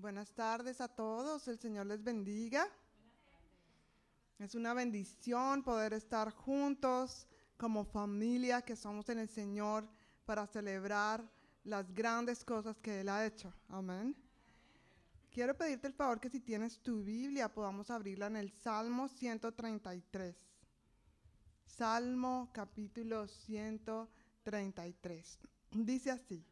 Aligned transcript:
Buenas 0.00 0.32
tardes 0.32 0.80
a 0.80 0.86
todos, 0.86 1.48
el 1.48 1.58
Señor 1.58 1.86
les 1.86 2.04
bendiga. 2.04 2.68
Es 4.38 4.54
una 4.54 4.72
bendición 4.72 5.64
poder 5.64 5.92
estar 5.92 6.30
juntos 6.30 7.26
como 7.56 7.84
familia 7.84 8.62
que 8.62 8.76
somos 8.76 9.08
en 9.08 9.18
el 9.18 9.28
Señor 9.28 9.88
para 10.24 10.46
celebrar 10.46 11.28
las 11.64 11.92
grandes 11.92 12.44
cosas 12.44 12.78
que 12.78 13.00
Él 13.00 13.08
ha 13.08 13.26
hecho. 13.26 13.52
Amén. 13.70 14.14
Quiero 15.32 15.56
pedirte 15.56 15.88
el 15.88 15.94
favor 15.94 16.20
que 16.20 16.30
si 16.30 16.38
tienes 16.38 16.78
tu 16.78 17.02
Biblia 17.02 17.52
podamos 17.52 17.90
abrirla 17.90 18.28
en 18.28 18.36
el 18.36 18.52
Salmo 18.52 19.08
133. 19.08 20.36
Salmo 21.66 22.50
capítulo 22.52 23.26
133. 23.26 25.40
Dice 25.72 26.12
así. 26.12 26.46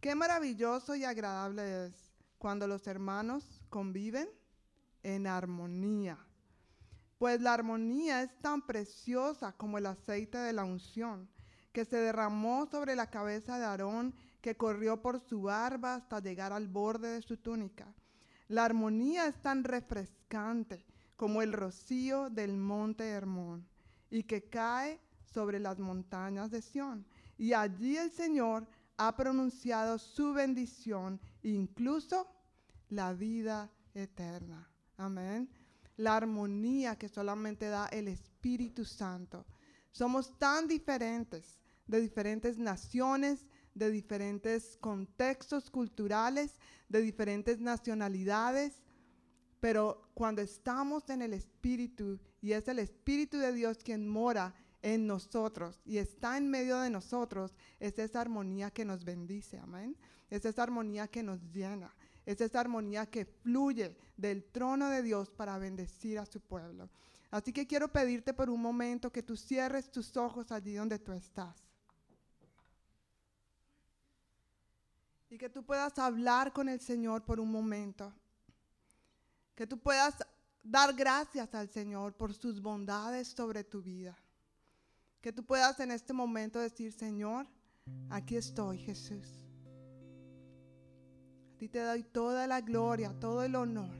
Qué 0.00 0.14
maravilloso 0.14 0.94
y 0.94 1.02
agradable 1.02 1.86
es 1.86 2.03
cuando 2.44 2.66
los 2.66 2.86
hermanos 2.88 3.62
conviven 3.70 4.28
en 5.02 5.26
armonía. 5.26 6.18
Pues 7.16 7.40
la 7.40 7.54
armonía 7.54 8.22
es 8.22 8.38
tan 8.42 8.60
preciosa 8.60 9.52
como 9.52 9.78
el 9.78 9.86
aceite 9.86 10.36
de 10.36 10.52
la 10.52 10.62
unción, 10.62 11.26
que 11.72 11.86
se 11.86 11.96
derramó 11.96 12.66
sobre 12.66 12.96
la 12.96 13.08
cabeza 13.08 13.58
de 13.58 13.64
Aarón, 13.64 14.14
que 14.42 14.58
corrió 14.58 15.00
por 15.00 15.20
su 15.20 15.40
barba 15.40 15.94
hasta 15.94 16.20
llegar 16.20 16.52
al 16.52 16.68
borde 16.68 17.12
de 17.12 17.22
su 17.22 17.38
túnica. 17.38 17.94
La 18.48 18.66
armonía 18.66 19.26
es 19.26 19.40
tan 19.40 19.64
refrescante 19.64 20.84
como 21.16 21.40
el 21.40 21.50
rocío 21.50 22.28
del 22.28 22.58
monte 22.58 23.08
Hermón, 23.08 23.66
y 24.10 24.24
que 24.24 24.50
cae 24.50 25.00
sobre 25.24 25.60
las 25.60 25.78
montañas 25.78 26.50
de 26.50 26.60
Sión. 26.60 27.06
Y 27.38 27.54
allí 27.54 27.96
el 27.96 28.10
Señor 28.10 28.68
ha 28.98 29.16
pronunciado 29.16 29.98
su 29.98 30.34
bendición, 30.34 31.18
incluso 31.42 32.33
la 32.94 33.12
vida 33.12 33.70
eterna. 33.94 34.68
Amén. 34.96 35.48
La 35.96 36.16
armonía 36.16 36.96
que 36.96 37.08
solamente 37.08 37.66
da 37.66 37.86
el 37.88 38.08
Espíritu 38.08 38.84
Santo. 38.84 39.46
Somos 39.90 40.38
tan 40.38 40.66
diferentes, 40.66 41.60
de 41.86 42.00
diferentes 42.00 42.58
naciones, 42.58 43.46
de 43.74 43.90
diferentes 43.90 44.76
contextos 44.80 45.70
culturales, 45.70 46.58
de 46.88 47.00
diferentes 47.00 47.60
nacionalidades, 47.60 48.82
pero 49.60 50.10
cuando 50.14 50.42
estamos 50.42 51.08
en 51.10 51.22
el 51.22 51.32
Espíritu 51.32 52.20
y 52.40 52.52
es 52.52 52.68
el 52.68 52.78
Espíritu 52.78 53.38
de 53.38 53.52
Dios 53.52 53.78
quien 53.78 54.08
mora 54.08 54.54
en 54.82 55.06
nosotros 55.06 55.80
y 55.84 55.98
está 55.98 56.36
en 56.36 56.50
medio 56.50 56.78
de 56.80 56.90
nosotros, 56.90 57.56
es 57.80 57.98
esa 57.98 58.20
armonía 58.20 58.70
que 58.70 58.84
nos 58.84 59.04
bendice, 59.04 59.58
amén. 59.58 59.96
Es 60.30 60.44
esa 60.44 60.62
armonía 60.62 61.08
que 61.08 61.22
nos 61.22 61.40
llena, 61.52 61.94
es 62.26 62.40
esa 62.40 62.60
armonía 62.60 63.06
que 63.06 63.24
fluye 63.24 63.96
del 64.16 64.44
trono 64.44 64.88
de 64.90 65.02
Dios 65.02 65.30
para 65.30 65.58
bendecir 65.58 66.18
a 66.18 66.26
su 66.26 66.40
pueblo. 66.40 66.88
Así 67.30 67.52
que 67.52 67.66
quiero 67.66 67.88
pedirte 67.88 68.32
por 68.32 68.48
un 68.48 68.62
momento 68.62 69.10
que 69.10 69.22
tú 69.22 69.36
cierres 69.36 69.90
tus 69.90 70.16
ojos 70.16 70.52
allí 70.52 70.74
donde 70.74 70.98
tú 70.98 71.12
estás. 71.12 71.56
Y 75.28 75.36
que 75.36 75.48
tú 75.48 75.64
puedas 75.64 75.98
hablar 75.98 76.52
con 76.52 76.68
el 76.68 76.80
Señor 76.80 77.24
por 77.24 77.40
un 77.40 77.50
momento. 77.50 78.12
Que 79.56 79.66
tú 79.66 79.78
puedas 79.78 80.14
dar 80.62 80.94
gracias 80.94 81.52
al 81.54 81.68
Señor 81.68 82.14
por 82.14 82.32
sus 82.32 82.60
bondades 82.62 83.28
sobre 83.28 83.64
tu 83.64 83.82
vida. 83.82 84.16
Que 85.20 85.32
tú 85.32 85.44
puedas 85.44 85.80
en 85.80 85.90
este 85.90 86.12
momento 86.12 86.60
decir, 86.60 86.92
Señor, 86.92 87.48
aquí 88.10 88.36
estoy, 88.36 88.78
Jesús. 88.78 89.43
A 91.62 91.68
te 91.68 91.78
doy 91.78 92.02
toda 92.02 92.46
la 92.46 92.60
gloria, 92.60 93.14
todo 93.20 93.42
el 93.42 93.54
honor. 93.54 93.94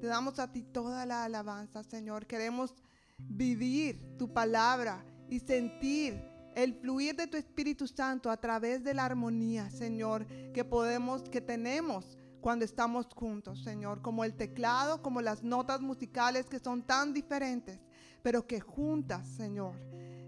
Te 0.00 0.06
damos 0.06 0.38
a 0.38 0.52
ti 0.52 0.62
toda 0.62 1.06
la 1.06 1.24
alabanza, 1.24 1.82
Señor. 1.82 2.26
Queremos 2.26 2.74
vivir 3.18 4.16
tu 4.18 4.32
palabra 4.32 5.04
y 5.28 5.40
sentir 5.40 6.22
el 6.54 6.74
fluir 6.74 7.16
de 7.16 7.26
tu 7.26 7.36
Espíritu 7.36 7.88
Santo 7.88 8.30
a 8.30 8.36
través 8.36 8.84
de 8.84 8.94
la 8.94 9.04
armonía, 9.04 9.70
Señor, 9.70 10.26
que 10.52 10.64
podemos, 10.64 11.22
que 11.22 11.40
tenemos 11.40 12.18
cuando 12.40 12.64
estamos 12.64 13.06
juntos, 13.14 13.64
Señor, 13.64 14.02
como 14.02 14.22
el 14.22 14.34
teclado, 14.34 15.02
como 15.02 15.22
las 15.22 15.42
notas 15.42 15.80
musicales 15.80 16.48
que 16.48 16.58
son 16.58 16.82
tan 16.82 17.14
diferentes, 17.14 17.80
pero 18.22 18.46
que 18.46 18.60
juntas, 18.60 19.26
Señor, 19.26 19.74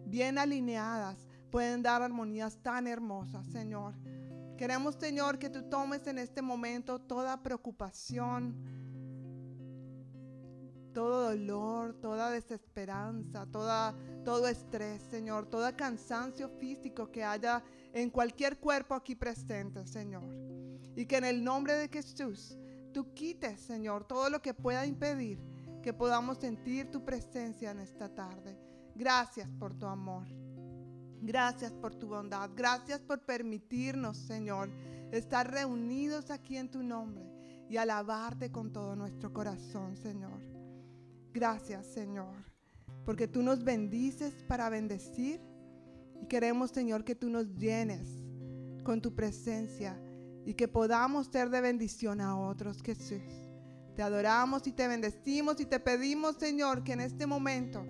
bien 0.06 0.38
alineadas, 0.38 1.26
pueden 1.50 1.82
dar 1.82 2.02
armonías 2.02 2.56
tan 2.62 2.86
hermosas, 2.86 3.46
Señor. 3.46 3.94
Queremos, 4.56 4.94
Señor, 4.94 5.38
que 5.38 5.50
tú 5.50 5.62
tomes 5.68 6.06
en 6.06 6.18
este 6.18 6.40
momento 6.40 6.98
toda 6.98 7.42
preocupación, 7.42 8.54
todo 10.94 11.24
dolor, 11.24 11.94
toda 12.00 12.30
desesperanza, 12.30 13.44
toda, 13.46 13.94
todo 14.24 14.48
estrés, 14.48 15.02
Señor, 15.10 15.46
todo 15.46 15.68
cansancio 15.76 16.48
físico 16.48 17.10
que 17.10 17.22
haya 17.22 17.62
en 17.92 18.08
cualquier 18.08 18.58
cuerpo 18.58 18.94
aquí 18.94 19.14
presente, 19.14 19.86
Señor. 19.86 20.24
Y 20.96 21.04
que 21.04 21.18
en 21.18 21.24
el 21.24 21.44
nombre 21.44 21.74
de 21.74 21.88
Jesús 21.88 22.56
tú 22.94 23.12
quites, 23.12 23.60
Señor, 23.60 24.06
todo 24.06 24.30
lo 24.30 24.40
que 24.40 24.54
pueda 24.54 24.86
impedir 24.86 25.38
que 25.82 25.92
podamos 25.92 26.38
sentir 26.38 26.90
tu 26.90 27.04
presencia 27.04 27.70
en 27.70 27.80
esta 27.80 28.08
tarde. 28.08 28.58
Gracias 28.94 29.48
por 29.58 29.74
tu 29.74 29.86
amor. 29.86 30.26
Gracias 31.22 31.72
por 31.72 31.94
tu 31.94 32.08
bondad. 32.08 32.50
Gracias 32.54 33.00
por 33.00 33.20
permitirnos, 33.24 34.16
Señor, 34.16 34.70
estar 35.10 35.50
reunidos 35.50 36.30
aquí 36.30 36.56
en 36.56 36.70
tu 36.70 36.82
nombre 36.82 37.24
y 37.68 37.76
alabarte 37.76 38.50
con 38.50 38.72
todo 38.72 38.94
nuestro 38.96 39.32
corazón, 39.32 39.96
Señor. 39.96 40.40
Gracias, 41.32 41.86
Señor, 41.86 42.34
porque 43.04 43.28
tú 43.28 43.42
nos 43.42 43.64
bendices 43.64 44.32
para 44.48 44.68
bendecir 44.68 45.40
y 46.20 46.26
queremos, 46.26 46.70
Señor, 46.70 47.04
que 47.04 47.14
tú 47.14 47.28
nos 47.28 47.54
llenes 47.56 48.08
con 48.84 49.00
tu 49.00 49.14
presencia 49.14 50.00
y 50.44 50.54
que 50.54 50.68
podamos 50.68 51.26
ser 51.26 51.50
de 51.50 51.60
bendición 51.60 52.20
a 52.20 52.38
otros, 52.38 52.82
Jesús. 52.82 53.22
Te 53.96 54.02
adoramos 54.02 54.66
y 54.66 54.72
te 54.72 54.86
bendecimos 54.86 55.60
y 55.60 55.66
te 55.66 55.80
pedimos, 55.80 56.36
Señor, 56.36 56.84
que 56.84 56.92
en 56.92 57.00
este 57.00 57.26
momento 57.26 57.84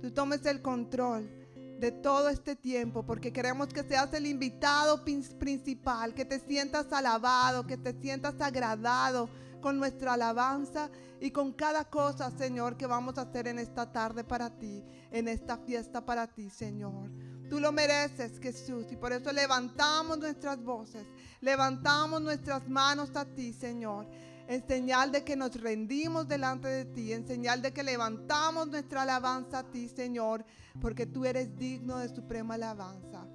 tú 0.00 0.10
tomes 0.10 0.44
el 0.44 0.60
control 0.60 1.41
de 1.82 1.90
todo 1.90 2.28
este 2.28 2.54
tiempo, 2.54 3.04
porque 3.04 3.32
queremos 3.32 3.66
que 3.66 3.82
seas 3.82 4.14
el 4.14 4.26
invitado 4.26 5.02
principal, 5.04 6.14
que 6.14 6.24
te 6.24 6.38
sientas 6.38 6.92
alabado, 6.92 7.66
que 7.66 7.76
te 7.76 7.92
sientas 8.00 8.40
agradado 8.40 9.28
con 9.60 9.78
nuestra 9.78 10.12
alabanza 10.12 10.90
y 11.20 11.32
con 11.32 11.52
cada 11.52 11.90
cosa, 11.90 12.30
Señor, 12.30 12.76
que 12.76 12.86
vamos 12.86 13.18
a 13.18 13.22
hacer 13.22 13.48
en 13.48 13.58
esta 13.58 13.90
tarde 13.90 14.22
para 14.22 14.48
ti, 14.48 14.84
en 15.10 15.26
esta 15.26 15.58
fiesta 15.58 16.06
para 16.06 16.28
ti, 16.28 16.50
Señor. 16.50 17.10
Tú 17.50 17.58
lo 17.58 17.72
mereces, 17.72 18.38
Jesús, 18.38 18.86
y 18.92 18.96
por 18.96 19.12
eso 19.12 19.32
levantamos 19.32 20.20
nuestras 20.20 20.62
voces, 20.62 21.04
levantamos 21.40 22.22
nuestras 22.22 22.68
manos 22.68 23.10
a 23.16 23.24
ti, 23.24 23.52
Señor 23.52 24.06
en 24.48 24.66
señal 24.66 25.12
de 25.12 25.24
que 25.24 25.36
nos 25.36 25.60
rendimos 25.60 26.28
delante 26.28 26.68
de 26.68 26.84
ti, 26.84 27.12
en 27.12 27.26
señal 27.26 27.62
de 27.62 27.72
que 27.72 27.82
levantamos 27.82 28.68
nuestra 28.68 29.02
alabanza 29.02 29.60
a 29.60 29.70
ti, 29.70 29.88
Señor, 29.88 30.44
porque 30.80 31.06
tú 31.06 31.24
eres 31.24 31.56
digno 31.56 31.98
de 31.98 32.08
suprema 32.08 32.54
alabanza. 32.54 33.26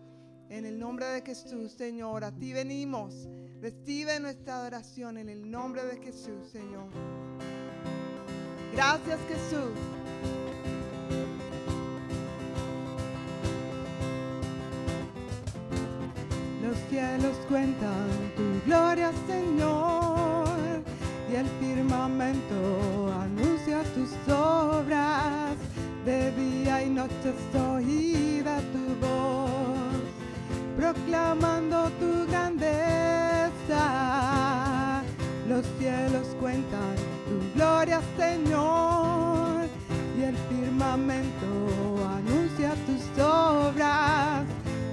En 0.50 0.66
el 0.66 0.80
nombre 0.80 1.06
de 1.08 1.22
Jesús, 1.22 1.74
Señor, 1.74 2.24
a 2.24 2.32
ti 2.32 2.54
venimos. 2.54 3.28
Recibe 3.60 4.20
nuestra 4.20 4.58
adoración 4.58 5.18
en 5.18 5.30
el 5.30 5.50
nombre 5.50 5.84
de 5.84 5.98
Jesús, 5.98 6.48
Señor. 6.52 6.88
Gracias, 8.74 9.20
Jesús. 9.28 9.72
Los 16.64 16.78
cielos 16.90 17.36
cuentan 17.48 18.10
tu 18.36 18.66
gloria, 18.66 19.12
Señor 19.26 20.17
y 21.32 21.36
el 21.36 21.46
firmamento 21.60 23.12
anuncia 23.22 23.84
tus 23.94 24.12
obras. 24.34 25.58
De 26.06 26.32
día 26.32 26.84
y 26.84 26.90
noche 26.90 27.34
oída 27.76 28.62
tu 28.72 28.96
voz, 29.06 30.00
proclamando 30.78 31.90
tu 32.00 32.26
grandeza. 32.32 33.84
Los 35.50 35.66
cielos 35.78 36.28
cuentan 36.40 36.96
tu 37.28 37.42
gloria, 37.56 38.00
Señor, 38.18 39.68
y 40.18 40.24
el 40.24 40.38
firmamento 40.50 41.48
anuncia 42.18 42.74
tus 42.86 43.04
obras. 43.22 44.46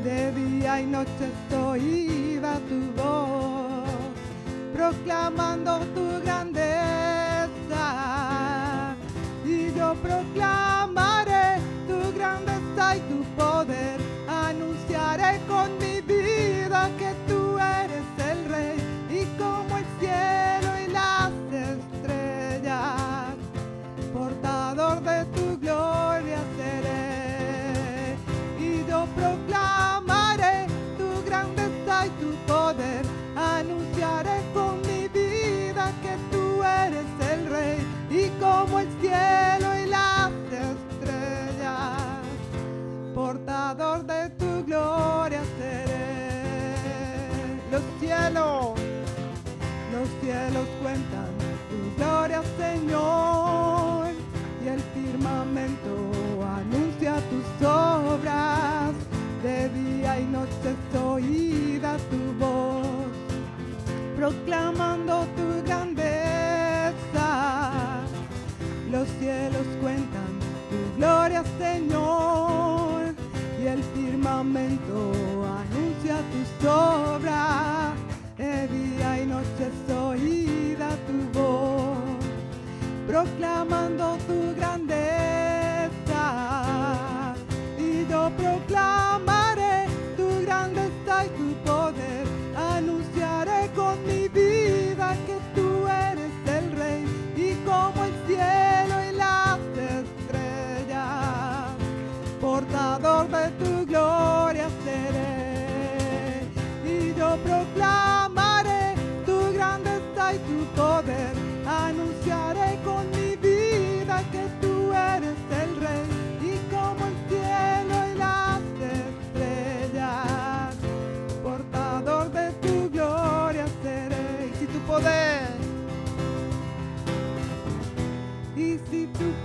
De 0.02 0.32
día 0.32 0.80
y 0.80 0.86
noche 0.86 1.30
oída 1.56 2.58
tu 2.68 2.92
voz 3.00 3.53
proclamando 4.84 5.80
tu 5.94 6.20
grandeza. 6.22 6.76
Y 9.44 9.72
yo 9.72 9.94
proclamaré 9.94 10.53
portador 43.44 44.04
de 44.06 44.30
tu 44.38 44.64
gloria 44.64 45.42
seré. 45.58 46.74
Los 47.70 47.82
cielos, 48.00 48.74
los 49.92 50.08
cielos 50.20 50.66
cuentan 50.82 51.28
tu 51.68 51.96
gloria, 51.96 52.42
Señor, 52.58 54.06
y 54.64 54.68
el 54.68 54.80
firmamento 54.94 55.94
anuncia 56.58 57.14
tus 57.30 57.66
obras. 57.66 58.94
De 59.42 59.68
día 59.68 60.20
y 60.20 60.24
noche 60.24 60.74
oída 60.98 61.98
tu 62.10 62.32
voz, 62.42 63.12
proclamando 64.16 65.26
tu 65.36 65.62
grandeza. 65.66 67.28
Los 68.90 69.06
cielos 69.18 69.66
cuentan 69.82 70.32
tu 70.70 70.96
gloria, 70.96 71.44
Señor 71.58 72.63
firmamento 74.24 75.12
anuncia 75.44 76.16
tus 76.32 76.66
obras, 76.66 77.92
de 78.38 78.68
día 78.68 79.20
y 79.20 79.26
noche 79.26 79.68
es 79.68 79.94
oída 79.94 80.96
tu 81.06 81.38
voz, 81.38 82.24
proclamando 83.06 84.16
tu 84.26 84.56
grandeza. 84.56 85.33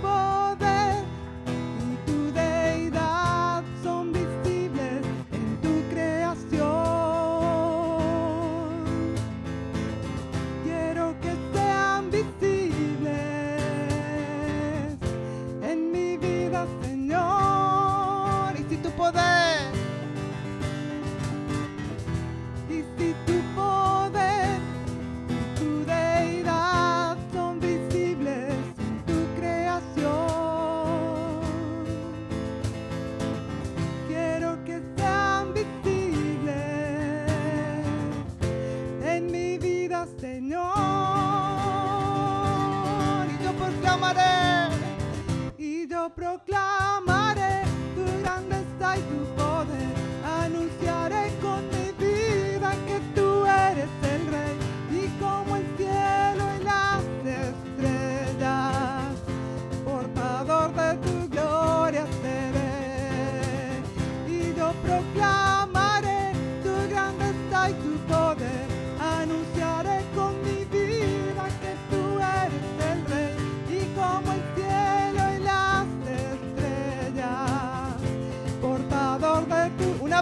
Bye. 0.02 0.39
proclamo. 46.10 46.89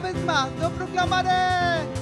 vez 0.01 0.15
más. 0.25 0.49
Yo 0.61 0.71
proclamaré 0.71 1.98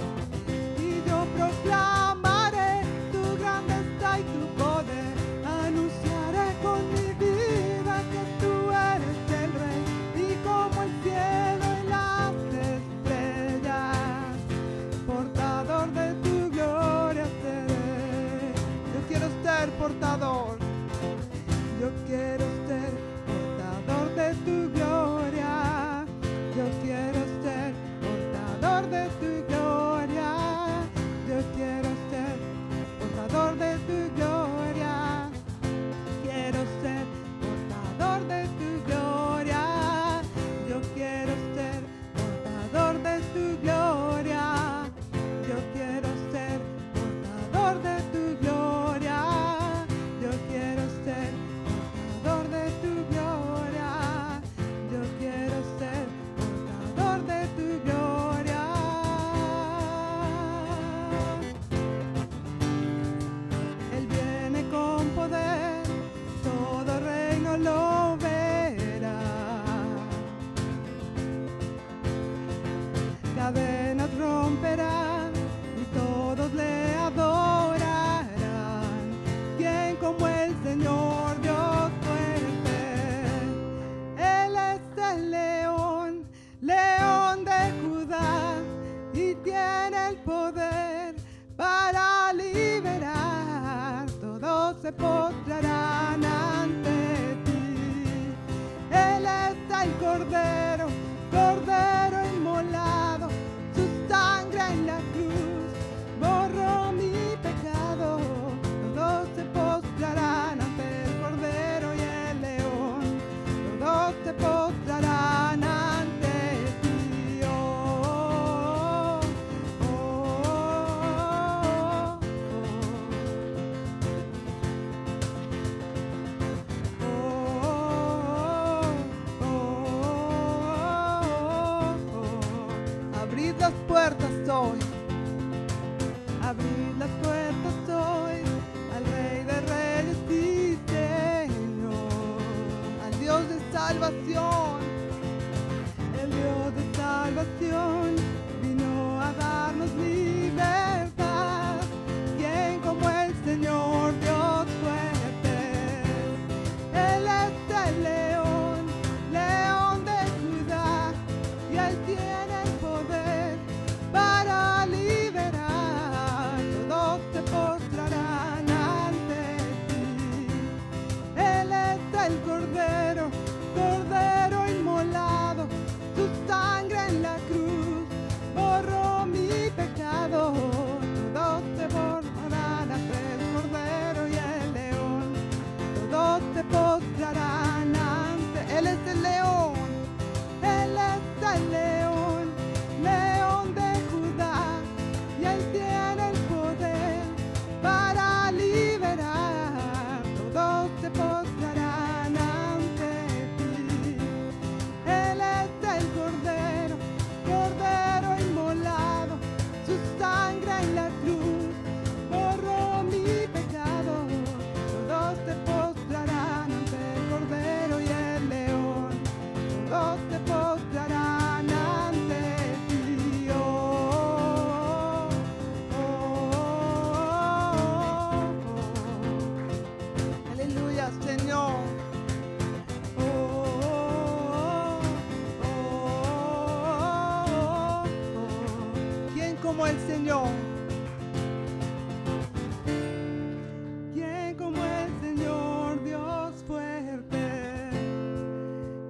¿Quién 244.13 244.57
como 244.57 244.85
el 244.85 245.21
Señor 245.21 246.03
Dios 246.03 246.65
fuerte? 246.67 247.91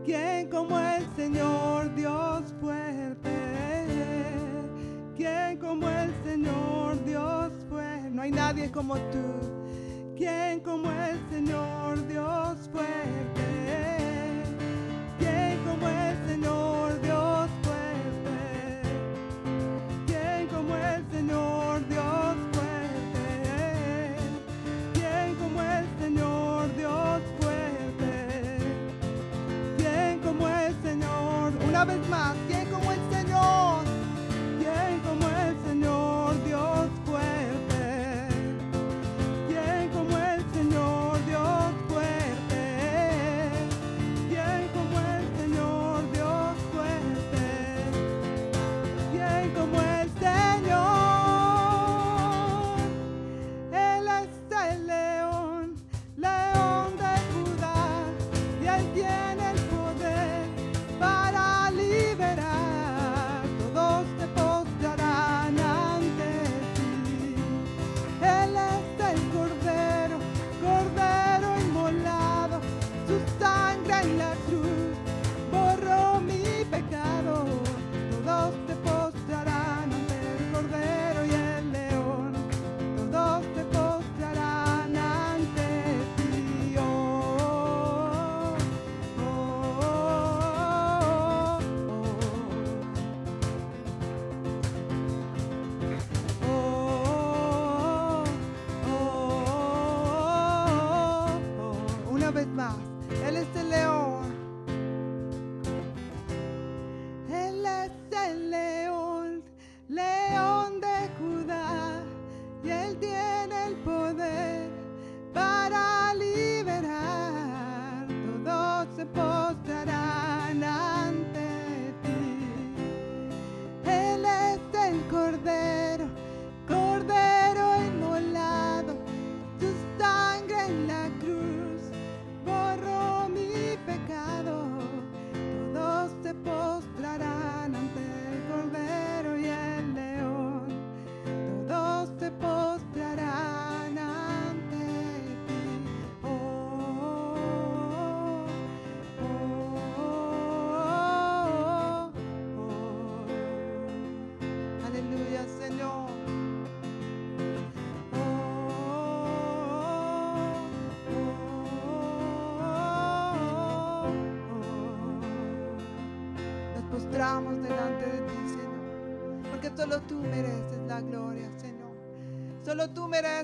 ¿Quién 0.05 0.51
como 0.51 0.79
el 0.79 1.07
Señor 1.17 1.95
Dios 1.95 2.43
fuerte? 2.61 3.31
¿Quién 5.17 5.57
como 5.59 5.89
el 5.89 6.13
Señor 6.23 7.03
Dios 7.07 7.51
fuerte? 7.71 8.11
No 8.11 8.21
hay 8.21 8.33
nadie 8.33 8.71
como 8.71 8.97
tú. 8.97 9.26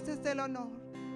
Mereces 0.03 0.27
el 0.27 0.41
honor. 0.41 0.69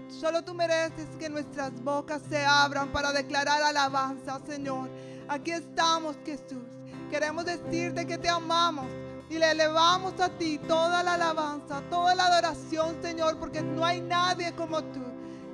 Solo 0.09 0.43
tú 0.43 0.55
mereces 0.55 1.09
que 1.19 1.29
nuestras 1.29 1.73
bocas 1.83 2.23
se 2.29 2.45
abran 2.45 2.93
para 2.93 3.13
declarar 3.13 3.63
alabanza, 3.63 4.41
Señor. 4.47 4.89
Aquí 5.29 5.51
estamos, 5.51 6.17
Jesús. 6.25 6.63
Queremos 7.11 7.45
decirte 7.45 8.07
que 8.07 8.19
te 8.19 8.29
amamos 8.29 8.87
y 9.29 9.39
le 9.39 9.51
elevamos 9.51 10.21
a 10.21 10.29
ti 10.29 10.59
toda 10.59 11.03
la 11.03 11.15
alabanza, 11.15 11.83
toda 11.91 12.15
la 12.15 12.27
adoración, 12.27 12.97
Señor, 13.03 13.39
porque 13.39 13.61
no 13.61 13.85
hay 13.85 14.01
nadie 14.01 14.53
como 14.55 14.83
tú. 14.85 15.03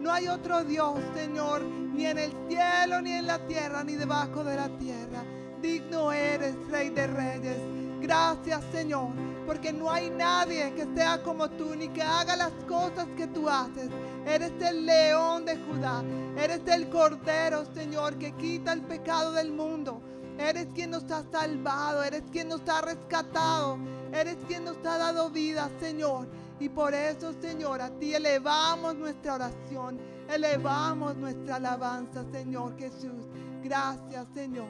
No 0.00 0.12
hay 0.12 0.28
otro 0.28 0.64
Dios, 0.64 0.98
Señor, 1.14 1.62
ni 1.62 2.06
en 2.06 2.18
el 2.18 2.32
cielo, 2.48 3.00
ni 3.00 3.12
en 3.12 3.26
la 3.26 3.38
tierra, 3.46 3.84
ni 3.84 3.94
debajo 3.94 4.44
de 4.44 4.56
la 4.56 4.68
tierra. 4.78 5.24
Digno 5.62 6.12
eres, 6.12 6.54
Rey 6.70 6.90
de 6.90 7.06
Reyes. 7.06 7.58
Gracias, 8.00 8.62
Señor, 8.72 9.10
porque 9.46 9.72
no 9.72 9.90
hay 9.90 10.10
nadie 10.10 10.72
que 10.74 10.86
sea 10.94 11.22
como 11.22 11.48
tú, 11.50 11.74
ni 11.74 11.88
que 11.88 12.02
haga 12.02 12.36
las 12.36 12.52
cosas 12.68 13.06
que 13.16 13.26
tú 13.26 13.48
haces. 13.48 13.88
Eres 14.26 14.52
el 14.60 14.86
león 14.86 15.44
de 15.44 15.56
Judá. 15.56 16.02
Eres 16.36 16.60
el 16.66 16.88
cordero, 16.88 17.64
Señor, 17.74 18.16
que 18.18 18.32
quita 18.32 18.72
el 18.72 18.82
pecado 18.82 19.32
del 19.32 19.52
mundo. 19.52 20.00
Eres 20.38 20.68
quien 20.74 20.90
nos 20.90 21.10
ha 21.10 21.22
salvado, 21.30 22.02
eres 22.02 22.22
quien 22.32 22.48
nos 22.48 22.66
ha 22.68 22.80
rescatado, 22.80 23.78
eres 24.12 24.36
quien 24.48 24.64
nos 24.64 24.78
ha 24.78 24.98
dado 24.98 25.30
vida, 25.30 25.70
Señor. 25.78 26.26
Y 26.58 26.68
por 26.68 26.94
eso, 26.94 27.32
Señor, 27.40 27.80
a 27.80 27.90
ti 27.90 28.14
elevamos 28.14 28.94
nuestra 28.94 29.34
oración, 29.34 30.00
elevamos 30.28 31.16
nuestra 31.16 31.56
alabanza, 31.56 32.24
Señor 32.32 32.78
Jesús. 32.78 33.26
Gracias, 33.62 34.26
Señor. 34.34 34.68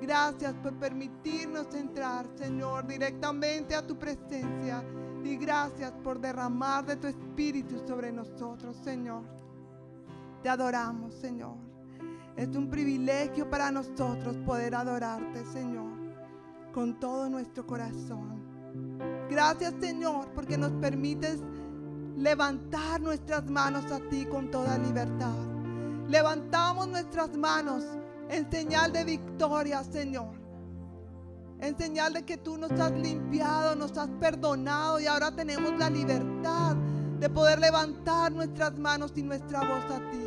Gracias 0.00 0.54
por 0.62 0.74
permitirnos 0.74 1.74
entrar, 1.74 2.26
Señor, 2.36 2.86
directamente 2.86 3.74
a 3.74 3.86
tu 3.86 3.98
presencia. 3.98 4.84
Y 5.24 5.36
gracias 5.36 5.92
por 6.04 6.20
derramar 6.20 6.84
de 6.86 6.96
tu 6.96 7.06
espíritu 7.06 7.84
sobre 7.86 8.12
nosotros, 8.12 8.76
Señor. 8.84 9.22
Te 10.42 10.48
adoramos, 10.48 11.14
Señor. 11.14 11.56
Es 12.36 12.54
un 12.54 12.68
privilegio 12.68 13.48
para 13.48 13.70
nosotros 13.72 14.36
poder 14.44 14.74
adorarte, 14.74 15.44
Señor, 15.46 15.90
con 16.72 17.00
todo 17.00 17.30
nuestro 17.30 17.66
corazón. 17.66 18.42
Gracias, 19.30 19.74
Señor, 19.80 20.28
porque 20.34 20.58
nos 20.58 20.72
permites 20.72 21.40
levantar 22.16 23.00
nuestras 23.00 23.50
manos 23.50 23.90
a 23.90 24.00
ti 24.08 24.26
con 24.26 24.50
toda 24.50 24.78
libertad. 24.78 25.34
Levantamos 26.08 26.86
nuestras 26.88 27.36
manos 27.36 27.84
en 28.28 28.50
señal 28.50 28.92
de 28.92 29.04
victoria, 29.04 29.82
Señor. 29.84 30.34
En 31.60 31.76
señal 31.78 32.12
de 32.12 32.24
que 32.24 32.36
tú 32.36 32.58
nos 32.58 32.70
has 32.72 32.92
limpiado, 32.92 33.74
nos 33.76 33.96
has 33.96 34.10
perdonado 34.20 35.00
y 35.00 35.06
ahora 35.06 35.34
tenemos 35.34 35.78
la 35.78 35.88
libertad 35.88 36.76
de 37.18 37.30
poder 37.30 37.58
levantar 37.60 38.30
nuestras 38.32 38.78
manos 38.78 39.12
y 39.16 39.22
nuestra 39.22 39.60
voz 39.60 39.84
a 39.90 40.10
ti. 40.10 40.26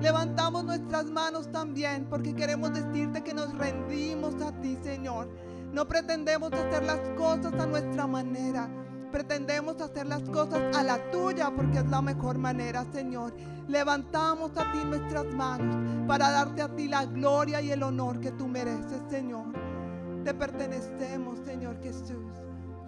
Levantamos 0.00 0.64
nuestras 0.64 1.06
manos 1.06 1.50
también 1.52 2.06
porque 2.10 2.34
queremos 2.34 2.72
decirte 2.74 3.22
que 3.22 3.34
nos 3.34 3.56
rendimos 3.56 4.34
a 4.42 4.52
ti, 4.60 4.76
Señor. 4.82 5.28
No 5.72 5.86
pretendemos 5.86 6.52
hacer 6.52 6.84
las 6.84 7.00
cosas 7.16 7.52
a 7.54 7.66
nuestra 7.66 8.06
manera. 8.06 8.68
Pretendemos 9.14 9.80
hacer 9.80 10.08
las 10.08 10.22
cosas 10.22 10.76
a 10.76 10.82
la 10.82 10.98
tuya 11.12 11.48
porque 11.54 11.78
es 11.78 11.86
la 11.86 12.02
mejor 12.02 12.36
manera, 12.36 12.84
Señor. 12.92 13.32
Levantamos 13.68 14.50
a 14.56 14.72
ti 14.72 14.78
nuestras 14.84 15.32
manos 15.32 15.76
para 16.08 16.32
darte 16.32 16.62
a 16.62 16.74
ti 16.74 16.88
la 16.88 17.04
gloria 17.04 17.60
y 17.60 17.70
el 17.70 17.84
honor 17.84 18.18
que 18.18 18.32
tú 18.32 18.48
mereces, 18.48 19.00
Señor. 19.08 19.44
Te 20.24 20.34
pertenecemos, 20.34 21.38
Señor 21.44 21.80
Jesús. 21.80 22.26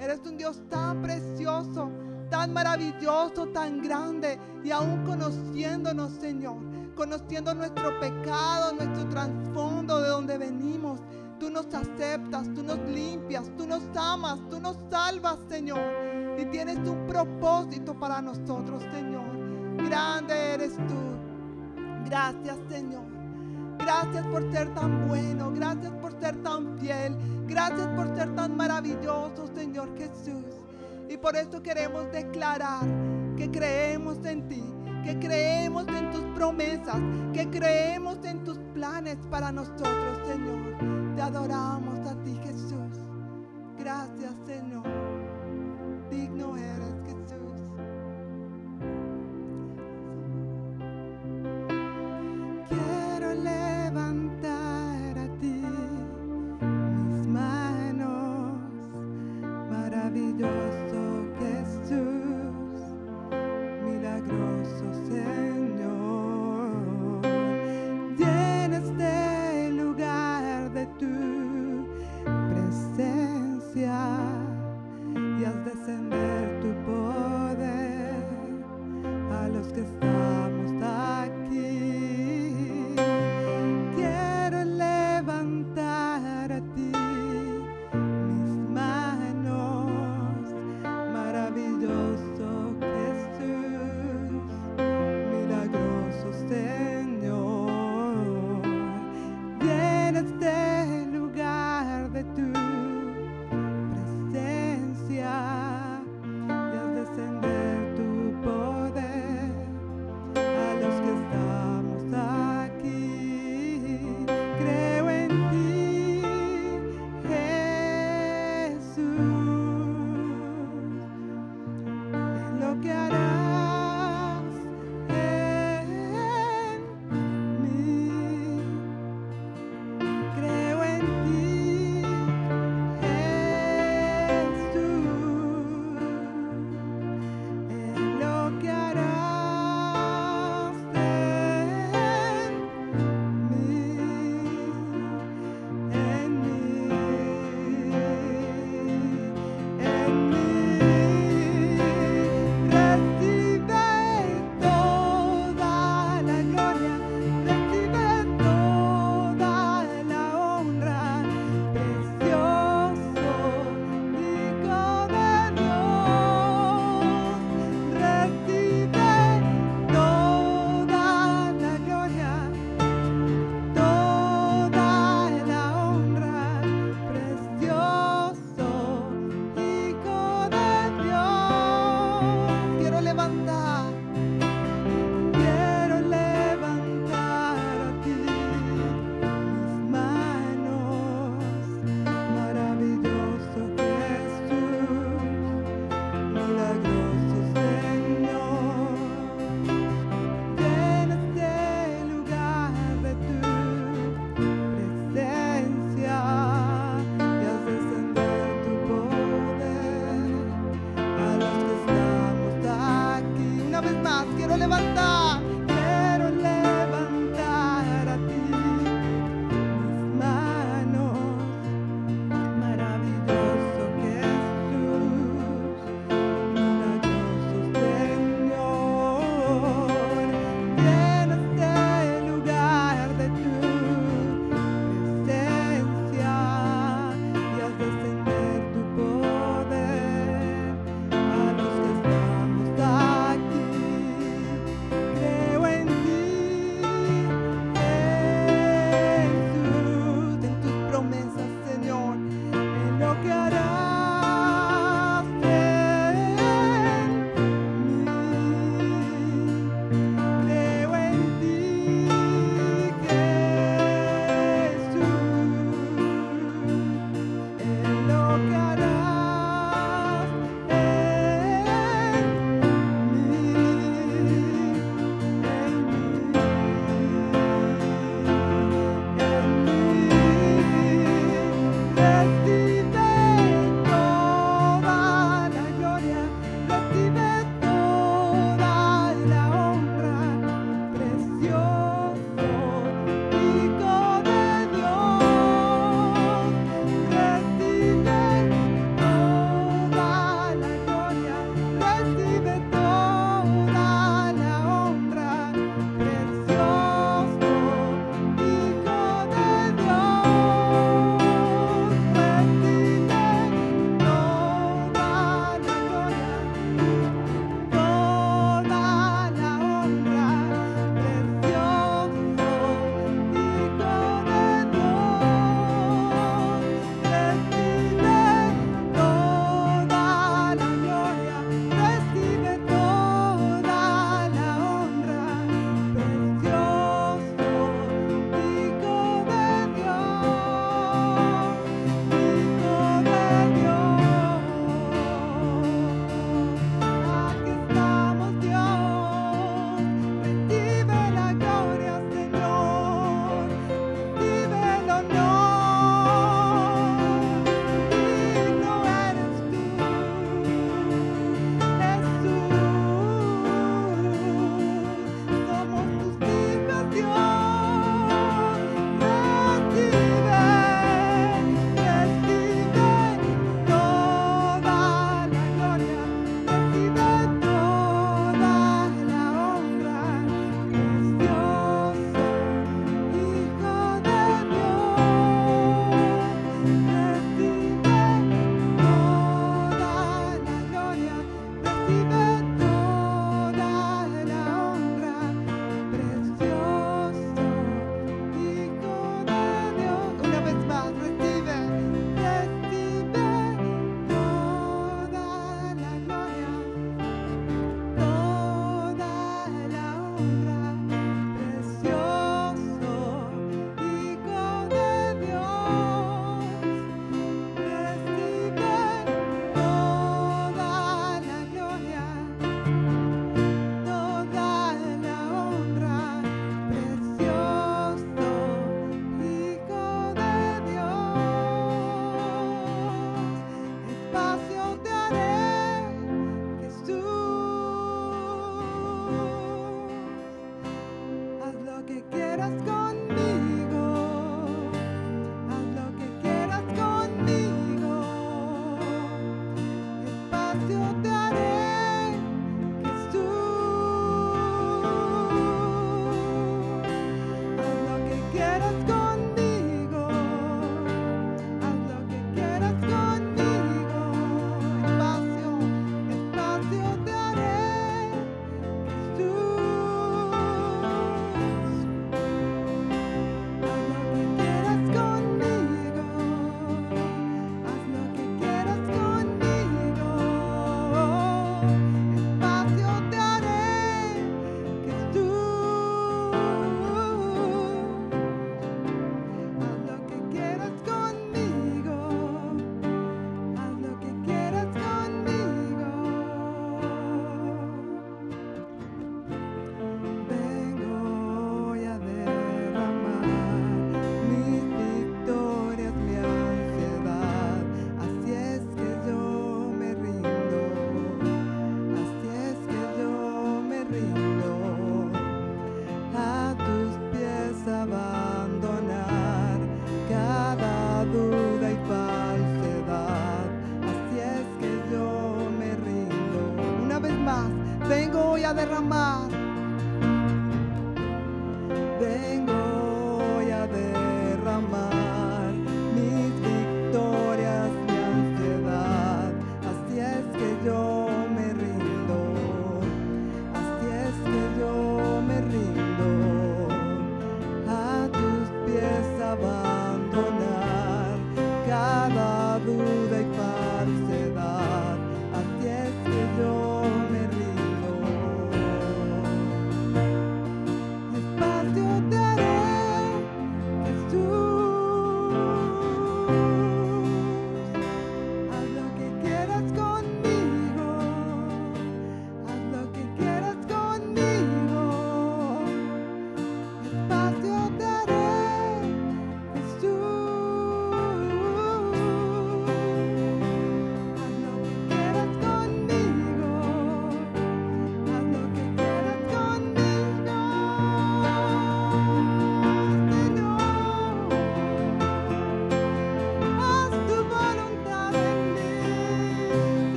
Eres 0.00 0.18
un 0.26 0.36
Dios 0.36 0.60
tan 0.68 1.00
precioso, 1.00 1.92
tan 2.28 2.52
maravilloso, 2.52 3.46
tan 3.50 3.80
grande 3.80 4.36
y 4.64 4.72
aún 4.72 5.04
conociéndonos, 5.04 6.10
Señor, 6.14 6.56
conociendo 6.96 7.54
nuestro 7.54 8.00
pecado, 8.00 8.72
nuestro 8.72 9.08
trasfondo, 9.10 10.00
de 10.00 10.08
donde 10.08 10.38
venimos. 10.38 10.98
Tú 11.38 11.50
nos 11.50 11.72
aceptas, 11.72 12.52
tú 12.52 12.64
nos 12.64 12.80
limpias, 12.88 13.48
tú 13.56 13.64
nos 13.64 13.82
amas, 13.94 14.40
tú 14.50 14.58
nos 14.58 14.76
salvas, 14.90 15.38
Señor 15.48 16.15
y 16.38 16.44
tienes 16.46 16.78
un 16.88 17.06
propósito 17.06 17.98
para 17.98 18.20
nosotros, 18.20 18.82
Señor. 18.92 19.24
Grande 19.88 20.54
eres 20.54 20.76
tú. 20.76 21.16
Gracias, 22.04 22.58
Señor. 22.68 23.04
Gracias 23.78 24.26
por 24.26 24.50
ser 24.52 24.74
tan 24.74 25.06
bueno, 25.06 25.52
gracias 25.52 25.92
por 25.92 26.18
ser 26.20 26.42
tan 26.42 26.78
fiel, 26.78 27.16
gracias 27.46 27.86
por 27.88 28.16
ser 28.16 28.34
tan 28.34 28.56
maravilloso, 28.56 29.46
Señor 29.54 29.96
Jesús. 29.96 30.44
Y 31.08 31.16
por 31.16 31.36
eso 31.36 31.62
queremos 31.62 32.10
declarar 32.10 32.84
que 33.36 33.50
creemos 33.50 34.24
en 34.24 34.48
ti, 34.48 34.64
que 35.04 35.18
creemos 35.18 35.86
en 35.88 36.10
tus 36.10 36.24
promesas, 36.34 37.00
que 37.32 37.48
creemos 37.48 38.18
en 38.24 38.42
tus 38.44 38.58
planes 38.74 39.18
para 39.30 39.52
nosotros, 39.52 40.20
Señor. 40.26 41.14
Te 41.14 41.22
adoramos. 41.22 41.95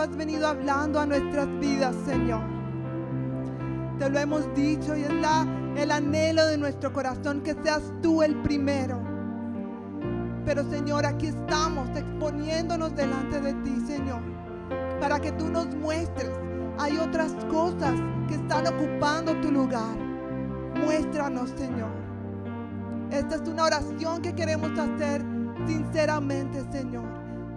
Has 0.00 0.16
venido 0.16 0.46
hablando 0.46 1.00
a 1.00 1.06
nuestras 1.06 1.48
vidas, 1.58 1.94
Señor. 2.06 2.42
Te 3.98 4.08
lo 4.08 4.18
hemos 4.18 4.54
dicho 4.54 4.96
y 4.96 5.02
es 5.02 5.12
la, 5.12 5.46
el 5.76 5.90
anhelo 5.90 6.46
de 6.46 6.58
nuestro 6.58 6.92
corazón 6.92 7.42
que 7.42 7.54
seas 7.62 7.82
tú 8.02 8.22
el 8.22 8.36
primero. 8.42 9.00
Pero 10.44 10.62
Señor, 10.70 11.04
aquí 11.04 11.26
estamos 11.26 11.88
exponiéndonos 11.96 12.94
delante 12.94 13.40
de 13.40 13.54
ti, 13.54 13.80
Señor, 13.86 14.22
para 15.00 15.20
que 15.20 15.32
tú 15.32 15.50
nos 15.50 15.74
muestres. 15.74 16.30
Hay 16.78 16.96
otras 16.96 17.34
cosas 17.50 17.94
que 18.28 18.34
están 18.34 18.66
ocupando 18.66 19.34
tu 19.40 19.50
lugar. 19.50 19.96
Muéstranos, 20.76 21.50
Señor. 21.50 21.90
Esta 23.10 23.34
es 23.34 23.48
una 23.48 23.64
oración 23.64 24.22
que 24.22 24.34
queremos 24.34 24.70
hacer 24.78 25.24
sinceramente, 25.66 26.64
Señor. 26.70 27.04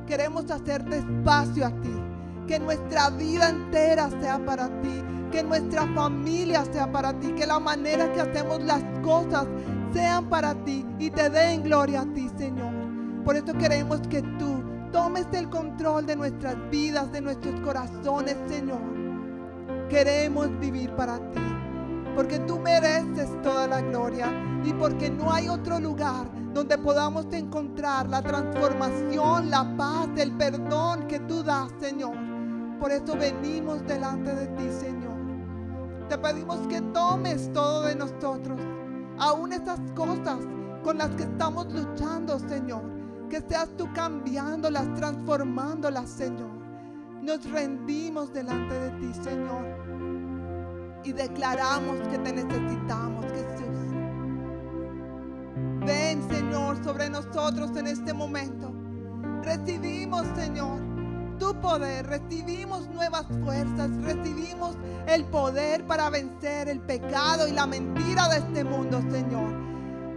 Queremos 0.08 0.50
hacerte 0.50 0.98
espacio 0.98 1.66
a 1.66 1.72
ti. 1.82 2.11
Que 2.48 2.60
nuestra 2.60 3.10
vida 3.12 3.50
entera 3.50 4.10
sea 4.22 4.44
para 4.46 4.68
ti. 4.82 5.04
Que 5.32 5.44
nuestra 5.44 5.86
familia 5.94 6.66
sea 6.66 6.92
para 6.92 7.14
ti. 7.20 7.32
Que 7.34 7.46
la 7.46 7.60
manera 7.60 8.12
que 8.12 8.22
hacemos 8.22 8.62
las 8.64 8.84
cosas 9.04 9.48
sean 9.94 10.30
para 10.30 10.54
ti 10.64 10.86
y 11.00 11.10
te 11.10 11.30
den 11.30 11.64
gloria 11.64 12.02
a 12.02 12.14
ti, 12.14 12.30
Señor. 12.38 12.74
Por 13.26 13.36
eso 13.36 13.54
queremos 13.54 14.00
que 14.10 14.22
tú 14.22 14.64
tomes 14.92 15.28
el 15.34 15.50
control 15.50 16.06
de 16.06 16.16
nuestras 16.16 16.56
vidas, 16.70 17.12
de 17.12 17.22
nuestros 17.22 17.60
corazones, 17.62 18.38
Señor. 18.48 18.82
Queremos 19.90 20.48
vivir 20.60 20.92
para 20.96 21.18
ti 21.32 21.42
porque 22.16 22.40
tú 22.40 22.60
mereces 22.60 23.30
toda 23.42 23.68
la 23.68 23.82
gloria 23.82 24.28
y 24.64 24.74
porque 24.74 25.10
no 25.10 25.32
hay 25.32 25.48
otro 25.48 25.80
lugar 25.80 26.28
donde 26.54 26.78
podamos 26.78 27.26
encontrar 27.32 28.10
la 28.10 28.22
transformación, 28.22 29.50
la 29.50 29.76
paz, 29.78 30.10
el 30.18 30.34
perdón 30.34 31.08
que 31.08 31.20
tú 31.22 31.44
das, 31.44 31.72
Señor. 31.80 32.31
Por 32.82 32.92
eso 32.92 33.16
venimos 33.16 33.86
delante 33.88 34.36
de 34.36 34.48
ti, 34.48 34.70
Señor. 34.70 35.16
Te 36.10 36.18
pedimos 36.18 36.68
que 36.68 36.82
tomes 36.82 37.50
todo 37.54 37.84
de 37.84 37.96
nosotros, 37.96 38.60
aún 39.18 39.54
esas 39.54 39.80
cosas 39.96 40.40
con 40.84 40.98
las 40.98 41.12
que 41.12 41.24
estamos 41.24 41.72
luchando, 41.72 42.38
Señor. 42.40 42.84
Que 43.30 43.40
seas 43.40 43.70
tú 43.78 43.88
cambiándolas, 43.94 44.94
transformándolas, 44.96 46.10
Señor. 46.10 46.52
Nos 47.22 47.50
rendimos 47.50 48.34
delante 48.34 48.74
de 48.74 48.90
ti, 49.00 49.14
Señor 49.14 49.82
y 51.04 51.14
declaramos 51.14 52.00
que 52.10 52.18
te 52.20 52.34
necesitamos, 52.34 53.26
Jesús. 53.26 53.68
Ven, 55.86 56.22
Señor, 56.30 56.84
sobre 56.84 57.10
nosotros 57.10 57.76
en 57.76 57.88
este 57.88 58.14
momento. 58.14 58.72
Recibimos, 59.44 60.28
Señor, 60.36 60.80
tu 61.42 61.60
poder, 61.60 62.06
recibimos 62.06 62.88
nuevas 62.90 63.26
fuerzas, 63.44 63.90
recibimos 64.04 64.78
el 65.08 65.26
poder 65.26 65.84
para 65.88 66.12
vencer 66.12 66.70
el 66.70 66.80
pecado 66.82 67.48
y 67.48 67.52
la 67.52 67.66
mentira 67.66 68.30
de 68.30 68.38
este 68.38 68.64
mundo, 68.64 69.02
Señor. 69.10 69.52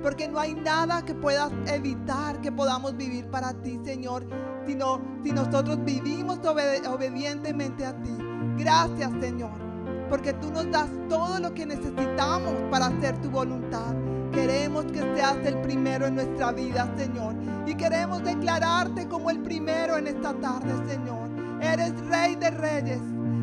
Porque 0.03 0.29
no 0.29 0.39
hay 0.39 0.55
nada 0.55 1.03
que 1.03 1.15
puedas 1.15 1.51
evitar 1.67 2.43
que 2.43 2.53
podamos 2.53 2.95
vivir 2.99 3.27
para 3.31 3.55
ti, 3.55 3.81
Señor, 3.85 4.27
sino 4.67 5.01
si 5.23 5.33
nosotros 5.33 5.83
vivimos 5.83 6.41
obedientemente 6.45 7.87
a 7.87 7.97
ti. 8.03 8.15
Gracias, 8.59 9.11
Señor 9.19 9.65
porque 10.11 10.35
tú 10.35 10.51
nos 10.51 10.71
das 10.71 10.89
todo 11.09 11.41
lo 11.41 11.55
que 11.55 11.67
necesitamos 11.67 12.53
para 12.71 12.87
hacer 12.87 13.21
tu 13.23 13.31
voluntad. 13.31 13.95
Queremos 14.35 14.85
que 14.87 15.01
seas 15.15 15.37
el 15.45 15.61
primero 15.61 16.07
en 16.07 16.17
nuestra 16.17 16.51
vida, 16.51 16.93
Señor. 16.97 17.37
Y 17.67 17.75
queremos 17.77 18.25
declararte 18.25 19.07
como 19.07 19.31
el 19.31 19.41
primero 19.41 19.97
en 19.97 20.09
esta 20.09 20.35
tarde, 20.35 20.73
Señor. 20.89 21.29
Eres 21.61 21.93
Rey 22.09 22.35
de 22.35 22.51
Reyes. 22.51 23.01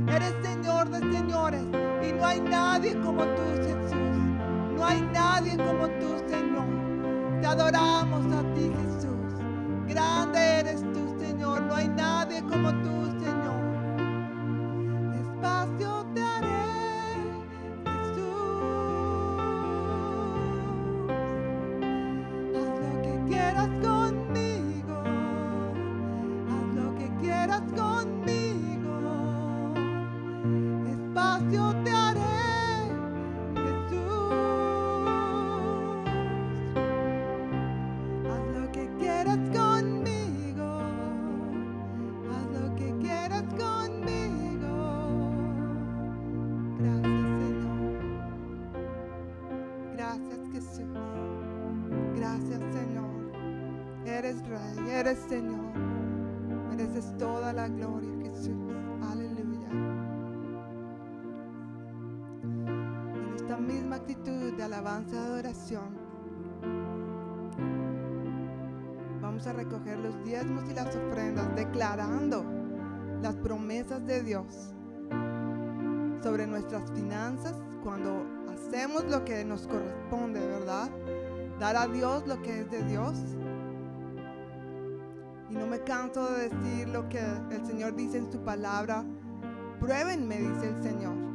Eres 0.07 0.33
Señor 0.43 0.89
de 0.89 0.99
Señores. 1.17 1.63
Y 2.07 2.11
no 2.11 2.25
hay 2.25 2.41
nadie 2.41 2.99
como 2.99 3.23
tú, 3.23 3.41
Jesús. 3.57 4.11
No 4.75 4.85
hay 4.85 5.01
nadie 5.13 5.55
como 5.55 5.87
tú, 5.87 6.17
Señor. 6.27 6.65
Te 7.39 7.47
adoramos 7.47 8.25
a 8.33 8.41
ti, 8.53 8.69
Jesús. 8.83 9.11
Grande 9.87 10.39
eres 10.59 10.81
tú, 10.81 11.15
Señor. 11.21 11.61
No 11.61 11.75
hay 11.75 11.87
nadie 11.87 12.41
como 12.43 12.69
tú, 12.81 13.05
Señor. 13.21 13.61
Espacio 15.21 15.90
recoger 69.71 69.99
los 69.99 70.23
diezmos 70.25 70.69
y 70.69 70.73
las 70.73 70.93
ofrendas, 70.95 71.55
declarando 71.55 72.43
las 73.21 73.35
promesas 73.37 74.05
de 74.05 74.21
Dios 74.21 74.73
sobre 76.21 76.45
nuestras 76.45 76.91
finanzas 76.91 77.55
cuando 77.81 78.25
hacemos 78.51 79.05
lo 79.05 79.23
que 79.23 79.45
nos 79.45 79.67
corresponde, 79.67 80.45
¿verdad? 80.45 80.89
Dar 81.59 81.77
a 81.77 81.87
Dios 81.87 82.27
lo 82.27 82.41
que 82.41 82.61
es 82.61 82.71
de 82.71 82.83
Dios. 82.83 83.17
Y 85.49 85.53
no 85.55 85.67
me 85.67 85.79
canso 85.83 86.29
de 86.31 86.49
decir 86.49 86.89
lo 86.89 87.07
que 87.07 87.21
el 87.51 87.65
Señor 87.65 87.95
dice 87.95 88.17
en 88.17 88.31
su 88.31 88.39
palabra. 88.39 89.05
Pruébenme, 89.79 90.37
dice 90.37 90.67
el 90.69 90.83
Señor 90.83 91.31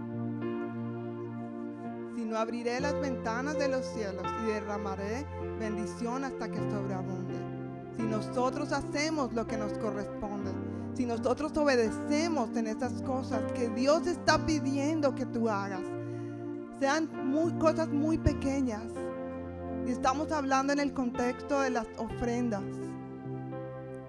sino 2.16 2.38
abriré 2.38 2.80
las 2.80 2.98
ventanas 2.98 3.58
de 3.58 3.68
los 3.68 3.84
cielos 3.84 4.24
y 4.42 4.46
derramaré 4.46 5.26
bendición 5.60 6.24
hasta 6.24 6.50
que 6.50 6.58
sobreabunde. 6.58 7.45
Si 7.96 8.02
nosotros 8.02 8.72
hacemos 8.72 9.32
lo 9.32 9.46
que 9.46 9.56
nos 9.56 9.72
corresponde, 9.78 10.50
si 10.94 11.06
nosotros 11.06 11.56
obedecemos 11.56 12.56
en 12.56 12.66
esas 12.66 13.02
cosas 13.02 13.52
que 13.52 13.68
Dios 13.70 14.06
está 14.06 14.44
pidiendo 14.44 15.14
que 15.14 15.26
tú 15.26 15.48
hagas, 15.48 15.82
sean 16.78 17.08
cosas 17.58 17.88
muy 17.88 18.18
pequeñas. 18.18 18.84
Y 19.86 19.90
estamos 19.90 20.32
hablando 20.32 20.72
en 20.72 20.80
el 20.80 20.92
contexto 20.92 21.60
de 21.60 21.70
las 21.70 21.86
ofrendas. 21.98 22.64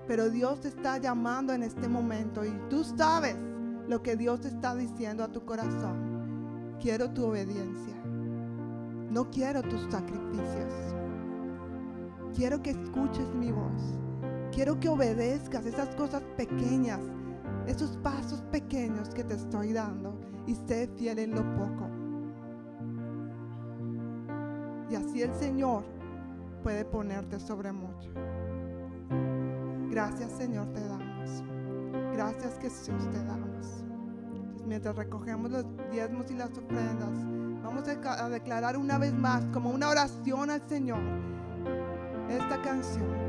Pero 0.08 0.30
Dios 0.30 0.62
te 0.62 0.70
está 0.70 0.98
llamando 0.98 1.54
en 1.54 1.64
este 1.64 1.88
momento 1.88 2.46
y 2.46 2.52
tú 2.70 2.84
sabes 2.84 3.36
lo 3.88 4.02
que 4.02 4.16
Dios 4.16 4.46
está 4.46 4.76
diciendo 4.76 5.24
a 5.24 5.28
tu 5.28 5.46
corazón. 5.46 6.78
Quiero 6.82 7.10
tu 7.12 7.26
obediencia. 7.26 7.96
No 9.10 9.30
quiero 9.30 9.62
tus 9.62 9.82
sacrificios. 9.92 10.74
Quiero 12.36 12.62
que 12.62 12.72
escuches 12.72 13.34
mi 13.36 13.52
voz. 13.52 14.00
Quiero 14.52 14.80
que 14.80 14.90
obedezcas 14.90 15.66
esas 15.66 15.94
cosas 15.96 16.24
pequeñas, 16.36 17.00
esos 17.68 17.98
pasos 17.98 18.42
pequeños 18.52 19.10
que 19.10 19.24
te 19.24 19.36
estoy 19.36 19.74
dando 19.74 20.18
y 20.46 20.56
sé 20.56 20.90
fiel 20.98 21.20
en 21.20 21.32
lo 21.32 21.44
poco. 21.56 21.88
Y 24.90 24.96
así 24.96 25.22
el 25.22 25.34
Señor 25.36 25.84
puede 26.64 26.86
ponerte 26.86 27.40
sobre 27.40 27.72
mucho. 27.72 28.10
Gracias 29.90 30.32
Señor 30.32 30.72
te 30.74 30.88
damos. 30.88 31.44
Gracias 32.14 32.58
Jesús 32.60 33.10
te 33.12 33.24
damos. 33.24 33.84
mientras 34.66 34.96
recogemos 34.96 35.50
los 35.50 35.66
diezmos 35.92 36.30
y 36.30 36.36
las 36.36 36.50
ofrendas, 36.58 37.26
Vamos 37.64 37.84
a 37.88 38.30
declarar 38.30 38.78
una 38.78 38.98
vez 38.98 39.14
más 39.14 39.46
como 39.48 39.72
una 39.72 39.90
oración 39.90 40.50
al 40.50 40.62
Señor 40.70 41.00
esta 42.30 42.62
canción. 42.62 43.27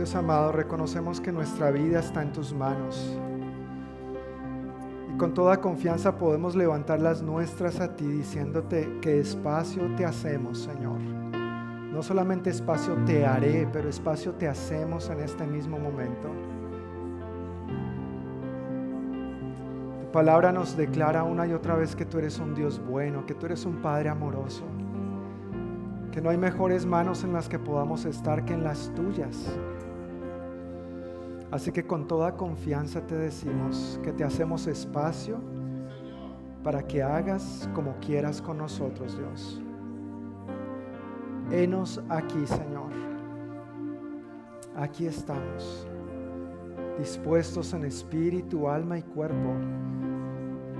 Dios 0.00 0.14
amado, 0.14 0.50
reconocemos 0.50 1.20
que 1.20 1.30
nuestra 1.30 1.70
vida 1.70 2.00
está 2.00 2.22
en 2.22 2.32
tus 2.32 2.54
manos. 2.54 3.18
Y 5.12 5.18
con 5.18 5.34
toda 5.34 5.60
confianza 5.60 6.16
podemos 6.16 6.56
levantar 6.56 7.00
las 7.00 7.20
nuestras 7.20 7.80
a 7.80 7.94
ti 7.96 8.06
diciéndote 8.06 8.98
que 9.02 9.20
espacio 9.20 9.94
te 9.96 10.06
hacemos, 10.06 10.60
Señor. 10.60 10.98
No 11.92 12.02
solamente 12.02 12.48
espacio 12.48 12.94
te 13.04 13.26
haré, 13.26 13.68
pero 13.70 13.90
espacio 13.90 14.32
te 14.32 14.48
hacemos 14.48 15.10
en 15.10 15.20
este 15.20 15.46
mismo 15.46 15.78
momento. 15.78 16.30
Tu 20.00 20.12
palabra 20.12 20.50
nos 20.50 20.78
declara 20.78 21.24
una 21.24 21.46
y 21.46 21.52
otra 21.52 21.74
vez 21.74 21.94
que 21.94 22.06
tú 22.06 22.16
eres 22.16 22.38
un 22.38 22.54
Dios 22.54 22.80
bueno, 22.82 23.26
que 23.26 23.34
tú 23.34 23.44
eres 23.44 23.66
un 23.66 23.82
Padre 23.82 24.08
amoroso, 24.08 24.64
que 26.10 26.22
no 26.22 26.30
hay 26.30 26.38
mejores 26.38 26.86
manos 26.86 27.22
en 27.22 27.34
las 27.34 27.50
que 27.50 27.58
podamos 27.58 28.06
estar 28.06 28.46
que 28.46 28.54
en 28.54 28.64
las 28.64 28.90
tuyas. 28.94 29.44
Así 31.50 31.72
que 31.72 31.84
con 31.84 32.06
toda 32.06 32.36
confianza 32.36 33.04
te 33.06 33.16
decimos 33.16 33.98
que 34.04 34.12
te 34.12 34.22
hacemos 34.22 34.66
espacio 34.68 35.40
para 36.62 36.86
que 36.86 37.02
hagas 37.02 37.68
como 37.74 37.96
quieras 37.98 38.40
con 38.40 38.58
nosotros, 38.58 39.16
Dios. 39.18 39.60
Henos 41.50 42.00
aquí, 42.08 42.46
Señor. 42.46 42.92
Aquí 44.76 45.06
estamos, 45.06 45.88
dispuestos 46.96 47.74
en 47.74 47.84
espíritu, 47.84 48.68
alma 48.68 48.98
y 48.98 49.02
cuerpo, 49.02 49.54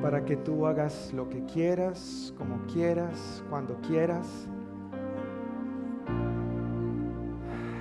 para 0.01 0.25
que 0.25 0.37
tú 0.37 0.67
hagas 0.67 1.13
lo 1.13 1.29
que 1.29 1.45
quieras, 1.45 2.33
como 2.39 2.65
quieras, 2.73 3.43
cuando 3.51 3.77
quieras. 3.81 4.29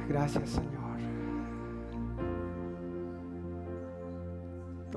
Gracias, 0.08 0.50
Señor. 0.50 0.79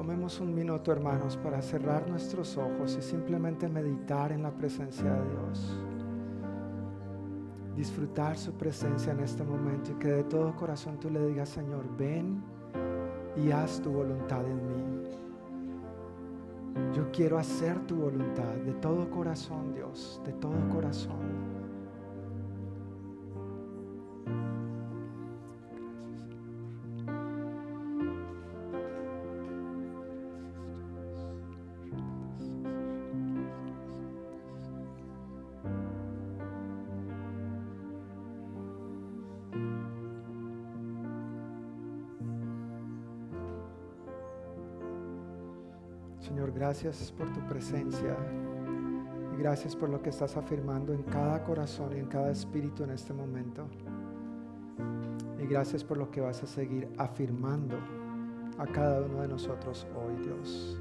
Tomemos 0.03 0.41
un 0.41 0.53
minuto, 0.53 0.91
hermanos, 0.91 1.37
para 1.37 1.63
cerrar 1.63 2.11
nuestros 2.11 2.57
ojos 2.57 2.97
y 2.99 3.03
simplemente 3.03 3.69
meditar 3.69 4.33
en 4.33 4.43
la 4.43 4.51
presencia 4.51 5.09
de 5.09 5.31
Dios 5.31 5.79
disfrutar 7.77 8.37
su 8.37 8.53
presencia 8.53 9.13
en 9.13 9.21
este 9.21 9.45
momento 9.45 9.93
y 9.93 9.95
que 9.95 10.09
de 10.09 10.25
todo 10.25 10.57
corazón 10.57 10.99
tú 10.99 11.09
le 11.09 11.25
digas, 11.29 11.51
Señor, 11.51 11.85
ven 11.97 12.43
y 13.37 13.53
haz 13.53 13.81
tu 13.81 13.93
voluntad 13.93 14.45
en 14.45 14.67
mí. 14.67 15.03
Yo 16.97 17.09
quiero 17.13 17.39
hacer 17.39 17.79
tu 17.87 17.95
voluntad 17.95 18.57
de 18.57 18.73
todo 18.75 19.09
corazón, 19.09 19.73
Dios, 19.73 20.21
de 20.25 20.33
todo 20.33 20.69
corazón. 20.69 21.62
Gracias 46.73 47.13
por 47.13 47.31
tu 47.35 47.41
presencia 47.41 48.17
gracias 49.39 49.77
por 49.77 49.91
lo 49.91 50.01
que 50.01 50.09
estás 50.09 50.39
afirmando 50.39 50.95
en 50.95 51.03
cada 51.03 51.45
corazón 51.45 51.95
y 51.95 51.99
en 51.99 52.07
cada 52.07 52.31
espíritu 52.31 52.83
en 52.85 52.91
este 52.93 53.13
momento. 53.13 53.67
Y 55.39 55.47
gracias 55.47 55.85
por 55.85 55.99
lo 55.99 56.11
que 56.11 56.23
vas 56.23 56.43
a 56.43 56.47
seguir 56.47 56.89
afirmando 56.97 57.77
a 58.57 58.67
cada 58.67 59.03
uno 59.03 59.21
de 59.21 59.29
nosotros 59.29 59.87
hoy, 59.95 60.25
Dios. 60.25 60.81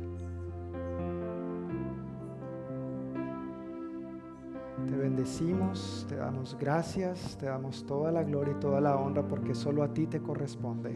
Te 4.88 4.96
bendecimos, 4.96 6.06
te 6.08 6.16
damos 6.16 6.56
gracias, 6.58 7.38
te 7.38 7.48
damos 7.48 7.86
toda 7.86 8.14
la 8.14 8.24
gloria 8.24 8.54
y 8.56 8.60
toda 8.62 8.80
la 8.80 8.96
honra 8.96 9.28
porque 9.28 9.56
solo 9.56 9.84
a 9.84 9.94
ti 9.94 10.08
te 10.08 10.22
corresponde. 10.22 10.96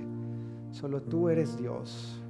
Solo 0.72 1.02
tú 1.02 1.28
eres 1.28 1.58
Dios. 1.58 2.22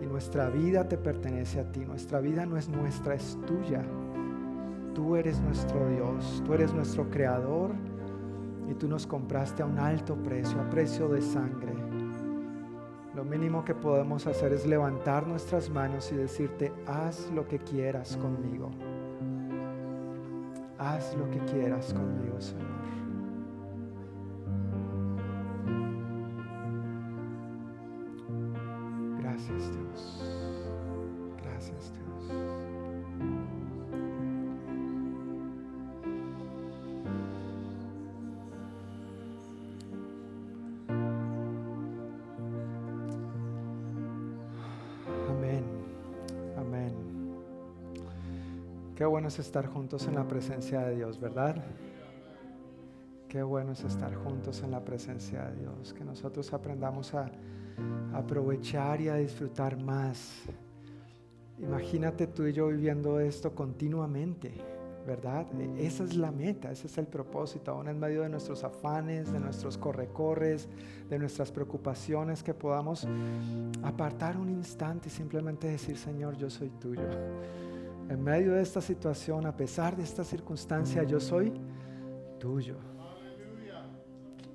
Y 0.00 0.06
nuestra 0.06 0.48
vida 0.48 0.88
te 0.88 0.96
pertenece 0.96 1.60
a 1.60 1.70
ti. 1.70 1.80
Nuestra 1.80 2.20
vida 2.20 2.46
no 2.46 2.56
es 2.56 2.68
nuestra, 2.68 3.14
es 3.14 3.38
tuya. 3.46 3.82
Tú 4.94 5.16
eres 5.16 5.40
nuestro 5.40 5.88
Dios, 5.88 6.42
tú 6.44 6.54
eres 6.54 6.72
nuestro 6.72 7.08
creador 7.08 7.72
y 8.68 8.74
tú 8.74 8.88
nos 8.88 9.06
compraste 9.06 9.62
a 9.62 9.66
un 9.66 9.78
alto 9.78 10.16
precio, 10.16 10.60
a 10.60 10.68
precio 10.68 11.08
de 11.08 11.22
sangre. 11.22 11.72
Lo 13.14 13.24
mínimo 13.24 13.64
que 13.64 13.74
podemos 13.74 14.26
hacer 14.26 14.52
es 14.52 14.66
levantar 14.66 15.26
nuestras 15.26 15.70
manos 15.70 16.12
y 16.12 16.16
decirte, 16.16 16.72
haz 16.86 17.30
lo 17.32 17.48
que 17.48 17.58
quieras 17.58 18.16
conmigo. 18.16 18.70
Haz 20.78 21.16
lo 21.16 21.28
que 21.30 21.38
quieras 21.40 21.92
conmigo, 21.92 22.40
Señor. 22.40 22.68
Es 49.28 49.38
estar 49.38 49.66
juntos 49.66 50.06
en 50.06 50.14
la 50.14 50.26
presencia 50.26 50.80
de 50.80 50.96
Dios, 50.96 51.20
¿verdad? 51.20 51.62
Qué 53.28 53.42
bueno 53.42 53.72
es 53.72 53.84
estar 53.84 54.14
juntos 54.14 54.62
en 54.62 54.70
la 54.70 54.82
presencia 54.82 55.44
de 55.44 55.60
Dios. 55.60 55.92
Que 55.92 56.02
nosotros 56.02 56.50
aprendamos 56.54 57.12
a 57.14 57.30
aprovechar 58.14 59.02
y 59.02 59.08
a 59.08 59.16
disfrutar 59.16 59.80
más. 59.82 60.44
Imagínate 61.58 62.26
tú 62.26 62.46
y 62.46 62.54
yo 62.54 62.68
viviendo 62.68 63.20
esto 63.20 63.54
continuamente, 63.54 64.54
¿verdad? 65.06 65.46
E, 65.60 65.86
esa 65.86 66.04
es 66.04 66.16
la 66.16 66.32
meta, 66.32 66.70
ese 66.72 66.86
es 66.86 66.96
el 66.96 67.06
propósito, 67.06 67.72
aún 67.72 67.88
en 67.88 67.98
medio 67.98 68.22
de 68.22 68.30
nuestros 68.30 68.64
afanes, 68.64 69.30
de 69.30 69.40
nuestros 69.40 69.76
correcorres, 69.76 70.68
de 71.10 71.18
nuestras 71.18 71.52
preocupaciones, 71.52 72.42
que 72.42 72.54
podamos 72.54 73.06
apartar 73.82 74.38
un 74.38 74.48
instante 74.48 75.08
y 75.08 75.10
simplemente 75.10 75.68
decir, 75.68 75.98
Señor, 75.98 76.34
yo 76.38 76.48
soy 76.48 76.70
tuyo. 76.70 77.02
En 78.08 78.24
medio 78.24 78.54
de 78.54 78.62
esta 78.62 78.80
situación, 78.80 79.44
a 79.44 79.54
pesar 79.54 79.94
de 79.94 80.02
esta 80.02 80.24
circunstancia, 80.24 81.02
yo 81.02 81.20
soy 81.20 81.52
tuyo. 82.38 82.76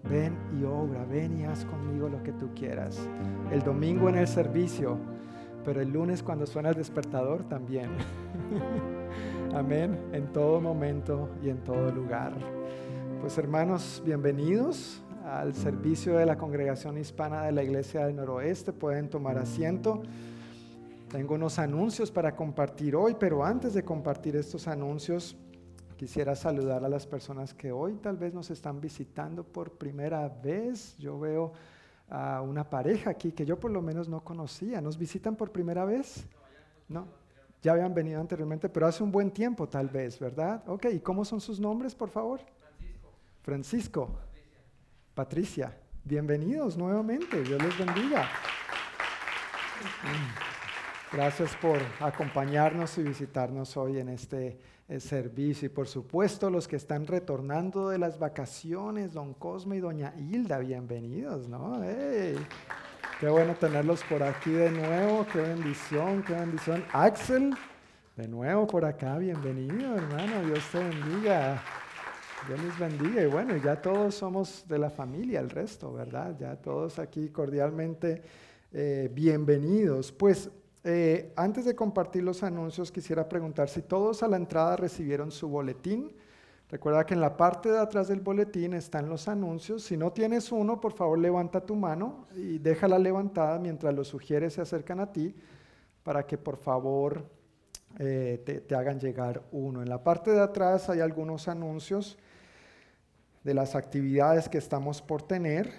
Ven 0.10 0.36
y 0.60 0.64
obra, 0.64 1.06
ven 1.06 1.40
y 1.40 1.46
haz 1.46 1.64
conmigo 1.64 2.10
lo 2.10 2.24
que 2.24 2.32
tú 2.32 2.50
quieras. 2.56 3.08
El 3.52 3.62
domingo 3.62 4.10
en 4.10 4.16
el 4.16 4.28
servicio, 4.28 4.98
pero 5.64 5.82
el 5.82 5.92
lunes 5.92 6.24
cuando 6.24 6.48
suena 6.48 6.70
el 6.70 6.76
despertador 6.76 7.48
también. 7.48 7.92
Amén, 9.54 10.00
en 10.14 10.34
todo 10.34 10.60
momento 10.60 11.30
y 11.44 11.50
en 11.50 11.64
todo 11.64 11.92
lugar. 11.92 12.34
Pues 13.22 13.38
hermanos, 13.38 14.02
bienvenidos 14.04 15.04
al 15.24 15.54
servicio 15.54 16.18
de 16.18 16.26
la 16.26 16.38
congregación 16.38 16.98
hispana 16.98 17.44
de 17.44 17.52
la 17.52 17.62
Iglesia 17.64 18.08
del 18.08 18.16
Noroeste. 18.16 18.74
Pueden 18.74 19.10
tomar 19.10 19.38
asiento. 19.38 20.02
Tengo 21.14 21.36
unos 21.36 21.58
anuncios 21.60 22.12
para 22.12 22.36
compartir 22.36 22.94
hoy, 22.94 23.16
pero 23.18 23.46
antes 23.46 23.74
de 23.74 23.86
compartir 23.86 24.36
estos 24.36 24.68
anuncios, 24.68 25.38
Quisiera 26.04 26.36
saludar 26.36 26.84
a 26.84 26.90
las 26.90 27.08
personas 27.08 27.54
que 27.54 27.72
hoy 27.72 27.94
tal 27.94 28.18
vez 28.18 28.34
nos 28.34 28.50
están 28.50 28.82
visitando 28.82 29.44
por 29.44 29.78
primera 29.78 30.28
vez. 30.28 30.98
Yo 30.98 31.18
veo 31.18 31.54
a 32.10 32.42
una 32.42 32.70
pareja 32.70 33.12
aquí 33.12 33.32
que 33.32 33.46
yo 33.46 33.58
por 33.58 33.72
lo 33.72 33.82
menos 33.82 34.10
no 34.10 34.22
conocía. 34.22 34.82
¿Nos 34.82 34.98
visitan 34.98 35.38
por 35.38 35.54
primera 35.54 35.86
vez? 35.86 36.26
No, 36.90 37.08
ya 37.62 37.72
habían 37.72 37.94
venido 37.94 38.20
anteriormente, 38.20 38.68
pero 38.68 38.86
hace 38.86 39.02
un 39.02 39.14
buen 39.14 39.32
tiempo 39.32 39.70
tal 39.70 39.88
vez, 39.88 40.20
¿verdad? 40.20 40.62
Ok, 40.68 40.88
¿y 40.92 41.00
cómo 41.00 41.24
son 41.24 41.40
sus 41.40 41.58
nombres, 41.60 41.96
por 41.96 42.10
favor? 42.10 42.42
Francisco. 42.60 43.12
Francisco. 43.42 44.08
Patricia. 45.14 45.68
Patricia. 45.68 45.80
Bienvenidos 46.04 46.76
nuevamente. 46.76 47.44
Dios 47.44 47.64
les 47.64 47.78
bendiga. 47.78 48.28
Gracias 51.14 51.56
por 51.58 51.78
acompañarnos 52.00 52.98
y 52.98 53.04
visitarnos 53.04 53.78
hoy 53.78 54.00
en 54.00 54.10
este 54.10 54.58
eh, 54.90 55.00
servicio. 55.00 55.68
Y 55.68 55.70
por 55.70 55.88
supuesto, 55.88 56.50
los 56.50 56.68
que 56.68 56.76
están 56.76 57.06
retornando 57.06 57.90
de 57.90 58.00
las 58.00 58.18
vacaciones, 58.18 59.14
don 59.14 59.36
Cosme 59.36 59.76
y 59.76 59.80
doña 59.80 60.16
Hilda, 60.18 60.58
bienvenidos, 60.58 61.48
¿no? 61.48 61.80
Qué 63.20 63.30
bueno 63.30 63.54
tenerlos 63.54 64.04
por 64.06 64.24
aquí 64.24 64.50
de 64.50 64.72
nuevo, 64.72 65.28
qué 65.32 65.40
bendición, 65.40 66.24
qué 66.24 66.34
bendición. 66.34 66.84
Axel, 66.92 67.54
de 68.18 68.28
nuevo 68.28 68.66
por 68.66 68.84
acá, 68.84 69.20
bienvenido, 69.20 69.96
hermano, 69.96 70.44
Dios 70.48 70.64
te 70.72 70.80
bendiga. 70.80 71.62
Dios 72.48 72.60
les 72.60 72.80
bendiga. 72.80 73.22
Y 73.22 73.28
bueno, 73.28 73.56
ya 73.58 73.80
todos 73.80 74.16
somos 74.16 74.66
de 74.68 74.80
la 74.80 74.90
familia, 74.90 75.42
el 75.42 75.52
resto, 75.52 75.94
¿verdad? 75.94 76.36
Ya 76.40 76.56
todos 76.56 76.98
aquí 76.98 77.30
cordialmente 77.30 78.24
eh, 78.72 79.12
bienvenidos. 79.14 80.12
Pues 80.12 80.50
eh, 80.84 81.32
antes 81.36 81.66
de 81.66 81.76
compartir 81.76 82.24
los 82.24 82.44
anuncios, 82.44 82.92
quisiera 82.92 83.30
preguntar 83.30 83.70
si 83.70 83.82
todos 83.82 84.22
a 84.22 84.28
la 84.28 84.38
entrada 84.38 84.76
recibieron 84.76 85.32
su 85.32 85.48
boletín. 85.48 86.14
Recuerda 86.70 87.06
que 87.06 87.14
en 87.14 87.22
la 87.22 87.38
parte 87.38 87.70
de 87.70 87.80
atrás 87.80 88.08
del 88.08 88.20
boletín 88.20 88.74
están 88.74 89.08
los 89.08 89.28
anuncios. 89.28 89.84
Si 89.84 89.96
no 89.96 90.12
tienes 90.12 90.52
uno, 90.52 90.82
por 90.82 90.94
favor 90.94 91.20
levanta 91.20 91.62
tu 91.62 91.76
mano 91.76 92.28
y 92.36 92.58
déjala 92.58 93.00
levantada 93.00 93.60
mientras 93.60 93.94
los 93.94 94.08
sugieres 94.08 94.54
se 94.54 94.62
acercan 94.62 95.00
a 95.00 95.12
ti 95.12 95.36
para 96.04 96.26
que 96.26 96.38
por 96.38 96.58
favor 96.58 97.24
eh, 98.00 98.64
te, 98.68 98.76
hagan 98.76 99.00
llegar 99.00 99.44
uno. 99.52 99.82
En 99.82 99.90
la 99.90 100.04
parte 100.04 100.32
de 100.32 100.42
atrás 100.42 100.90
hay 100.90 101.00
algunos 101.00 101.48
anuncios 101.48 102.18
de 103.44 103.54
las 103.54 103.76
actividades 103.76 104.50
que 104.50 104.58
estamos 104.58 105.02
por 105.02 105.22
tener, 105.22 105.72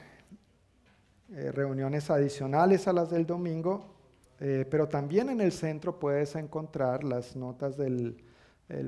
eh, 1.32 1.50
reuniones 1.52 2.10
adicionales 2.10 2.86
a 2.86 2.92
las 2.92 3.10
del 3.10 3.26
domingo, 3.26 3.93
eh, 4.46 4.66
pero 4.68 4.86
también 4.86 5.30
en 5.30 5.40
el 5.40 5.52
centro 5.52 5.98
puedes 5.98 6.34
encontrar 6.36 7.02
las 7.02 7.34
notas 7.34 7.78
del 7.78 8.22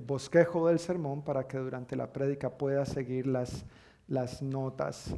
bosquejo 0.06 0.68
del 0.68 0.78
sermón 0.78 1.22
para 1.22 1.48
que 1.48 1.56
durante 1.56 1.96
la 1.96 2.12
prédica 2.12 2.50
puedas 2.50 2.90
seguir 2.90 3.26
las, 3.26 3.64
las 4.06 4.42
notas. 4.42 5.14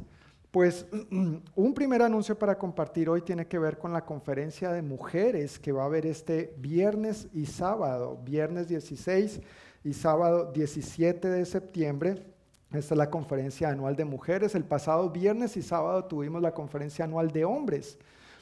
Pues 0.49 0.85
un 1.55 1.73
primer 1.73 2.01
anuncio 2.01 2.39
para 2.39 2.57
compartir 2.57 3.09
hoy 3.09 3.21
tiene 3.21 3.47
que 3.47 3.59
ver 3.59 3.77
con 3.77 3.91
la 3.91 4.05
conferencia 4.05 4.71
de 4.71 4.81
mujeres 4.81 5.59
que 5.59 5.73
va 5.73 5.83
a 5.83 5.87
haber 5.87 6.05
este 6.05 6.53
viernes 6.57 7.27
y 7.33 7.45
sábado, 7.45 8.17
viernes 8.23 8.69
16 8.69 9.41
y 9.83 9.91
sábado 9.91 10.53
17 10.53 11.27
de 11.27 11.45
septiembre. 11.45 12.25
Esta 12.71 12.93
es 12.93 12.97
la 12.97 13.09
conferencia 13.09 13.67
anual 13.67 13.97
de 13.97 14.05
mujeres. 14.05 14.55
El 14.55 14.63
pasado 14.63 15.09
viernes 15.09 15.57
y 15.57 15.61
sábado 15.61 16.05
tuvimos 16.05 16.41
la 16.41 16.53
conferencia 16.53 17.03
anual 17.03 17.29
de 17.29 17.43
hombres. 17.43 17.97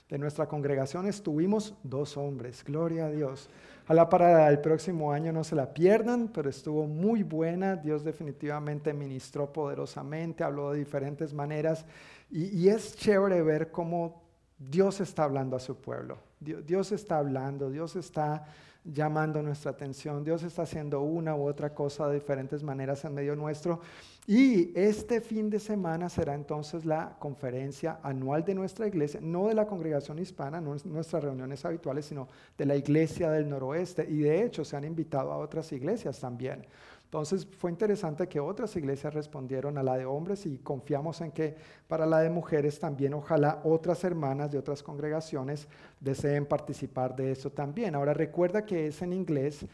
De 0.10 0.18
nuestra 0.18 0.48
congregación 0.48 1.06
estuvimos 1.06 1.74
dos 1.84 2.16
hombres, 2.16 2.64
gloria 2.64 3.08
a 3.08 3.12
Dios. 3.12 3.50
Ojalá 3.84 4.08
para 4.10 4.50
el 4.50 4.60
próximo 4.60 5.12
año 5.12 5.34
no 5.34 5.44
se 5.44 5.56
la 5.56 5.74
pierdan, 5.74 6.30
pero 6.30 6.50
estuvo 6.50 6.88
muy 6.88 7.24
buena. 7.24 7.76
Dios 7.76 8.04
definitivamente 8.04 8.94
ministró 8.94 9.52
poderosamente, 9.52 10.44
habló 10.44 10.72
de 10.72 10.80
diferentes 10.80 11.34
maneras 11.34 11.86
y 12.30 12.68
es 12.68 12.96
chévere 12.96 13.42
ver 13.42 13.72
cómo 13.72 14.24
Dios 14.58 15.00
está 15.02 15.24
hablando 15.24 15.56
a 15.56 15.60
su 15.60 15.76
pueblo. 15.76 16.18
Dios 16.40 16.92
está 16.92 17.18
hablando, 17.18 17.70
Dios 17.70 17.96
está 17.96 18.46
llamando 18.84 19.42
nuestra 19.42 19.72
atención. 19.72 20.24
Dios 20.24 20.44
está 20.44 20.64
haciendo 20.64 21.02
una 21.02 21.36
u 21.36 21.48
otra 21.48 21.74
cosa 21.74 22.08
de 22.08 22.16
diferentes 22.16 22.64
maneras 22.64 23.04
en 23.06 23.14
medio 23.14 23.36
nuestro. 23.36 23.82
Y 24.30 24.78
este 24.78 25.22
fin 25.22 25.50
de 25.50 25.58
semana 25.58 26.10
será 26.10 26.36
entonces 26.36 26.84
la 26.84 27.16
conferencia 27.18 28.02
anual 28.04 28.44
de 28.44 28.56
nuestra 28.56 28.86
iglesia, 28.86 29.22
no 29.24 29.48
de 29.48 29.54
la 29.54 29.66
congregación 29.66 30.20
hispana, 30.20 30.60
no 30.60 30.76
nuestras 30.84 31.24
reuniones 31.24 31.64
habituales, 31.64 32.08
sino 32.08 32.28
de 32.58 32.66
la 32.66 32.76
iglesia 32.76 33.32
del 33.32 33.48
noroeste. 33.48 34.06
Y 34.06 34.20
de 34.20 34.44
hecho 34.44 34.66
se 34.66 34.76
han 34.76 34.84
invitado 34.84 35.32
a 35.32 35.38
otras 35.38 35.72
iglesias 35.72 36.20
también. 36.20 36.66
Entonces 37.06 37.46
fue 37.46 37.72
interesante 37.72 38.28
que 38.28 38.42
otras 38.42 38.76
iglesias 38.76 39.14
respondieron 39.14 39.78
a 39.78 39.84
la 39.84 39.96
de 39.96 40.06
hombres 40.06 40.46
y 40.46 40.58
confiamos 40.58 41.22
en 41.22 41.32
que 41.32 41.56
para 41.88 42.06
la 42.06 42.20
de 42.20 42.30
mujeres 42.30 42.82
también 42.82 43.14
ojalá 43.14 43.62
otras 43.64 44.04
hermanas 44.04 44.52
de 44.52 44.58
otras 44.58 44.84
congregaciones 44.84 45.70
deseen 46.02 46.46
participar 46.46 47.16
de 47.16 47.32
eso 47.32 47.50
también. 47.50 47.96
Ahora 47.96 48.14
recuerda 48.14 48.66
que 48.66 48.88
es 48.88 49.02
en 49.02 49.14
inglés 49.14 49.66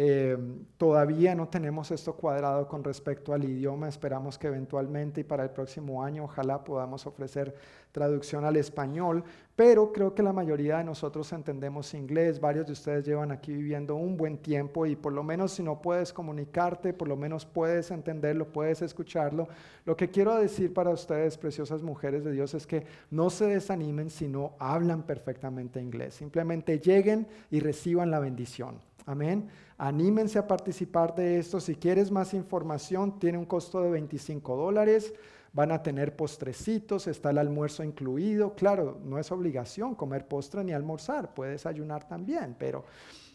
eh, 0.00 0.38
todavía 0.76 1.34
no 1.34 1.48
tenemos 1.48 1.90
esto 1.90 2.14
cuadrado 2.14 2.68
con 2.68 2.84
respecto 2.84 3.34
al 3.34 3.42
idioma. 3.42 3.88
Esperamos 3.88 4.38
que 4.38 4.46
eventualmente 4.46 5.22
y 5.22 5.24
para 5.24 5.42
el 5.42 5.50
próximo 5.50 6.04
año 6.04 6.22
ojalá 6.22 6.62
podamos 6.62 7.04
ofrecer 7.04 7.52
traducción 7.90 8.44
al 8.44 8.54
español, 8.54 9.24
pero 9.56 9.92
creo 9.92 10.14
que 10.14 10.22
la 10.22 10.32
mayoría 10.32 10.78
de 10.78 10.84
nosotros 10.84 11.32
entendemos 11.32 11.94
inglés. 11.94 12.38
Varios 12.38 12.66
de 12.66 12.74
ustedes 12.74 13.06
llevan 13.06 13.32
aquí 13.32 13.52
viviendo 13.52 13.96
un 13.96 14.16
buen 14.16 14.38
tiempo 14.38 14.86
y 14.86 14.94
por 14.94 15.12
lo 15.12 15.24
menos 15.24 15.50
si 15.50 15.64
no 15.64 15.82
puedes 15.82 16.12
comunicarte, 16.12 16.92
por 16.92 17.08
lo 17.08 17.16
menos 17.16 17.44
puedes 17.44 17.90
entenderlo, 17.90 18.52
puedes 18.52 18.82
escucharlo. 18.82 19.48
Lo 19.84 19.96
que 19.96 20.10
quiero 20.10 20.36
decir 20.36 20.72
para 20.72 20.90
ustedes, 20.90 21.36
preciosas 21.36 21.82
mujeres 21.82 22.22
de 22.22 22.30
Dios, 22.30 22.54
es 22.54 22.68
que 22.68 22.86
no 23.10 23.30
se 23.30 23.46
desanimen 23.46 24.10
si 24.10 24.28
no 24.28 24.52
hablan 24.60 25.02
perfectamente 25.02 25.80
inglés. 25.80 26.14
Simplemente 26.14 26.78
lleguen 26.78 27.26
y 27.50 27.58
reciban 27.58 28.12
la 28.12 28.20
bendición. 28.20 28.76
Amén. 29.08 29.48
Anímense 29.78 30.38
a 30.38 30.46
participar 30.46 31.14
de 31.14 31.38
esto. 31.38 31.60
Si 31.60 31.76
quieres 31.76 32.10
más 32.10 32.34
información, 32.34 33.18
tiene 33.18 33.38
un 33.38 33.46
costo 33.46 33.80
de 33.80 33.90
25 33.90 34.54
dólares. 34.54 35.14
Van 35.54 35.72
a 35.72 35.82
tener 35.82 36.14
postrecitos, 36.14 37.06
está 37.06 37.30
el 37.30 37.38
almuerzo 37.38 37.82
incluido. 37.82 38.54
Claro, 38.54 39.00
no 39.02 39.18
es 39.18 39.32
obligación 39.32 39.94
comer 39.94 40.28
postre 40.28 40.62
ni 40.62 40.72
almorzar, 40.72 41.32
puedes 41.32 41.64
ayunar 41.64 42.06
también, 42.06 42.54
pero 42.58 42.84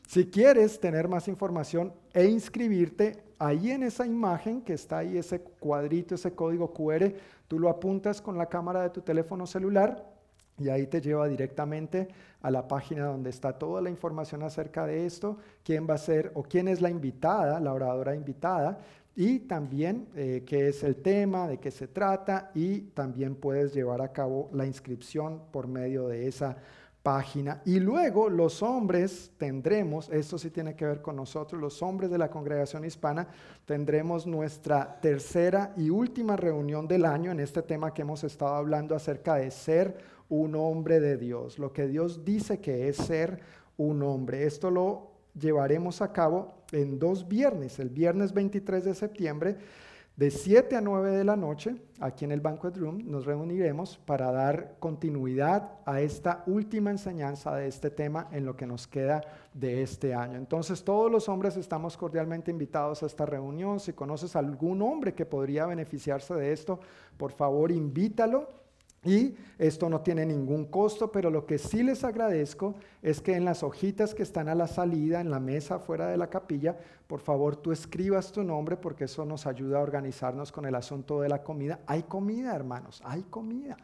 si 0.08 0.28
quieres 0.28 0.80
tener 0.80 1.08
más 1.08 1.28
información 1.28 1.92
e 2.14 2.26
inscribirte, 2.26 3.24
ahí 3.40 3.72
en 3.72 3.82
esa 3.82 4.06
imagen 4.06 4.62
que 4.62 4.74
está 4.74 5.00
ahí, 5.00 5.18
ese 5.18 5.42
cuadrito, 5.42 6.14
ese 6.14 6.36
código 6.36 6.72
QR, 6.72 7.12
tú 7.48 7.58
lo 7.58 7.68
apuntas 7.68 8.22
con 8.22 8.38
la 8.38 8.46
cámara 8.46 8.84
de 8.84 8.92
tu 8.92 9.02
teléfono 9.02 9.48
celular 9.48 10.13
y 10.58 10.70
ahí 10.70 10.88
te 10.88 11.02
lleva 11.02 11.28
directamente 11.28 12.08
a 12.42 12.52
la 12.52 12.68
página 12.68 13.06
donde 13.06 13.30
está 13.30 13.58
toda 13.58 13.82
la 13.82 13.90
información 13.90 14.44
acerca 14.44 14.86
de 14.86 15.06
esto, 15.06 15.38
quién 15.64 15.88
va 15.90 15.96
a 15.96 15.98
ser 15.98 16.32
o 16.36 16.44
quién 16.44 16.68
es 16.68 16.82
la 16.82 16.90
invitada, 16.90 17.60
la 17.60 17.74
oradora 17.74 18.16
invitada, 18.16 18.80
y 19.16 19.40
también 19.40 20.08
eh, 20.16 20.44
qué 20.46 20.70
es 20.70 20.84
el 20.84 20.98
tema, 20.98 21.48
de 21.48 21.60
qué 21.60 21.72
se 21.72 21.88
trata, 21.88 22.52
y 22.54 22.80
también 22.80 23.36
puedes 23.36 23.74
llevar 23.74 24.02
a 24.02 24.12
cabo 24.12 24.50
la 24.54 24.66
inscripción 24.66 25.42
por 25.52 25.68
medio 25.68 26.08
de 26.08 26.28
esa 26.28 26.58
página. 27.04 27.62
Y 27.66 27.80
luego 27.80 28.30
los 28.30 28.64
hombres 28.64 29.32
tendremos, 29.38 30.10
esto 30.10 30.38
sí 30.38 30.50
tiene 30.50 30.76
que 30.76 30.86
ver 30.86 31.02
con 31.02 31.18
nosotros, 31.18 31.62
los 31.62 31.84
hombres 31.84 32.10
de 32.10 32.18
la 32.18 32.30
congregación 32.30 32.86
hispana, 32.86 33.28
tendremos 33.66 34.26
nuestra 34.26 35.00
tercera 35.00 35.74
y 35.78 35.90
última 35.90 36.38
reunión 36.38 36.88
del 36.88 37.06
año 37.06 37.32
en 37.32 37.42
este 37.42 37.62
tema 37.62 37.94
que 37.94 38.02
hemos 38.02 38.24
estado 38.24 38.56
hablando 38.56 38.96
acerca 38.96 39.36
de 39.36 39.52
ser 39.52 40.13
un 40.30 40.56
hombre 40.56 41.00
de 41.00 41.18
Dios, 41.18 41.60
lo 41.60 41.74
que 41.74 41.88
Dios 41.88 42.26
dice 42.26 42.60
que 42.60 42.88
es 42.88 42.98
ser 42.98 43.40
un 43.78 44.04
hombre. 44.04 44.46
Esto 44.46 44.72
lo 44.72 45.12
llevaremos 45.40 46.02
a 46.02 46.12
cabo 46.12 46.54
en 46.72 47.00
dos 47.00 47.28
viernes, 47.28 47.80
el 47.80 47.90
viernes 47.90 48.34
23 48.34 48.84
de 48.84 48.96
septiembre, 48.96 49.58
de 50.16 50.30
7 50.30 50.76
a 50.76 50.82
9 50.82 51.10
de 51.10 51.24
la 51.24 51.36
noche, 51.36 51.76
aquí 52.00 52.24
en 52.24 52.32
el 52.32 52.40
Banquet 52.40 52.78
Room, 52.78 53.02
nos 53.06 53.26
reuniremos 53.26 53.98
para 53.98 54.32
dar 54.32 54.76
continuidad 54.78 55.72
a 55.88 56.02
esta 56.02 56.44
última 56.46 56.92
enseñanza 56.92 57.56
de 57.56 57.68
este 57.68 57.90
tema 57.90 58.28
en 58.32 58.46
lo 58.46 58.56
que 58.56 58.68
nos 58.68 58.86
queda 58.86 59.22
de 59.56 59.82
este 59.82 60.14
año. 60.14 60.38
Entonces, 60.38 60.84
todos 60.84 61.12
los 61.12 61.30
hombres 61.30 61.58
estamos 61.58 61.98
cordialmente 61.98 62.52
invitados 62.52 63.02
a 63.02 63.08
esta 63.08 63.26
reunión. 63.26 63.80
Si 63.80 63.94
conoces 63.94 64.36
algún 64.36 64.84
hombre 64.84 65.16
que 65.16 65.26
podría 65.26 65.66
beneficiarse 65.66 66.36
de 66.36 66.54
esto, 66.54 66.80
por 67.18 67.32
favor, 67.32 67.72
invítalo 67.72 68.48
y 69.06 69.36
esto 69.58 69.90
no 69.90 70.02
tiene 70.02 70.26
ningún 70.26 70.66
costo, 70.66 71.12
pero 71.12 71.30
lo 71.30 71.46
que 71.46 71.58
sí 71.58 71.84
les 71.84 72.04
agradezco 72.04 72.76
es 73.02 73.22
que 73.22 73.36
en 73.36 73.46
las 73.46 73.64
hojitas 73.64 74.14
que 74.14 74.24
están 74.24 74.48
a 74.48 74.56
la 74.56 74.68
salida, 74.68 75.20
en 75.20 75.30
la 75.30 75.40
mesa 75.40 75.80
fuera 75.80 76.08
de 76.08 76.18
la 76.18 76.30
capilla, 76.30 76.78
por 77.08 77.20
favor 77.20 77.56
tú 77.58 77.72
escribas 77.72 78.32
tu 78.32 78.44
nombre 78.44 78.78
porque 78.78 79.06
eso 79.06 79.26
nos 79.26 79.46
ayuda 79.46 79.80
a 79.80 79.84
organizarnos 79.84 80.52
con 80.52 80.66
el 80.66 80.76
asunto 80.76 81.22
de 81.22 81.30
la 81.30 81.44
comida. 81.44 81.82
Hay 81.86 82.04
comida, 82.04 82.56
hermanos, 82.56 83.02
hay 83.06 83.24
comida. 83.24 83.78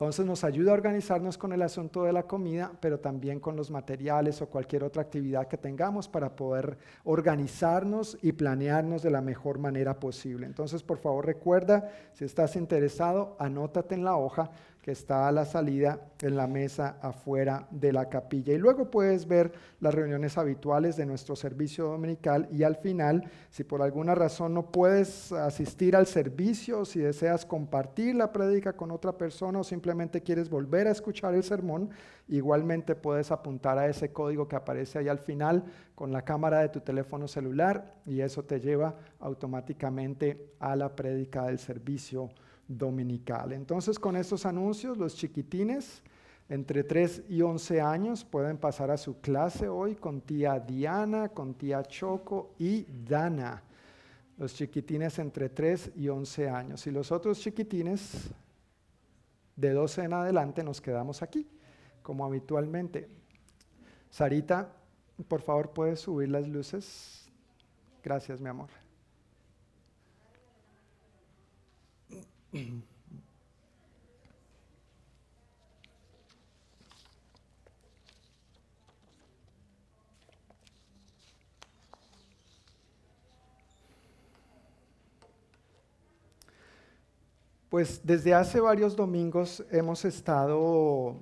Entonces 0.00 0.24
nos 0.24 0.44
ayuda 0.44 0.70
a 0.70 0.74
organizarnos 0.74 1.36
con 1.36 1.52
el 1.52 1.60
asunto 1.60 2.04
de 2.04 2.14
la 2.14 2.22
comida, 2.22 2.72
pero 2.80 3.00
también 3.00 3.38
con 3.38 3.54
los 3.54 3.70
materiales 3.70 4.40
o 4.40 4.48
cualquier 4.48 4.82
otra 4.82 5.02
actividad 5.02 5.46
que 5.46 5.58
tengamos 5.58 6.08
para 6.08 6.34
poder 6.36 6.78
organizarnos 7.04 8.16
y 8.22 8.32
planearnos 8.32 9.02
de 9.02 9.10
la 9.10 9.20
mejor 9.20 9.58
manera 9.58 10.00
posible. 10.00 10.46
Entonces, 10.46 10.82
por 10.82 10.96
favor, 10.96 11.26
recuerda, 11.26 11.90
si 12.14 12.24
estás 12.24 12.56
interesado, 12.56 13.36
anótate 13.38 13.94
en 13.94 14.04
la 14.04 14.16
hoja 14.16 14.50
está 14.90 15.28
a 15.28 15.32
la 15.32 15.44
salida 15.44 16.00
en 16.20 16.36
la 16.36 16.46
mesa 16.46 16.96
afuera 17.00 17.66
de 17.70 17.92
la 17.92 18.08
capilla. 18.08 18.52
Y 18.52 18.58
luego 18.58 18.90
puedes 18.90 19.26
ver 19.26 19.52
las 19.80 19.94
reuniones 19.94 20.36
habituales 20.38 20.96
de 20.96 21.06
nuestro 21.06 21.36
servicio 21.36 21.86
dominical 21.86 22.48
y 22.52 22.62
al 22.62 22.76
final, 22.76 23.30
si 23.50 23.64
por 23.64 23.82
alguna 23.82 24.14
razón 24.14 24.54
no 24.54 24.70
puedes 24.70 25.32
asistir 25.32 25.96
al 25.96 26.06
servicio, 26.06 26.84
si 26.84 27.00
deseas 27.00 27.46
compartir 27.46 28.14
la 28.14 28.32
prédica 28.32 28.74
con 28.74 28.90
otra 28.90 29.16
persona 29.16 29.60
o 29.60 29.64
simplemente 29.64 30.22
quieres 30.22 30.50
volver 30.50 30.86
a 30.86 30.92
escuchar 30.92 31.34
el 31.34 31.42
sermón, 31.42 31.90
igualmente 32.28 32.94
puedes 32.94 33.30
apuntar 33.30 33.78
a 33.78 33.88
ese 33.88 34.12
código 34.12 34.48
que 34.48 34.56
aparece 34.56 34.98
ahí 34.98 35.08
al 35.08 35.18
final 35.18 35.64
con 35.94 36.12
la 36.12 36.22
cámara 36.22 36.60
de 36.60 36.68
tu 36.68 36.80
teléfono 36.80 37.28
celular 37.28 37.94
y 38.06 38.20
eso 38.20 38.44
te 38.44 38.60
lleva 38.60 38.96
automáticamente 39.18 40.52
a 40.58 40.76
la 40.76 40.94
prédica 40.94 41.46
del 41.46 41.58
servicio 41.58 42.30
dominical. 42.70 43.52
Entonces, 43.52 43.98
con 43.98 44.16
estos 44.16 44.46
anuncios, 44.46 44.96
los 44.96 45.16
chiquitines 45.16 46.02
entre 46.48 46.84
3 46.84 47.24
y 47.28 47.42
11 47.42 47.80
años 47.80 48.24
pueden 48.24 48.58
pasar 48.58 48.90
a 48.90 48.96
su 48.96 49.20
clase 49.20 49.68
hoy 49.68 49.96
con 49.96 50.20
tía 50.20 50.58
Diana, 50.58 51.28
con 51.28 51.54
tía 51.54 51.82
Choco 51.82 52.54
y 52.58 52.86
Dana. 53.04 53.62
los 54.36 54.54
chiquitines 54.54 55.18
entre 55.18 55.50
3 55.50 55.92
y 55.96 56.08
11 56.08 56.48
años. 56.48 56.86
Y 56.86 56.90
los 56.90 57.12
otros 57.12 57.38
chiquitines 57.40 58.30
de 59.54 59.72
12 59.72 60.04
en 60.04 60.14
adelante 60.14 60.64
nos 60.64 60.80
quedamos 60.80 61.22
aquí, 61.22 61.46
como 62.02 62.24
habitualmente. 62.24 63.08
Sarita, 64.08 64.72
por 65.28 65.42
favor, 65.42 65.70
¿puedes 65.72 66.00
subir 66.00 66.30
las 66.30 66.48
luces? 66.48 67.28
Gracias, 68.02 68.40
mi 68.40 68.48
amor. 68.48 68.79
Pues 87.68 88.00
desde 88.02 88.34
hace 88.34 88.58
varios 88.58 88.96
domingos 88.96 89.64
hemos 89.70 90.04
estado 90.04 91.16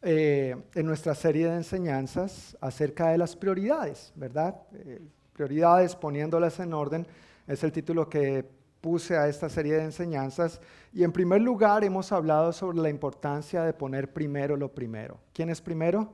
eh, 0.00 0.54
en 0.74 0.86
nuestra 0.86 1.12
serie 1.16 1.48
de 1.48 1.56
enseñanzas 1.56 2.56
acerca 2.60 3.08
de 3.08 3.18
las 3.18 3.34
prioridades, 3.34 4.12
¿verdad? 4.14 4.54
Eh, 4.74 5.00
prioridades 5.32 5.96
poniéndolas 5.96 6.60
en 6.60 6.72
orden 6.72 7.04
es 7.48 7.64
el 7.64 7.72
título 7.72 8.08
que 8.08 8.48
puse 8.84 9.16
a 9.16 9.28
esta 9.28 9.48
serie 9.48 9.76
de 9.76 9.84
enseñanzas. 9.84 10.60
Y 10.92 11.04
en 11.04 11.12
primer 11.12 11.40
lugar 11.40 11.84
hemos 11.84 12.12
hablado 12.12 12.52
sobre 12.52 12.76
la 12.76 12.90
importancia 12.90 13.62
de 13.62 13.72
poner 13.72 14.12
primero 14.12 14.58
lo 14.58 14.74
primero. 14.74 15.16
¿Quién 15.32 15.48
es 15.48 15.62
primero? 15.62 16.12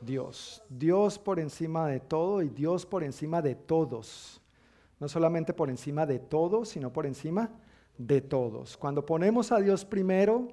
Dios. 0.00 0.62
Dios 0.70 1.18
por 1.18 1.38
encima 1.38 1.86
de 1.86 2.00
todo 2.00 2.40
y 2.40 2.48
Dios 2.48 2.86
por 2.86 3.04
encima 3.04 3.42
de 3.42 3.54
todos. 3.54 4.40
No 4.98 5.06
solamente 5.06 5.52
por 5.52 5.68
encima 5.68 6.06
de 6.06 6.18
todo, 6.18 6.64
sino 6.64 6.94
por 6.94 7.04
encima 7.04 7.50
de 7.98 8.22
todos. 8.22 8.78
Cuando 8.78 9.04
ponemos 9.04 9.52
a 9.52 9.58
Dios 9.58 9.84
primero, 9.84 10.48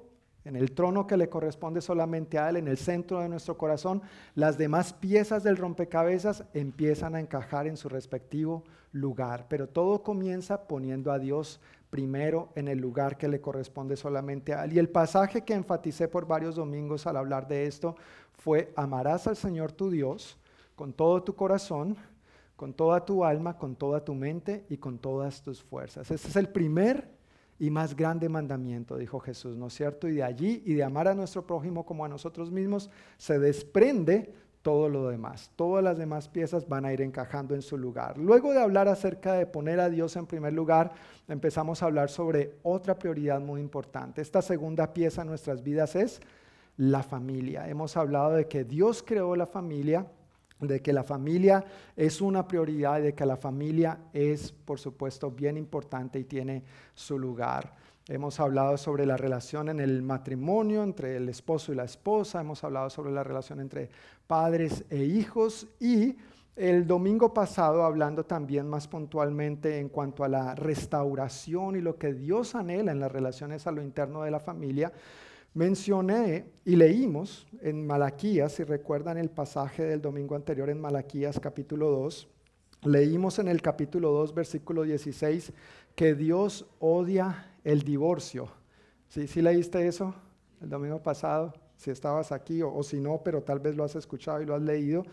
en 0.46 0.54
el 0.54 0.72
trono 0.72 1.08
que 1.08 1.16
le 1.16 1.28
corresponde 1.28 1.80
solamente 1.80 2.38
a 2.38 2.48
Él, 2.48 2.56
en 2.56 2.68
el 2.68 2.78
centro 2.78 3.20
de 3.20 3.28
nuestro 3.28 3.58
corazón, 3.58 4.00
las 4.36 4.56
demás 4.56 4.92
piezas 4.92 5.42
del 5.42 5.56
rompecabezas 5.56 6.44
empiezan 6.54 7.16
a 7.16 7.20
encajar 7.20 7.66
en 7.66 7.76
su 7.76 7.88
respectivo 7.88 8.62
lugar. 8.92 9.46
Pero 9.48 9.68
todo 9.68 10.04
comienza 10.04 10.68
poniendo 10.68 11.10
a 11.10 11.18
Dios 11.18 11.60
primero 11.90 12.50
en 12.54 12.68
el 12.68 12.78
lugar 12.78 13.18
que 13.18 13.26
le 13.26 13.40
corresponde 13.40 13.96
solamente 13.96 14.54
a 14.54 14.64
Él. 14.64 14.74
Y 14.74 14.78
el 14.78 14.88
pasaje 14.88 15.42
que 15.42 15.54
enfaticé 15.54 16.06
por 16.06 16.28
varios 16.28 16.54
domingos 16.54 17.08
al 17.08 17.16
hablar 17.16 17.48
de 17.48 17.66
esto 17.66 17.96
fue, 18.38 18.72
amarás 18.76 19.26
al 19.26 19.36
Señor 19.36 19.72
tu 19.72 19.90
Dios 19.90 20.38
con 20.76 20.92
todo 20.92 21.24
tu 21.24 21.34
corazón, 21.34 21.96
con 22.54 22.72
toda 22.72 23.04
tu 23.04 23.24
alma, 23.24 23.58
con 23.58 23.74
toda 23.74 24.04
tu 24.04 24.14
mente 24.14 24.64
y 24.68 24.76
con 24.76 24.98
todas 24.98 25.42
tus 25.42 25.60
fuerzas. 25.62 26.08
Ese 26.10 26.28
es 26.28 26.36
el 26.36 26.48
primer 26.50 27.15
y 27.58 27.70
más 27.70 27.96
grande 27.96 28.28
mandamiento, 28.28 28.96
dijo 28.96 29.18
Jesús, 29.18 29.56
¿no 29.56 29.68
es 29.68 29.74
cierto? 29.74 30.08
Y 30.08 30.16
de 30.16 30.22
allí 30.22 30.62
y 30.66 30.74
de 30.74 30.84
amar 30.84 31.08
a 31.08 31.14
nuestro 31.14 31.46
prójimo 31.46 31.86
como 31.86 32.04
a 32.04 32.08
nosotros 32.08 32.50
mismos 32.50 32.90
se 33.16 33.38
desprende 33.38 34.32
todo 34.66 34.88
lo 34.88 35.08
demás. 35.08 35.52
Todas 35.54 35.84
las 35.84 35.96
demás 35.96 36.28
piezas 36.28 36.68
van 36.68 36.84
a 36.84 36.92
ir 36.92 37.00
encajando 37.00 37.54
en 37.54 37.62
su 37.62 37.78
lugar. 37.78 38.18
Luego 38.18 38.52
de 38.52 38.60
hablar 38.60 38.88
acerca 38.88 39.34
de 39.34 39.46
poner 39.46 39.78
a 39.78 39.88
Dios 39.88 40.16
en 40.16 40.26
primer 40.26 40.52
lugar, 40.52 40.92
empezamos 41.28 41.82
a 41.82 41.86
hablar 41.86 42.10
sobre 42.10 42.56
otra 42.64 42.98
prioridad 42.98 43.40
muy 43.40 43.60
importante. 43.60 44.20
Esta 44.20 44.42
segunda 44.42 44.92
pieza 44.92 45.22
en 45.22 45.28
nuestras 45.28 45.62
vidas 45.62 45.94
es 45.94 46.20
la 46.76 47.02
familia. 47.02 47.68
Hemos 47.68 47.96
hablado 47.96 48.32
de 48.32 48.48
que 48.48 48.64
Dios 48.64 49.04
creó 49.06 49.36
la 49.36 49.46
familia 49.46 50.06
de 50.60 50.80
que 50.80 50.92
la 50.92 51.04
familia 51.04 51.64
es 51.96 52.20
una 52.20 52.46
prioridad, 52.48 53.00
de 53.00 53.14
que 53.14 53.26
la 53.26 53.36
familia 53.36 53.98
es, 54.12 54.52
por 54.52 54.78
supuesto, 54.78 55.30
bien 55.30 55.56
importante 55.56 56.18
y 56.18 56.24
tiene 56.24 56.62
su 56.94 57.18
lugar. 57.18 57.74
Hemos 58.08 58.38
hablado 58.38 58.76
sobre 58.76 59.04
la 59.04 59.16
relación 59.16 59.68
en 59.68 59.80
el 59.80 60.00
matrimonio 60.02 60.84
entre 60.84 61.16
el 61.16 61.28
esposo 61.28 61.72
y 61.72 61.76
la 61.76 61.84
esposa, 61.84 62.40
hemos 62.40 62.62
hablado 62.62 62.88
sobre 62.88 63.10
la 63.10 63.24
relación 63.24 63.60
entre 63.60 63.90
padres 64.26 64.84
e 64.90 65.02
hijos 65.04 65.66
y 65.80 66.16
el 66.54 66.86
domingo 66.86 67.34
pasado 67.34 67.84
hablando 67.84 68.24
también 68.24 68.66
más 68.68 68.88
puntualmente 68.88 69.78
en 69.78 69.90
cuanto 69.90 70.24
a 70.24 70.28
la 70.28 70.54
restauración 70.54 71.76
y 71.76 71.80
lo 71.80 71.98
que 71.98 72.14
Dios 72.14 72.54
anhela 72.54 72.92
en 72.92 73.00
las 73.00 73.12
relaciones 73.12 73.66
a 73.66 73.72
lo 73.72 73.82
interno 73.82 74.22
de 74.22 74.30
la 74.30 74.40
familia, 74.40 74.90
Mencioné 75.56 76.44
y 76.66 76.76
leímos 76.76 77.46
en 77.62 77.86
Malaquías, 77.86 78.52
si 78.52 78.62
recuerdan 78.62 79.16
el 79.16 79.30
pasaje 79.30 79.84
del 79.84 80.02
domingo 80.02 80.34
anterior 80.36 80.68
en 80.68 80.78
Malaquías 80.78 81.40
capítulo 81.40 81.90
2, 81.92 82.28
leímos 82.82 83.38
en 83.38 83.48
el 83.48 83.62
capítulo 83.62 84.10
2 84.10 84.34
versículo 84.34 84.82
16 84.82 85.54
que 85.94 86.14
Dios 86.14 86.66
odia 86.78 87.52
el 87.64 87.84
divorcio. 87.84 88.50
¿Sí, 89.08 89.26
¿Sí 89.26 89.40
leíste 89.40 89.88
eso 89.88 90.14
el 90.60 90.68
domingo 90.68 91.02
pasado? 91.02 91.54
Si 91.78 91.90
estabas 91.90 92.32
aquí 92.32 92.60
o, 92.60 92.82
si 92.82 93.00
no, 93.00 93.22
pero 93.24 93.42
tal 93.42 93.58
vez 93.58 93.74
lo 93.76 93.84
has 93.84 93.96
escuchado 93.96 94.42
y 94.42 94.44
lo 94.44 94.56
has 94.56 94.62
leído. 94.62 95.04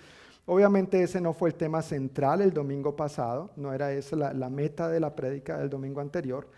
Obviamente 0.46 1.02
ese 1.02 1.22
no 1.22 1.32
fue 1.32 1.52
el 1.52 1.56
tema 1.56 1.82
central 1.82 2.42
el 2.42 2.52
domingo 2.52 2.98
pasado, 2.98 3.52
no 3.56 3.72
era 3.72 3.94
esa 3.94 4.18
la, 4.18 4.34
la 4.34 4.50
meta 4.50 4.90
de 4.90 5.00
la 5.00 5.16
prédica 5.16 5.58
del 5.58 5.70
domingo 5.70 6.02
anterior. 6.02 6.50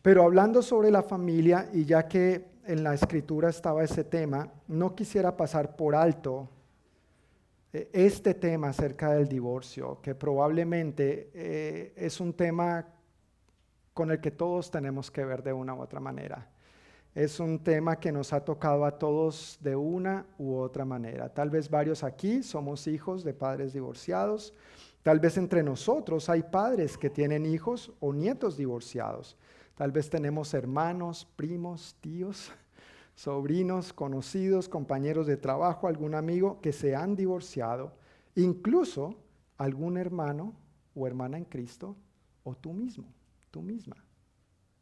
Pero 0.00 0.22
hablando 0.22 0.62
sobre 0.62 0.92
la 0.92 1.02
familia, 1.02 1.68
y 1.72 1.84
ya 1.84 2.06
que 2.06 2.54
en 2.66 2.82
la 2.82 2.94
escritura 2.94 3.48
estaba 3.48 3.84
ese 3.84 4.04
tema, 4.04 4.52
no 4.68 4.94
quisiera 4.94 5.36
pasar 5.36 5.76
por 5.76 5.94
alto 5.94 6.48
eh, 7.72 7.90
este 7.92 8.34
tema 8.34 8.68
acerca 8.68 9.12
del 9.12 9.28
divorcio, 9.28 10.00
que 10.02 10.14
probablemente 10.14 11.30
eh, 11.34 11.92
es 11.96 12.20
un 12.20 12.32
tema 12.32 12.86
con 13.94 14.10
el 14.10 14.20
que 14.20 14.30
todos 14.30 14.70
tenemos 14.70 15.10
que 15.10 15.24
ver 15.24 15.42
de 15.42 15.52
una 15.52 15.74
u 15.74 15.80
otra 15.80 16.00
manera. 16.00 16.48
Es 17.14 17.40
un 17.40 17.60
tema 17.60 17.96
que 17.96 18.12
nos 18.12 18.34
ha 18.34 18.44
tocado 18.44 18.84
a 18.84 18.98
todos 18.98 19.58
de 19.62 19.74
una 19.74 20.26
u 20.36 20.56
otra 20.56 20.84
manera. 20.84 21.32
Tal 21.32 21.48
vez 21.48 21.70
varios 21.70 22.04
aquí 22.04 22.42
somos 22.42 22.86
hijos 22.86 23.24
de 23.24 23.32
padres 23.32 23.72
divorciados. 23.72 24.52
Tal 25.02 25.18
vez 25.18 25.38
entre 25.38 25.62
nosotros 25.62 26.28
hay 26.28 26.42
padres 26.42 26.98
que 26.98 27.08
tienen 27.08 27.46
hijos 27.46 27.90
o 28.00 28.12
nietos 28.12 28.58
divorciados. 28.58 29.38
Tal 29.76 29.92
vez 29.92 30.08
tenemos 30.08 30.54
hermanos, 30.54 31.28
primos, 31.36 31.96
tíos, 32.00 32.50
sobrinos, 33.14 33.92
conocidos, 33.92 34.70
compañeros 34.70 35.26
de 35.26 35.36
trabajo, 35.36 35.86
algún 35.86 36.14
amigo 36.14 36.60
que 36.62 36.72
se 36.72 36.96
han 36.96 37.14
divorciado, 37.14 37.92
incluso 38.34 39.14
algún 39.58 39.98
hermano 39.98 40.54
o 40.94 41.06
hermana 41.06 41.36
en 41.36 41.44
Cristo 41.44 41.94
o 42.42 42.54
tú 42.54 42.72
mismo, 42.72 43.04
tú 43.50 43.60
misma. 43.60 43.96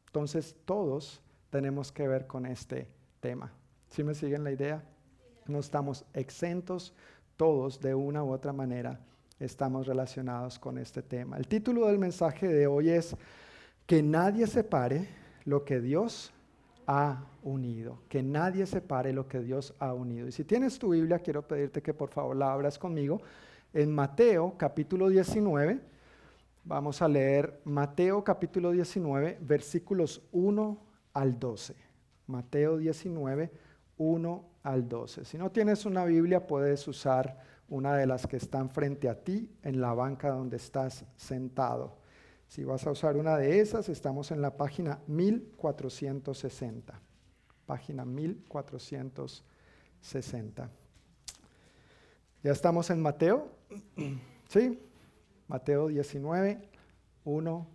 Entonces 0.07 0.55
todos 0.65 1.21
tenemos 1.51 1.91
que 1.91 2.07
ver 2.07 2.29
con 2.29 2.47
este 2.47 2.89
tema. 3.19 3.53
¿Sí 3.91 4.05
me 4.05 4.15
siguen 4.15 4.45
la 4.45 4.53
idea? 4.53 4.85
No 5.47 5.59
estamos 5.59 6.05
exentos, 6.15 6.95
todos 7.37 7.81
de 7.81 7.97
una 7.97 8.23
u 8.23 8.31
otra 8.31 8.53
manera 8.53 9.01
estamos 9.41 9.89
relacionados 9.89 10.57
con 10.61 10.79
este 10.79 11.03
tema. 11.03 11.37
El 11.37 11.49
título 11.49 11.89
del 11.89 11.99
mensaje 11.99 12.47
de 12.47 12.69
hoy 12.69 12.91
es 12.91 13.17
que 13.87 14.03
nadie 14.03 14.47
separe 14.47 15.09
lo 15.45 15.65
que 15.65 15.81
Dios 15.81 16.33
ha 16.87 17.25
unido, 17.43 17.99
que 18.09 18.23
nadie 18.23 18.67
separe 18.67 19.13
lo 19.13 19.29
que 19.29 19.41
Dios 19.41 19.75
ha 19.79 19.93
unido. 19.93 20.29
Y 20.29 20.33
si 20.33 20.45
tienes 20.45 20.79
tu 20.79 20.91
Biblia, 20.91 21.19
quiero 21.19 21.47
pedirte 21.47 21.83
que 21.83 21.95
por 21.95 22.11
favor 22.11 22.37
la 22.37 22.53
abras 22.53 22.79
conmigo 22.79 23.21
en 23.73 23.93
Mateo 23.93 24.55
capítulo 24.57 25.09
19. 25.09 25.81
Vamos 26.65 27.03
a 27.03 27.09
leer 27.09 27.61
Mateo 27.65 28.25
capítulo 28.25 28.71
19, 28.71 29.39
versículos 29.41 30.23
1 30.33 30.79
al 31.13 31.39
12. 31.39 31.75
Mateo 32.27 32.79
19, 32.79 33.51
1 33.99 34.45
al 34.63 34.89
12. 34.89 35.25
Si 35.27 35.37
no 35.37 35.51
tienes 35.51 35.85
una 35.85 36.07
Biblia, 36.07 36.47
puedes 36.47 36.89
usar 36.89 37.39
una 37.69 37.95
de 37.97 38.07
las 38.07 38.27
que 38.27 38.37
están 38.37 38.71
frente 38.71 39.09
a 39.09 39.23
ti 39.23 39.51
en 39.63 39.81
la 39.81 39.93
banca 39.93 40.31
donde 40.31 40.57
estás 40.57 41.05
sentado. 41.17 42.04
Si 42.55 42.63
vas 42.63 42.87
a 42.87 42.93
usar 42.93 43.17
una 43.17 43.37
de 43.37 43.59
esas, 43.59 43.89
estamos 43.89 44.31
en 44.31 44.41
la 44.41 44.57
página 44.57 45.01
1460. 45.09 47.01
Página 47.67 48.05
1460. 48.05 50.71
Ya 52.45 52.53
estamos 52.53 52.91
en 52.91 53.03
Mateo. 53.03 53.51
¿Sí? 54.49 54.79
Mateo 55.49 55.89
19, 55.89 56.69
1 57.25 57.67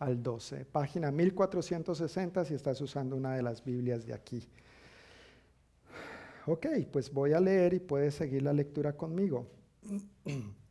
al 0.00 0.22
12. 0.22 0.66
Página 0.66 1.10
1460 1.10 2.44
si 2.44 2.52
estás 2.52 2.78
usando 2.82 3.16
una 3.16 3.36
de 3.36 3.42
las 3.42 3.64
Biblias 3.64 4.04
de 4.04 4.12
aquí. 4.12 4.46
Ok, 6.44 6.66
pues 6.92 7.10
voy 7.10 7.32
a 7.32 7.40
leer 7.40 7.72
y 7.72 7.78
puedes 7.78 8.16
seguir 8.16 8.42
la 8.42 8.52
lectura 8.52 8.98
conmigo. 8.98 9.46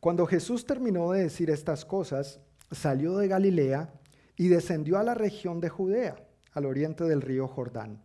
Cuando 0.00 0.26
Jesús 0.26 0.64
terminó 0.64 1.12
de 1.12 1.22
decir 1.22 1.50
estas 1.50 1.84
cosas, 1.84 2.40
salió 2.70 3.16
de 3.16 3.28
Galilea 3.28 3.92
y 4.36 4.48
descendió 4.48 4.98
a 4.98 5.02
la 5.02 5.14
región 5.14 5.60
de 5.60 5.68
Judea, 5.68 6.16
al 6.52 6.66
oriente 6.66 7.04
del 7.04 7.22
río 7.22 7.48
Jordán. 7.48 8.02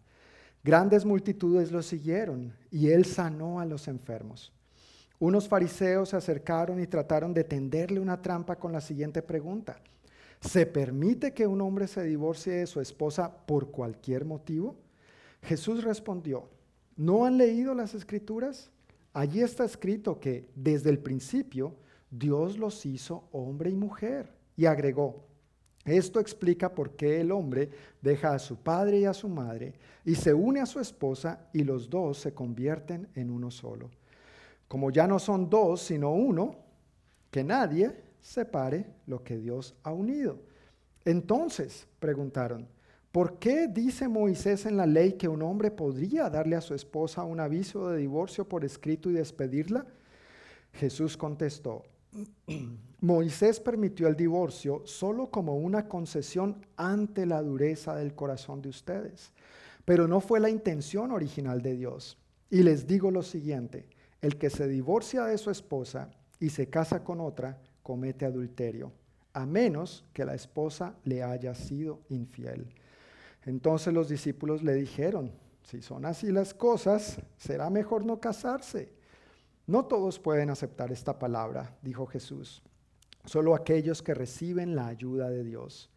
Grandes 0.63 1.05
multitudes 1.05 1.71
lo 1.71 1.81
siguieron 1.81 2.53
y 2.69 2.89
él 2.89 3.05
sanó 3.05 3.59
a 3.59 3.65
los 3.65 3.87
enfermos. 3.87 4.53
Unos 5.19 5.47
fariseos 5.47 6.09
se 6.09 6.17
acercaron 6.17 6.79
y 6.79 6.87
trataron 6.87 7.33
de 7.33 7.43
tenderle 7.43 7.99
una 7.99 8.21
trampa 8.21 8.55
con 8.55 8.71
la 8.71 8.81
siguiente 8.81 9.21
pregunta. 9.21 9.79
¿Se 10.39 10.65
permite 10.65 11.33
que 11.33 11.45
un 11.45 11.61
hombre 11.61 11.87
se 11.87 12.03
divorcie 12.03 12.53
de 12.53 12.67
su 12.67 12.81
esposa 12.81 13.45
por 13.45 13.69
cualquier 13.69 14.25
motivo? 14.25 14.75
Jesús 15.43 15.83
respondió, 15.83 16.49
¿no 16.95 17.25
han 17.25 17.37
leído 17.37 17.75
las 17.75 17.93
escrituras? 17.93 18.70
Allí 19.13 19.41
está 19.41 19.65
escrito 19.65 20.19
que 20.19 20.49
desde 20.55 20.89
el 20.89 20.99
principio 20.99 21.75
Dios 22.09 22.57
los 22.57 22.85
hizo 22.85 23.27
hombre 23.31 23.69
y 23.69 23.75
mujer. 23.75 24.31
Y 24.55 24.65
agregó, 24.65 25.25
esto 25.85 26.19
explica 26.19 26.73
por 26.73 26.91
qué 26.91 27.21
el 27.21 27.31
hombre 27.31 27.69
deja 28.01 28.33
a 28.33 28.39
su 28.39 28.57
padre 28.57 28.99
y 28.99 29.05
a 29.05 29.13
su 29.13 29.27
madre 29.27 29.73
y 30.05 30.15
se 30.15 30.33
une 30.33 30.59
a 30.59 30.65
su 30.65 30.79
esposa 30.79 31.49
y 31.53 31.63
los 31.63 31.89
dos 31.89 32.19
se 32.19 32.33
convierten 32.33 33.07
en 33.15 33.31
uno 33.31 33.49
solo. 33.49 33.89
Como 34.67 34.91
ya 34.91 35.07
no 35.07 35.19
son 35.19 35.49
dos, 35.49 35.81
sino 35.81 36.11
uno, 36.11 36.55
que 37.31 37.43
nadie 37.43 37.95
separe 38.21 38.85
lo 39.07 39.23
que 39.23 39.37
Dios 39.37 39.73
ha 39.83 39.91
unido. 39.91 40.37
Entonces, 41.03 41.87
preguntaron, 41.99 42.67
¿por 43.11 43.39
qué 43.39 43.67
dice 43.67 44.07
Moisés 44.07 44.65
en 44.65 44.77
la 44.77 44.85
ley 44.85 45.13
que 45.13 45.27
un 45.27 45.41
hombre 45.41 45.71
podría 45.71 46.29
darle 46.29 46.55
a 46.55 46.61
su 46.61 46.73
esposa 46.73 47.23
un 47.23 47.39
aviso 47.39 47.89
de 47.89 47.97
divorcio 47.97 48.47
por 48.47 48.65
escrito 48.65 49.09
y 49.09 49.13
despedirla? 49.13 49.85
Jesús 50.73 51.17
contestó, 51.17 51.83
Moisés 53.01 53.59
permitió 53.59 54.07
el 54.07 54.15
divorcio 54.15 54.83
solo 54.85 55.31
como 55.31 55.57
una 55.57 55.87
concesión 55.87 56.65
ante 56.77 57.25
la 57.25 57.41
dureza 57.41 57.95
del 57.95 58.13
corazón 58.13 58.61
de 58.61 58.69
ustedes, 58.69 59.31
pero 59.85 60.07
no 60.07 60.19
fue 60.19 60.39
la 60.39 60.49
intención 60.49 61.11
original 61.11 61.61
de 61.61 61.75
Dios. 61.75 62.17
Y 62.49 62.63
les 62.63 62.85
digo 62.85 63.11
lo 63.11 63.23
siguiente, 63.23 63.87
el 64.21 64.37
que 64.37 64.49
se 64.49 64.67
divorcia 64.67 65.23
de 65.23 65.37
su 65.37 65.49
esposa 65.49 66.11
y 66.39 66.49
se 66.49 66.67
casa 66.67 67.03
con 67.03 67.21
otra, 67.21 67.59
comete 67.81 68.25
adulterio, 68.25 68.91
a 69.33 69.45
menos 69.45 70.05
que 70.13 70.25
la 70.25 70.35
esposa 70.35 70.95
le 71.03 71.23
haya 71.23 71.55
sido 71.55 72.01
infiel. 72.09 72.67
Entonces 73.45 73.93
los 73.93 74.07
discípulos 74.07 74.63
le 74.63 74.73
dijeron, 74.73 75.31
si 75.63 75.81
son 75.81 76.05
así 76.05 76.31
las 76.31 76.53
cosas, 76.53 77.19
será 77.37 77.69
mejor 77.69 78.05
no 78.05 78.19
casarse. 78.19 78.93
No 79.67 79.85
todos 79.85 80.19
pueden 80.19 80.49
aceptar 80.49 80.91
esta 80.91 81.17
palabra, 81.17 81.77
dijo 81.81 82.05
Jesús, 82.05 82.61
solo 83.25 83.55
aquellos 83.55 84.01
que 84.01 84.13
reciben 84.13 84.75
la 84.75 84.87
ayuda 84.87 85.29
de 85.29 85.43
Dios. 85.43 85.89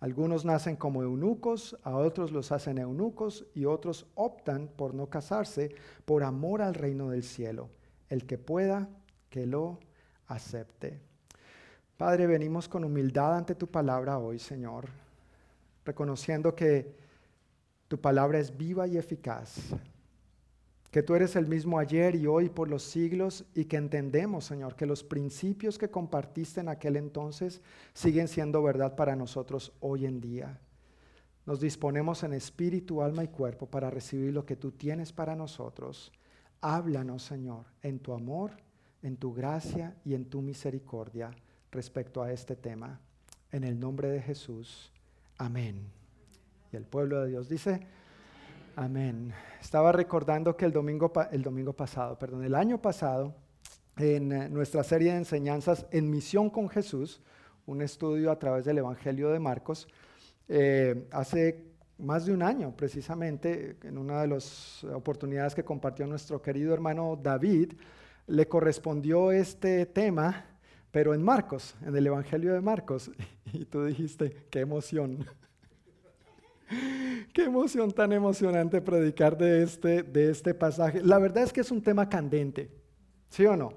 Algunos 0.00 0.44
nacen 0.44 0.76
como 0.76 1.02
eunucos, 1.02 1.76
a 1.82 1.96
otros 1.96 2.30
los 2.30 2.52
hacen 2.52 2.78
eunucos 2.78 3.46
y 3.54 3.64
otros 3.64 4.06
optan 4.14 4.68
por 4.68 4.94
no 4.94 5.08
casarse 5.08 5.74
por 6.04 6.22
amor 6.22 6.60
al 6.60 6.74
reino 6.74 7.10
del 7.10 7.24
cielo. 7.24 7.70
El 8.10 8.26
que 8.26 8.36
pueda, 8.36 8.88
que 9.30 9.46
lo 9.46 9.80
acepte. 10.26 11.00
Padre, 11.96 12.26
venimos 12.26 12.68
con 12.68 12.84
humildad 12.84 13.36
ante 13.36 13.54
tu 13.54 13.68
palabra 13.68 14.18
hoy, 14.18 14.38
Señor, 14.38 14.90
reconociendo 15.86 16.54
que 16.54 16.94
tu 17.88 17.98
palabra 17.98 18.38
es 18.38 18.54
viva 18.54 18.86
y 18.86 18.98
eficaz 18.98 19.74
que 20.96 21.02
tú 21.02 21.14
eres 21.14 21.36
el 21.36 21.46
mismo 21.46 21.78
ayer 21.78 22.14
y 22.14 22.26
hoy 22.26 22.48
por 22.48 22.70
los 22.70 22.82
siglos 22.82 23.44
y 23.54 23.66
que 23.66 23.76
entendemos, 23.76 24.46
Señor, 24.46 24.76
que 24.76 24.86
los 24.86 25.04
principios 25.04 25.76
que 25.76 25.90
compartiste 25.90 26.60
en 26.60 26.70
aquel 26.70 26.96
entonces 26.96 27.60
siguen 27.92 28.28
siendo 28.28 28.62
verdad 28.62 28.96
para 28.96 29.14
nosotros 29.14 29.74
hoy 29.80 30.06
en 30.06 30.22
día. 30.22 30.58
Nos 31.44 31.60
disponemos 31.60 32.22
en 32.22 32.32
espíritu, 32.32 33.02
alma 33.02 33.24
y 33.24 33.28
cuerpo 33.28 33.66
para 33.66 33.90
recibir 33.90 34.32
lo 34.32 34.46
que 34.46 34.56
tú 34.56 34.72
tienes 34.72 35.12
para 35.12 35.36
nosotros. 35.36 36.12
Háblanos, 36.62 37.24
Señor, 37.24 37.66
en 37.82 37.98
tu 37.98 38.14
amor, 38.14 38.52
en 39.02 39.18
tu 39.18 39.34
gracia 39.34 39.98
y 40.02 40.14
en 40.14 40.24
tu 40.24 40.40
misericordia 40.40 41.30
respecto 41.70 42.22
a 42.22 42.32
este 42.32 42.56
tema. 42.56 43.02
En 43.52 43.64
el 43.64 43.78
nombre 43.78 44.08
de 44.08 44.22
Jesús. 44.22 44.90
Amén. 45.38 45.90
Y 46.72 46.76
el 46.76 46.84
pueblo 46.84 47.22
de 47.22 47.30
Dios 47.30 47.48
dice, 47.48 47.80
Amén. 48.78 49.32
Estaba 49.58 49.90
recordando 49.90 50.54
que 50.54 50.66
el 50.66 50.72
domingo, 50.72 51.10
el 51.32 51.42
domingo 51.42 51.72
pasado, 51.72 52.18
perdón, 52.18 52.44
el 52.44 52.54
año 52.54 52.80
pasado, 52.80 53.34
en 53.96 54.30
eh, 54.32 54.48
nuestra 54.50 54.84
serie 54.84 55.12
de 55.12 55.18
enseñanzas 55.18 55.86
En 55.90 56.10
Misión 56.10 56.50
con 56.50 56.68
Jesús, 56.68 57.22
un 57.64 57.80
estudio 57.80 58.30
a 58.30 58.38
través 58.38 58.66
del 58.66 58.76
Evangelio 58.76 59.30
de 59.30 59.38
Marcos, 59.38 59.88
eh, 60.48 61.08
hace 61.10 61.64
más 61.98 62.26
de 62.26 62.34
un 62.34 62.42
año 62.42 62.76
precisamente, 62.76 63.78
en 63.82 63.96
una 63.96 64.20
de 64.20 64.28
las 64.28 64.84
oportunidades 64.84 65.54
que 65.54 65.64
compartió 65.64 66.06
nuestro 66.06 66.42
querido 66.42 66.74
hermano 66.74 67.18
David, 67.20 67.72
le 68.26 68.46
correspondió 68.46 69.32
este 69.32 69.86
tema, 69.86 70.44
pero 70.90 71.14
en 71.14 71.22
Marcos, 71.22 71.76
en 71.84 71.96
el 71.96 72.06
Evangelio 72.06 72.52
de 72.52 72.60
Marcos. 72.60 73.10
Y 73.52 73.64
tú 73.64 73.84
dijiste, 73.84 74.44
qué 74.50 74.60
emoción. 74.60 75.24
Qué 77.32 77.44
emoción 77.44 77.92
tan 77.92 78.12
emocionante 78.12 78.80
predicar 78.80 79.38
de 79.38 79.62
este, 79.62 80.02
de 80.02 80.30
este 80.30 80.52
pasaje. 80.52 81.00
La 81.00 81.18
verdad 81.18 81.44
es 81.44 81.52
que 81.52 81.60
es 81.60 81.70
un 81.70 81.80
tema 81.80 82.08
candente, 82.08 82.70
¿sí 83.28 83.46
o 83.46 83.56
no? 83.56 83.72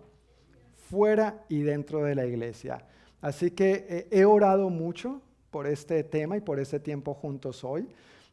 Fuera 0.90 1.46
y 1.50 1.62
dentro 1.62 2.04
de 2.04 2.16
la 2.16 2.26
iglesia. 2.26 2.84
Así 3.22 3.52
que 3.52 3.86
eh, 3.88 4.08
he 4.12 4.26
orado 4.26 4.70
mucho 4.70 5.22
por 5.52 5.68
este 5.68 6.04
tema 6.04 6.38
y 6.38 6.42
por 6.42 6.60
este 6.60 6.80
tiempo 6.80 7.14
juntos 7.14 7.64
hoy. 7.64 7.88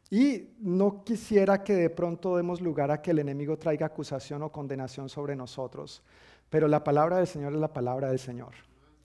Y 0.09 0.51
no 0.59 1.03
quisiera 1.03 1.63
que 1.63 1.75
de 1.75 1.89
pronto 1.89 2.37
demos 2.37 2.61
lugar 2.61 2.91
a 2.91 3.01
que 3.01 3.11
el 3.11 3.19
enemigo 3.19 3.57
traiga 3.57 3.87
acusación 3.87 4.41
o 4.43 4.51
condenación 4.51 5.09
sobre 5.09 5.35
nosotros. 5.35 6.01
Pero 6.49 6.67
la 6.67 6.83
palabra 6.83 7.17
del 7.17 7.27
Señor 7.27 7.53
es 7.53 7.59
la 7.59 7.73
palabra 7.73 8.09
del 8.09 8.19
Señor. 8.19 8.53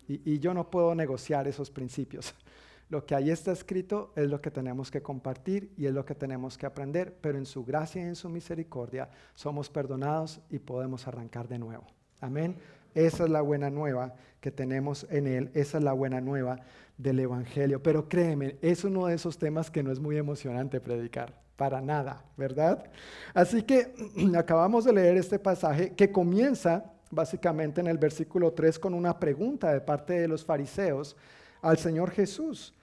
y 0.09 0.39
yo 0.41 0.53
no 0.53 0.69
puedo 0.69 0.95
negociar 0.95 1.49
esos 1.49 1.71
principios. 1.71 2.35
Lo 2.93 3.07
que 3.07 3.15
ahí 3.15 3.31
está 3.31 3.53
escrito 3.53 4.13
es 4.17 4.29
lo 4.29 4.43
que 4.43 4.51
tenemos 4.51 4.91
que 4.91 5.01
compartir 5.01 5.73
y 5.79 5.87
es 5.87 5.95
lo 5.95 6.05
que 6.05 6.15
tenemos 6.15 6.59
que 6.59 6.67
aprender, 6.67 7.17
pero 7.23 7.39
en 7.39 7.47
su 7.47 7.65
gracia 7.65 8.03
y 8.03 8.05
en 8.05 8.15
su 8.15 8.29
misericordia 8.29 9.09
somos 9.35 9.71
perdonados 9.71 10.43
y 10.51 10.59
podemos 10.59 11.09
arrancar 11.09 11.49
de 11.49 11.59
nuevo. 11.59 11.87
Amén. 12.21 12.59
Esa 12.95 13.25
es 13.25 13.31
la 13.31 13.41
buena 13.41 13.71
nueva 13.71 14.15
que 14.43 14.51
tenemos 14.51 15.07
en 15.09 15.27
Él, 15.27 15.51
esa 15.55 15.79
es 15.79 15.85
la 15.85 15.95
buena 15.95 16.21
nueva 16.21 16.59
del 16.99 17.21
Evangelio. 17.21 17.83
Pero 17.83 18.11
créeme, 18.11 18.59
es 18.61 18.85
uno 18.85 19.07
de 19.07 19.15
esos 19.15 19.39
temas 19.39 19.71
que 19.71 19.83
no 19.83 19.91
es 19.91 19.99
muy 19.99 20.19
emocionante 20.19 20.79
predicar, 20.79 21.41
para 21.57 21.81
nada, 21.81 22.23
¿verdad? 22.37 22.85
Así 23.33 23.63
que 23.63 23.95
acabamos 24.37 24.85
de 24.85 24.93
leer 24.93 25.17
este 25.17 25.39
pasaje 25.39 25.95
que 25.95 26.13
comienza 26.13 26.93
básicamente 27.13 27.81
en 27.81 27.87
el 27.87 27.99
versículo 27.99 28.53
3 28.53 28.79
con 28.79 28.95
una 28.95 29.21
pregunta 29.21 29.73
de 29.73 29.81
parte 29.81 30.15
de 30.15 30.27
los 30.27 30.45
fariseos 30.45 31.15
al 31.61 31.79
Señor 31.79 32.11
Jesús. 32.11 32.75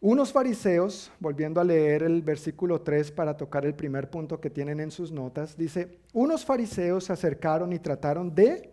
Unos 0.00 0.32
fariseos, 0.32 1.10
volviendo 1.18 1.60
a 1.60 1.64
leer 1.64 2.04
el 2.04 2.22
versículo 2.22 2.80
3 2.80 3.10
para 3.10 3.36
tocar 3.36 3.66
el 3.66 3.74
primer 3.74 4.08
punto 4.08 4.40
que 4.40 4.50
tienen 4.50 4.78
en 4.78 4.90
sus 4.90 5.10
notas, 5.10 5.56
dice, 5.56 5.98
unos 6.12 6.44
fariseos 6.44 7.04
se 7.04 7.12
acercaron 7.12 7.72
y 7.72 7.78
trataron 7.78 8.34
de 8.34 8.72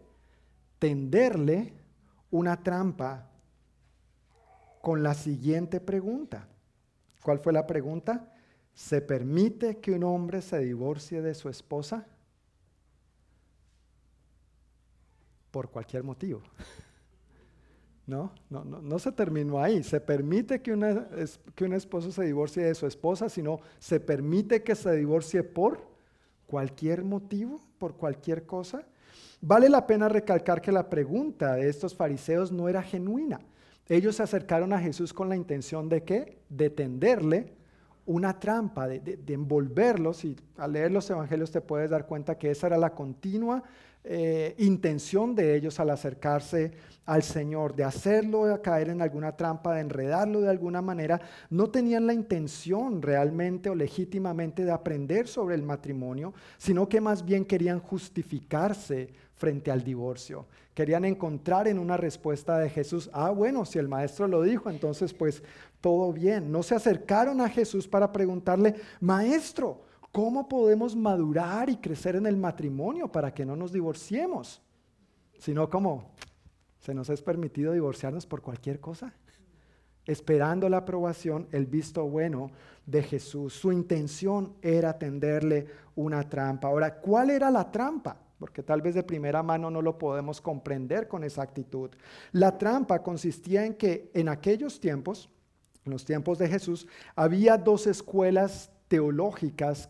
tenderle 0.80 1.74
una 2.30 2.62
trampa 2.62 3.30
con 4.82 5.02
la 5.02 5.14
siguiente 5.16 5.80
pregunta. 5.80 6.48
¿Cuál 7.24 7.40
fue 7.40 7.54
la 7.54 7.66
pregunta? 7.66 8.32
¿Se 8.74 9.02
permite 9.02 9.78
que 9.78 9.94
un 9.94 10.04
hombre 10.04 10.42
se 10.42 10.60
divorcie 10.60 11.22
de 11.22 11.34
su 11.34 11.50
esposa? 11.50 12.06
Por 15.54 15.70
cualquier 15.70 16.04
motivo. 16.04 16.42
No, 18.06 18.34
no, 18.50 18.66
no, 18.66 18.82
no, 18.82 19.00
se 19.00 19.14
terminó 19.14 19.64
ahí. 19.64 19.82
Se 19.82 20.02
permite 20.02 20.62
que, 20.62 20.74
una, 20.74 21.08
que 21.56 21.64
un 21.64 21.72
esposo 21.72 22.12
se 22.12 22.26
divorcie 22.26 22.62
de 22.62 22.76
su 22.76 22.86
esposa, 22.86 23.30
sino 23.30 23.62
se 23.80 24.02
permite 24.02 24.62
que 24.62 24.76
se 24.76 24.92
divorcie 24.94 25.42
por 25.42 25.88
cualquier 26.46 27.06
motivo, 27.06 27.62
por 27.78 27.96
cualquier 27.96 28.46
cosa. 28.46 28.84
Vale 29.40 29.70
la 29.70 29.88
pena 29.88 30.10
recalcar 30.10 30.62
que 30.62 30.74
la 30.74 30.90
pregunta 30.90 31.54
de 31.54 31.70
estos 31.70 31.96
fariseos 31.96 32.52
no 32.52 32.68
era 32.68 32.84
genuina. 32.84 33.40
Ellos 33.88 34.18
se 34.18 34.24
acercaron 34.24 34.74
a 34.74 34.80
Jesús 34.80 35.14
con 35.14 35.30
la 35.30 35.38
intención 35.38 35.88
de 35.88 36.04
qué? 36.04 36.40
De 36.50 36.70
tenderle 36.70 37.54
una 38.06 38.38
trampa, 38.38 38.86
de, 38.86 39.00
de 39.00 39.34
envolverlos. 39.34 40.26
Y 40.26 40.36
al 40.58 40.74
leer 40.74 40.92
los 40.92 41.10
evangelios 41.10 41.52
te 41.52 41.62
puedes 41.62 41.90
dar 41.90 42.06
cuenta 42.06 42.38
que 42.38 42.52
esa 42.52 42.68
era 42.68 42.78
la 42.78 42.94
continua 42.94 43.64
eh, 44.06 44.56
intención 44.58 45.34
de 45.34 45.56
ellos 45.56 45.80
al 45.80 45.90
acercarse 45.90 46.72
al 47.06 47.24
Señor, 47.24 47.76
de 47.76 47.84
hacerlo 47.84 48.62
caer 48.62 48.90
en 48.90 49.02
alguna 49.02 49.36
trampa, 49.36 49.76
de 49.76 49.82
enredarlo 49.82 50.42
de 50.42 50.50
alguna 50.50 50.82
manera, 50.82 51.22
no 51.50 51.70
tenían 51.70 52.08
la 52.08 52.14
intención 52.14 53.02
realmente 53.02 53.70
o 53.70 53.76
legítimamente 53.76 54.66
de 54.66 54.72
aprender 54.72 55.28
sobre 55.28 55.56
el 55.56 55.64
matrimonio, 55.64 56.34
sino 56.58 56.88
que 56.88 57.02
más 57.02 57.24
bien 57.26 57.46
querían 57.46 57.80
justificarse 57.80 59.10
frente 59.36 59.72
al 59.72 59.84
divorcio. 59.84 60.46
Querían 60.74 61.06
encontrar 61.06 61.68
en 61.68 61.78
una 61.78 61.98
respuesta 61.98 62.58
de 62.58 62.70
Jesús, 62.70 63.10
ah, 63.14 63.30
bueno, 63.30 63.66
si 63.66 63.80
el 63.80 63.88
maestro 63.88 64.28
lo 64.28 64.42
dijo, 64.42 64.70
entonces 64.70 65.14
pues 65.14 65.44
todo 65.82 66.12
bien. 66.14 66.52
No 66.52 66.64
se 66.64 66.76
acercaron 66.76 67.42
a 67.42 67.50
Jesús 67.50 67.88
para 67.88 68.12
preguntarle, 68.12 68.76
maestro, 69.02 69.82
¿Cómo 70.14 70.48
podemos 70.48 70.96
madurar 70.96 71.70
y 71.70 71.76
crecer 71.76 72.16
en 72.16 72.26
el 72.26 72.38
matrimonio 72.38 73.12
para 73.12 73.34
que 73.34 73.46
no 73.46 73.58
nos 73.58 73.74
divorciemos? 73.74 74.62
sino 75.44 75.70
como 75.70 76.12
se 76.80 76.94
nos 76.94 77.10
es 77.10 77.22
permitido 77.22 77.74
divorciarnos 77.74 78.26
por 78.26 78.42
cualquier 78.42 78.80
cosa, 78.80 79.14
esperando 80.06 80.70
la 80.70 80.78
aprobación, 80.78 81.50
el 81.52 81.66
visto 81.66 82.08
bueno 82.08 82.50
de 82.86 83.04
Jesús. 83.04 83.54
Su 83.54 83.74
intención 83.74 84.54
era 84.62 84.98
tenderle 84.98 85.68
una 85.96 86.30
trampa. 86.30 86.70
Ahora, 86.70 86.96
¿cuál 86.96 87.30
era 87.30 87.52
la 87.52 87.70
trampa? 87.70 88.16
Porque 88.40 88.64
tal 88.64 88.82
vez 88.82 88.96
de 88.96 89.04
primera 89.04 89.44
mano 89.44 89.70
no 89.70 89.82
lo 89.82 89.98
podemos 89.98 90.40
comprender 90.40 91.10
con 91.10 91.26
exactitud. 91.26 91.90
La 92.32 92.58
trampa 92.58 93.04
consistía 93.04 93.66
en 93.66 93.74
que 93.74 94.12
en 94.14 94.30
aquellos 94.30 94.80
tiempos, 94.80 95.30
en 95.84 95.92
los 95.92 96.06
tiempos 96.06 96.38
de 96.38 96.48
Jesús, 96.48 96.88
había 97.18 97.58
dos 97.58 97.86
escuelas 97.86 98.72
teológicas 98.94 99.90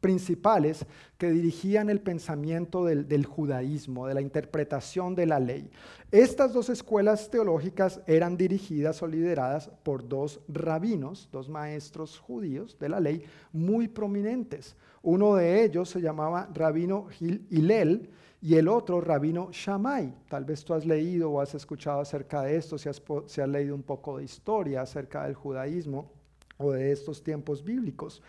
principales 0.00 0.86
que 1.18 1.32
dirigían 1.32 1.90
el 1.90 2.00
pensamiento 2.00 2.84
del, 2.84 3.26
judaísmo, 3.26 4.06
de 4.06 4.14
la 4.14 4.20
interpretación 4.20 5.16
de 5.16 5.26
la 5.26 5.40
ley. 5.40 5.68
Estas 6.12 6.52
dos 6.52 6.68
escuelas 6.68 7.28
teológicas 7.28 8.00
eran 8.06 8.36
dirigidas 8.36 9.02
o 9.02 9.08
lideradas 9.08 9.68
por 9.82 10.08
dos 10.08 10.38
rabinos, 10.46 11.28
dos 11.32 11.48
maestros 11.48 12.20
judíos 12.20 12.78
de 12.78 12.88
la 12.88 13.00
ley 13.00 13.24
muy 13.52 13.88
prominentes. 13.88 14.76
Uno 15.02 15.34
de 15.34 15.64
ellos 15.64 15.88
se 15.90 16.00
llamaba 16.00 16.48
Rabino 16.54 17.08
Hillel 17.18 18.10
y 18.40 18.54
el 18.54 18.68
otro 18.68 19.00
Rabino 19.00 19.48
Shammai. 19.50 20.14
Tal 20.28 20.44
vez 20.44 20.64
tú 20.64 20.72
has 20.72 20.86
leído 20.86 21.32
o 21.32 21.40
has 21.40 21.52
escuchado 21.56 21.98
acerca 21.98 22.42
de 22.42 22.54
esto, 22.54 22.78
si 22.78 22.88
has, 22.88 23.02
si 23.26 23.40
has 23.40 23.48
leído 23.48 23.74
un 23.74 23.82
poco 23.82 24.18
de 24.18 24.24
historia 24.24 24.82
acerca 24.82 25.24
del 25.24 25.34
judaísmo 25.34 26.15
o 26.58 26.72
de 26.72 26.92
estos 26.92 27.22
tiempos 27.22 27.62
bíblicos. 27.62 28.22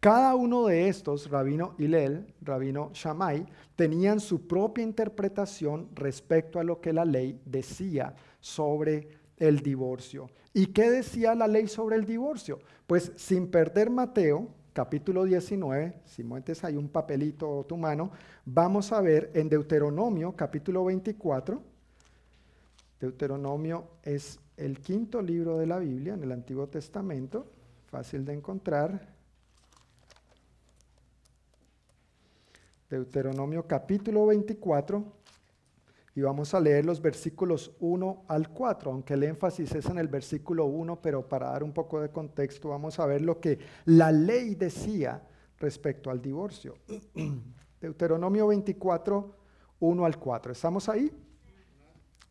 Cada 0.00 0.34
uno 0.34 0.66
de 0.66 0.88
estos, 0.88 1.30
Rabino 1.30 1.74
Hillel, 1.78 2.26
Rabino 2.42 2.90
Shammai, 2.92 3.46
tenían 3.74 4.20
su 4.20 4.46
propia 4.46 4.84
interpretación 4.84 5.88
respecto 5.94 6.60
a 6.60 6.64
lo 6.64 6.80
que 6.80 6.92
la 6.92 7.04
ley 7.04 7.40
decía 7.44 8.14
sobre 8.40 9.08
el 9.38 9.60
divorcio. 9.60 10.28
¿Y 10.52 10.66
qué 10.66 10.90
decía 10.90 11.34
la 11.34 11.48
ley 11.48 11.66
sobre 11.68 11.96
el 11.96 12.04
divorcio? 12.04 12.60
Pues 12.86 13.12
sin 13.16 13.50
perder 13.50 13.90
Mateo, 13.90 14.48
capítulo 14.72 15.24
19, 15.24 15.94
si 16.04 16.22
muetes 16.22 16.64
ahí 16.64 16.76
un 16.76 16.88
papelito 16.88 17.48
o 17.48 17.64
tu 17.64 17.76
mano, 17.76 18.10
vamos 18.44 18.92
a 18.92 19.00
ver 19.00 19.30
en 19.34 19.48
Deuteronomio, 19.48 20.32
capítulo 20.32 20.84
24. 20.84 21.62
Deuteronomio 23.00 23.88
es 24.02 24.38
el 24.56 24.80
quinto 24.80 25.20
libro 25.22 25.58
de 25.58 25.66
la 25.66 25.78
Biblia 25.78 26.14
en 26.14 26.22
el 26.22 26.32
Antiguo 26.32 26.68
Testamento 26.68 27.46
fácil 27.94 28.24
de 28.24 28.32
encontrar. 28.32 29.06
Deuteronomio 32.90 33.68
capítulo 33.68 34.26
24 34.26 35.04
y 36.16 36.20
vamos 36.20 36.52
a 36.54 36.58
leer 36.58 36.84
los 36.84 37.00
versículos 37.00 37.70
1 37.78 38.24
al 38.26 38.48
4, 38.48 38.90
aunque 38.90 39.14
el 39.14 39.22
énfasis 39.22 39.76
es 39.76 39.86
en 39.86 39.98
el 39.98 40.08
versículo 40.08 40.64
1, 40.64 41.00
pero 41.00 41.28
para 41.28 41.50
dar 41.50 41.62
un 41.62 41.72
poco 41.72 42.00
de 42.00 42.10
contexto 42.10 42.70
vamos 42.70 42.98
a 42.98 43.06
ver 43.06 43.22
lo 43.22 43.38
que 43.38 43.60
la 43.84 44.10
ley 44.10 44.56
decía 44.56 45.22
respecto 45.60 46.10
al 46.10 46.20
divorcio. 46.20 46.74
Deuteronomio 47.80 48.48
24, 48.48 49.36
1 49.78 50.04
al 50.04 50.18
4. 50.18 50.50
¿Estamos 50.50 50.88
ahí? 50.88 51.12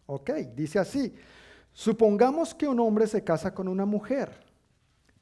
Ok, 0.08 0.30
dice 0.54 0.80
así, 0.80 1.16
supongamos 1.72 2.54
que 2.54 2.68
un 2.68 2.82
hombre 2.82 3.08
se 3.08 3.24
casa 3.24 3.54
con 3.54 3.70
una 3.70 3.86
mujer 3.86 4.43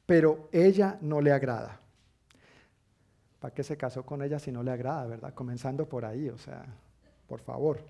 pero 0.06 0.48
ella 0.52 0.98
no 1.00 1.20
le 1.20 1.32
agrada. 1.32 1.80
¿Para 3.38 3.54
qué 3.54 3.62
se 3.62 3.76
casó 3.76 4.04
con 4.04 4.22
ella 4.22 4.38
si 4.38 4.52
no 4.52 4.62
le 4.62 4.70
agrada, 4.70 5.06
verdad? 5.06 5.34
Comenzando 5.34 5.88
por 5.88 6.04
ahí, 6.04 6.28
o 6.28 6.38
sea, 6.38 6.64
por 7.26 7.40
favor. 7.40 7.84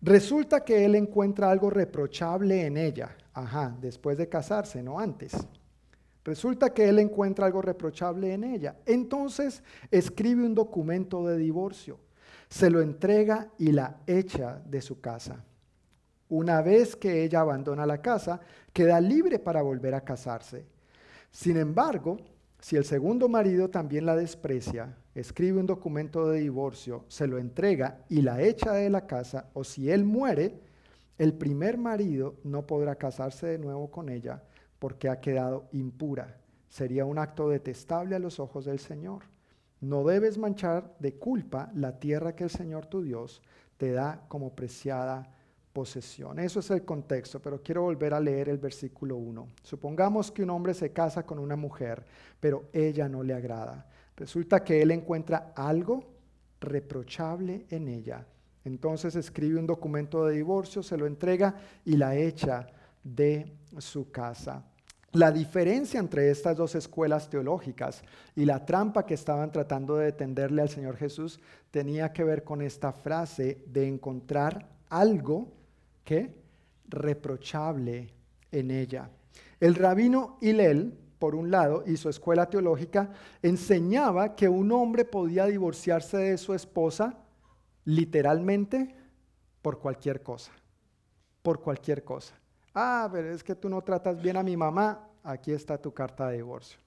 Resulta 0.00 0.64
que 0.64 0.84
él 0.84 0.94
encuentra 0.94 1.50
algo 1.50 1.70
reprochable 1.70 2.66
en 2.66 2.76
ella, 2.76 3.16
ajá, 3.32 3.76
después 3.80 4.16
de 4.18 4.28
casarse, 4.28 4.82
no 4.82 5.00
antes. 5.00 5.34
Resulta 6.24 6.74
que 6.74 6.88
él 6.88 6.98
encuentra 6.98 7.46
algo 7.46 7.62
reprochable 7.62 8.32
en 8.32 8.44
ella. 8.44 8.76
Entonces 8.84 9.62
escribe 9.90 10.44
un 10.44 10.54
documento 10.54 11.26
de 11.26 11.36
divorcio, 11.36 11.98
se 12.48 12.68
lo 12.68 12.80
entrega 12.80 13.48
y 13.58 13.72
la 13.72 13.98
echa 14.06 14.60
de 14.64 14.82
su 14.82 15.00
casa. 15.00 15.44
Una 16.28 16.62
vez 16.62 16.96
que 16.96 17.24
ella 17.24 17.40
abandona 17.40 17.86
la 17.86 18.02
casa, 18.02 18.40
queda 18.72 19.00
libre 19.00 19.38
para 19.38 19.62
volver 19.62 19.94
a 19.94 20.00
casarse. 20.02 20.66
Sin 21.36 21.58
embargo, 21.58 22.16
si 22.60 22.76
el 22.76 22.86
segundo 22.86 23.28
marido 23.28 23.68
también 23.68 24.06
la 24.06 24.16
desprecia, 24.16 24.96
escribe 25.14 25.60
un 25.60 25.66
documento 25.66 26.30
de 26.30 26.40
divorcio, 26.40 27.04
se 27.08 27.26
lo 27.26 27.36
entrega 27.36 28.06
y 28.08 28.22
la 28.22 28.40
echa 28.40 28.72
de 28.72 28.88
la 28.88 29.06
casa, 29.06 29.50
o 29.52 29.62
si 29.62 29.90
él 29.90 30.06
muere, 30.06 30.58
el 31.18 31.34
primer 31.34 31.76
marido 31.76 32.36
no 32.42 32.66
podrá 32.66 32.94
casarse 32.96 33.48
de 33.48 33.58
nuevo 33.58 33.90
con 33.90 34.08
ella 34.08 34.44
porque 34.78 35.10
ha 35.10 35.20
quedado 35.20 35.68
impura. 35.72 36.38
Sería 36.70 37.04
un 37.04 37.18
acto 37.18 37.50
detestable 37.50 38.16
a 38.16 38.18
los 38.18 38.40
ojos 38.40 38.64
del 38.64 38.78
Señor. 38.78 39.24
No 39.82 40.04
debes 40.04 40.38
manchar 40.38 40.96
de 41.00 41.16
culpa 41.16 41.70
la 41.74 41.98
tierra 41.98 42.34
que 42.34 42.44
el 42.44 42.50
Señor 42.50 42.86
tu 42.86 43.02
Dios 43.02 43.42
te 43.76 43.92
da 43.92 44.24
como 44.28 44.56
preciada 44.56 45.35
Eso 45.84 46.60
es 46.60 46.70
el 46.70 46.84
contexto, 46.84 47.40
pero 47.40 47.62
quiero 47.62 47.82
volver 47.82 48.14
a 48.14 48.20
leer 48.20 48.48
el 48.48 48.58
versículo 48.58 49.16
1. 49.16 49.48
Supongamos 49.62 50.30
que 50.30 50.42
un 50.42 50.50
hombre 50.50 50.72
se 50.72 50.92
casa 50.92 51.26
con 51.26 51.38
una 51.38 51.56
mujer, 51.56 52.04
pero 52.40 52.64
ella 52.72 53.08
no 53.08 53.22
le 53.22 53.34
agrada. 53.34 53.86
Resulta 54.16 54.64
que 54.64 54.80
él 54.80 54.90
encuentra 54.90 55.52
algo 55.54 56.04
reprochable 56.60 57.66
en 57.68 57.88
ella. 57.88 58.26
Entonces 58.64 59.14
escribe 59.16 59.58
un 59.58 59.66
documento 59.66 60.26
de 60.26 60.36
divorcio, 60.36 60.82
se 60.82 60.96
lo 60.96 61.06
entrega 61.06 61.54
y 61.84 61.96
la 61.96 62.16
echa 62.16 62.66
de 63.04 63.52
su 63.78 64.10
casa. 64.10 64.64
La 65.12 65.30
diferencia 65.30 66.00
entre 66.00 66.30
estas 66.30 66.56
dos 66.56 66.74
escuelas 66.74 67.30
teológicas 67.30 68.02
y 68.34 68.44
la 68.44 68.66
trampa 68.66 69.06
que 69.06 69.14
estaban 69.14 69.52
tratando 69.52 69.96
de 69.96 70.12
tenderle 70.12 70.62
al 70.62 70.68
Señor 70.68 70.96
Jesús 70.96 71.40
tenía 71.70 72.12
que 72.12 72.24
ver 72.24 72.44
con 72.44 72.60
esta 72.60 72.92
frase 72.92 73.62
de 73.66 73.86
encontrar 73.86 74.68
algo 74.88 75.55
¿qué? 76.06 76.32
reprochable 76.88 78.14
en 78.52 78.70
ella. 78.70 79.10
El 79.60 79.74
rabino 79.74 80.38
Hillel, 80.40 80.96
por 81.18 81.34
un 81.34 81.50
lado, 81.50 81.82
y 81.84 81.96
su 81.96 82.08
escuela 82.08 82.48
teológica, 82.48 83.10
enseñaba 83.42 84.36
que 84.36 84.48
un 84.48 84.70
hombre 84.70 85.04
podía 85.04 85.46
divorciarse 85.46 86.16
de 86.16 86.38
su 86.38 86.54
esposa 86.54 87.18
literalmente 87.84 88.94
por 89.62 89.80
cualquier 89.80 90.22
cosa, 90.22 90.52
por 91.42 91.60
cualquier 91.60 92.04
cosa. 92.04 92.34
Ah, 92.72 93.08
pero 93.12 93.32
es 93.32 93.42
que 93.42 93.56
tú 93.56 93.68
no 93.68 93.82
tratas 93.82 94.22
bien 94.22 94.36
a 94.36 94.42
mi 94.42 94.56
mamá, 94.56 95.08
aquí 95.24 95.50
está 95.50 95.76
tu 95.76 95.92
carta 95.92 96.28
de 96.28 96.36
divorcio 96.36 96.85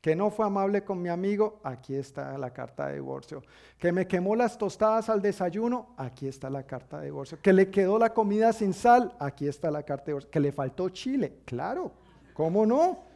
que 0.00 0.16
no 0.16 0.30
fue 0.30 0.46
amable 0.46 0.82
con 0.82 1.02
mi 1.02 1.10
amigo, 1.10 1.60
aquí 1.62 1.94
está 1.94 2.36
la 2.38 2.50
carta 2.50 2.86
de 2.86 2.94
divorcio. 2.94 3.42
Que 3.78 3.92
me 3.92 4.06
quemó 4.06 4.34
las 4.34 4.56
tostadas 4.56 5.10
al 5.10 5.20
desayuno, 5.20 5.94
aquí 5.96 6.26
está 6.26 6.48
la 6.48 6.62
carta 6.62 6.98
de 6.98 7.06
divorcio. 7.06 7.38
Que 7.42 7.52
le 7.52 7.70
quedó 7.70 7.98
la 7.98 8.14
comida 8.14 8.52
sin 8.52 8.72
sal, 8.72 9.14
aquí 9.18 9.46
está 9.46 9.70
la 9.70 9.82
carta 9.82 10.06
de 10.06 10.12
divorcio. 10.12 10.30
Que 10.30 10.40
le 10.40 10.52
faltó 10.52 10.88
chile, 10.88 11.40
claro, 11.44 11.92
¿cómo 12.32 12.64
no? 12.64 13.10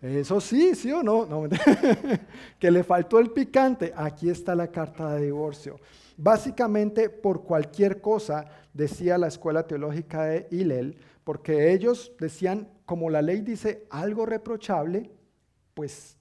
Eso 0.00 0.40
sí, 0.40 0.76
sí 0.76 0.92
o 0.92 1.02
no. 1.02 1.26
que 2.60 2.70
le 2.70 2.84
faltó 2.84 3.18
el 3.18 3.30
picante, 3.30 3.92
aquí 3.96 4.30
está 4.30 4.54
la 4.54 4.68
carta 4.68 5.14
de 5.14 5.26
divorcio. 5.26 5.80
Básicamente 6.16 7.10
por 7.10 7.42
cualquier 7.42 8.00
cosa, 8.00 8.46
decía 8.72 9.18
la 9.18 9.26
escuela 9.26 9.66
teológica 9.66 10.24
de 10.24 10.46
Hillel, 10.52 10.96
porque 11.24 11.72
ellos 11.72 12.12
decían, 12.20 12.68
como 12.86 13.10
la 13.10 13.20
ley 13.20 13.40
dice 13.40 13.86
algo 13.90 14.24
reprochable, 14.24 15.10
pues 15.78 16.16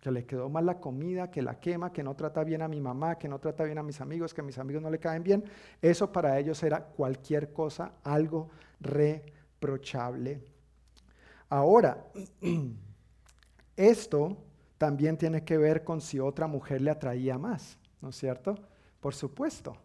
que 0.00 0.10
le 0.10 0.26
quedó 0.26 0.48
mal 0.48 0.66
la 0.66 0.80
comida, 0.80 1.30
que 1.30 1.40
la 1.40 1.60
quema, 1.60 1.92
que 1.92 2.02
no 2.02 2.16
trata 2.16 2.42
bien 2.42 2.60
a 2.60 2.66
mi 2.66 2.80
mamá, 2.80 3.16
que 3.16 3.28
no 3.28 3.38
trata 3.38 3.62
bien 3.62 3.78
a 3.78 3.84
mis 3.84 4.00
amigos, 4.00 4.34
que 4.34 4.40
a 4.40 4.44
mis 4.44 4.58
amigos 4.58 4.82
no 4.82 4.90
le 4.90 4.98
caen 4.98 5.22
bien, 5.22 5.44
eso 5.80 6.10
para 6.10 6.36
ellos 6.40 6.60
era 6.64 6.80
cualquier 6.80 7.52
cosa, 7.52 7.92
algo 8.02 8.50
reprochable. 8.80 10.42
Ahora, 11.48 12.04
esto 13.76 14.36
también 14.76 15.16
tiene 15.16 15.44
que 15.44 15.56
ver 15.56 15.84
con 15.84 16.00
si 16.00 16.18
otra 16.18 16.48
mujer 16.48 16.80
le 16.80 16.90
atraía 16.90 17.38
más, 17.38 17.78
¿no 18.00 18.08
es 18.08 18.16
cierto? 18.16 18.56
Por 18.98 19.14
supuesto. 19.14 19.76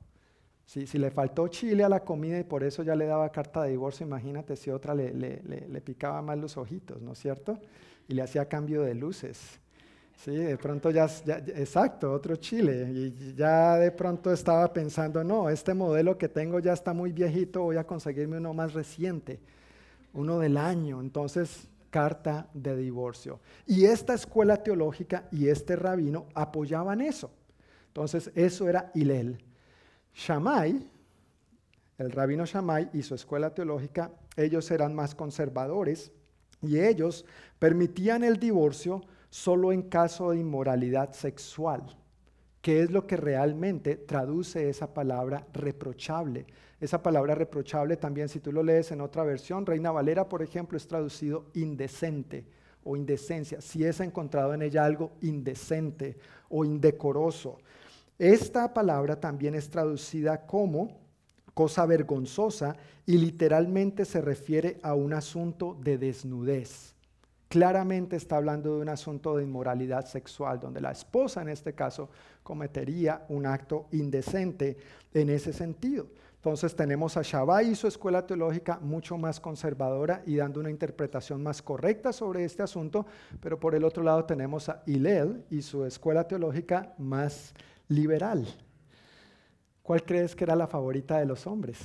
Si, 0.65 0.87
si 0.87 0.97
le 0.97 1.11
faltó 1.11 1.47
chile 1.47 1.83
a 1.83 1.89
la 1.89 1.99
comida 1.99 2.39
y 2.39 2.43
por 2.43 2.63
eso 2.63 2.81
ya 2.81 2.95
le 2.95 3.05
daba 3.05 3.31
carta 3.31 3.61
de 3.61 3.69
divorcio, 3.69 4.03
imagínate 4.03 4.55
si 4.55 4.71
otra 4.71 4.95
le, 4.95 5.13
le, 5.13 5.43
le 5.43 5.81
picaba 5.81 6.23
más 6.23 6.39
los 6.39 6.57
ojitos, 6.57 6.99
¿no 7.03 7.11
es 7.11 7.19
cierto? 7.19 7.59
Y 8.07 8.13
le 8.13 8.21
hacía 8.21 8.45
cambio 8.45 8.81
de 8.83 8.95
luces. 8.95 9.59
Sí, 10.23 10.35
de 10.35 10.55
pronto 10.55 10.91
ya, 10.91 11.05
exacto, 11.55 12.11
otro 12.11 12.35
chile. 12.35 12.87
Y 12.93 13.33
ya 13.35 13.77
de 13.77 13.91
pronto 13.91 14.31
estaba 14.31 14.71
pensando, 14.71 15.23
no, 15.23 15.49
este 15.49 15.73
modelo 15.73 16.15
que 16.17 16.29
tengo 16.29 16.59
ya 16.59 16.73
está 16.73 16.93
muy 16.93 17.11
viejito, 17.11 17.63
voy 17.63 17.77
a 17.77 17.85
conseguirme 17.85 18.37
uno 18.37 18.53
más 18.53 18.73
reciente, 18.73 19.39
uno 20.13 20.37
del 20.37 20.57
año. 20.57 21.01
Entonces, 21.01 21.67
carta 21.89 22.47
de 22.53 22.75
divorcio. 22.75 23.39
Y 23.65 23.85
esta 23.85 24.13
escuela 24.13 24.57
teológica 24.57 25.27
y 25.31 25.47
este 25.47 25.75
rabino 25.75 26.27
apoyaban 26.35 27.01
eso. 27.01 27.31
Entonces, 27.87 28.31
eso 28.35 28.69
era 28.69 28.91
Hilel. 28.93 29.43
Shammai, 30.13 30.87
el 31.97 32.11
rabino 32.11 32.45
Shammai 32.45 32.91
y 32.93 33.01
su 33.01 33.15
escuela 33.15 33.55
teológica, 33.55 34.11
ellos 34.35 34.69
eran 34.69 34.93
más 34.93 35.15
conservadores 35.15 36.11
y 36.61 36.79
ellos 36.79 37.25
permitían 37.59 38.23
el 38.23 38.37
divorcio 38.37 39.01
solo 39.29 39.71
en 39.71 39.83
caso 39.83 40.31
de 40.31 40.39
inmoralidad 40.39 41.13
sexual, 41.13 41.83
que 42.61 42.81
es 42.81 42.91
lo 42.91 43.07
que 43.07 43.17
realmente 43.17 43.95
traduce 43.95 44.69
esa 44.69 44.93
palabra 44.93 45.47
reprochable. 45.53 46.45
Esa 46.79 47.01
palabra 47.01 47.35
reprochable 47.35 47.97
también, 47.97 48.27
si 48.27 48.39
tú 48.39 48.51
lo 48.51 48.63
lees 48.63 48.91
en 48.91 49.01
otra 49.01 49.23
versión, 49.23 49.65
Reina 49.65 49.91
Valera, 49.91 50.27
por 50.27 50.41
ejemplo, 50.41 50.77
es 50.77 50.87
traducido 50.87 51.45
indecente 51.53 52.45
o 52.83 52.97
indecencia, 52.97 53.61
si 53.61 53.85
es 53.85 53.99
encontrado 53.99 54.53
en 54.53 54.63
ella 54.63 54.83
algo 54.83 55.11
indecente 55.21 56.17
o 56.49 56.65
indecoroso. 56.65 57.59
Esta 58.17 58.73
palabra 58.73 59.19
también 59.19 59.55
es 59.55 59.69
traducida 59.69 60.45
como 60.45 61.00
cosa 61.61 61.85
vergonzosa 61.85 62.75
y 63.05 63.19
literalmente 63.19 64.03
se 64.03 64.19
refiere 64.19 64.79
a 64.81 64.95
un 64.95 65.13
asunto 65.13 65.77
de 65.79 65.99
desnudez. 65.99 66.95
Claramente 67.49 68.15
está 68.15 68.37
hablando 68.37 68.75
de 68.75 68.81
un 68.81 68.89
asunto 68.89 69.37
de 69.37 69.43
inmoralidad 69.43 70.07
sexual, 70.07 70.59
donde 70.59 70.81
la 70.81 70.89
esposa 70.89 71.43
en 71.43 71.49
este 71.49 71.75
caso 71.75 72.09
cometería 72.41 73.27
un 73.29 73.45
acto 73.45 73.85
indecente 73.91 74.75
en 75.13 75.29
ese 75.29 75.53
sentido. 75.53 76.07
Entonces 76.37 76.75
tenemos 76.75 77.15
a 77.15 77.21
Shabai 77.21 77.69
y 77.69 77.75
su 77.75 77.85
escuela 77.85 78.25
teológica 78.25 78.79
mucho 78.81 79.15
más 79.19 79.39
conservadora 79.39 80.23
y 80.25 80.37
dando 80.37 80.61
una 80.61 80.71
interpretación 80.71 81.43
más 81.43 81.61
correcta 81.61 82.11
sobre 82.11 82.43
este 82.43 82.63
asunto, 82.63 83.05
pero 83.39 83.59
por 83.59 83.75
el 83.75 83.83
otro 83.83 84.01
lado 84.01 84.25
tenemos 84.25 84.67
a 84.67 84.81
Hillel 84.87 85.45
y 85.51 85.61
su 85.61 85.85
escuela 85.85 86.27
teológica 86.27 86.95
más 86.97 87.53
liberal. 87.87 88.47
¿Cuál 89.83 90.03
crees 90.03 90.35
que 90.35 90.43
era 90.43 90.55
la 90.55 90.67
favorita 90.67 91.19
de 91.19 91.25
los 91.25 91.45
hombres? 91.47 91.79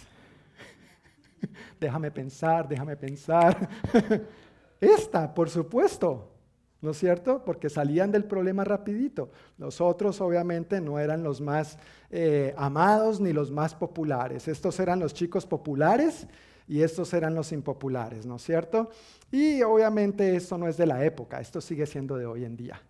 déjame 1.81 2.11
pensar, 2.11 2.69
déjame 2.69 2.97
pensar. 2.97 3.69
Esta, 4.81 5.33
por 5.33 5.49
supuesto. 5.51 6.33
¿no 6.81 6.91
es 6.91 6.99
cierto? 6.99 7.43
Porque 7.45 7.69
salían 7.69 8.13
del 8.13 8.25
problema 8.25 8.63
rapidito. 8.63 9.31
Los 9.59 9.81
otros 9.81 10.21
obviamente 10.21 10.81
no 10.81 10.99
eran 10.99 11.23
los 11.23 11.41
más 11.41 11.79
eh, 12.11 12.55
amados 12.57 13.21
ni 13.21 13.33
los 13.33 13.51
más 13.51 13.75
populares. 13.75 14.47
Estos 14.47 14.79
eran 14.79 15.01
los 15.01 15.15
chicos 15.15 15.47
populares 15.47 16.27
y 16.69 16.83
estos 16.83 17.13
eran 17.15 17.35
los 17.35 17.53
impopulares, 17.53 18.27
¿no 18.27 18.37
es 18.37 18.43
cierto? 18.43 18.91
Y 19.31 19.63
obviamente 19.63 20.37
esto 20.37 20.59
no 20.59 20.69
es 20.69 20.77
de 20.77 20.87
la 20.87 21.05
época, 21.05 21.41
esto 21.41 21.61
sigue 21.61 21.87
siendo 21.87 22.17
de 22.17 22.27
hoy 22.27 22.45
en 22.45 22.57
día. 22.57 22.83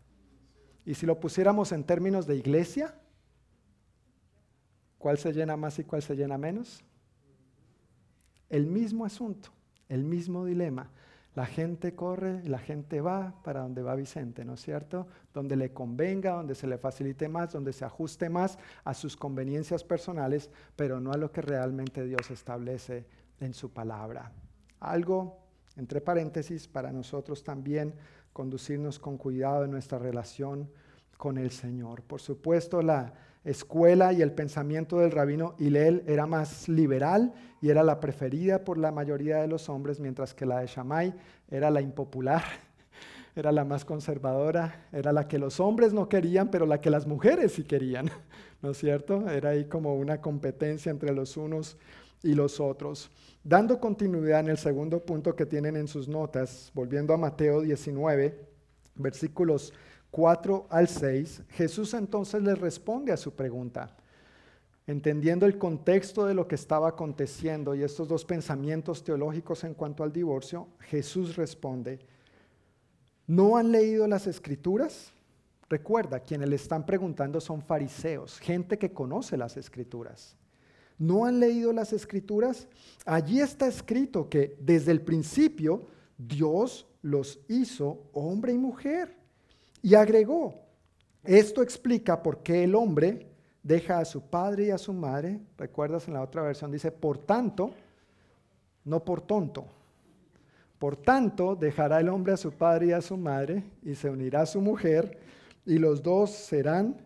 Y 0.84 0.94
si 0.94 1.06
lo 1.06 1.18
pusiéramos 1.18 1.72
en 1.72 1.84
términos 1.84 2.26
de 2.26 2.36
iglesia, 2.36 2.94
¿cuál 5.06 5.18
se 5.18 5.32
llena 5.32 5.56
más 5.56 5.78
y 5.78 5.84
cuál 5.84 6.02
se 6.02 6.16
llena 6.16 6.36
menos? 6.36 6.82
El 8.48 8.66
mismo 8.66 9.04
asunto, 9.04 9.50
el 9.88 10.02
mismo 10.02 10.44
dilema. 10.44 10.90
La 11.36 11.46
gente 11.46 11.94
corre, 11.94 12.42
la 12.42 12.58
gente 12.58 13.00
va 13.00 13.40
para 13.44 13.60
donde 13.60 13.82
va 13.82 13.94
Vicente, 13.94 14.44
¿no 14.44 14.54
es 14.54 14.62
cierto? 14.62 15.06
Donde 15.32 15.54
le 15.54 15.72
convenga, 15.72 16.32
donde 16.32 16.56
se 16.56 16.66
le 16.66 16.76
facilite 16.76 17.28
más, 17.28 17.52
donde 17.52 17.72
se 17.72 17.84
ajuste 17.84 18.28
más 18.28 18.58
a 18.82 18.94
sus 18.94 19.16
conveniencias 19.16 19.84
personales, 19.84 20.50
pero 20.74 20.98
no 20.98 21.12
a 21.12 21.16
lo 21.16 21.30
que 21.30 21.40
realmente 21.40 22.04
Dios 22.04 22.28
establece 22.32 23.06
en 23.38 23.54
su 23.54 23.70
palabra. 23.70 24.32
Algo, 24.80 25.38
entre 25.76 26.00
paréntesis, 26.00 26.66
para 26.66 26.90
nosotros 26.90 27.44
también 27.44 27.94
conducirnos 28.32 28.98
con 28.98 29.18
cuidado 29.18 29.66
en 29.66 29.70
nuestra 29.70 30.00
relación 30.00 30.68
con 31.16 31.38
el 31.38 31.52
Señor. 31.52 32.02
Por 32.02 32.20
supuesto, 32.20 32.82
la 32.82 33.14
escuela 33.46 34.12
y 34.12 34.22
el 34.22 34.32
pensamiento 34.32 34.98
del 34.98 35.12
rabino 35.12 35.54
Hillel 35.58 36.02
era 36.06 36.26
más 36.26 36.68
liberal 36.68 37.32
y 37.62 37.70
era 37.70 37.84
la 37.84 38.00
preferida 38.00 38.64
por 38.64 38.76
la 38.76 38.90
mayoría 38.90 39.36
de 39.36 39.46
los 39.46 39.68
hombres, 39.68 40.00
mientras 40.00 40.34
que 40.34 40.44
la 40.44 40.60
de 40.60 40.66
Shammai 40.66 41.14
era 41.48 41.70
la 41.70 41.80
impopular, 41.80 42.42
era 43.36 43.52
la 43.52 43.64
más 43.64 43.84
conservadora, 43.84 44.88
era 44.92 45.12
la 45.12 45.28
que 45.28 45.38
los 45.38 45.60
hombres 45.60 45.92
no 45.92 46.08
querían, 46.08 46.50
pero 46.50 46.66
la 46.66 46.80
que 46.80 46.90
las 46.90 47.06
mujeres 47.06 47.52
sí 47.52 47.62
querían, 47.62 48.10
¿no 48.62 48.70
es 48.70 48.78
cierto? 48.78 49.30
Era 49.30 49.50
ahí 49.50 49.66
como 49.66 49.94
una 49.94 50.20
competencia 50.20 50.90
entre 50.90 51.14
los 51.14 51.36
unos 51.36 51.78
y 52.24 52.34
los 52.34 52.58
otros. 52.58 53.12
Dando 53.44 53.78
continuidad 53.78 54.40
en 54.40 54.48
el 54.48 54.58
segundo 54.58 55.04
punto 55.06 55.36
que 55.36 55.46
tienen 55.46 55.76
en 55.76 55.86
sus 55.86 56.08
notas, 56.08 56.72
volviendo 56.74 57.14
a 57.14 57.16
Mateo 57.16 57.60
19, 57.60 58.44
versículos 58.96 59.72
4 60.16 60.68
al 60.70 60.88
6, 60.88 61.42
Jesús 61.50 61.92
entonces 61.92 62.42
les 62.42 62.58
responde 62.58 63.12
a 63.12 63.18
su 63.18 63.34
pregunta. 63.34 63.94
Entendiendo 64.86 65.44
el 65.44 65.58
contexto 65.58 66.24
de 66.24 66.32
lo 66.32 66.48
que 66.48 66.54
estaba 66.54 66.88
aconteciendo 66.88 67.74
y 67.74 67.82
estos 67.82 68.08
dos 68.08 68.24
pensamientos 68.24 69.04
teológicos 69.04 69.62
en 69.64 69.74
cuanto 69.74 70.02
al 70.02 70.14
divorcio, 70.14 70.68
Jesús 70.80 71.36
responde, 71.36 71.98
¿no 73.26 73.58
han 73.58 73.70
leído 73.70 74.08
las 74.08 74.26
escrituras? 74.26 75.12
Recuerda, 75.68 76.20
quienes 76.20 76.48
le 76.48 76.56
están 76.56 76.86
preguntando 76.86 77.38
son 77.38 77.60
fariseos, 77.60 78.40
gente 78.40 78.78
que 78.78 78.94
conoce 78.94 79.36
las 79.36 79.58
escrituras. 79.58 80.34
¿No 80.96 81.26
han 81.26 81.40
leído 81.40 81.74
las 81.74 81.92
escrituras? 81.92 82.68
Allí 83.04 83.40
está 83.40 83.66
escrito 83.66 84.30
que 84.30 84.56
desde 84.60 84.92
el 84.92 85.02
principio 85.02 85.88
Dios 86.16 86.86
los 87.02 87.38
hizo 87.48 88.08
hombre 88.14 88.54
y 88.54 88.58
mujer. 88.58 89.15
Y 89.86 89.94
agregó, 89.94 90.52
esto 91.22 91.62
explica 91.62 92.20
por 92.20 92.42
qué 92.42 92.64
el 92.64 92.74
hombre 92.74 93.28
deja 93.62 94.00
a 94.00 94.04
su 94.04 94.20
padre 94.20 94.64
y 94.64 94.70
a 94.70 94.78
su 94.78 94.92
madre, 94.92 95.38
recuerdas 95.56 96.08
en 96.08 96.14
la 96.14 96.22
otra 96.22 96.42
versión 96.42 96.72
dice, 96.72 96.90
por 96.90 97.18
tanto, 97.18 97.70
no 98.82 99.04
por 99.04 99.20
tonto, 99.20 99.64
por 100.80 100.96
tanto 100.96 101.54
dejará 101.54 102.00
el 102.00 102.08
hombre 102.08 102.32
a 102.32 102.36
su 102.36 102.50
padre 102.50 102.86
y 102.86 102.92
a 102.94 103.00
su 103.00 103.16
madre 103.16 103.62
y 103.84 103.94
se 103.94 104.10
unirá 104.10 104.40
a 104.40 104.46
su 104.46 104.60
mujer 104.60 105.20
y 105.64 105.78
los 105.78 106.02
dos 106.02 106.32
serán 106.32 106.96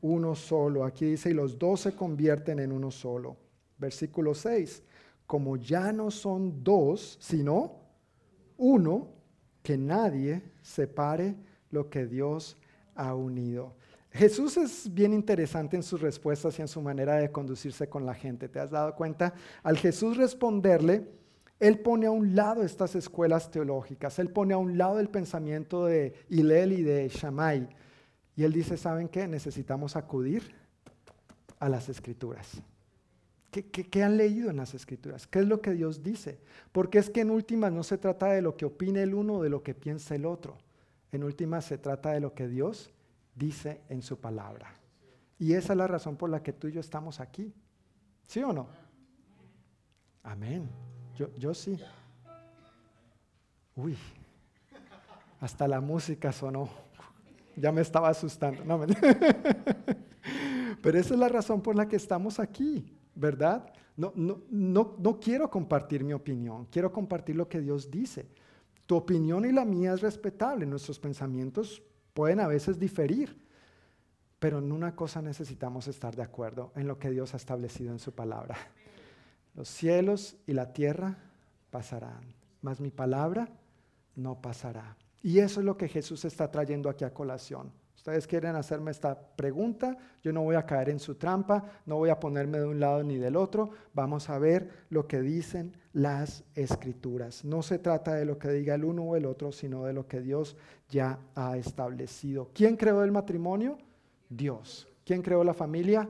uno 0.00 0.36
solo. 0.36 0.84
Aquí 0.84 1.06
dice, 1.06 1.30
y 1.30 1.34
los 1.34 1.58
dos 1.58 1.80
se 1.80 1.96
convierten 1.96 2.60
en 2.60 2.70
uno 2.70 2.92
solo. 2.92 3.36
Versículo 3.78 4.32
6, 4.32 4.80
como 5.26 5.56
ya 5.56 5.90
no 5.90 6.12
son 6.12 6.62
dos, 6.62 7.18
sino 7.20 7.80
uno, 8.58 9.08
que 9.60 9.76
nadie 9.76 10.40
separe 10.62 11.34
lo 11.72 11.90
que 11.90 12.06
Dios 12.06 12.56
ha 12.94 13.14
unido. 13.14 13.74
Jesús 14.12 14.58
es 14.58 14.92
bien 14.92 15.14
interesante 15.14 15.74
en 15.74 15.82
sus 15.82 16.00
respuestas 16.00 16.58
y 16.58 16.62
en 16.62 16.68
su 16.68 16.82
manera 16.82 17.16
de 17.16 17.32
conducirse 17.32 17.88
con 17.88 18.04
la 18.04 18.14
gente. 18.14 18.48
¿Te 18.48 18.60
has 18.60 18.70
dado 18.70 18.94
cuenta? 18.94 19.32
Al 19.62 19.78
Jesús 19.78 20.18
responderle, 20.18 21.08
Él 21.58 21.80
pone 21.80 22.06
a 22.06 22.10
un 22.10 22.36
lado 22.36 22.62
estas 22.62 22.94
escuelas 22.94 23.50
teológicas, 23.50 24.18
Él 24.18 24.28
pone 24.28 24.52
a 24.52 24.58
un 24.58 24.76
lado 24.76 25.00
el 25.00 25.08
pensamiento 25.08 25.86
de 25.86 26.12
Hillel 26.28 26.72
y 26.72 26.82
de 26.82 27.08
Shammai. 27.08 27.68
Y 28.36 28.44
Él 28.44 28.52
dice, 28.52 28.76
¿saben 28.76 29.08
qué? 29.08 29.26
Necesitamos 29.26 29.96
acudir 29.96 30.54
a 31.58 31.70
las 31.70 31.88
escrituras. 31.88 32.62
¿Qué, 33.50 33.64
¿Qué, 33.64 34.02
han 34.02 34.16
leído 34.16 34.50
en 34.50 34.56
las 34.56 34.74
escrituras? 34.74 35.26
¿Qué 35.26 35.40
es 35.40 35.46
lo 35.46 35.60
que 35.60 35.72
Dios 35.72 36.02
dice? 36.02 36.38
Porque 36.72 36.98
es 36.98 37.10
que 37.10 37.20
en 37.20 37.30
últimas 37.30 37.70
no 37.72 37.82
se 37.82 37.98
trata 37.98 38.26
de 38.28 38.42
lo 38.42 38.56
que 38.56 38.64
opine 38.64 39.02
el 39.02 39.14
uno 39.14 39.36
o 39.36 39.42
de 39.42 39.50
lo 39.50 39.62
que 39.62 39.74
piensa 39.74 40.14
el 40.14 40.24
otro. 40.24 40.56
En 41.12 41.22
última 41.22 41.60
se 41.60 41.76
trata 41.76 42.12
de 42.12 42.20
lo 42.20 42.34
que 42.34 42.48
Dios 42.48 42.90
dice 43.34 43.82
en 43.90 44.00
su 44.00 44.18
palabra. 44.18 44.74
Y 45.38 45.52
esa 45.52 45.74
es 45.74 45.76
la 45.76 45.86
razón 45.86 46.16
por 46.16 46.30
la 46.30 46.42
que 46.42 46.54
tú 46.54 46.68
y 46.68 46.72
yo 46.72 46.80
estamos 46.80 47.20
aquí. 47.20 47.52
¿Sí 48.26 48.42
o 48.42 48.52
no? 48.52 48.66
Amén. 50.22 50.70
Yo, 51.14 51.32
yo 51.34 51.52
sí. 51.52 51.78
Uy, 53.76 53.96
hasta 55.40 55.68
la 55.68 55.80
música 55.80 56.32
sonó. 56.32 56.70
Ya 57.56 57.70
me 57.72 57.82
estaba 57.82 58.08
asustando. 58.08 58.64
No, 58.64 58.80
Pero 60.82 60.98
esa 60.98 61.14
es 61.14 61.20
la 61.20 61.28
razón 61.28 61.60
por 61.60 61.76
la 61.76 61.86
que 61.86 61.96
estamos 61.96 62.40
aquí, 62.40 62.96
¿verdad? 63.14 63.70
No, 63.96 64.12
no, 64.14 64.40
no, 64.48 64.96
no 64.98 65.20
quiero 65.20 65.50
compartir 65.50 66.02
mi 66.02 66.14
opinión, 66.14 66.66
quiero 66.70 66.90
compartir 66.90 67.36
lo 67.36 67.48
que 67.48 67.60
Dios 67.60 67.90
dice. 67.90 68.26
Tu 68.86 68.96
opinión 68.96 69.44
y 69.44 69.52
la 69.52 69.64
mía 69.64 69.94
es 69.94 70.00
respetable, 70.00 70.66
nuestros 70.66 70.98
pensamientos 70.98 71.82
pueden 72.14 72.40
a 72.40 72.46
veces 72.46 72.78
diferir, 72.78 73.40
pero 74.38 74.58
en 74.58 74.72
una 74.72 74.96
cosa 74.96 75.22
necesitamos 75.22 75.88
estar 75.88 76.16
de 76.16 76.22
acuerdo, 76.22 76.72
en 76.74 76.88
lo 76.88 76.98
que 76.98 77.10
Dios 77.10 77.34
ha 77.34 77.36
establecido 77.36 77.92
en 77.92 77.98
su 77.98 78.12
palabra. 78.12 78.56
Los 79.54 79.68
cielos 79.68 80.36
y 80.46 80.52
la 80.52 80.72
tierra 80.72 81.18
pasarán, 81.70 82.34
mas 82.60 82.80
mi 82.80 82.90
palabra 82.90 83.48
no 84.16 84.40
pasará. 84.40 84.96
Y 85.22 85.38
eso 85.38 85.60
es 85.60 85.66
lo 85.66 85.76
que 85.76 85.88
Jesús 85.88 86.24
está 86.24 86.50
trayendo 86.50 86.88
aquí 86.88 87.04
a 87.04 87.14
colación. 87.14 87.72
Ustedes 87.94 88.26
quieren 88.26 88.56
hacerme 88.56 88.90
esta 88.90 89.16
pregunta, 89.36 89.96
yo 90.22 90.32
no 90.32 90.42
voy 90.42 90.56
a 90.56 90.66
caer 90.66 90.88
en 90.88 90.98
su 90.98 91.14
trampa, 91.14 91.64
no 91.86 91.98
voy 91.98 92.10
a 92.10 92.18
ponerme 92.18 92.58
de 92.58 92.66
un 92.66 92.80
lado 92.80 93.04
ni 93.04 93.16
del 93.16 93.36
otro, 93.36 93.70
vamos 93.94 94.28
a 94.28 94.38
ver 94.38 94.86
lo 94.90 95.06
que 95.06 95.20
dicen 95.20 95.76
las 95.92 96.44
escrituras. 96.54 97.44
No 97.44 97.62
se 97.62 97.78
trata 97.78 98.14
de 98.14 98.24
lo 98.24 98.38
que 98.38 98.50
diga 98.50 98.74
el 98.74 98.84
uno 98.84 99.02
o 99.02 99.16
el 99.16 99.26
otro, 99.26 99.52
sino 99.52 99.84
de 99.84 99.92
lo 99.92 100.06
que 100.06 100.20
Dios 100.20 100.56
ya 100.88 101.18
ha 101.34 101.56
establecido. 101.56 102.50
¿Quién 102.54 102.76
creó 102.76 103.04
el 103.04 103.12
matrimonio? 103.12 103.78
Dios. 104.28 104.88
¿Quién 105.04 105.22
creó 105.22 105.44
la 105.44 105.54
familia? 105.54 106.08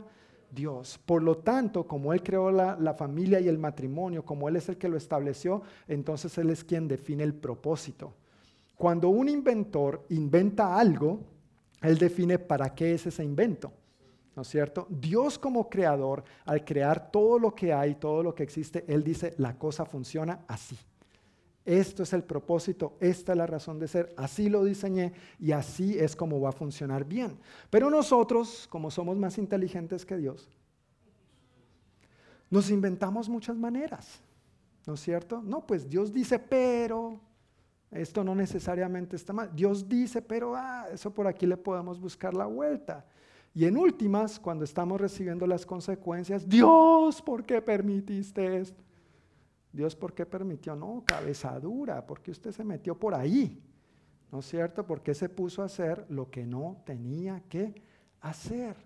Dios. 0.51 1.01
Por 1.05 1.23
lo 1.23 1.39
tanto, 1.39 1.87
como 1.87 2.13
Él 2.13 2.23
creó 2.23 2.51
la, 2.51 2.95
familia 2.95 3.41
y 3.41 3.49
el 3.49 3.59
matrimonio, 3.59 4.25
como 4.25 4.49
Él 4.49 4.57
es 4.57 4.69
el 4.69 4.77
que 4.77 4.89
lo 4.89 4.97
estableció, 4.97 5.63
entonces 5.89 6.37
Él 6.39 6.51
es 6.51 6.63
quien 6.63 6.87
define 6.87 7.25
el 7.25 7.35
propósito. 7.35 8.15
Cuando 8.77 9.09
un 9.09 9.29
inventor 9.29 10.05
inventa 10.11 10.79
algo, 10.79 11.21
Él 11.81 11.99
define 11.99 12.39
para 12.39 12.75
qué 12.75 12.95
es 12.95 13.07
ese 13.07 13.25
invento. 13.25 13.73
¿No 14.35 14.43
es 14.43 14.49
cierto? 14.49 14.87
Dios 14.89 15.39
como 15.39 15.69
creador, 15.69 16.25
al 16.47 16.65
crear 16.65 17.11
todo 17.11 17.39
lo 17.39 17.55
que 17.55 17.73
hay, 17.73 17.97
todo 17.97 18.23
lo 18.23 18.35
que 18.35 18.43
existe, 18.43 18.85
Él 18.89 19.05
dice, 19.05 19.35
la 19.37 19.59
cosa 19.59 19.85
funciona 19.85 20.41
así. 20.49 20.79
Esto 21.65 22.03
es 22.03 22.13
el 22.13 22.25
propósito, 22.25 22.97
esta 22.99 23.33
es 23.33 23.39
la 23.39 23.47
razón 23.47 23.79
de 23.79 23.87
ser, 23.87 24.13
así 24.17 24.49
lo 24.49 24.65
diseñé 24.65 25.13
y 25.39 25.53
así 25.53 25.97
es 25.97 26.17
como 26.17 26.41
va 26.41 26.49
a 26.49 26.53
funcionar 26.53 27.05
bien. 27.05 27.39
Pero 27.71 27.89
nosotros, 27.89 28.67
como 28.69 28.91
somos 28.91 29.17
más 29.17 29.39
inteligentes 29.39 30.05
que 30.05 30.17
Dios, 30.17 30.49
nos 32.51 32.69
inventamos 32.69 33.29
muchas 33.29 33.57
maneras, 33.57 34.21
¿no 34.87 34.95
es 34.95 35.01
cierto? 35.01 35.41
No, 35.41 35.65
pues 35.65 35.89
Dios 35.89 36.13
dice, 36.13 36.39
pero 36.39 37.21
esto 37.93 38.25
no 38.25 38.35
necesariamente 38.35 39.15
está 39.15 39.33
mal. 39.33 39.55
Dios 39.55 39.89
dice, 39.89 40.21
pero 40.21 40.57
ah, 40.57 40.89
eso 40.93 41.13
por 41.15 41.27
aquí 41.27 41.47
le 41.47 41.57
podemos 41.57 42.01
buscar 42.01 42.35
la 42.35 42.47
vuelta. 42.47 43.07
Y 43.55 43.67
en 43.67 43.77
últimas, 43.77 44.39
cuando 44.39 44.65
estamos 44.65 45.01
recibiendo 45.01 45.47
las 45.47 45.67
consecuencias, 45.67 46.49
Dios, 46.49 47.21
¿por 47.21 47.45
qué 47.45 47.61
permitiste 47.61 48.59
esto? 48.59 48.83
Dios, 49.73 49.95
¿por 49.95 50.15
qué 50.15 50.25
permitió? 50.25 50.75
No, 50.75 51.03
cabeza 51.07 51.59
dura, 51.61 52.07
porque 52.07 52.31
usted 52.31 52.53
se 52.53 52.65
metió 52.65 52.99
por 52.99 53.15
ahí, 53.15 53.63
¿no 54.31 54.41
es 54.41 54.47
cierto? 54.47 54.87
Porque 54.87 55.15
se 55.15 55.29
puso 55.29 55.63
a 55.63 55.67
hacer 55.67 56.07
lo 56.09 56.31
que 56.31 56.47
no 56.47 56.83
tenía 56.85 57.43
que 57.49 57.75
hacer. 58.21 58.77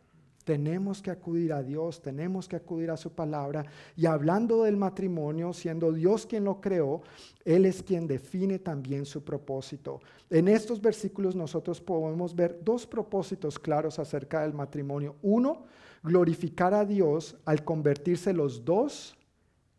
Tenemos 0.46 1.02
que 1.02 1.10
acudir 1.10 1.52
a 1.52 1.60
Dios, 1.60 2.00
tenemos 2.00 2.46
que 2.46 2.54
acudir 2.54 2.92
a 2.92 2.96
su 2.96 3.10
palabra. 3.10 3.66
Y 3.96 4.06
hablando 4.06 4.62
del 4.62 4.76
matrimonio, 4.76 5.52
siendo 5.52 5.90
Dios 5.90 6.24
quien 6.24 6.44
lo 6.44 6.60
creó, 6.60 7.02
Él 7.44 7.66
es 7.66 7.82
quien 7.82 8.06
define 8.06 8.60
también 8.60 9.06
su 9.06 9.24
propósito. 9.24 9.98
En 10.30 10.46
estos 10.46 10.80
versículos 10.80 11.34
nosotros 11.34 11.80
podemos 11.80 12.36
ver 12.36 12.60
dos 12.62 12.86
propósitos 12.86 13.58
claros 13.58 13.98
acerca 13.98 14.42
del 14.42 14.54
matrimonio. 14.54 15.16
Uno, 15.20 15.64
glorificar 16.04 16.74
a 16.74 16.84
Dios 16.84 17.36
al 17.44 17.64
convertirse 17.64 18.32
los 18.32 18.64
dos 18.64 19.16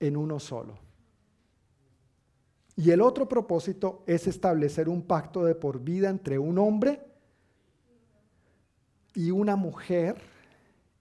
en 0.02 0.18
uno 0.18 0.38
solo. 0.38 0.78
Y 2.76 2.92
el 2.92 3.00
otro 3.00 3.30
propósito 3.30 4.04
es 4.06 4.28
establecer 4.28 4.90
un 4.90 5.02
pacto 5.02 5.46
de 5.46 5.56
por 5.56 5.80
vida 5.80 6.10
entre 6.10 6.38
un 6.38 6.58
hombre 6.58 7.00
y 9.16 9.32
una 9.32 9.56
mujer 9.56 10.36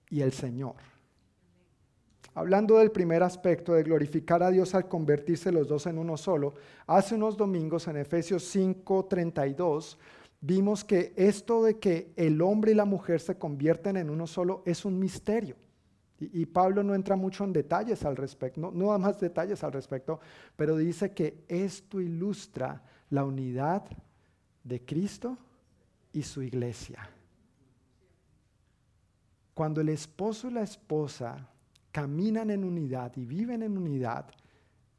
y 0.09 0.21
el 0.21 0.33
Señor. 0.33 0.75
Hablando 2.37 2.77
del 2.77 2.91
primer 2.91 3.23
aspecto 3.23 3.73
de 3.73 3.81
glorificar 3.81 4.43
a 4.43 4.51
Dios 4.51 4.75
al 4.75 4.87
convertirse 4.87 5.51
los 5.51 5.67
dos 5.67 5.87
en 5.87 5.97
uno 5.97 6.17
solo, 6.17 6.53
hace 6.85 7.15
unos 7.15 7.35
domingos 7.35 7.87
en 7.87 7.97
Efesios 7.97 8.43
5:32 8.43 9.97
vimos 10.39 10.83
que 10.83 11.13
esto 11.15 11.63
de 11.63 11.79
que 11.79 12.13
el 12.15 12.41
hombre 12.43 12.73
y 12.73 12.75
la 12.75 12.85
mujer 12.85 13.21
se 13.21 13.39
convierten 13.39 13.97
en 13.97 14.11
uno 14.11 14.27
solo 14.27 14.61
es 14.65 14.85
un 14.85 14.99
misterio. 14.99 15.55
Y, 16.19 16.47
Pablo 16.47 16.83
no 16.83 16.95
entra 16.95 17.15
mucho 17.15 17.43
en 17.43 17.53
detalles 17.53 18.03
al 18.03 18.15
respecto, 18.15 18.59
no, 18.59 18.71
no 18.71 18.91
da 18.91 18.97
más 18.97 19.19
detalles 19.19 19.63
al 19.63 19.71
respecto, 19.71 20.19
pero 20.55 20.75
dice 20.75 21.11
que 21.11 21.43
esto 21.47 22.01
ilustra 22.01 22.81
la 23.11 23.23
unidad 23.23 23.83
de 24.63 24.83
Cristo 24.83 25.37
y 26.13 26.23
su 26.23 26.41
iglesia. 26.41 27.07
Cuando 29.57 29.81
el 29.81 29.89
esposo 29.89 30.49
y 30.49 30.51
la 30.51 30.61
esposa 30.61 31.49
caminan 31.91 32.51
en 32.51 32.63
unidad 32.63 33.11
y 33.15 33.25
viven 33.25 33.63
en 33.63 33.75
unidad, 33.75 34.27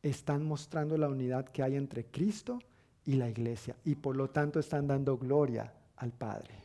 están 0.03 0.45
mostrando 0.45 0.99
la 0.99 1.09
unidad 1.09 1.45
que 1.45 1.63
hay 1.63 1.77
entre 1.77 2.07
Cristo 2.07 2.59
y 3.05 3.15
la 3.15 3.29
iglesia 3.29 3.77
y 3.85 3.95
por 3.95 4.17
lo 4.17 4.31
tanto 4.31 4.59
están 4.59 4.89
dando 4.89 5.17
gloria 5.17 5.73
al 5.95 6.11
Padre. 6.11 6.57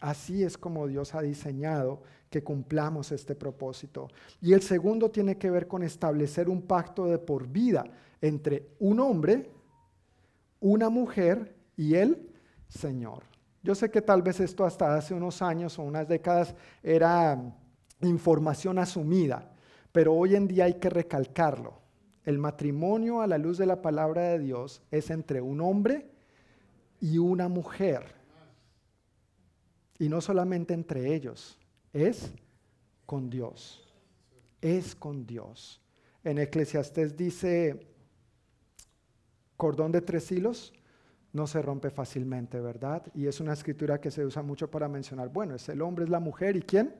Así 0.00 0.42
es 0.42 0.56
como 0.56 0.86
Dios 0.86 1.14
ha 1.14 1.20
diseñado 1.20 2.00
que 2.30 2.42
cumplamos 2.42 3.12
este 3.12 3.34
propósito. 3.34 4.08
Y 4.40 4.54
el 4.54 4.62
segundo 4.62 5.10
tiene 5.10 5.36
que 5.36 5.50
ver 5.50 5.68
con 5.68 5.82
establecer 5.82 6.48
un 6.48 6.62
pacto 6.62 7.04
de 7.04 7.18
por 7.18 7.46
vida 7.46 7.84
entre 8.22 8.70
un 8.78 9.00
hombre, 9.00 9.50
una 10.60 10.88
mujer 10.88 11.58
y 11.76 11.94
el 11.96 12.30
Señor. 12.68 13.35
Yo 13.66 13.74
sé 13.74 13.90
que 13.90 14.00
tal 14.00 14.22
vez 14.22 14.38
esto 14.38 14.64
hasta 14.64 14.94
hace 14.94 15.12
unos 15.12 15.42
años 15.42 15.76
o 15.76 15.82
unas 15.82 16.06
décadas 16.06 16.54
era 16.84 17.52
información 18.00 18.78
asumida, 18.78 19.50
pero 19.90 20.14
hoy 20.14 20.36
en 20.36 20.46
día 20.46 20.66
hay 20.66 20.74
que 20.74 20.88
recalcarlo. 20.88 21.74
El 22.24 22.38
matrimonio 22.38 23.20
a 23.20 23.26
la 23.26 23.38
luz 23.38 23.58
de 23.58 23.66
la 23.66 23.82
palabra 23.82 24.22
de 24.22 24.38
Dios 24.38 24.82
es 24.92 25.10
entre 25.10 25.40
un 25.40 25.60
hombre 25.60 26.08
y 27.00 27.18
una 27.18 27.48
mujer. 27.48 28.14
Y 29.98 30.08
no 30.08 30.20
solamente 30.20 30.72
entre 30.72 31.12
ellos, 31.12 31.58
es 31.92 32.30
con 33.04 33.28
Dios. 33.28 33.92
Es 34.60 34.94
con 34.94 35.26
Dios. 35.26 35.82
En 36.22 36.38
Eclesiastés 36.38 37.16
dice, 37.16 37.84
cordón 39.56 39.90
de 39.90 40.02
tres 40.02 40.30
hilos 40.30 40.72
no 41.36 41.46
se 41.46 41.62
rompe 41.62 41.90
fácilmente, 41.90 42.60
¿verdad? 42.60 43.02
Y 43.14 43.26
es 43.26 43.40
una 43.40 43.52
escritura 43.52 44.00
que 44.00 44.10
se 44.10 44.24
usa 44.24 44.42
mucho 44.42 44.70
para 44.70 44.88
mencionar, 44.88 45.28
bueno, 45.28 45.54
es 45.54 45.68
el 45.68 45.82
hombre, 45.82 46.04
es 46.04 46.10
la 46.10 46.18
mujer, 46.18 46.56
¿y 46.56 46.62
quién? 46.62 46.94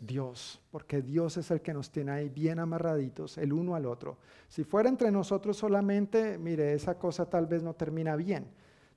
Dios, 0.00 0.60
porque 0.70 1.02
Dios 1.02 1.36
es 1.36 1.50
el 1.50 1.60
que 1.60 1.72
nos 1.72 1.90
tiene 1.90 2.10
ahí 2.10 2.28
bien 2.28 2.58
amarraditos 2.58 3.38
el 3.38 3.52
uno 3.52 3.74
al 3.74 3.86
otro. 3.86 4.18
Si 4.48 4.64
fuera 4.64 4.88
entre 4.88 5.10
nosotros 5.10 5.56
solamente, 5.56 6.36
mire, 6.36 6.74
esa 6.74 6.98
cosa 6.98 7.30
tal 7.30 7.46
vez 7.46 7.62
no 7.62 7.74
termina 7.74 8.16
bien. 8.16 8.46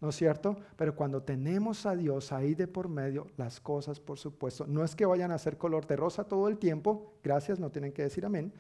¿no 0.02 0.10
es 0.10 0.18
cierto? 0.18 0.58
Pero 0.76 0.98
cuando 0.98 1.24
tenemos 1.24 1.86
a 1.86 1.96
Dios 1.96 2.34
ahí 2.34 2.56
de 2.56 2.68
por 2.68 2.90
medio, 2.90 3.28
las 3.38 3.62
cosas, 3.62 4.02
por 4.02 4.20
supuesto, 4.20 4.68
no 4.68 4.84
es 4.84 4.96
que 4.96 5.06
vayan 5.06 5.32
a 5.32 5.38
ser 5.38 5.58
color 5.58 5.88
de 5.88 5.96
rosa 5.96 6.26
todo 6.26 6.50
el 6.50 6.58
tiempo, 6.58 7.14
gracias, 7.24 7.58
no 7.58 7.72
tienen 7.72 7.94
que 7.94 8.02
decir 8.02 8.26
amén, 8.26 8.52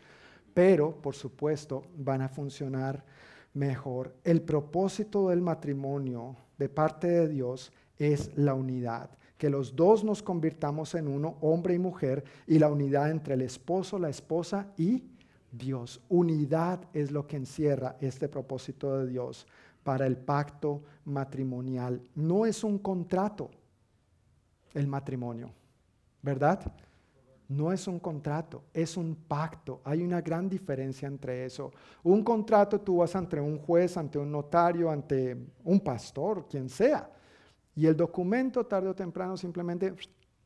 pero 0.53 0.95
por 1.01 1.15
supuesto 1.15 1.83
van 1.97 2.21
a 2.21 2.29
funcionar 2.29 3.03
mejor. 3.53 4.15
El 4.23 4.41
propósito 4.41 5.29
del 5.29 5.41
matrimonio 5.41 6.35
de 6.57 6.69
parte 6.69 7.07
de 7.07 7.27
Dios 7.27 7.71
es 7.97 8.31
la 8.35 8.53
unidad, 8.53 9.09
que 9.37 9.49
los 9.49 9.75
dos 9.75 10.03
nos 10.03 10.23
convirtamos 10.23 10.95
en 10.95 11.07
uno, 11.07 11.37
hombre 11.41 11.73
y 11.73 11.79
mujer, 11.79 12.23
y 12.47 12.59
la 12.59 12.69
unidad 12.69 13.11
entre 13.11 13.35
el 13.35 13.41
esposo, 13.41 13.99
la 13.99 14.09
esposa 14.09 14.67
y 14.77 15.03
Dios. 15.51 16.01
Unidad 16.09 16.81
es 16.93 17.11
lo 17.11 17.27
que 17.27 17.37
encierra 17.37 17.95
este 18.01 18.27
propósito 18.27 18.97
de 18.97 19.07
Dios 19.07 19.45
para 19.83 20.07
el 20.07 20.17
pacto 20.17 20.81
matrimonial. 21.05 22.01
No 22.15 22.45
es 22.45 22.63
un 22.63 22.79
contrato 22.79 23.51
el 24.73 24.87
matrimonio, 24.87 25.51
¿verdad? 26.21 26.73
No 27.53 27.71
es 27.71 27.87
un 27.87 27.99
contrato, 27.99 28.63
es 28.73 28.97
un 28.97 29.15
pacto. 29.15 29.81
Hay 29.83 30.01
una 30.01 30.21
gran 30.21 30.49
diferencia 30.49 31.07
entre 31.07 31.45
eso. 31.45 31.71
Un 32.03 32.23
contrato 32.23 32.81
tú 32.81 32.97
vas 32.97 33.15
ante 33.15 33.39
un 33.39 33.59
juez, 33.59 33.95
ante 33.97 34.17
un 34.17 34.31
notario, 34.31 34.89
ante 34.89 35.37
un 35.63 35.79
pastor, 35.79 36.47
quien 36.47 36.67
sea. 36.67 37.09
Y 37.75 37.85
el 37.85 37.95
documento 37.95 38.65
tarde 38.65 38.89
o 38.89 38.95
temprano 38.95 39.37
simplemente 39.37 39.93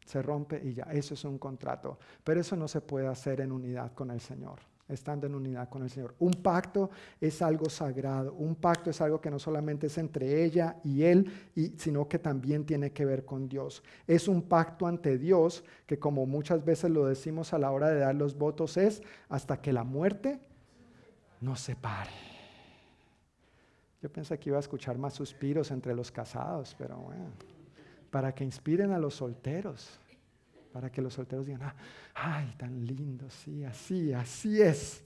se 0.06 0.22
rompe 0.22 0.62
y 0.64 0.74
ya, 0.74 0.84
eso 0.92 1.14
es 1.14 1.24
un 1.24 1.38
contrato. 1.38 1.98
Pero 2.24 2.42
eso 2.42 2.56
no 2.56 2.68
se 2.68 2.82
puede 2.82 3.08
hacer 3.08 3.42
en 3.42 3.52
unidad 3.52 3.94
con 3.94 4.12
el 4.12 4.20
Señor 4.20 4.60
estando 4.88 5.28
en 5.28 5.36
unidad 5.36 5.70
con 5.70 5.84
el 5.84 5.90
Señor. 5.90 6.16
Un 6.20 6.34
pacto 6.34 6.90
es 7.20 7.42
algo 7.42 7.70
sagrado, 7.70 8.34
un 8.34 8.56
pacto 8.56 8.90
es 8.90 9.02
algo 9.02 9.20
que 9.20 9.30
no 9.30 9.40
solamente 9.40 9.88
es 9.88 9.98
entre 9.98 10.44
ella 10.44 10.78
y 10.84 11.04
él, 11.04 11.32
sino 11.78 12.08
que 12.08 12.20
también 12.20 12.66
tiene 12.66 12.92
que 12.92 13.06
ver 13.06 13.26
con 13.26 13.50
Dios. 13.50 13.84
Es 14.06 14.28
un 14.28 14.42
pacto 14.42 14.88
ante 14.88 15.18
Dios 15.18 15.64
que 15.86 16.00
como 16.00 16.26
muchas 16.26 16.64
veces 16.64 16.92
lo 16.92 17.06
decimos 17.06 17.54
a 17.54 17.60
la 17.60 17.72
hora 17.72 17.90
de 17.90 18.00
dar 18.00 18.16
los 18.16 18.38
votos 18.38 18.78
es 18.78 19.02
hasta 19.30 19.62
que 19.62 19.74
la 19.74 19.84
muerte 19.84 20.40
nos 21.42 21.60
separe. 21.60 22.12
Yo 24.02 24.12
pensé 24.12 24.38
que 24.40 24.50
iba 24.50 24.58
a 24.58 24.62
escuchar 24.62 24.98
más 24.98 25.14
suspiros 25.14 25.72
entre 25.72 25.96
los 25.96 26.12
casados, 26.12 26.76
pero 26.78 26.98
bueno, 26.98 27.26
para 28.12 28.34
que 28.34 28.44
inspiren 28.44 28.92
a 28.92 29.00
los 29.00 29.16
solteros 29.16 30.00
para 30.78 30.92
que 30.92 31.02
los 31.02 31.16
solteros 31.16 31.48
digan, 31.48 31.64
ah, 31.64 31.76
ay, 32.14 32.54
tan 32.56 32.86
lindo, 32.86 33.28
sí, 33.32 33.64
así, 33.64 34.14
así 34.14 34.62
es. 34.62 35.02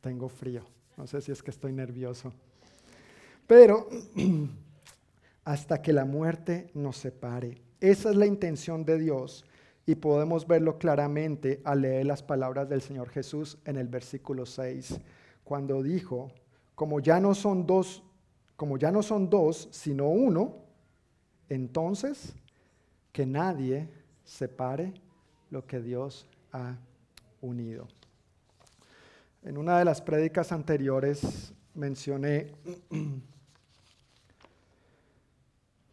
Tengo 0.00 0.28
frío, 0.28 0.62
no 0.96 1.04
sé 1.08 1.20
si 1.20 1.32
es 1.32 1.42
que 1.42 1.50
estoy 1.50 1.72
nervioso. 1.72 2.32
Pero 3.44 3.88
hasta 5.44 5.82
que 5.82 5.92
la 5.92 6.04
muerte 6.04 6.70
nos 6.74 6.96
separe. 6.96 7.60
Esa 7.80 8.10
es 8.10 8.14
la 8.14 8.26
intención 8.26 8.84
de 8.84 8.96
Dios 8.98 9.44
y 9.84 9.96
podemos 9.96 10.46
verlo 10.46 10.78
claramente 10.78 11.60
al 11.64 11.82
leer 11.82 12.06
las 12.06 12.22
palabras 12.22 12.68
del 12.68 12.82
Señor 12.82 13.08
Jesús 13.08 13.58
en 13.64 13.78
el 13.78 13.88
versículo 13.88 14.46
6, 14.46 15.00
cuando 15.42 15.82
dijo, 15.82 16.30
como 16.76 17.00
ya 17.00 17.18
no 17.18 17.34
son 17.34 17.66
dos, 17.66 18.04
como 18.54 18.78
ya 18.78 18.92
no 18.92 19.02
son 19.02 19.28
dos, 19.28 19.68
sino 19.72 20.08
uno, 20.08 20.54
entonces 21.48 22.36
que 23.12 23.26
nadie 23.26 23.88
separe 24.24 24.94
lo 25.50 25.66
que 25.66 25.80
Dios 25.80 26.26
ha 26.52 26.76
unido. 27.42 27.86
En 29.42 29.58
una 29.58 29.78
de 29.78 29.84
las 29.84 30.00
prédicas 30.00 30.50
anteriores 30.50 31.52
mencioné, 31.74 32.52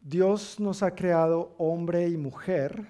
Dios 0.01 0.59
nos 0.59 0.81
ha 0.81 0.95
creado 0.95 1.55
hombre 1.57 2.07
y 2.07 2.17
mujer 2.17 2.85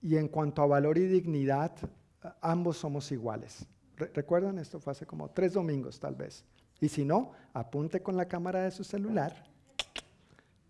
y 0.00 0.16
en 0.16 0.28
cuanto 0.28 0.62
a 0.62 0.66
valor 0.66 0.96
y 0.98 1.06
dignidad, 1.06 1.72
ambos 2.40 2.78
somos 2.78 3.12
iguales. 3.12 3.66
¿Recuerdan? 3.96 4.58
Esto 4.58 4.80
fue 4.80 4.92
hace 4.92 5.06
como 5.06 5.30
tres 5.30 5.52
domingos 5.52 6.00
tal 6.00 6.16
vez. 6.16 6.44
Y 6.80 6.88
si 6.88 7.04
no, 7.04 7.32
apunte 7.52 8.02
con 8.02 8.16
la 8.16 8.26
cámara 8.26 8.62
de 8.62 8.72
su 8.72 8.82
celular 8.82 9.51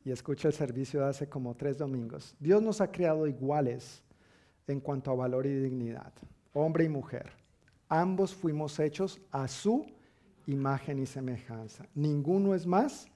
y 0.05 0.11
escuche 0.11 0.49
el 0.49 0.55
servicio 0.55 1.01
de 1.01 1.07
hace 1.07 1.29
como 1.29 1.55
tres 1.55 1.79
domingos. 1.79 2.35
Dios 2.39 2.63
nos 2.63 2.81
ha 2.81 2.91
creado 2.91 3.27
iguales 3.27 4.03
en 4.67 4.81
cuanto 4.81 5.11
a 5.11 5.15
valor 5.15 5.47
y 5.47 5.55
dignidad, 5.55 6.13
hombre 6.53 6.85
y 6.85 6.89
mujer. 6.89 7.33
Ambos 7.89 8.35
fuimos 8.35 8.79
hechos 8.79 9.21
a 9.31 9.47
su 9.49 9.87
imagen 10.47 10.99
y 10.99 11.07
semejanza. 11.07 11.87
Ninguno 11.95 12.55
es 12.55 12.67
más 12.67 13.07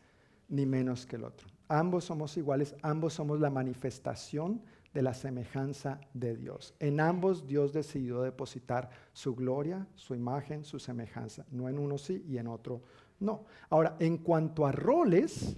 ni 0.48 0.66
menos 0.66 1.06
que 1.06 1.16
el 1.16 1.24
otro. 1.24 1.48
Ambos 1.68 2.04
somos 2.04 2.36
iguales, 2.36 2.76
ambos 2.82 3.14
somos 3.14 3.40
la 3.40 3.50
manifestación 3.50 4.62
de 4.94 5.02
la 5.02 5.14
semejanza 5.14 6.00
de 6.14 6.36
Dios. 6.36 6.74
En 6.78 7.00
ambos 7.00 7.46
Dios 7.46 7.72
decidió 7.72 8.22
depositar 8.22 8.88
su 9.12 9.34
gloria, 9.34 9.86
su 9.94 10.14
imagen, 10.14 10.64
su 10.64 10.78
semejanza. 10.78 11.44
No 11.50 11.68
en 11.68 11.78
uno 11.78 11.98
sí 11.98 12.24
y 12.28 12.38
en 12.38 12.46
otro 12.46 12.82
no. 13.18 13.44
Ahora, 13.70 13.96
en 13.98 14.18
cuanto 14.18 14.66
a 14.66 14.72
roles, 14.72 15.56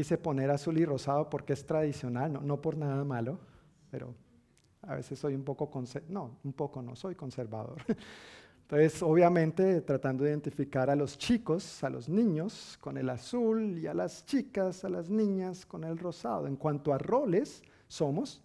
quise 0.00 0.16
poner 0.16 0.50
azul 0.50 0.78
y 0.78 0.86
rosado 0.86 1.28
porque 1.28 1.52
es 1.52 1.66
tradicional, 1.66 2.40
no, 2.42 2.62
por 2.62 2.74
nada 2.74 3.04
malo, 3.04 3.38
pero 3.90 4.14
a 4.80 4.94
veces 4.94 5.18
soy 5.18 5.34
un 5.34 5.44
poco, 5.44 5.70
no, 6.08 6.38
un 6.42 6.54
poco 6.54 6.80
no, 6.80 6.96
soy 6.96 7.14
conservador. 7.14 7.76
Entonces, 8.62 9.02
obviamente, 9.02 9.82
tratando 9.82 10.24
de 10.24 10.30
identificar 10.30 10.88
a 10.88 10.96
los 10.96 11.18
chicos, 11.18 11.84
a 11.84 11.90
los 11.90 12.08
niños, 12.08 12.78
con 12.80 12.96
el 12.96 13.10
azul 13.10 13.76
y 13.76 13.88
a 13.88 13.92
las 13.92 14.24
chicas, 14.24 14.86
a 14.86 14.88
las 14.88 15.10
niñas, 15.10 15.66
con 15.66 15.84
el 15.84 15.98
rosado. 15.98 16.46
En 16.46 16.56
cuanto 16.56 16.94
a 16.94 16.98
roles, 16.98 17.62
somos 17.86 18.40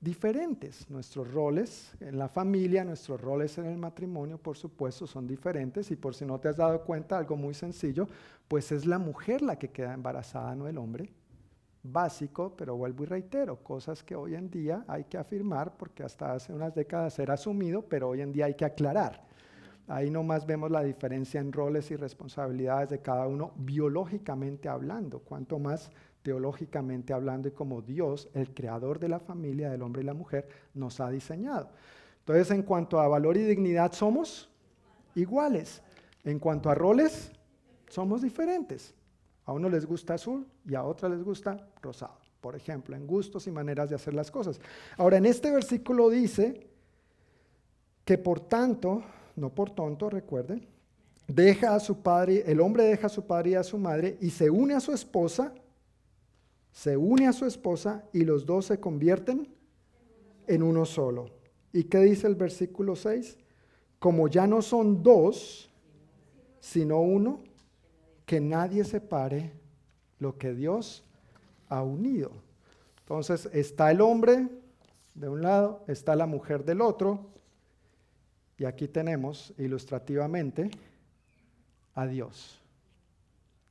diferentes. 0.00 0.88
Nuestros 0.90 1.32
roles 1.32 1.92
en 2.00 2.18
la 2.18 2.28
familia, 2.28 2.84
nuestros 2.84 3.20
roles 3.20 3.58
en 3.58 3.66
el 3.66 3.78
matrimonio, 3.78 4.38
por 4.38 4.56
supuesto, 4.56 5.06
son 5.06 5.26
diferentes. 5.26 5.90
Y 5.90 5.96
por 5.96 6.14
si 6.14 6.24
no 6.24 6.38
te 6.38 6.48
has 6.48 6.56
dado 6.56 6.82
cuenta, 6.82 7.18
algo 7.18 7.36
muy 7.36 7.54
sencillo, 7.54 8.06
pues 8.46 8.72
es 8.72 8.86
la 8.86 8.98
mujer 8.98 9.42
la 9.42 9.58
que 9.58 9.70
queda 9.70 9.94
embarazada, 9.94 10.54
no 10.54 10.68
el 10.68 10.78
hombre 10.78 11.10
básico, 11.82 12.54
pero 12.56 12.76
vuelvo 12.76 13.04
y 13.04 13.06
reitero, 13.06 13.62
cosas 13.62 14.02
que 14.02 14.14
hoy 14.14 14.34
en 14.34 14.50
día 14.50 14.84
hay 14.88 15.04
que 15.04 15.16
afirmar 15.16 15.76
porque 15.76 16.02
hasta 16.02 16.32
hace 16.32 16.52
unas 16.52 16.74
décadas 16.74 17.18
era 17.18 17.34
asumido, 17.34 17.82
pero 17.82 18.08
hoy 18.08 18.20
en 18.20 18.32
día 18.32 18.46
hay 18.46 18.54
que 18.54 18.64
aclarar. 18.64 19.26
Ahí 19.86 20.10
nomás 20.10 20.44
vemos 20.44 20.70
la 20.70 20.82
diferencia 20.82 21.40
en 21.40 21.50
roles 21.50 21.90
y 21.90 21.96
responsabilidades 21.96 22.90
de 22.90 23.00
cada 23.00 23.26
uno 23.26 23.52
biológicamente 23.56 24.68
hablando, 24.68 25.20
cuanto 25.20 25.58
más 25.58 25.90
teológicamente 26.22 27.12
hablando 27.12 27.48
y 27.48 27.52
como 27.52 27.82
Dios, 27.82 28.28
el 28.34 28.52
creador 28.52 28.98
de 28.98 29.08
la 29.08 29.20
familia, 29.20 29.70
del 29.70 29.82
hombre 29.82 30.02
y 30.02 30.06
la 30.06 30.14
mujer, 30.14 30.48
nos 30.74 31.00
ha 31.00 31.10
diseñado. 31.10 31.70
Entonces, 32.20 32.50
en 32.50 32.62
cuanto 32.62 33.00
a 33.00 33.08
valor 33.08 33.36
y 33.36 33.44
dignidad, 33.44 33.92
somos 33.92 34.50
iguales. 35.14 35.82
En 36.24 36.38
cuanto 36.38 36.68
a 36.68 36.74
roles, 36.74 37.32
somos 37.88 38.22
diferentes. 38.22 38.94
A 39.46 39.52
uno 39.52 39.68
les 39.68 39.86
gusta 39.86 40.14
azul 40.14 40.46
y 40.66 40.74
a 40.74 40.84
otra 40.84 41.08
les 41.08 41.22
gusta 41.22 41.68
rosado, 41.80 42.18
por 42.40 42.54
ejemplo, 42.54 42.94
en 42.94 43.06
gustos 43.06 43.46
y 43.46 43.50
maneras 43.50 43.88
de 43.88 43.96
hacer 43.96 44.12
las 44.12 44.30
cosas. 44.30 44.60
Ahora, 44.98 45.16
en 45.16 45.24
este 45.24 45.50
versículo 45.50 46.10
dice 46.10 46.68
que 48.04 48.18
por 48.18 48.40
tanto, 48.40 49.02
no 49.36 49.54
por 49.54 49.70
tonto, 49.70 50.10
recuerden, 50.10 50.66
deja 51.26 51.74
a 51.74 51.80
su 51.80 52.02
padre, 52.02 52.42
el 52.46 52.60
hombre 52.60 52.84
deja 52.84 53.06
a 53.06 53.10
su 53.10 53.26
padre 53.26 53.50
y 53.50 53.54
a 53.54 53.62
su 53.62 53.78
madre 53.78 54.18
y 54.20 54.30
se 54.30 54.50
une 54.50 54.74
a 54.74 54.80
su 54.80 54.92
esposa, 54.92 55.54
se 56.72 56.96
une 56.96 57.26
a 57.26 57.32
su 57.32 57.44
esposa 57.44 58.04
y 58.12 58.24
los 58.24 58.46
dos 58.46 58.66
se 58.66 58.80
convierten 58.80 59.48
en 60.46 60.62
uno 60.62 60.84
solo. 60.84 61.30
¿Y 61.72 61.84
qué 61.84 61.98
dice 61.98 62.26
el 62.26 62.34
versículo 62.34 62.96
6? 62.96 63.36
Como 63.98 64.28
ya 64.28 64.46
no 64.46 64.62
son 64.62 65.02
dos, 65.02 65.70
sino 66.60 67.00
uno, 67.00 67.42
que 68.24 68.40
nadie 68.40 68.84
separe 68.84 69.52
lo 70.18 70.36
que 70.38 70.54
Dios 70.54 71.04
ha 71.68 71.82
unido. 71.82 72.30
Entonces 73.00 73.48
está 73.52 73.90
el 73.90 74.00
hombre 74.00 74.48
de 75.14 75.28
un 75.28 75.42
lado, 75.42 75.84
está 75.88 76.14
la 76.14 76.26
mujer 76.26 76.64
del 76.64 76.80
otro, 76.80 77.26
y 78.58 78.64
aquí 78.64 78.88
tenemos 78.88 79.54
ilustrativamente 79.58 80.70
a 81.94 82.06
Dios. 82.06 82.60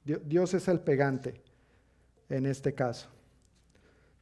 Dios 0.03 0.53
es 0.53 0.67
el 0.67 0.79
pegante 0.79 1.46
en 2.29 2.45
este 2.45 2.73
caso. 2.73 3.09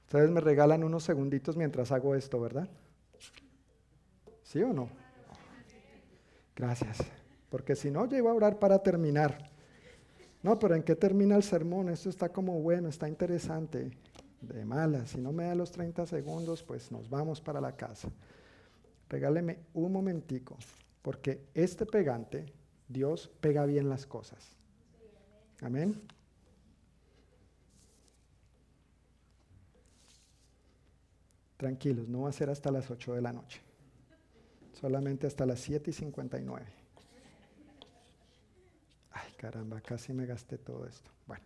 Ustedes 0.06 0.30
me 0.30 0.41
regalan 0.41 0.84
unos 0.84 1.03
segunditos 1.03 1.57
mientras 1.57 1.91
hago 1.91 2.15
esto, 2.15 2.40
¿verdad? 2.40 2.69
¿Sí 4.44 4.61
o 4.61 4.72
no? 4.72 4.90
Gracias. 6.56 6.99
Porque 7.49 7.76
si 7.76 7.90
no, 7.90 8.07
yo 8.07 8.18
iba 8.18 8.32
a 8.32 8.34
orar 8.34 8.60
para 8.60 8.80
terminar. 8.80 9.49
No, 10.44 10.60
pero 10.60 10.76
¿en 10.76 10.84
qué 10.84 10.95
termina 10.95 11.36
el 11.36 11.44
sermón? 11.44 11.90
Esto 11.90 12.10
está 12.10 12.30
como 12.30 12.61
bueno, 12.61 12.88
está 12.88 13.10
interesante. 13.10 13.91
De 14.41 14.64
mala, 14.64 15.07
si 15.07 15.19
no 15.19 15.32
me 15.32 15.45
da 15.45 15.56
los 15.56 15.72
30 15.72 16.06
segundos, 16.06 16.61
pues 16.61 16.91
nos 16.91 17.10
vamos 17.10 17.41
para 17.41 17.60
la 17.60 17.76
casa. 17.76 18.10
Regáleme 19.10 19.60
un 19.73 19.91
momentico, 19.91 20.57
porque 21.02 21.48
este 21.56 21.86
pegante, 21.86 22.45
Dios 22.88 23.32
pega 23.40 23.65
bien 23.65 23.90
las 23.90 24.06
cosas. 24.06 24.56
Amén. 25.61 25.99
Tranquilos, 31.66 32.08
no 32.08 32.22
va 32.22 32.30
a 32.30 32.32
ser 32.32 32.52
hasta 32.52 32.70
las 32.70 32.92
8 32.92 33.16
de 33.16 33.24
la 33.24 33.34
noche, 33.34 33.60
solamente 34.80 35.26
hasta 35.26 35.48
las 35.48 35.60
7 35.62 35.90
y 35.90 35.94
59. 35.94 36.64
Ay, 39.10 39.34
caramba, 39.36 39.82
casi 39.82 40.14
me 40.14 40.28
gasté 40.28 40.60
todo 40.60 40.86
esto. 40.86 41.10
Bueno. 41.26 41.44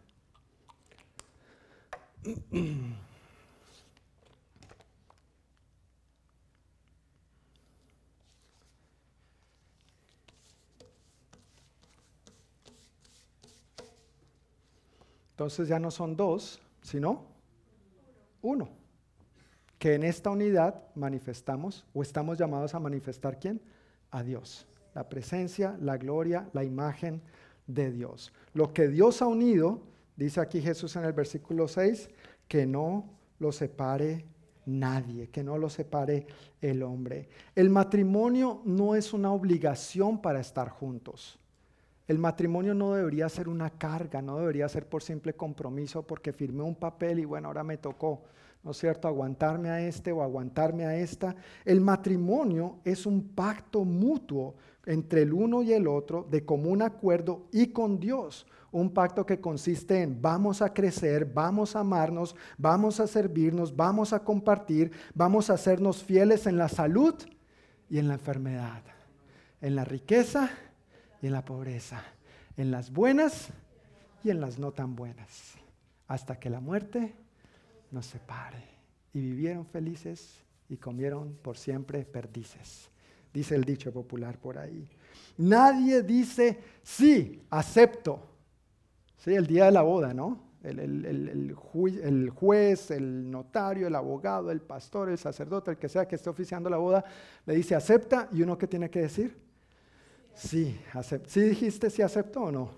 Entonces 15.32 15.70
ya 15.70 15.80
no 15.80 15.90
son 15.92 16.18
dos, 16.18 16.60
sino 16.82 17.26
uno. 18.42 18.79
Que 19.80 19.96
en 19.96 20.04
esta 20.04 20.30
unidad 20.30 20.84
manifestamos 20.94 21.86
o 21.94 22.04
estamos 22.04 22.38
llamados 22.38 22.76
a 22.76 22.80
manifestar 22.80 23.40
quién? 23.40 23.60
A 24.12 24.22
Dios. 24.22 24.68
La 24.94 25.10
presencia, 25.10 25.78
la 25.82 25.98
gloria, 25.98 26.48
la 26.54 26.64
imagen 26.64 27.22
de 27.66 27.92
Dios. 27.92 28.32
Lo 28.54 28.74
que 28.74 28.88
Dios 28.88 29.22
ha 29.22 29.28
unido, 29.28 29.82
dice 30.16 30.42
aquí 30.42 30.62
Jesús 30.62 30.96
en 30.96 31.06
el 31.06 31.14
versículo 31.14 31.68
6, 31.68 32.10
que 32.48 32.66
no 32.66 33.10
lo 33.40 33.52
separe 33.52 34.26
nadie, 34.66 35.30
que 35.30 35.44
no 35.44 35.58
lo 35.58 35.70
separe 35.70 36.28
el 36.62 36.84
hombre. 36.84 37.30
El 37.56 37.70
matrimonio 37.70 38.62
no 38.66 38.96
es 38.96 39.14
una 39.14 39.32
obligación 39.32 40.22
para 40.22 40.40
estar 40.40 40.70
juntos. 40.70 41.40
El 42.08 42.18
matrimonio 42.18 42.74
no 42.74 42.96
debería 42.96 43.30
ser 43.30 43.48
una 43.48 43.70
carga, 43.70 44.22
no 44.22 44.40
debería 44.40 44.68
ser 44.68 44.88
por 44.88 45.04
simple 45.04 45.34
compromiso 45.34 46.02
porque 46.02 46.34
firmé 46.34 46.64
un 46.64 46.76
papel 46.76 47.20
y 47.20 47.26
bueno, 47.26 47.50
ahora 47.50 47.64
me 47.64 47.78
tocó, 47.78 48.24
¿no 48.64 48.72
es 48.72 48.78
cierto?, 48.78 49.08
aguantarme 49.08 49.70
a 49.70 49.82
este 49.82 50.12
o 50.12 50.22
aguantarme 50.22 50.86
a 50.86 50.96
esta. 50.96 51.36
El 51.64 51.82
matrimonio 51.82 52.80
es 52.84 53.06
un 53.06 53.30
pacto 53.30 53.86
mutuo 53.86 54.56
entre 54.86 55.22
el 55.22 55.34
uno 55.34 55.62
y 55.62 55.72
el 55.74 55.88
otro 55.88 56.28
de 56.30 56.44
común 56.46 56.82
acuerdo 56.82 57.48
y 57.52 57.68
con 57.68 58.00
Dios. 58.00 58.46
Un 58.72 58.92
pacto 58.92 59.26
que 59.26 59.40
consiste 59.40 60.02
en 60.02 60.22
vamos 60.22 60.62
a 60.62 60.74
crecer, 60.74 61.26
vamos 61.26 61.76
a 61.76 61.80
amarnos, 61.80 62.36
vamos 62.58 63.00
a 63.00 63.08
servirnos, 63.08 63.76
vamos 63.76 64.14
a 64.14 64.24
compartir, 64.24 64.92
vamos 65.14 65.50
a 65.50 65.54
hacernos 65.54 66.04
fieles 66.04 66.46
en 66.46 66.58
la 66.58 66.70
salud 66.70 67.16
y 67.90 67.98
en 67.98 68.08
la 68.08 68.16
enfermedad, 68.16 68.84
en 69.62 69.76
la 69.76 69.86
riqueza 69.86 70.50
y 71.22 71.28
en 71.28 71.34
la 71.34 71.46
pobreza, 71.46 72.04
en 72.58 72.72
las 72.72 72.92
buenas 72.92 73.50
y 74.24 74.30
en 74.30 74.42
las 74.42 74.60
no 74.60 74.72
tan 74.72 74.96
buenas, 74.96 75.56
hasta 76.08 76.40
que 76.40 76.50
la 76.50 76.60
muerte 76.60 77.16
nos 77.92 78.06
separe. 78.06 78.64
Y 79.14 79.20
vivieron 79.20 79.66
felices 79.66 80.44
y 80.68 80.78
comieron 80.78 81.36
por 81.42 81.58
siempre 81.58 82.06
perdices 82.06 82.90
dice 83.34 83.56
el 83.56 83.64
dicho 83.64 83.92
popular 83.92 84.38
por 84.40 84.58
ahí. 84.58 84.88
Nadie 85.38 86.04
dice, 86.04 86.60
sí, 86.84 87.42
acepto. 87.50 88.22
Sí, 89.18 89.34
el 89.34 89.48
día 89.48 89.66
de 89.66 89.72
la 89.72 89.82
boda, 89.82 90.14
¿no? 90.14 90.50
El, 90.62 91.54
juez, 91.56 92.92
el 92.92 93.32
notario, 93.32 93.88
el 93.88 93.96
abogado, 93.96 94.52
el 94.52 94.62
pastor, 94.62 95.10
el 95.10 95.18
sacerdote, 95.18 95.72
el 95.72 95.78
que 95.78 95.88
sea 95.88 96.06
que 96.06 96.16
esté 96.16 96.30
oficiando 96.30 96.70
la 96.70 96.78
boda, 96.78 97.04
le 97.46 97.56
dice 97.56 97.76
acepta 97.76 98.28
y 98.34 98.42
uno 98.42 98.58
que 98.58 98.68
tiene 98.68 98.90
que 98.90 99.00
decir, 99.00 99.38
sí, 100.34 100.78
acepta. 100.94 101.30
¿Sí 101.30 101.42
dijiste 101.42 101.90
si 101.90 102.02
aceptó 102.02 102.44
o 102.44 102.52
no? 102.52 102.72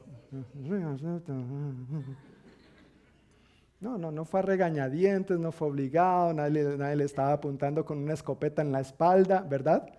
No, 3.82 3.98
no, 3.98 4.12
no 4.12 4.26
fue 4.26 4.42
a 4.42 4.44
regañadientes, 4.44 5.40
no 5.40 5.52
fue 5.52 5.68
obligado, 5.68 6.34
nadie, 6.34 6.64
nadie 6.78 6.96
le 6.96 7.04
estaba 7.04 7.34
apuntando 7.34 7.84
con 7.84 7.98
una 7.98 8.14
escopeta 8.14 8.62
en 8.62 8.72
la 8.72 8.80
espalda, 8.80 9.42
¿verdad? 9.42 9.92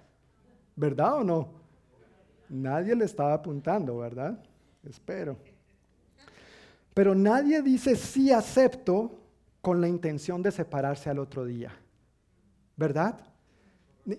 ¿Verdad 0.76 1.16
o 1.16 1.24
no? 1.24 1.48
Nadie 2.48 2.94
le 2.94 3.04
estaba 3.04 3.34
apuntando, 3.34 3.98
¿verdad? 3.98 4.38
Espero. 4.84 5.36
Pero 6.94 7.14
nadie 7.16 7.60
dice 7.60 7.96
sí 7.96 8.30
acepto 8.30 9.18
con 9.60 9.80
la 9.80 9.88
intención 9.88 10.42
de 10.42 10.52
separarse 10.52 11.10
al 11.10 11.18
otro 11.18 11.44
día. 11.44 11.72
¿Verdad? 12.76 13.18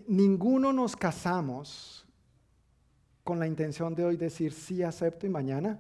Ninguno 0.07 0.73
nos 0.73 0.95
casamos 0.97 2.05
con 3.23 3.39
la 3.39 3.47
intención 3.47 3.95
de 3.95 4.03
hoy 4.03 4.17
decir 4.17 4.51
sí 4.51 4.83
acepto 4.83 5.25
y 5.25 5.29
mañana, 5.29 5.79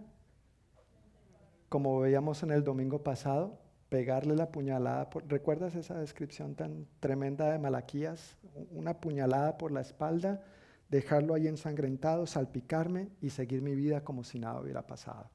como 1.67 1.99
veíamos 1.99 2.43
en 2.43 2.51
el 2.51 2.63
domingo 2.63 3.03
pasado, 3.03 3.62
pegarle 3.93 4.35
la 4.35 4.51
puñalada. 4.51 5.07
¿Recuerdas 5.27 5.75
esa 5.75 5.99
descripción 5.99 6.55
tan 6.55 6.87
tremenda 6.99 7.51
de 7.51 7.59
Malaquías? 7.59 8.37
Una 8.71 8.99
puñalada 8.99 9.55
por 9.55 9.71
la 9.71 9.81
espalda, 9.81 10.43
dejarlo 10.89 11.35
ahí 11.35 11.47
ensangrentado, 11.47 12.25
salpicarme 12.25 13.11
y 13.21 13.29
seguir 13.29 13.61
mi 13.61 13.75
vida 13.75 14.03
como 14.03 14.23
si 14.23 14.39
nada 14.39 14.59
hubiera 14.59 14.87
pasado. 14.87 15.29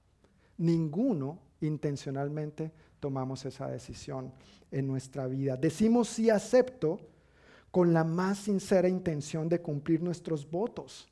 Ninguno 0.56 1.38
intencionalmente 1.60 2.72
tomamos 2.98 3.44
esa 3.44 3.68
decisión 3.68 4.32
en 4.72 4.88
nuestra 4.88 5.28
vida. 5.28 5.56
Decimos 5.56 6.08
sí 6.08 6.28
acepto 6.28 6.98
con 7.70 7.92
la 7.92 8.02
más 8.02 8.38
sincera 8.38 8.88
intención 8.88 9.48
de 9.48 9.60
cumplir 9.60 10.02
nuestros 10.02 10.50
votos. 10.50 11.08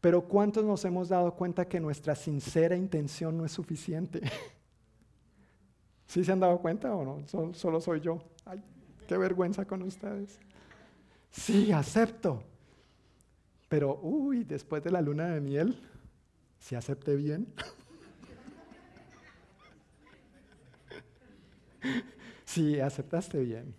Pero 0.00 0.28
¿cuántos 0.28 0.64
nos 0.64 0.84
hemos 0.84 1.08
dado 1.08 1.34
cuenta 1.34 1.66
que 1.66 1.80
nuestra 1.80 2.14
sincera 2.14 2.76
intención 2.76 3.36
no 3.36 3.44
es 3.44 3.50
suficiente? 3.50 4.20
¿Sí 6.06 6.24
se 6.24 6.32
han 6.32 6.40
dado 6.40 6.58
cuenta 6.58 6.94
o 6.94 7.04
no? 7.04 7.54
Solo, 7.54 7.80
soy 7.80 8.00
yo. 8.00 8.22
Ay, 8.44 8.62
qué 9.08 9.16
vergüenza 9.16 9.64
con 9.64 9.82
ustedes. 9.82 10.38
Sí, 11.30 11.72
acepto. 11.72 12.42
Pero, 13.68 13.98
uy, 14.02 14.44
después 14.44 14.82
de 14.84 14.90
la 14.90 15.00
luna 15.00 15.28
de 15.28 15.40
miel, 15.40 15.80
si 16.58 16.74
acepté 16.74 17.16
bien. 17.16 17.46
Sí, 22.46 22.78
aceptaste 22.78 23.40
bien, 23.40 23.74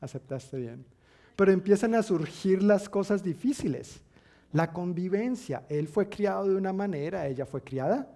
aceptaste 0.00 0.56
bien. 0.56 0.86
Pero 1.34 1.50
empiezan 1.50 1.96
a 1.96 2.02
surgir 2.02 2.62
las 2.62 2.88
cosas 2.88 3.24
difíciles. 3.24 4.00
La 4.52 4.72
convivencia. 4.72 5.64
Él 5.68 5.88
fue 5.88 6.08
criado 6.08 6.48
de 6.48 6.54
una 6.54 6.72
manera, 6.72 7.26
ella 7.26 7.44
fue 7.44 7.60
criada 7.60 8.08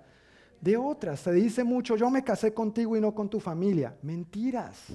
de 0.61 0.77
otra. 0.77 1.17
Se 1.17 1.33
dice 1.33 1.65
mucho, 1.65 1.97
yo 1.97 2.11
me 2.11 2.25
casé 2.25 2.53
contigo 2.53 2.97
y 2.97 3.01
no 3.01 3.15
con 3.15 3.29
tu 3.29 3.41
familia. 3.41 3.97
Mentiras. 4.03 4.87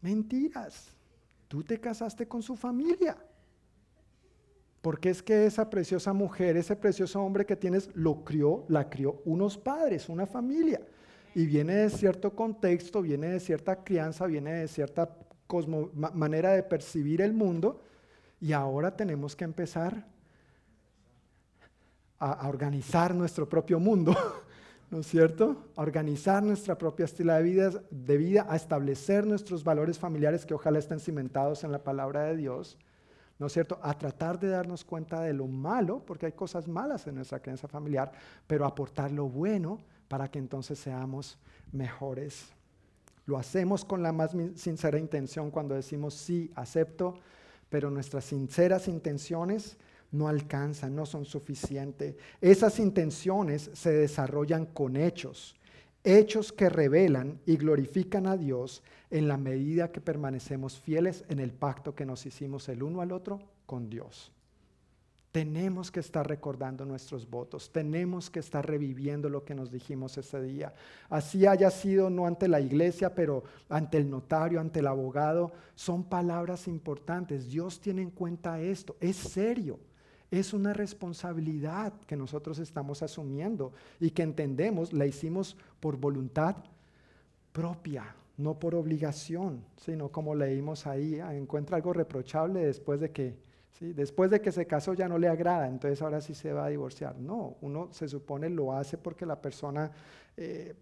Mentiras. 0.00 0.88
Tú 1.48 1.62
te 1.62 1.78
casaste 1.78 2.26
con 2.26 2.42
su 2.42 2.56
familia. 2.56 3.16
Porque 4.80 5.10
es 5.10 5.22
que 5.22 5.46
esa 5.46 5.70
preciosa 5.70 6.12
mujer, 6.12 6.56
ese 6.56 6.76
precioso 6.76 7.22
hombre 7.22 7.46
que 7.46 7.56
tienes, 7.56 7.88
lo 7.94 8.24
crió, 8.24 8.64
la 8.68 8.90
crió 8.90 9.22
unos 9.24 9.56
padres, 9.56 10.08
una 10.08 10.26
familia 10.26 10.80
y 11.34 11.46
viene 11.46 11.74
de 11.74 11.90
cierto 11.90 12.34
contexto, 12.34 13.02
viene 13.02 13.28
de 13.28 13.40
cierta 13.40 13.82
crianza, 13.82 14.26
viene 14.26 14.52
de 14.52 14.68
cierta 14.68 15.16
manera 16.14 16.52
de 16.52 16.62
percibir 16.62 17.20
el 17.20 17.32
mundo 17.32 17.80
y 18.40 18.52
ahora 18.52 18.96
tenemos 18.96 19.34
que 19.34 19.44
empezar 19.44 20.06
a, 22.18 22.48
organizar 22.48 23.14
nuestro 23.14 23.48
propio 23.48 23.78
mundo, 23.78 24.14
¿no 24.90 25.00
es 25.00 25.06
cierto? 25.06 25.64
A 25.76 25.82
organizar 25.82 26.42
nuestra 26.42 26.76
propia 26.76 27.04
estilo 27.04 27.34
de 27.34 27.42
vida, 27.42 27.70
de 27.90 28.16
vida, 28.16 28.46
a 28.48 28.56
establecer 28.56 29.26
nuestros 29.26 29.64
valores 29.64 29.98
familiares 29.98 30.46
que 30.46 30.54
ojalá 30.54 30.78
estén 30.78 31.00
cimentados 31.00 31.64
en 31.64 31.72
la 31.72 31.82
palabra 31.82 32.24
de 32.24 32.36
Dios. 32.36 32.78
¿no 33.38 33.46
es 33.48 33.52
cierto? 33.52 33.78
A 33.82 33.98
tratar 33.98 34.38
de 34.38 34.48
darnos 34.48 34.84
cuenta 34.84 35.20
de 35.20 35.32
lo 35.32 35.46
malo, 35.46 36.02
porque 36.06 36.26
hay 36.26 36.32
cosas 36.32 36.68
malas 36.68 37.06
en 37.06 37.16
nuestra 37.16 37.40
creencia 37.40 37.68
familiar, 37.68 38.12
pero 38.46 38.64
aportar 38.64 39.10
lo 39.10 39.28
bueno 39.28 39.78
para 40.08 40.30
que 40.30 40.38
entonces 40.38 40.78
seamos 40.78 41.38
mejores. 41.72 42.52
Lo 43.26 43.38
hacemos 43.38 43.84
con 43.84 44.02
la 44.02 44.12
más 44.12 44.32
sincera 44.54 44.98
intención 44.98 45.50
cuando 45.50 45.74
decimos 45.74 46.14
sí, 46.14 46.50
acepto, 46.54 47.14
pero 47.70 47.90
nuestras 47.90 48.24
sinceras 48.26 48.86
intenciones 48.86 49.76
no 50.14 50.28
alcanzan, 50.28 50.94
no 50.94 51.06
son 51.06 51.24
suficientes. 51.24 52.14
Esas 52.40 52.78
intenciones 52.78 53.70
se 53.74 53.92
desarrollan 53.92 54.66
con 54.66 54.96
hechos, 54.96 55.56
hechos 56.04 56.52
que 56.52 56.68
revelan 56.68 57.40
y 57.46 57.56
glorifican 57.56 58.26
a 58.26 58.36
Dios 58.36 58.82
en 59.10 59.28
la 59.28 59.36
medida 59.36 59.90
que 59.90 60.00
permanecemos 60.00 60.78
fieles 60.78 61.24
en 61.28 61.40
el 61.40 61.52
pacto 61.52 61.94
que 61.94 62.06
nos 62.06 62.26
hicimos 62.26 62.68
el 62.68 62.82
uno 62.82 63.00
al 63.00 63.12
otro 63.12 63.40
con 63.66 63.90
Dios. 63.90 64.30
Tenemos 65.32 65.90
que 65.90 65.98
estar 65.98 66.28
recordando 66.28 66.84
nuestros 66.84 67.28
votos, 67.28 67.72
tenemos 67.72 68.30
que 68.30 68.38
estar 68.38 68.64
reviviendo 68.64 69.28
lo 69.28 69.44
que 69.44 69.56
nos 69.56 69.72
dijimos 69.72 70.16
ese 70.16 70.40
día. 70.40 70.72
Así 71.10 71.44
haya 71.44 71.72
sido 71.72 72.08
no 72.08 72.28
ante 72.28 72.46
la 72.46 72.60
iglesia, 72.60 73.16
pero 73.16 73.42
ante 73.68 73.98
el 73.98 74.08
notario, 74.08 74.60
ante 74.60 74.78
el 74.78 74.86
abogado, 74.86 75.50
son 75.74 76.04
palabras 76.04 76.68
importantes. 76.68 77.50
Dios 77.50 77.80
tiene 77.80 78.02
en 78.02 78.10
cuenta 78.10 78.60
esto, 78.60 78.94
es 79.00 79.16
serio. 79.16 79.80
Es 80.34 80.52
una 80.52 80.72
responsabilidad 80.72 81.92
que 82.08 82.16
nosotros 82.16 82.58
estamos 82.58 83.04
asumiendo 83.04 83.72
y 84.00 84.10
que 84.10 84.22
entendemos, 84.22 84.92
la 84.92 85.06
hicimos 85.06 85.56
por 85.78 85.96
voluntad 85.96 86.56
propia, 87.52 88.16
no 88.36 88.58
por 88.58 88.74
obligación, 88.74 89.64
sino 89.76 90.08
como 90.08 90.34
leímos 90.34 90.88
ahí, 90.88 91.20
ah, 91.20 91.36
encuentra 91.36 91.76
algo 91.76 91.92
reprochable 91.92 92.66
después 92.66 92.98
de 92.98 93.12
que 93.12 93.44
Después 93.80 94.30
de 94.30 94.40
que 94.40 94.52
se 94.52 94.66
casó 94.66 94.94
ya 94.94 95.08
no 95.08 95.18
le 95.18 95.26
agrada, 95.26 95.66
entonces 95.66 96.00
ahora 96.00 96.20
sí 96.20 96.32
se 96.32 96.52
va 96.52 96.66
a 96.66 96.68
divorciar. 96.68 97.18
No, 97.18 97.56
uno 97.60 97.88
se 97.90 98.08
supone 98.08 98.48
lo 98.48 98.72
hace 98.72 98.96
porque 98.96 99.26
la 99.26 99.42
persona, 99.42 99.90
eh, 100.36 100.74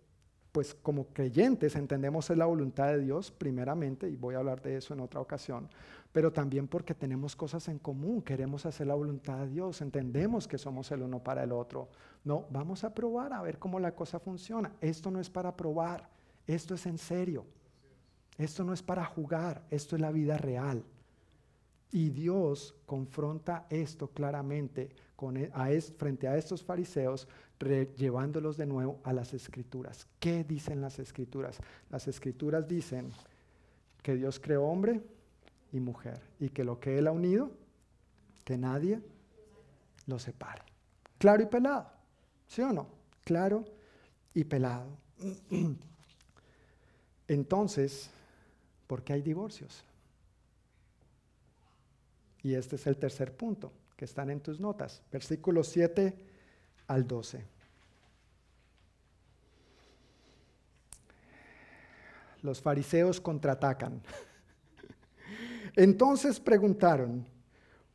pues 0.52 0.74
como 0.74 1.06
creyentes 1.06 1.74
entendemos 1.74 2.28
es 2.28 2.36
la 2.36 2.44
voluntad 2.44 2.88
de 2.88 3.00
Dios 3.00 3.30
primeramente, 3.30 4.10
y 4.10 4.16
voy 4.16 4.34
a 4.34 4.38
hablar 4.38 4.60
de 4.60 4.76
eso 4.76 4.92
en 4.92 5.00
otra 5.00 5.20
ocasión, 5.20 5.70
pero 6.12 6.30
también 6.30 6.68
porque 6.68 6.94
tenemos 6.94 7.34
cosas 7.34 7.68
en 7.68 7.78
común, 7.78 8.20
queremos 8.20 8.66
hacer 8.66 8.86
la 8.86 8.94
voluntad 8.94 9.38
de 9.38 9.48
Dios, 9.48 9.80
entendemos 9.80 10.46
que 10.46 10.58
somos 10.58 10.90
el 10.92 11.02
uno 11.02 11.22
para 11.22 11.42
el 11.42 11.52
otro. 11.52 11.88
No, 12.24 12.46
vamos 12.50 12.84
a 12.84 12.94
probar 12.94 13.32
a 13.32 13.40
ver 13.40 13.58
cómo 13.58 13.80
la 13.80 13.94
cosa 13.94 14.20
funciona. 14.20 14.72
Esto 14.80 15.10
no 15.10 15.20
es 15.20 15.30
para 15.30 15.56
probar, 15.56 16.10
esto 16.46 16.74
es 16.74 16.84
en 16.84 16.98
serio. 16.98 17.46
Esto 18.36 18.62
no 18.62 18.74
es 18.74 18.82
para 18.82 19.04
jugar, 19.04 19.62
esto 19.70 19.96
es 19.96 20.02
la 20.02 20.12
vida 20.12 20.36
real. 20.36 20.84
Y 21.90 22.10
Dios 22.10 22.74
confronta 22.86 23.66
esto 23.70 24.08
claramente 24.08 24.90
e, 25.20 25.80
frente 25.96 26.28
a 26.28 26.36
estos 26.36 26.62
fariseos, 26.62 27.28
llevándolos 27.96 28.56
de 28.56 28.66
nuevo 28.66 29.00
a 29.04 29.12
las 29.12 29.34
escrituras. 29.34 30.06
¿Qué 30.18 30.44
dicen 30.44 30.80
las 30.80 30.98
escrituras? 30.98 31.58
Las 31.90 32.08
escrituras 32.08 32.66
dicen 32.66 33.10
que 34.02 34.16
Dios 34.16 34.40
creó 34.40 34.64
hombre 34.64 35.00
y 35.72 35.80
mujer 35.80 36.20
y 36.38 36.50
que 36.50 36.64
lo 36.64 36.78
que 36.78 36.98
Él 36.98 37.06
ha 37.06 37.12
unido, 37.12 37.50
que 38.44 38.56
nadie 38.58 39.00
lo 40.06 40.18
separe. 40.18 40.62
Claro 41.18 41.42
y 41.42 41.46
pelado, 41.46 41.90
¿sí 42.46 42.62
o 42.62 42.72
no? 42.72 42.88
Claro 43.24 43.64
y 44.34 44.44
pelado. 44.44 44.88
Entonces, 47.28 48.10
¿por 48.86 49.02
qué 49.02 49.14
hay 49.14 49.22
divorcios? 49.22 49.84
Y 52.42 52.54
este 52.54 52.76
es 52.76 52.86
el 52.86 52.96
tercer 52.96 53.34
punto 53.34 53.72
que 53.96 54.04
están 54.04 54.30
en 54.30 54.40
tus 54.40 54.58
notas, 54.58 55.00
versículos 55.12 55.68
7 55.68 56.14
al 56.88 57.06
12. 57.06 57.44
Los 62.42 62.60
fariseos 62.60 63.20
contraatacan. 63.20 64.02
Entonces 65.76 66.38
preguntaron, 66.38 67.26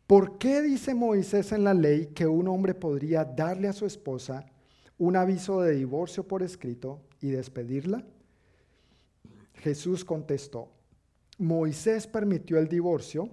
¿por 0.08 0.38
qué 0.38 0.62
dice 0.62 0.94
Moisés 0.96 1.52
en 1.52 1.64
la 1.64 1.74
ley 1.74 2.08
que 2.08 2.26
un 2.26 2.48
hombre 2.48 2.74
podría 2.74 3.24
darle 3.24 3.68
a 3.68 3.74
su 3.74 3.86
esposa 3.86 4.46
un 4.98 5.16
aviso 5.16 5.62
de 5.62 5.76
divorcio 5.76 6.28
por 6.28 6.42
escrito 6.42 7.02
y 7.22 7.30
despedirla? 7.30 8.04
Jesús 9.56 10.04
contestó, 10.06 10.72
Moisés 11.38 12.08
permitió 12.08 12.58
el 12.58 12.68
divorcio 12.68 13.30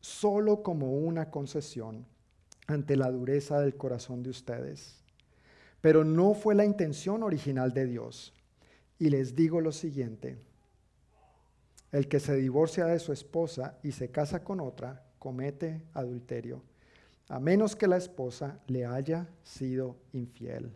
solo 0.00 0.62
como 0.62 0.92
una 0.92 1.30
concesión 1.30 2.06
ante 2.66 2.96
la 2.96 3.10
dureza 3.10 3.60
del 3.60 3.76
corazón 3.76 4.22
de 4.22 4.30
ustedes. 4.30 5.02
Pero 5.80 6.04
no 6.04 6.32
fue 6.34 6.54
la 6.54 6.64
intención 6.64 7.22
original 7.22 7.72
de 7.72 7.86
Dios. 7.86 8.32
y 8.98 9.10
les 9.10 9.34
digo 9.34 9.60
lo 9.60 9.72
siguiente. 9.72 10.38
El 11.92 12.08
que 12.08 12.20
se 12.20 12.34
divorcia 12.36 12.86
de 12.86 12.98
su 12.98 13.12
esposa 13.12 13.78
y 13.82 13.92
se 13.92 14.10
casa 14.10 14.42
con 14.42 14.60
otra, 14.60 15.04
comete 15.18 15.82
adulterio, 15.92 16.62
a 17.28 17.38
menos 17.38 17.76
que 17.76 17.86
la 17.86 17.98
esposa 17.98 18.58
le 18.66 18.86
haya 18.86 19.28
sido 19.42 19.96
infiel. 20.12 20.74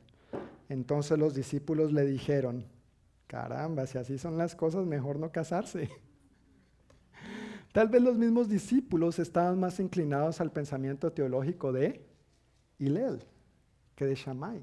Entonces 0.69 1.19
los 1.19 1.35
discípulos 1.35 1.91
le 1.93 2.05
dijeron, 2.05 2.67
caramba, 3.27 3.87
si 3.87 3.97
así 3.97 4.19
son 4.19 4.37
las 4.37 4.55
cosas, 4.55 4.85
mejor 4.85 5.19
no 5.19 5.33
casarse. 5.33 5.89
Tal 7.73 7.89
vez 7.89 8.03
los 8.03 8.19
mismos 8.19 8.49
discípulos 8.49 9.19
estaban 9.19 9.59
más 9.59 9.81
inclinados 9.81 10.41
al 10.41 10.53
pensamiento 10.53 11.13
teológico 11.13 11.73
de 11.73 12.07
Hillel 12.79 13.23
que 13.95 14.05
de 14.05 14.15
Shammai. 14.15 14.63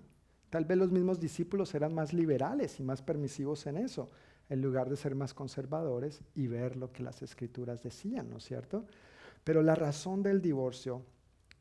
Tal 0.51 0.65
vez 0.65 0.77
los 0.77 0.91
mismos 0.91 1.19
discípulos 1.19 1.73
eran 1.73 1.95
más 1.95 2.13
liberales 2.13 2.79
y 2.79 2.83
más 2.83 3.01
permisivos 3.01 3.65
en 3.65 3.77
eso 3.77 4.11
en 4.49 4.61
lugar 4.61 4.89
de 4.89 4.97
ser 4.97 5.15
más 5.15 5.33
conservadores 5.33 6.21
y 6.35 6.47
ver 6.47 6.75
lo 6.75 6.91
que 6.91 7.03
las 7.03 7.21
escrituras 7.21 7.81
decían, 7.83 8.29
¿no 8.29 8.37
es 8.37 8.43
cierto? 8.43 8.85
Pero 9.43 9.61
la 9.61 9.75
razón 9.75 10.23
del 10.23 10.41
divorcio, 10.41 11.03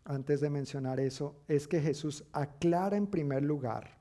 antes 0.05 0.41
de 0.41 0.51
mencionar 0.51 1.01
eso, 1.01 1.37
es 1.49 1.69
que 1.69 1.81
Jesús 1.81 2.25
aclara 2.33 2.97
en 2.97 3.07
primer 3.07 3.43
lugar 3.43 3.99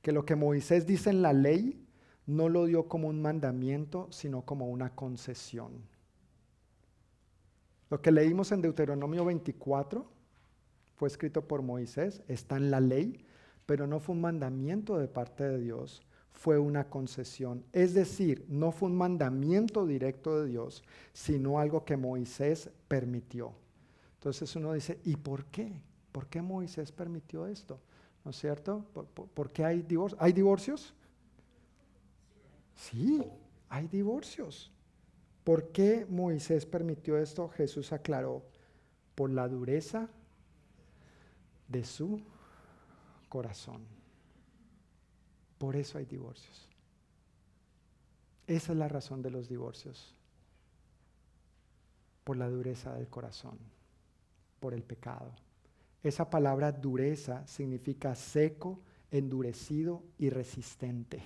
que 0.00 0.12
lo 0.12 0.24
que 0.24 0.36
Moisés 0.36 0.86
dice 0.86 1.10
en 1.10 1.22
la 1.22 1.32
ley 1.32 1.86
no 2.26 2.48
lo 2.48 2.66
dio 2.66 2.88
como 2.88 3.08
un 3.08 3.20
mandamiento, 3.20 4.08
sino 4.10 4.42
como 4.42 4.68
una 4.68 4.94
concesión. 4.94 5.72
Lo 7.90 8.00
que 8.00 8.10
leímos 8.10 8.52
en 8.52 8.62
Deuteronomio 8.62 9.24
24 9.24 10.10
fue 10.96 11.08
escrito 11.08 11.46
por 11.46 11.62
Moisés, 11.62 12.22
está 12.28 12.56
en 12.56 12.70
la 12.70 12.80
ley, 12.80 13.26
pero 13.66 13.86
no 13.86 14.00
fue 14.00 14.14
un 14.14 14.22
mandamiento 14.22 14.98
de 14.98 15.08
parte 15.08 15.44
de 15.44 15.58
Dios, 15.58 16.02
fue 16.32 16.58
una 16.58 16.88
concesión. 16.88 17.64
Es 17.72 17.94
decir, 17.94 18.44
no 18.48 18.72
fue 18.72 18.88
un 18.88 18.96
mandamiento 18.96 19.86
directo 19.86 20.40
de 20.40 20.48
Dios, 20.48 20.82
sino 21.12 21.58
algo 21.58 21.84
que 21.84 21.96
Moisés 21.96 22.70
permitió. 22.88 23.52
Entonces 24.14 24.54
uno 24.56 24.72
dice, 24.72 24.98
¿y 25.04 25.16
por 25.16 25.44
qué? 25.46 25.72
¿Por 26.10 26.26
qué 26.26 26.42
Moisés 26.42 26.92
permitió 26.92 27.46
esto? 27.46 27.78
¿No 28.24 28.30
es 28.30 28.38
cierto? 28.38 28.84
¿Por, 29.34 29.50
qué 29.50 29.64
hay 29.64 29.82
divorcios? 29.82 30.20
¿Hay 30.22 30.32
divorcios? 30.32 30.94
Sí, 32.74 33.22
hay 33.68 33.88
divorcios. 33.88 34.70
¿Por 35.44 35.68
qué 35.72 36.06
Moisés 36.08 36.66
permitió 36.66 37.18
esto? 37.18 37.48
Jesús 37.48 37.92
aclaró, 37.92 38.42
por 39.14 39.30
la 39.30 39.48
dureza 39.48 40.08
de 41.68 41.84
su 41.84 42.20
corazón. 43.28 43.91
Por 45.62 45.76
eso 45.76 45.96
hay 45.96 46.06
divorcios. 46.06 46.68
Esa 48.48 48.72
es 48.72 48.78
la 48.78 48.88
razón 48.88 49.22
de 49.22 49.30
los 49.30 49.48
divorcios. 49.48 50.12
Por 52.24 52.36
la 52.36 52.50
dureza 52.50 52.92
del 52.94 53.06
corazón, 53.06 53.56
por 54.58 54.74
el 54.74 54.82
pecado. 54.82 55.30
Esa 56.02 56.28
palabra 56.28 56.72
dureza 56.72 57.46
significa 57.46 58.16
seco, 58.16 58.80
endurecido 59.12 60.02
y 60.18 60.30
resistente. 60.30 61.22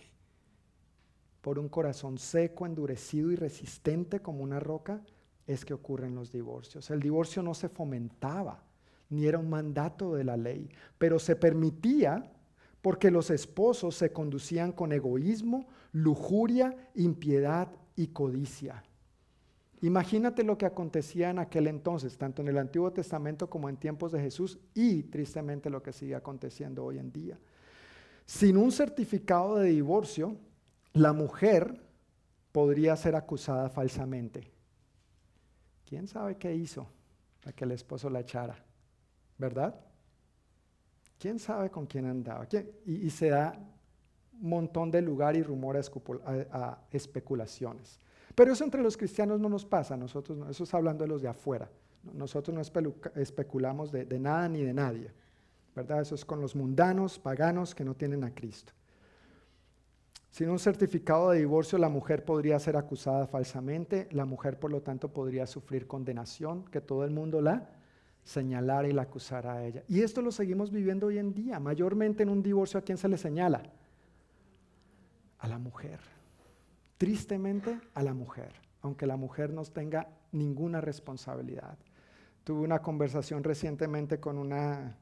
Por 1.40 1.58
un 1.58 1.70
corazón 1.70 2.18
seco, 2.18 2.66
endurecido 2.66 3.32
y 3.32 3.36
resistente 3.36 4.20
como 4.20 4.42
una 4.42 4.60
roca 4.60 5.00
es 5.46 5.64
que 5.64 5.72
ocurren 5.72 6.14
los 6.14 6.30
divorcios. 6.30 6.90
El 6.90 7.00
divorcio 7.00 7.42
no 7.42 7.54
se 7.54 7.70
fomentaba, 7.70 8.62
ni 9.08 9.24
era 9.24 9.38
un 9.38 9.48
mandato 9.48 10.14
de 10.14 10.24
la 10.24 10.36
ley, 10.36 10.68
pero 10.98 11.18
se 11.18 11.36
permitía 11.36 12.35
porque 12.86 13.10
los 13.10 13.30
esposos 13.30 13.96
se 13.96 14.12
conducían 14.12 14.70
con 14.70 14.92
egoísmo, 14.92 15.66
lujuria, 15.90 16.72
impiedad 16.94 17.68
y 17.96 18.06
codicia. 18.06 18.84
Imagínate 19.80 20.44
lo 20.44 20.56
que 20.56 20.66
acontecía 20.66 21.30
en 21.30 21.40
aquel 21.40 21.66
entonces, 21.66 22.16
tanto 22.16 22.42
en 22.42 22.46
el 22.46 22.58
Antiguo 22.58 22.92
Testamento 22.92 23.50
como 23.50 23.68
en 23.68 23.76
tiempos 23.76 24.12
de 24.12 24.20
Jesús 24.20 24.60
y 24.72 25.02
tristemente 25.02 25.68
lo 25.68 25.82
que 25.82 25.92
sigue 25.92 26.14
aconteciendo 26.14 26.84
hoy 26.84 27.00
en 27.00 27.10
día. 27.10 27.36
Sin 28.24 28.56
un 28.56 28.70
certificado 28.70 29.56
de 29.56 29.70
divorcio, 29.70 30.36
la 30.92 31.12
mujer 31.12 31.82
podría 32.52 32.94
ser 32.94 33.16
acusada 33.16 33.68
falsamente. 33.68 34.52
¿Quién 35.84 36.06
sabe 36.06 36.36
qué 36.36 36.54
hizo 36.54 36.86
para 37.42 37.52
que 37.52 37.64
el 37.64 37.72
esposo 37.72 38.08
la 38.08 38.20
echara? 38.20 38.64
¿Verdad? 39.38 39.74
¿Quién 41.18 41.38
sabe 41.38 41.70
con 41.70 41.86
quién 41.86 42.06
andaba? 42.06 42.46
Y, 42.84 43.10
se 43.10 43.30
da 43.30 43.58
un 44.40 44.48
montón 44.48 44.90
de 44.90 45.00
lugar 45.00 45.36
y 45.36 45.42
rumor 45.42 45.76
a, 45.76 46.78
especulaciones. 46.90 47.98
Pero 48.34 48.52
eso 48.52 48.64
entre 48.64 48.82
los 48.82 48.96
cristianos 48.96 49.40
no 49.40 49.48
nos 49.48 49.64
pasa, 49.64 49.96
nosotros 49.96 50.38
eso 50.50 50.64
es 50.64 50.74
hablando 50.74 51.04
de 51.04 51.08
los 51.08 51.22
de 51.22 51.28
afuera. 51.28 51.70
Nosotros 52.12 52.54
no 52.54 52.60
especulamos 53.20 53.90
de, 53.90 54.04
de 54.04 54.18
nada 54.18 54.48
ni 54.48 54.62
de 54.62 54.74
nadie. 54.74 55.10
¿verdad? 55.76 56.00
Eso 56.00 56.14
es 56.14 56.24
con 56.24 56.40
los 56.40 56.56
mundanos, 56.56 57.18
paganos 57.18 57.74
que 57.74 57.84
no 57.84 57.94
tienen 57.94 58.24
a 58.24 58.34
Cristo. 58.34 58.72
Sin 60.30 60.48
un 60.50 60.58
certificado 60.58 61.30
de 61.30 61.38
divorcio, 61.38 61.78
la 61.78 61.88
mujer 61.88 62.24
podría 62.24 62.58
ser 62.58 62.76
acusada 62.76 63.26
falsamente, 63.26 64.08
la 64.10 64.24
mujer 64.24 64.58
por 64.58 64.70
lo 64.70 64.82
tanto 64.82 65.12
podría 65.12 65.46
sufrir 65.46 65.86
condenación, 65.86 66.64
que 66.64 66.80
todo 66.80 67.04
el 67.04 67.10
mundo 67.10 67.40
la 67.40 67.68
señalar 68.26 68.86
y 68.86 68.92
la 68.92 69.02
acusar 69.02 69.46
a 69.46 69.64
ella. 69.64 69.84
Y 69.88 70.02
esto 70.02 70.20
lo 70.20 70.32
seguimos 70.32 70.72
viviendo 70.72 71.06
hoy 71.06 71.18
en 71.18 71.32
día. 71.32 71.60
Mayormente 71.60 72.24
en 72.24 72.28
un 72.28 72.42
divorcio, 72.42 72.78
¿a 72.78 72.82
quién 72.82 72.98
se 72.98 73.08
le 73.08 73.16
señala? 73.16 73.62
A 75.38 75.46
la 75.46 75.58
mujer. 75.58 76.00
Tristemente 76.98 77.78
a 77.94 78.02
la 78.02 78.14
mujer, 78.14 78.52
aunque 78.82 79.06
la 79.06 79.16
mujer 79.16 79.52
no 79.52 79.62
tenga 79.64 80.08
ninguna 80.32 80.80
responsabilidad. 80.80 81.78
Tuve 82.42 82.62
una 82.62 82.80
conversación 82.82 83.44
recientemente 83.44 84.18
con 84.18 84.38
una 84.38 84.96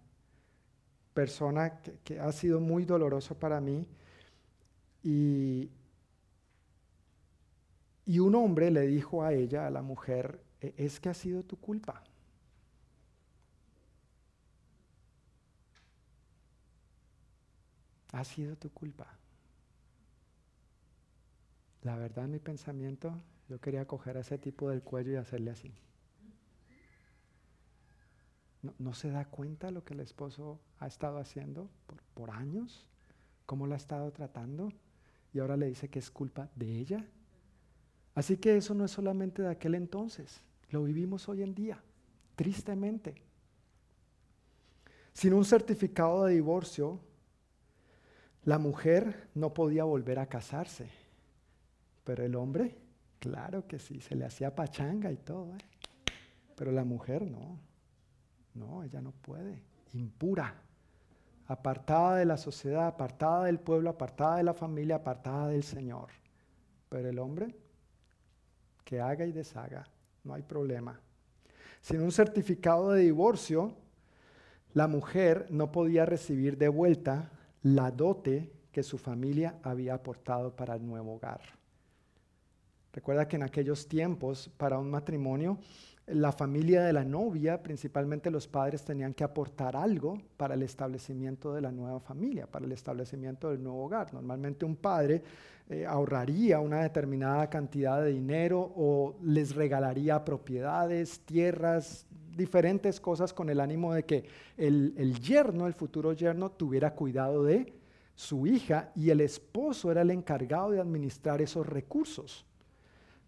persona 1.14 1.80
que, 1.80 2.20
ha 2.20 2.30
sido 2.32 2.60
muy 2.60 2.84
doloroso 2.84 3.38
para 3.38 3.58
mí 3.58 3.86
y, 5.02 5.70
y 8.04 8.18
un 8.18 8.34
hombre 8.34 8.70
le 8.70 8.86
dijo 8.86 9.22
a 9.22 9.32
ella, 9.32 9.66
a 9.66 9.70
la 9.70 9.80
mujer, 9.80 10.40
e, 10.60 10.74
es 10.76 11.00
que 11.00 11.08
ha 11.08 11.14
sido 11.14 11.42
tu 11.42 11.56
culpa. 11.56 12.02
Ha 18.14 18.24
sido 18.24 18.56
tu 18.56 18.70
culpa. 18.70 19.06
La 21.82 21.96
verdad, 21.96 22.28
mi 22.28 22.38
pensamiento, 22.38 23.12
yo 23.48 23.60
quería 23.60 23.86
coger 23.86 24.16
a 24.16 24.20
ese 24.20 24.38
tipo 24.38 24.70
del 24.70 24.82
cuello 24.82 25.12
y 25.12 25.16
hacerle 25.16 25.50
así. 25.50 25.74
¿No, 28.78 28.94
se 28.94 29.10
da 29.10 29.26
cuenta 29.26 29.70
lo 29.70 29.84
que 29.84 29.92
el 29.92 30.00
esposo 30.00 30.58
ha 30.78 30.86
estado 30.86 31.18
haciendo 31.18 31.68
por, 31.86 32.02
por 32.14 32.30
años? 32.30 32.86
¿Cómo 33.44 33.66
la 33.66 33.74
ha 33.74 33.78
estado 33.78 34.10
tratando? 34.12 34.72
Y 35.34 35.40
ahora 35.40 35.56
le 35.56 35.66
dice 35.66 35.88
que 35.88 35.98
es 35.98 36.10
culpa 36.10 36.48
de 36.54 36.78
ella. 36.78 37.04
Así 38.14 38.38
que 38.38 38.56
eso 38.56 38.74
no 38.74 38.84
es 38.84 38.92
solamente 38.92 39.42
de 39.42 39.50
aquel 39.50 39.74
entonces, 39.74 40.40
lo 40.70 40.84
vivimos 40.84 41.28
hoy 41.28 41.42
en 41.42 41.54
día, 41.54 41.82
tristemente. 42.36 43.16
Sin 45.12 45.34
un 45.34 45.44
certificado 45.44 46.24
de 46.24 46.34
divorcio, 46.34 47.00
la 48.44 48.58
mujer 48.58 49.28
no 49.34 49.54
podía 49.54 49.84
volver 49.84 50.18
a 50.18 50.26
casarse, 50.26 50.88
pero 52.04 52.24
el 52.24 52.34
hombre, 52.34 52.76
claro 53.18 53.66
que 53.66 53.78
sí, 53.78 54.00
se 54.00 54.14
le 54.14 54.26
hacía 54.26 54.54
pachanga 54.54 55.10
y 55.10 55.16
todo. 55.16 55.54
¿eh? 55.54 55.58
Pero 56.54 56.70
la 56.70 56.84
mujer 56.84 57.22
no, 57.22 57.58
no, 58.54 58.84
ella 58.84 59.00
no 59.00 59.12
puede, 59.12 59.62
impura, 59.94 60.54
apartada 61.46 62.16
de 62.16 62.26
la 62.26 62.36
sociedad, 62.36 62.86
apartada 62.86 63.44
del 63.44 63.58
pueblo, 63.58 63.90
apartada 63.90 64.36
de 64.36 64.44
la 64.44 64.54
familia, 64.54 64.96
apartada 64.96 65.48
del 65.48 65.62
Señor. 65.62 66.08
Pero 66.90 67.08
el 67.08 67.18
hombre, 67.18 67.54
que 68.84 69.00
haga 69.00 69.24
y 69.24 69.32
deshaga, 69.32 69.88
no 70.22 70.34
hay 70.34 70.42
problema. 70.42 71.00
Sin 71.80 72.02
un 72.02 72.12
certificado 72.12 72.92
de 72.92 73.02
divorcio, 73.02 73.74
la 74.74 74.86
mujer 74.86 75.46
no 75.50 75.72
podía 75.72 76.04
recibir 76.04 76.58
de 76.58 76.68
vuelta 76.68 77.30
la 77.64 77.90
dote 77.90 78.52
que 78.70 78.82
su 78.82 78.98
familia 78.98 79.58
había 79.62 79.94
aportado 79.94 80.54
para 80.54 80.76
el 80.76 80.86
nuevo 80.86 81.14
hogar. 81.14 81.40
Recuerda 82.92 83.26
que 83.26 83.36
en 83.36 83.42
aquellos 83.42 83.88
tiempos, 83.88 84.50
para 84.56 84.78
un 84.78 84.90
matrimonio, 84.90 85.58
la 86.06 86.32
familia 86.32 86.82
de 86.82 86.92
la 86.92 87.04
novia, 87.04 87.62
principalmente 87.62 88.30
los 88.30 88.46
padres, 88.46 88.84
tenían 88.84 89.14
que 89.14 89.24
aportar 89.24 89.74
algo 89.74 90.18
para 90.36 90.54
el 90.54 90.62
establecimiento 90.62 91.54
de 91.54 91.62
la 91.62 91.72
nueva 91.72 92.00
familia, 92.00 92.46
para 92.46 92.66
el 92.66 92.72
establecimiento 92.72 93.50
del 93.50 93.62
nuevo 93.62 93.84
hogar. 93.84 94.12
Normalmente 94.12 94.64
un 94.64 94.76
padre 94.76 95.22
eh, 95.70 95.86
ahorraría 95.86 96.60
una 96.60 96.82
determinada 96.82 97.48
cantidad 97.48 98.02
de 98.02 98.12
dinero 98.12 98.72
o 98.76 99.16
les 99.22 99.54
regalaría 99.54 100.22
propiedades, 100.24 101.20
tierras, 101.20 102.06
diferentes 102.36 103.00
cosas 103.00 103.32
con 103.32 103.48
el 103.48 103.60
ánimo 103.60 103.94
de 103.94 104.04
que 104.04 104.24
el, 104.58 105.18
yerno, 105.20 105.66
el 105.66 105.74
futuro 105.74 106.12
yerno, 106.12 106.50
tuviera 106.50 106.94
cuidado 106.94 107.44
de, 107.44 107.72
su 108.14 108.46
hija, 108.46 108.92
y 108.94 109.10
el 109.10 109.20
esposo 109.20 109.90
era 109.90 110.02
el 110.02 110.10
encargado 110.10 110.70
de 110.70 110.80
administrar 110.80 111.42
esos 111.42 111.66
recursos. 111.66 112.46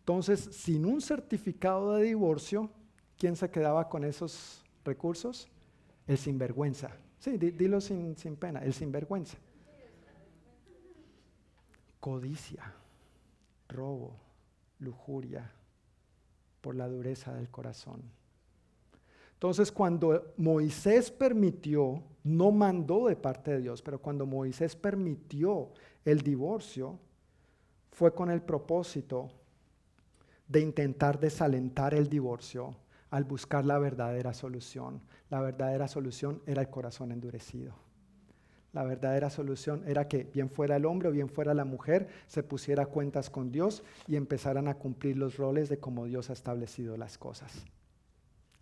Entonces, 0.06 0.38
sin 0.52 0.86
un 0.86 1.00
certificado 1.00 1.94
de 1.94 2.04
divorcio, 2.04 2.70
¿quién 3.18 3.34
se 3.34 3.50
quedaba 3.50 3.88
con 3.88 4.04
esos 4.04 4.62
recursos? 4.84 5.48
El 6.06 6.16
sinvergüenza. 6.16 6.96
Sí, 7.18 7.36
dilo 7.36 7.80
sin, 7.80 8.16
sin 8.16 8.36
pena, 8.36 8.60
el 8.60 8.72
sinvergüenza. 8.72 9.36
Codicia, 11.98 12.72
robo, 13.68 14.16
lujuria, 14.78 15.50
por 16.60 16.76
la 16.76 16.86
dureza 16.86 17.34
del 17.34 17.50
corazón. 17.50 18.00
Entonces, 19.32 19.72
cuando 19.72 20.34
Moisés 20.36 21.10
permitió, 21.10 22.00
no 22.22 22.52
mandó 22.52 23.08
de 23.08 23.16
parte 23.16 23.50
de 23.50 23.60
Dios, 23.62 23.82
pero 23.82 24.00
cuando 24.00 24.24
Moisés 24.24 24.76
permitió 24.76 25.72
el 26.04 26.20
divorcio, 26.20 26.96
fue 27.90 28.14
con 28.14 28.30
el 28.30 28.40
propósito 28.40 29.32
de 30.48 30.60
intentar 30.60 31.18
desalentar 31.18 31.94
el 31.94 32.08
divorcio 32.08 32.76
al 33.10 33.24
buscar 33.24 33.64
la 33.64 33.78
verdadera 33.78 34.32
solución. 34.34 35.00
La 35.30 35.40
verdadera 35.40 35.88
solución 35.88 36.42
era 36.46 36.62
el 36.62 36.70
corazón 36.70 37.12
endurecido. 37.12 37.74
La 38.72 38.84
verdadera 38.84 39.30
solución 39.30 39.84
era 39.86 40.06
que 40.06 40.24
bien 40.24 40.50
fuera 40.50 40.76
el 40.76 40.84
hombre 40.84 41.08
o 41.08 41.12
bien 41.12 41.30
fuera 41.30 41.54
la 41.54 41.64
mujer, 41.64 42.08
se 42.26 42.42
pusiera 42.42 42.84
cuentas 42.84 43.30
con 43.30 43.50
Dios 43.50 43.82
y 44.06 44.16
empezaran 44.16 44.68
a 44.68 44.74
cumplir 44.74 45.16
los 45.16 45.38
roles 45.38 45.70
de 45.70 45.78
cómo 45.78 46.04
Dios 46.04 46.28
ha 46.28 46.34
establecido 46.34 46.96
las 46.98 47.16
cosas. 47.16 47.64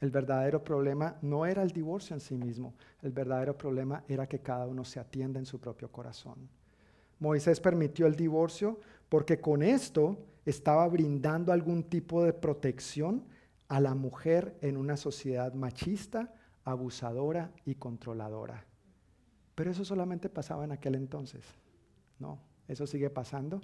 El 0.00 0.10
verdadero 0.10 0.62
problema 0.62 1.16
no 1.20 1.46
era 1.46 1.62
el 1.62 1.72
divorcio 1.72 2.14
en 2.14 2.20
sí 2.20 2.36
mismo, 2.36 2.74
el 3.02 3.10
verdadero 3.10 3.58
problema 3.58 4.04
era 4.06 4.28
que 4.28 4.38
cada 4.38 4.66
uno 4.66 4.84
se 4.84 5.00
atienda 5.00 5.40
en 5.40 5.46
su 5.46 5.58
propio 5.58 5.90
corazón. 5.90 6.48
Moisés 7.18 7.60
permitió 7.60 8.06
el 8.06 8.16
divorcio 8.16 8.80
porque 9.08 9.40
con 9.40 9.62
esto 9.62 10.18
estaba 10.44 10.86
brindando 10.88 11.52
algún 11.52 11.84
tipo 11.84 12.22
de 12.24 12.32
protección 12.32 13.24
a 13.68 13.80
la 13.80 13.94
mujer 13.94 14.56
en 14.60 14.76
una 14.76 14.96
sociedad 14.96 15.54
machista, 15.54 16.34
abusadora 16.64 17.50
y 17.64 17.76
controladora. 17.76 18.64
Pero 19.54 19.70
eso 19.70 19.84
solamente 19.84 20.28
pasaba 20.28 20.64
en 20.64 20.72
aquel 20.72 20.96
entonces. 20.96 21.44
No, 22.18 22.38
eso 22.68 22.86
sigue 22.86 23.10
pasando 23.10 23.60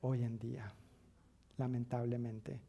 hoy 0.00 0.22
en 0.22 0.38
día, 0.38 0.72
lamentablemente. 1.56 2.60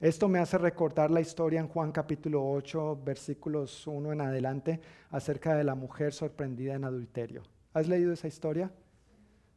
Esto 0.00 0.28
me 0.28 0.40
hace 0.40 0.58
recordar 0.58 1.10
la 1.10 1.20
historia 1.20 1.60
en 1.60 1.68
Juan 1.68 1.92
capítulo 1.92 2.44
8, 2.50 3.02
versículos 3.04 3.86
1 3.86 4.12
en 4.12 4.20
adelante, 4.20 4.80
acerca 5.10 5.54
de 5.54 5.64
la 5.64 5.76
mujer 5.76 6.12
sorprendida 6.12 6.74
en 6.74 6.84
adulterio. 6.84 7.42
¿Has 7.72 7.86
leído 7.86 8.12
esa 8.12 8.26
historia? 8.26 8.72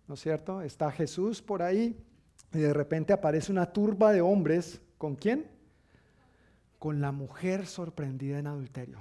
¿No 0.08 0.14
es 0.14 0.22
cierto? 0.22 0.62
Está 0.62 0.92
Jesús 0.92 1.42
por 1.42 1.62
ahí 1.62 1.98
y 2.54 2.60
de 2.60 2.74
repente 2.74 3.14
aparece 3.14 3.52
una 3.52 3.66
turba 3.66 4.12
de 4.12 4.22
hombres. 4.22 4.82
¿Con 4.98 5.16
quién? 5.16 5.48
Con 6.80 7.02
la 7.02 7.12
mujer 7.12 7.66
sorprendida 7.66 8.40
en 8.40 8.48
adulterio. 8.48 9.00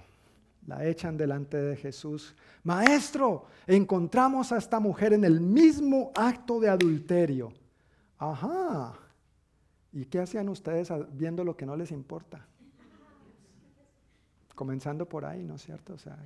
La 0.67 0.87
echan 0.87 1.17
delante 1.17 1.59
de 1.59 1.77
Jesús. 1.77 2.35
Maestro, 2.63 3.47
encontramos 3.67 4.51
a 4.51 4.57
esta 4.57 4.81
mujer 4.81 5.13
en 5.13 5.25
el 5.25 5.41
mismo 5.41 6.11
acto 6.15 6.59
de 6.59 6.71
adulterio. 6.71 7.53
Ajá. 8.17 8.95
¿Y 9.93 10.07
qué 10.07 10.21
hacían 10.21 10.49
ustedes 10.49 10.91
viendo 11.13 11.45
lo 11.45 11.57
que 11.57 11.67
no 11.67 11.77
les 11.77 11.91
importa? 11.91 12.47
Comenzando 14.55 15.07
por 15.07 15.27
ahí, 15.27 15.45
¿no 15.45 15.57
es 15.57 15.63
cierto? 15.63 15.95
O 15.95 15.99
sea, 15.99 16.17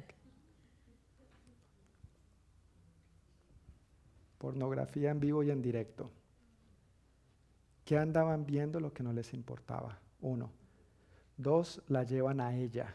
pornografía 4.39 5.11
en 5.11 5.21
vivo 5.21 5.43
y 5.43 5.51
en 5.51 5.61
directo. 5.61 6.11
¿Qué 7.85 7.99
andaban 7.99 8.47
viendo 8.47 8.81
lo 8.81 8.93
que 8.93 9.03
no 9.03 9.13
les 9.13 9.35
importaba? 9.35 9.99
Uno. 10.21 10.51
Dos, 11.37 11.83
la 11.89 12.05
llevan 12.05 12.41
a 12.41 12.57
ella. 12.57 12.95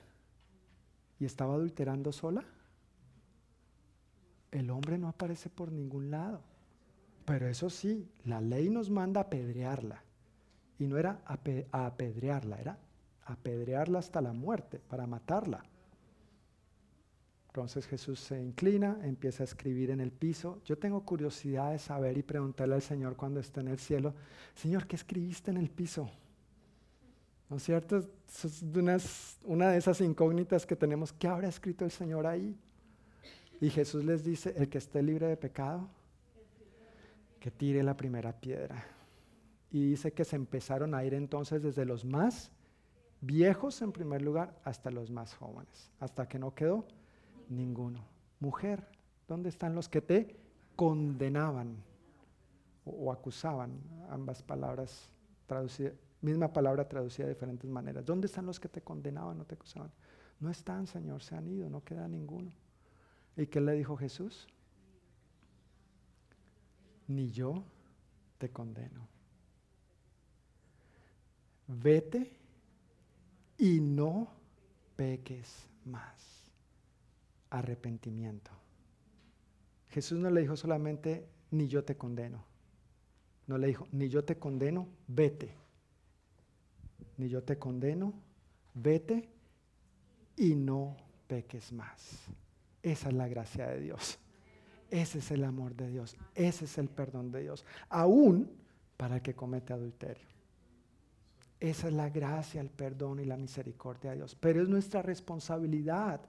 ¿Y 1.20 1.26
estaba 1.26 1.56
adulterando 1.56 2.12
sola? 2.12 2.44
El 4.52 4.70
hombre 4.70 4.98
no 4.98 5.08
aparece 5.08 5.50
por 5.50 5.72
ningún 5.72 6.12
lado. 6.12 6.42
Pero 7.26 7.48
eso 7.48 7.70
sí, 7.70 8.12
la 8.26 8.42
ley 8.42 8.70
nos 8.70 8.90
manda 8.90 9.22
a 9.22 9.24
apedrearla. 9.24 10.04
Y 10.78 10.88
no 10.88 10.98
era 10.98 11.22
a 11.26 11.86
apedrearla, 11.86 12.58
era 12.60 12.78
apedrearla 13.26 14.00
hasta 14.00 14.22
la 14.22 14.34
muerte, 14.34 14.80
para 14.80 15.08
matarla. 15.08 15.64
Entonces 17.54 17.86
Jesús 17.86 18.20
se 18.20 18.42
inclina, 18.42 18.98
empieza 19.04 19.44
a 19.44 19.46
escribir 19.46 19.92
en 19.92 20.00
el 20.00 20.12
piso. 20.12 20.60
Yo 20.66 20.76
tengo 20.76 21.06
curiosidad 21.06 21.72
de 21.72 21.78
saber 21.78 22.18
y 22.18 22.24
preguntarle 22.24 22.74
al 22.74 22.82
Señor 22.82 23.16
cuando 23.16 23.40
esté 23.40 23.60
en 23.60 23.68
el 23.68 23.78
cielo, 23.78 24.16
Señor, 24.56 24.88
¿qué 24.88 24.96
escribiste 24.96 25.52
en 25.52 25.58
el 25.58 25.70
piso? 25.70 26.10
¿No 27.52 27.58
es 27.58 27.64
cierto? 27.64 27.98
Es 28.00 29.38
una 29.44 29.70
de 29.70 29.78
esas 29.78 30.02
incógnitas 30.02 30.66
que 30.66 30.76
tenemos. 30.76 31.14
¿Qué 31.14 31.28
habrá 31.28 31.48
escrito 31.48 31.86
el 31.86 31.92
Señor 31.92 32.26
ahí? 32.26 32.58
Y 33.62 33.70
Jesús 33.70 34.04
les 34.04 34.24
dice, 34.26 34.56
el 34.58 34.68
que 34.68 34.80
esté 34.80 35.04
libre 35.04 35.28
de 35.28 35.38
pecado, 35.38 35.88
que 37.40 37.52
tire 37.52 37.84
la 37.84 37.96
primera 37.96 38.34
piedra. 38.34 38.84
Y 39.70 39.92
dice 39.92 40.12
que 40.12 40.26
se 40.26 40.38
empezaron 40.38 40.96
a 40.96 41.06
ir 41.06 41.14
entonces 41.14 41.62
desde 41.62 41.86
los 41.86 42.04
más 42.04 42.50
viejos 43.22 43.80
en 43.84 43.92
primer 43.92 44.24
lugar 44.24 44.60
hasta 44.64 44.90
los 44.90 45.12
más 45.12 45.36
jóvenes, 45.36 45.92
hasta 46.00 46.28
que 46.28 46.40
no 46.40 46.56
quedó 46.56 46.88
Ninguno. 47.50 48.06
Mujer, 48.40 48.88
¿dónde 49.28 49.50
están 49.50 49.76
los 49.76 49.88
que 49.88 50.02
te 50.02 50.36
condenaban 50.76 51.78
o, 52.86 53.12
acusaban? 53.12 53.80
Ambas 54.10 54.44
palabras 54.44 55.10
traducidas, 55.46 55.94
misma 56.22 56.52
palabra 56.52 56.88
traducida 56.88 57.26
de 57.26 57.34
diferentes 57.34 57.70
maneras. 57.70 58.06
¿Dónde 58.06 58.28
están 58.28 58.46
los 58.46 58.60
que 58.60 58.70
te 58.70 58.82
condenaban 58.82 59.40
o 59.40 59.46
te 59.46 59.56
acusaban? 59.56 59.92
No 60.40 60.50
están, 60.50 60.88
Señor, 60.88 61.22
se 61.22 61.36
han 61.36 61.48
ido, 61.48 61.70
no 61.70 61.84
queda 61.84 62.08
ninguno. 62.08 62.52
¿Y 63.38 63.48
qué 63.48 63.62
le 63.62 63.74
dijo 63.74 63.96
Jesús? 63.96 64.48
Ni 67.08 67.32
yo 67.32 67.64
te 68.38 68.50
condeno. 68.50 69.08
Vete 71.68 72.38
y 73.58 73.80
no 73.80 74.28
peques 74.96 75.70
más 75.86 76.33
arrepentimiento. 77.54 78.52
Jesús 79.90 80.18
no 80.18 80.32
le 80.32 80.42
dijo 80.42 80.56
solamente, 80.56 81.28
ni 81.52 81.68
yo 81.68 81.84
te 81.84 81.96
condeno. 81.96 82.44
No 83.46 83.60
le 83.60 83.68
dijo, 83.68 83.88
ni 83.92 84.10
yo 84.10 84.24
te 84.26 84.38
condeno, 84.40 84.88
vete. 85.08 85.54
Ni 87.18 87.30
yo 87.30 87.44
te 87.44 87.60
condeno, 87.60 88.14
vete 88.74 89.30
y 90.36 90.56
no 90.56 90.98
peques 91.28 91.72
más. 91.72 92.26
Esa 92.82 93.10
es 93.10 93.14
la 93.14 93.28
gracia 93.28 93.68
de 93.68 93.82
Dios. 93.82 94.18
Ese 94.90 95.20
es 95.20 95.30
el 95.30 95.44
amor 95.44 95.76
de 95.76 95.90
Dios. 95.90 96.18
Ese 96.34 96.66
es 96.66 96.78
el 96.80 96.90
perdón 96.90 97.32
de 97.32 97.42
Dios. 97.42 97.66
Aún 97.88 98.50
para 98.98 99.18
el 99.18 99.22
que 99.22 99.36
comete 99.36 99.74
adulterio. 99.74 100.28
Esa 101.60 101.88
es 101.88 101.94
la 101.94 102.10
gracia, 102.10 102.62
el 102.62 102.70
perdón 102.70 103.20
y 103.20 103.26
la 103.26 103.38
misericordia 103.38 104.12
de 104.12 104.18
Dios. 104.18 104.36
Pero 104.36 104.62
es 104.62 104.70
nuestra 104.70 105.04
responsabilidad 105.04 106.20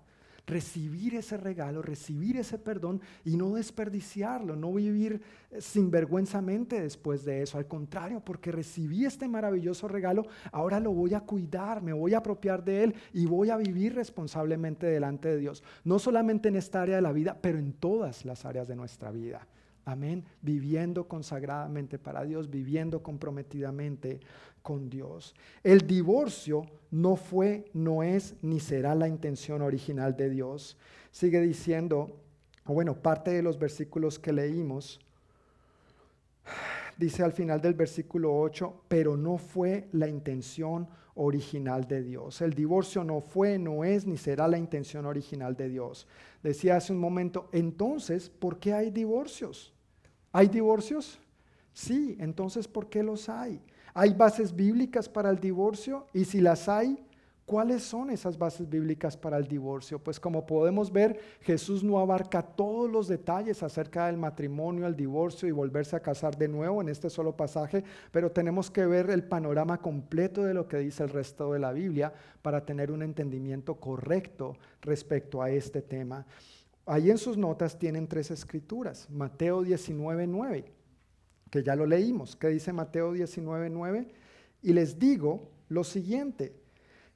recibir 0.46 1.14
ese 1.14 1.36
regalo, 1.36 1.82
recibir 1.82 2.36
ese 2.36 2.58
perdón 2.58 3.00
y 3.24 3.36
no 3.36 3.54
desperdiciarlo, 3.54 4.56
no 4.56 4.72
vivir 4.72 5.20
eh, 5.50 5.60
sinvergüenzamente 5.60 6.80
después 6.80 7.24
de 7.24 7.42
eso. 7.42 7.58
Al 7.58 7.66
contrario, 7.66 8.20
porque 8.20 8.52
recibí 8.52 9.04
este 9.04 9.28
maravilloso 9.28 9.88
regalo, 9.88 10.26
ahora 10.52 10.80
lo 10.80 10.92
voy 10.92 11.14
a 11.14 11.20
cuidar, 11.20 11.82
me 11.82 11.92
voy 11.92 12.14
a 12.14 12.18
apropiar 12.18 12.64
de 12.64 12.84
él 12.84 12.94
y 13.12 13.26
voy 13.26 13.50
a 13.50 13.56
vivir 13.56 13.94
responsablemente 13.94 14.86
delante 14.86 15.28
de 15.28 15.38
Dios. 15.38 15.62
No 15.84 15.98
solamente 15.98 16.48
en 16.48 16.56
esta 16.56 16.82
área 16.82 16.96
de 16.96 17.02
la 17.02 17.12
vida, 17.12 17.38
pero 17.40 17.58
en 17.58 17.72
todas 17.72 18.24
las 18.24 18.44
áreas 18.44 18.68
de 18.68 18.76
nuestra 18.76 19.10
vida. 19.10 19.46
Amén. 19.84 20.24
Viviendo 20.40 21.06
consagradamente 21.06 21.98
para 21.98 22.24
Dios, 22.24 22.50
viviendo 22.50 23.02
comprometidamente 23.02 24.20
con 24.62 24.88
Dios. 24.88 25.34
El 25.62 25.86
divorcio 25.86 26.64
no 26.90 27.16
fue, 27.16 27.66
no 27.74 28.02
es, 28.02 28.34
ni 28.40 28.60
será 28.60 28.94
la 28.94 29.08
intención 29.08 29.60
original 29.60 30.16
de 30.16 30.30
Dios. 30.30 30.78
Sigue 31.10 31.40
diciendo, 31.42 32.16
bueno, 32.64 32.94
parte 32.94 33.30
de 33.30 33.42
los 33.42 33.58
versículos 33.58 34.18
que 34.18 34.32
leímos, 34.32 35.00
dice 36.96 37.22
al 37.22 37.32
final 37.32 37.60
del 37.60 37.74
versículo 37.74 38.34
8, 38.34 38.84
pero 38.88 39.18
no 39.18 39.36
fue 39.36 39.88
la 39.92 40.08
intención 40.08 40.88
original 41.16 41.86
de 41.86 42.02
Dios. 42.02 42.40
El 42.40 42.54
divorcio 42.54 43.04
no 43.04 43.20
fue, 43.20 43.58
no 43.58 43.84
es, 43.84 44.06
ni 44.06 44.16
será 44.16 44.48
la 44.48 44.56
intención 44.56 45.04
original 45.04 45.56
de 45.56 45.68
Dios. 45.68 46.06
Decía 46.42 46.76
hace 46.76 46.94
un 46.94 47.00
momento, 47.00 47.50
entonces, 47.52 48.30
¿por 48.30 48.58
qué 48.58 48.72
hay 48.72 48.90
divorcios? 48.90 49.73
¿Hay 50.34 50.48
divorcios? 50.48 51.20
Sí, 51.72 52.16
entonces, 52.18 52.66
¿por 52.66 52.88
qué 52.88 53.04
los 53.04 53.28
hay? 53.28 53.60
¿Hay 53.94 54.12
bases 54.12 54.54
bíblicas 54.54 55.08
para 55.08 55.30
el 55.30 55.38
divorcio? 55.38 56.08
Y 56.12 56.24
si 56.24 56.40
las 56.40 56.68
hay, 56.68 56.98
¿Cuáles 57.46 57.82
son 57.82 58.08
esas 58.08 58.38
bases 58.38 58.70
bíblicas 58.70 59.18
para 59.18 59.36
el 59.36 59.46
divorcio? 59.46 59.98
Pues 59.98 60.18
como 60.18 60.46
podemos 60.46 60.90
ver, 60.90 61.20
Jesús 61.42 61.84
no 61.84 61.98
abarca 61.98 62.40
todos 62.40 62.90
los 62.90 63.06
detalles 63.06 63.62
acerca 63.62 64.06
del 64.06 64.16
matrimonio, 64.16 64.86
el 64.86 64.96
divorcio 64.96 65.46
y 65.46 65.52
volverse 65.52 65.94
a 65.94 66.00
casar 66.00 66.38
de 66.38 66.48
nuevo 66.48 66.80
en 66.80 66.88
este 66.88 67.10
solo 67.10 67.36
pasaje, 67.36 67.84
pero 68.10 68.32
tenemos 68.32 68.70
que 68.70 68.86
ver 68.86 69.10
el 69.10 69.24
panorama 69.24 69.76
completo 69.76 70.42
de 70.42 70.54
lo 70.54 70.66
que 70.66 70.78
dice 70.78 71.02
el 71.02 71.10
resto 71.10 71.52
de 71.52 71.58
la 71.58 71.72
Biblia 71.72 72.14
para 72.40 72.64
tener 72.64 72.90
un 72.90 73.02
entendimiento 73.02 73.74
correcto 73.74 74.56
respecto 74.80 75.42
a 75.42 75.50
este 75.50 75.82
tema. 75.82 76.24
Ahí 76.86 77.10
en 77.10 77.18
sus 77.18 77.36
notas 77.36 77.78
tienen 77.78 78.06
tres 78.06 78.30
escrituras, 78.30 79.08
Mateo 79.10 79.62
19, 79.62 80.26
9, 80.26 80.64
que 81.50 81.62
ya 81.62 81.74
lo 81.74 81.86
leímos. 81.86 82.36
¿Qué 82.36 82.48
dice 82.48 82.72
Mateo 82.72 83.12
19, 83.12 83.70
9? 83.70 84.08
Y 84.62 84.72
les 84.72 84.98
digo 84.98 85.50
lo 85.68 85.82
siguiente 85.82 86.54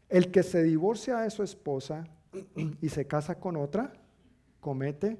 el 0.08 0.30
que 0.30 0.42
se 0.42 0.62
divorcia 0.62 1.18
de 1.18 1.30
su 1.30 1.42
esposa 1.42 2.06
y 2.80 2.88
se 2.88 3.06
casa 3.06 3.38
con 3.38 3.56
otra, 3.56 3.92
comete 4.60 5.18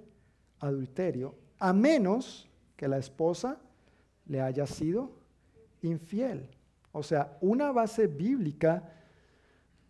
adulterio, 0.61 1.35
a 1.59 1.73
menos 1.73 2.49
que 2.77 2.89
la 2.89 2.99
esposa 2.99 3.59
le 4.27 4.41
haya 4.41 4.67
sido 4.67 5.11
infiel. 5.83 6.49
O 6.93 7.03
sea, 7.03 7.37
una 7.41 7.71
base 7.71 8.07
bíblica 8.07 8.93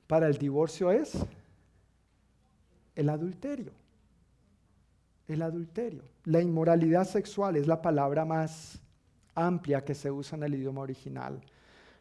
para 0.06 0.26
el 0.26 0.36
divorcio 0.36 0.90
es 0.90 1.16
el 2.94 3.08
adulterio. 3.08 3.72
El 5.28 5.42
adulterio. 5.42 6.02
La 6.24 6.40
inmoralidad 6.40 7.04
sexual 7.04 7.56
es 7.56 7.66
la 7.66 7.82
palabra 7.82 8.24
más 8.24 8.80
amplia 9.34 9.84
que 9.84 9.94
se 9.94 10.10
usa 10.10 10.36
en 10.36 10.44
el 10.44 10.54
idioma 10.54 10.80
original. 10.80 11.40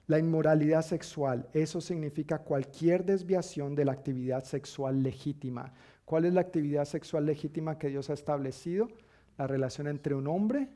La 0.08 0.18
inmoralidad 0.18 0.84
sexual, 0.84 1.50
eso 1.54 1.82
significa 1.82 2.40
cualquier 2.40 3.04
desviación 3.04 3.76
de 3.76 3.84
la 3.84 3.92
actividad 3.92 4.46
sexual 4.46 5.04
legítima. 5.04 5.74
¿Cuál 6.06 6.24
es 6.24 6.34
la 6.34 6.40
actividad 6.40 6.86
sexual 6.86 7.26
legítima 7.26 7.78
que 7.78 7.90
Dios 7.90 8.10
ha 8.10 8.14
establecido? 8.14 8.88
La 9.38 9.46
relación 9.46 9.88
entre 9.88 10.16
un 10.16 10.28
hombre 10.28 10.70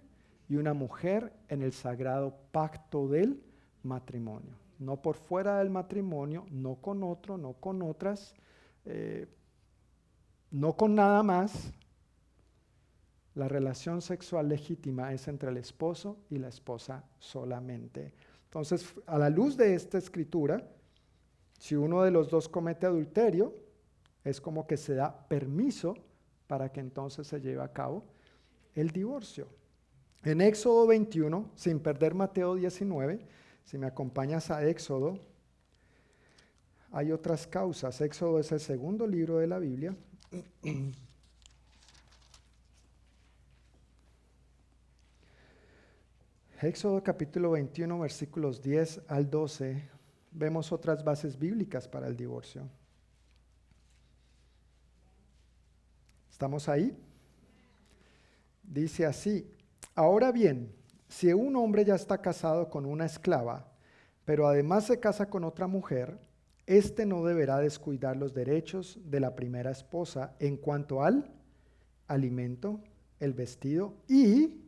y 0.50 0.58
una 0.58 0.74
mujer 0.74 1.32
en 1.48 1.62
el 1.62 1.72
sagrado 1.72 2.36
pacto 2.52 3.08
del 3.08 3.42
matrimonio. 3.84 4.52
No 4.78 5.02
por 5.02 5.16
fuera 5.16 5.60
del 5.60 5.70
matrimonio, 5.70 6.46
no 6.52 6.76
con 6.76 7.02
otro, 7.02 7.38
no 7.38 7.54
con 7.54 7.82
otras, 7.82 8.36
eh, 8.84 9.28
no 10.52 10.76
con 10.76 10.94
nada 10.94 11.24
más. 11.24 11.72
La 13.36 13.48
relación 13.48 14.02
sexual 14.02 14.50
legítima 14.50 15.14
es 15.14 15.28
entre 15.28 15.50
el 15.50 15.58
esposo 15.58 16.18
y 16.30 16.38
la 16.38 16.50
esposa 16.50 17.06
solamente. 17.20 18.14
Entonces, 18.46 18.94
a 19.06 19.18
la 19.18 19.30
luz 19.30 19.56
de 19.56 19.74
esta 19.74 19.98
escritura, 19.98 20.62
si 21.58 21.76
uno 21.76 22.04
de 22.04 22.12
los 22.12 22.30
dos 22.30 22.50
comete 22.50 22.86
adulterio, 22.86 23.56
es 24.24 24.42
como 24.42 24.68
que 24.68 24.76
se 24.76 24.96
da 24.96 25.28
permiso 25.28 25.96
para 26.48 26.70
que 26.70 26.82
entonces 26.82 27.28
se 27.28 27.40
lleve 27.40 27.62
a 27.62 27.72
cabo 27.72 28.04
el 28.76 28.90
divorcio. 28.90 29.48
En 30.24 30.42
Éxodo 30.42 30.86
21, 30.88 31.52
sin 31.56 31.80
perder 31.80 32.14
Mateo 32.14 32.56
19, 32.56 33.26
si 33.64 33.78
me 33.78 33.88
acompañas 33.88 34.52
a 34.52 34.66
Éxodo, 34.68 35.18
hay 36.92 37.12
otras 37.12 37.48
causas. 37.48 38.02
Éxodo 38.02 38.40
es 38.40 38.52
el 38.52 38.60
segundo 38.60 39.08
libro 39.08 39.38
de 39.38 39.48
la 39.48 39.60
Biblia. 39.60 39.96
Éxodo 46.64 47.02
capítulo 47.02 47.50
21, 47.52 48.00
versículos 48.00 48.62
10 48.62 49.02
al 49.08 49.28
12, 49.32 49.82
vemos 50.30 50.72
otras 50.72 51.04
bases 51.04 51.40
bíblicas 51.40 51.88
para 51.88 52.08
el 52.08 52.16
divorcio. 52.16 52.70
¿Estamos 56.30 56.70
ahí? 56.70 56.96
Dice 58.62 59.08
así, 59.08 59.52
ahora 59.96 60.32
bien, 60.32 60.72
si 61.08 61.34
un 61.34 61.56
hombre 61.56 61.84
ya 61.84 61.96
está 61.96 62.22
casado 62.22 62.70
con 62.70 62.86
una 62.86 63.08
esclava, 63.08 63.68
pero 64.24 64.48
además 64.48 64.86
se 64.86 65.00
casa 65.00 65.32
con 65.32 65.44
otra 65.44 65.66
mujer, 65.66 66.20
éste 66.68 67.08
no 67.08 67.26
deberá 67.26 67.58
descuidar 67.58 68.18
los 68.18 68.36
derechos 68.36 69.00
de 69.04 69.20
la 69.20 69.36
primera 69.36 69.72
esposa 69.72 70.36
en 70.38 70.58
cuanto 70.58 71.04
al 71.04 71.34
alimento, 72.08 72.80
el 73.20 73.34
vestido 73.34 73.96
y 74.08 74.61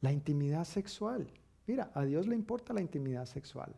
la 0.00 0.12
intimidad 0.12 0.64
sexual. 0.64 1.26
Mira, 1.66 1.90
a 1.94 2.04
Dios 2.04 2.26
le 2.26 2.34
importa 2.34 2.72
la 2.72 2.80
intimidad 2.80 3.26
sexual. 3.26 3.74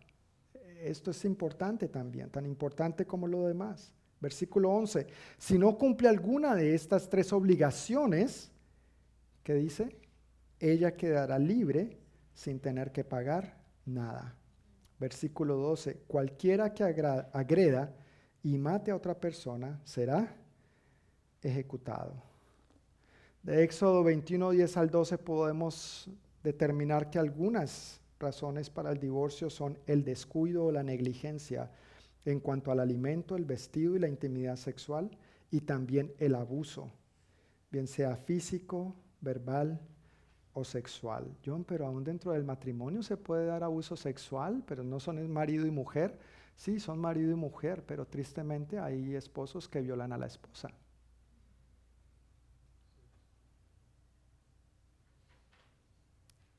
Esto 0.83 1.11
es 1.11 1.25
importante 1.25 1.89
también, 1.89 2.31
tan 2.31 2.47
importante 2.47 3.07
como 3.07 3.27
lo 3.27 3.47
demás. 3.47 3.93
Versículo 4.21 4.71
11. 4.71 5.07
Si 5.39 5.59
no 5.59 5.79
cumple 5.79 6.09
alguna 6.09 6.55
de 6.55 6.75
estas 6.75 7.09
tres 7.09 7.33
obligaciones, 7.33 8.51
¿qué 9.43 9.55
dice? 9.55 9.97
Ella 10.61 10.97
quedará 10.97 11.39
libre 11.39 11.99
sin 12.35 12.61
tener 12.61 12.93
que 12.93 13.05
pagar 13.05 13.59
nada. 13.87 14.35
Versículo 14.99 15.57
12. 15.57 16.03
Cualquiera 16.07 16.75
que 16.75 16.85
agreda 16.85 17.95
y 18.43 18.59
mate 18.59 18.91
a 18.91 18.97
otra 18.97 19.19
persona 19.19 19.81
será 19.85 20.37
ejecutado. 21.41 22.28
De 23.43 23.63
Éxodo 23.63 24.03
21, 24.03 24.51
10 24.51 24.77
al 24.77 24.91
12 24.91 25.19
podemos 25.19 26.11
determinar 26.43 27.09
que 27.09 27.19
algunas 27.19 28.01
razones 28.19 28.69
para 28.69 28.91
el 28.91 28.99
divorcio 28.99 29.49
son 29.49 29.79
el 29.87 30.05
descuido 30.05 30.67
o 30.67 30.73
la 30.73 30.83
negligencia 30.83 31.71
en 32.25 32.41
cuanto 32.41 32.71
al 32.71 32.81
alimento, 32.81 33.37
el 33.37 33.45
vestido 33.45 33.97
y 33.97 34.01
la 34.01 34.09
intimidad 34.09 34.57
sexual, 34.57 35.11
y 35.51 35.61
también 35.61 36.13
el 36.19 36.35
abuso, 36.35 36.91
bien 37.71 37.87
sea 37.87 38.17
físico, 38.17 38.95
verbal 39.21 39.81
o 40.53 40.65
sexual. 40.65 41.35
John, 41.45 41.65
pero 41.65 41.87
aún 41.87 42.05
dentro 42.05 42.33
del 42.33 42.45
matrimonio 42.45 43.03
se 43.03 43.17
puede 43.17 43.47
dar 43.47 43.63
abuso 43.63 43.97
sexual, 43.97 44.63
pero 44.67 44.83
no 44.83 45.01
son 45.01 45.31
marido 45.31 45.67
y 45.67 45.71
mujer. 45.71 46.19
Sí, 46.57 46.81
son 46.81 46.99
marido 46.99 47.31
y 47.31 47.37
mujer, 47.37 47.85
pero 47.87 48.05
tristemente 48.05 48.79
hay 48.79 49.15
esposos 49.15 49.69
que 49.69 49.81
violan 49.81 50.13
a 50.13 50.19
la 50.19 50.27
esposa. 50.27 50.71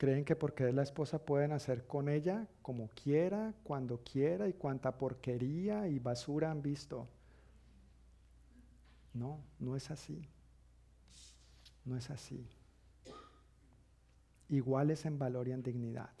Creen 0.00 0.24
que 0.24 0.34
porque 0.34 0.66
es 0.66 0.74
la 0.74 0.82
esposa 0.82 1.26
pueden 1.26 1.52
hacer 1.52 1.86
con 1.86 2.08
ella 2.08 2.48
como 2.62 2.88
quiera, 2.88 3.52
cuando 3.62 4.02
quiera 4.02 4.48
y 4.48 4.54
cuanta 4.54 4.96
porquería 4.96 5.88
y 5.88 5.98
basura 5.98 6.50
han 6.50 6.62
visto. 6.62 7.06
No, 9.12 9.44
no 9.58 9.76
es 9.76 9.90
así. 9.90 10.26
No 11.84 11.98
es 11.98 12.08
así. 12.08 12.48
Iguales 14.48 15.04
en 15.04 15.18
valor 15.18 15.48
y 15.48 15.52
en 15.52 15.62
dignidad. 15.62 16.14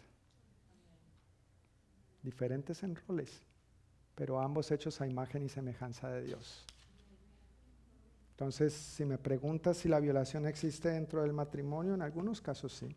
Diferentes 2.22 2.82
en 2.82 2.96
roles, 2.96 3.46
pero 4.14 4.42
ambos 4.42 4.70
hechos 4.72 5.00
a 5.00 5.06
imagen 5.06 5.42
y 5.42 5.48
semejanza 5.48 6.10
de 6.10 6.24
Dios. 6.24 6.66
Entonces, 8.32 8.74
si 8.74 9.06
me 9.06 9.16
preguntas 9.16 9.78
si 9.78 9.88
la 9.88 10.00
violación 10.00 10.46
existe 10.46 10.90
dentro 10.90 11.22
del 11.22 11.32
matrimonio, 11.32 11.94
en 11.94 12.02
algunos 12.02 12.42
casos 12.42 12.74
sí. 12.74 12.94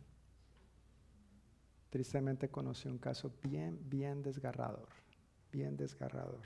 Tristemente 1.94 2.48
conocí 2.48 2.88
un 2.88 2.98
caso 2.98 3.30
bien, 3.40 3.78
bien 3.88 4.20
desgarrador, 4.20 4.88
bien 5.52 5.76
desgarrador. 5.76 6.40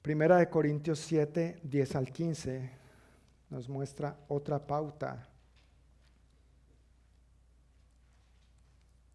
Primera 0.00 0.38
de 0.38 0.48
Corintios 0.48 0.98
7, 1.00 1.60
10 1.64 1.96
al 1.96 2.10
15 2.10 2.70
nos 3.50 3.68
muestra 3.68 4.18
otra 4.28 4.66
pauta 4.66 5.28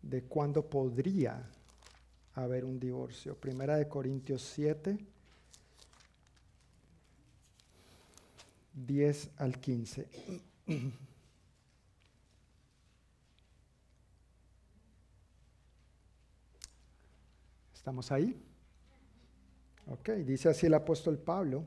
de 0.04 0.22
cuándo 0.22 0.70
podría 0.70 1.44
haber 2.36 2.66
un 2.66 2.80
divorcio. 2.80 3.36
Primera 3.36 3.78
de 3.78 3.88
Corintios 3.88 4.44
7, 4.54 5.00
10 8.76 9.32
al 9.38 9.60
15. 9.60 10.08
¿Estamos 17.84 18.14
ahí? 18.14 18.41
Ok, 19.88 20.11
dice 20.26 20.47
así 20.47 20.68
el 20.68 20.73
apóstol 20.73 21.18
Pablo. 21.18 21.65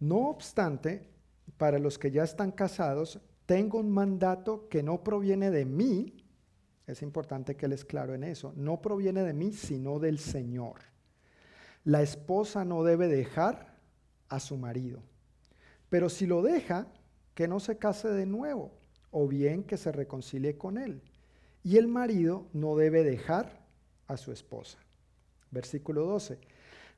No 0.00 0.30
obstante, 0.30 1.08
para 1.56 1.78
los 1.78 1.96
que 1.96 2.10
ya 2.10 2.24
están 2.24 2.50
casados, 2.50 3.20
tengo 3.46 3.78
un 3.78 3.88
mandato 3.88 4.68
que 4.68 4.82
no 4.82 5.04
proviene 5.04 5.52
de 5.52 5.64
mí, 5.64 6.26
es 6.88 7.02
importante 7.02 7.54
que 7.54 7.68
les 7.68 7.84
claro 7.84 8.14
en 8.14 8.24
eso, 8.24 8.52
no 8.56 8.82
proviene 8.82 9.22
de 9.22 9.32
mí, 9.32 9.52
sino 9.52 10.00
del 10.00 10.18
Señor. 10.18 10.80
La 11.84 12.02
esposa 12.02 12.64
no 12.64 12.82
debe 12.82 13.06
dejar 13.06 13.78
a 14.28 14.40
su 14.40 14.56
marido, 14.56 15.04
pero 15.88 16.08
si 16.08 16.26
lo 16.26 16.42
deja, 16.42 16.88
que 17.36 17.46
no 17.46 17.60
se 17.60 17.78
case 17.78 18.08
de 18.08 18.26
nuevo, 18.26 18.72
o 19.12 19.28
bien 19.28 19.62
que 19.62 19.76
se 19.76 19.92
reconcilie 19.92 20.58
con 20.58 20.78
él. 20.78 21.00
Y 21.62 21.76
el 21.76 21.86
marido 21.86 22.48
no 22.52 22.74
debe 22.74 23.04
dejar 23.04 23.59
a 24.12 24.16
su 24.16 24.32
esposa. 24.32 24.78
Versículo 25.50 26.04
12. 26.04 26.38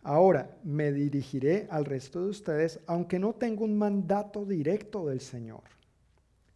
Ahora 0.03 0.59
me 0.65 0.93
dirigiré 0.93 1.69
al 1.71 1.85
resto 1.85 2.23
de 2.23 2.31
ustedes, 2.31 2.81
aunque 2.87 3.19
no 3.19 3.35
tengo 3.35 3.65
un 3.65 3.79
mandato 3.79 4.45
directo 4.45 5.07
del 5.07 5.21
Señor. 5.21 5.63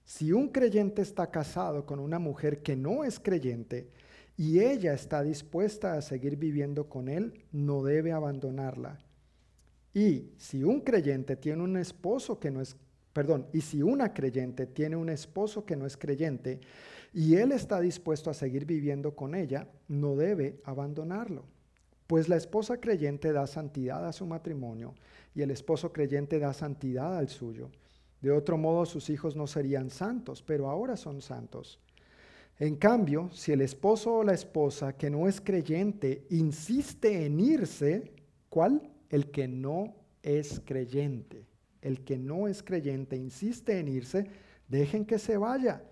Si 0.04 0.32
un 0.32 0.48
creyente 0.48 1.02
está 1.02 1.30
casado 1.30 1.86
con 1.86 1.98
una 1.98 2.18
mujer 2.18 2.62
que 2.62 2.76
no 2.76 3.04
es 3.04 3.20
creyente 3.20 3.88
y 4.36 4.60
ella 4.60 4.92
está 4.92 5.22
dispuesta 5.22 5.94
a 5.94 6.02
seguir 6.02 6.36
viviendo 6.36 6.88
con 6.88 7.08
él, 7.08 7.44
no 7.52 7.82
debe 7.82 8.12
abandonarla. 8.12 8.98
Y 9.94 10.32
si 10.36 10.62
un 10.62 10.80
creyente 10.80 11.36
tiene 11.36 11.62
un 11.62 11.76
esposo 11.76 12.38
que 12.38 12.50
no 12.50 12.60
es, 12.60 12.76
perdón, 13.12 13.46
y 13.52 13.60
si 13.62 13.82
una 13.82 14.12
creyente 14.12 14.66
tiene 14.66 14.96
un 14.96 15.08
esposo 15.08 15.64
que 15.64 15.76
no 15.76 15.86
es 15.86 15.96
creyente 15.96 16.60
y 17.16 17.36
él 17.36 17.52
está 17.52 17.80
dispuesto 17.80 18.28
a 18.28 18.34
seguir 18.34 18.66
viviendo 18.66 19.16
con 19.16 19.34
ella, 19.34 19.66
no 19.88 20.16
debe 20.16 20.60
abandonarlo. 20.64 21.46
Pues 22.06 22.28
la 22.28 22.36
esposa 22.36 22.78
creyente 22.78 23.32
da 23.32 23.46
santidad 23.46 24.06
a 24.06 24.12
su 24.12 24.26
matrimonio 24.26 24.94
y 25.34 25.40
el 25.40 25.50
esposo 25.50 25.94
creyente 25.94 26.38
da 26.38 26.52
santidad 26.52 27.16
al 27.16 27.30
suyo. 27.30 27.70
De 28.20 28.30
otro 28.30 28.58
modo 28.58 28.84
sus 28.84 29.08
hijos 29.08 29.34
no 29.34 29.46
serían 29.46 29.88
santos, 29.88 30.42
pero 30.42 30.68
ahora 30.68 30.94
son 30.98 31.22
santos. 31.22 31.80
En 32.58 32.76
cambio, 32.76 33.30
si 33.32 33.50
el 33.50 33.62
esposo 33.62 34.16
o 34.16 34.22
la 34.22 34.34
esposa 34.34 34.92
que 34.92 35.08
no 35.08 35.26
es 35.26 35.40
creyente 35.40 36.26
insiste 36.28 37.24
en 37.24 37.40
irse, 37.40 38.12
¿cuál? 38.50 38.90
el 39.08 39.30
que 39.30 39.48
no 39.48 39.94
es 40.22 40.60
creyente. 40.62 41.46
El 41.80 42.04
que 42.04 42.18
no 42.18 42.46
es 42.46 42.62
creyente 42.62 43.16
insiste 43.16 43.78
en 43.78 43.88
irse, 43.88 44.26
dejen 44.68 45.06
que 45.06 45.18
se 45.18 45.38
vaya. 45.38 45.82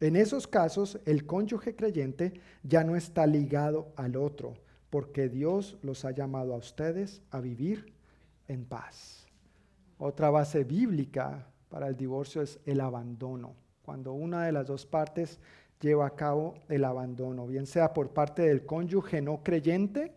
En 0.00 0.14
esos 0.14 0.46
casos, 0.46 1.00
el 1.06 1.26
cónyuge 1.26 1.74
creyente 1.74 2.40
ya 2.62 2.84
no 2.84 2.94
está 2.94 3.26
ligado 3.26 3.92
al 3.96 4.16
otro, 4.16 4.54
porque 4.90 5.28
Dios 5.28 5.76
los 5.82 6.04
ha 6.04 6.12
llamado 6.12 6.54
a 6.54 6.58
ustedes 6.58 7.20
a 7.30 7.40
vivir 7.40 7.92
en 8.46 8.64
paz. 8.64 9.26
Otra 9.98 10.30
base 10.30 10.62
bíblica 10.62 11.48
para 11.68 11.88
el 11.88 11.96
divorcio 11.96 12.42
es 12.42 12.60
el 12.64 12.80
abandono. 12.80 13.54
Cuando 13.82 14.12
una 14.12 14.44
de 14.44 14.52
las 14.52 14.66
dos 14.66 14.86
partes 14.86 15.40
lleva 15.80 16.06
a 16.06 16.14
cabo 16.14 16.54
el 16.68 16.84
abandono, 16.84 17.46
bien 17.46 17.66
sea 17.66 17.92
por 17.92 18.10
parte 18.10 18.42
del 18.42 18.64
cónyuge 18.64 19.20
no 19.20 19.42
creyente 19.42 20.12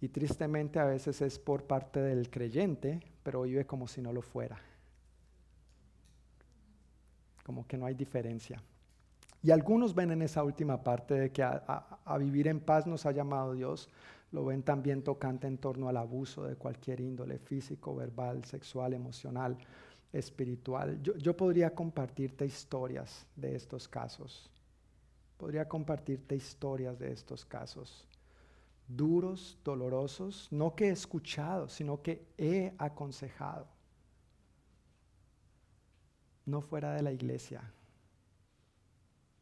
y 0.00 0.08
tristemente 0.08 0.78
a 0.78 0.84
veces 0.84 1.20
es 1.22 1.38
por 1.38 1.64
parte 1.64 2.00
del 2.00 2.30
creyente, 2.30 3.00
pero 3.22 3.42
vive 3.42 3.66
como 3.66 3.88
si 3.88 4.00
no 4.00 4.12
lo 4.12 4.22
fuera. 4.22 4.60
Como 7.44 7.66
que 7.68 7.78
no 7.78 7.86
hay 7.86 7.94
diferencia. 7.94 8.60
Y 9.44 9.52
algunos 9.52 9.94
ven 9.94 10.10
en 10.10 10.22
esa 10.22 10.42
última 10.42 10.82
parte 10.82 11.14
de 11.14 11.30
que 11.30 11.44
a, 11.44 12.18
vivir 12.18 12.48
en 12.48 12.58
paz 12.58 12.86
nos 12.86 13.06
ha 13.06 13.12
llamado 13.12 13.52
Dios, 13.52 13.88
lo 14.32 14.44
ven 14.44 14.64
también 14.64 15.04
tocante 15.04 15.46
en 15.46 15.58
torno 15.58 15.88
al 15.88 15.96
abuso 15.96 16.44
de 16.44 16.56
cualquier 16.56 17.00
índole, 17.00 17.38
físico, 17.38 17.94
verbal, 17.94 18.44
sexual, 18.44 18.94
emocional, 18.94 19.56
espiritual. 20.12 21.00
Yo, 21.02 21.14
yo 21.16 21.36
podría 21.36 21.72
compartirte 21.72 22.44
historias 22.44 23.26
de 23.36 23.54
estos 23.54 23.86
casos. 23.86 24.50
Podría 25.36 25.68
compartirte 25.68 26.34
historias 26.34 26.98
de 26.98 27.12
estos 27.12 27.44
casos 27.44 28.08
duros, 28.88 29.58
dolorosos, 29.64 30.48
no 30.50 30.74
que 30.74 30.88
he 30.88 30.90
escuchado, 30.90 31.68
sino 31.68 32.02
que 32.02 32.26
he 32.36 32.74
aconsejado. 32.78 33.66
No 36.46 36.60
fuera 36.60 36.94
de 36.94 37.02
la 37.02 37.12
iglesia, 37.12 37.62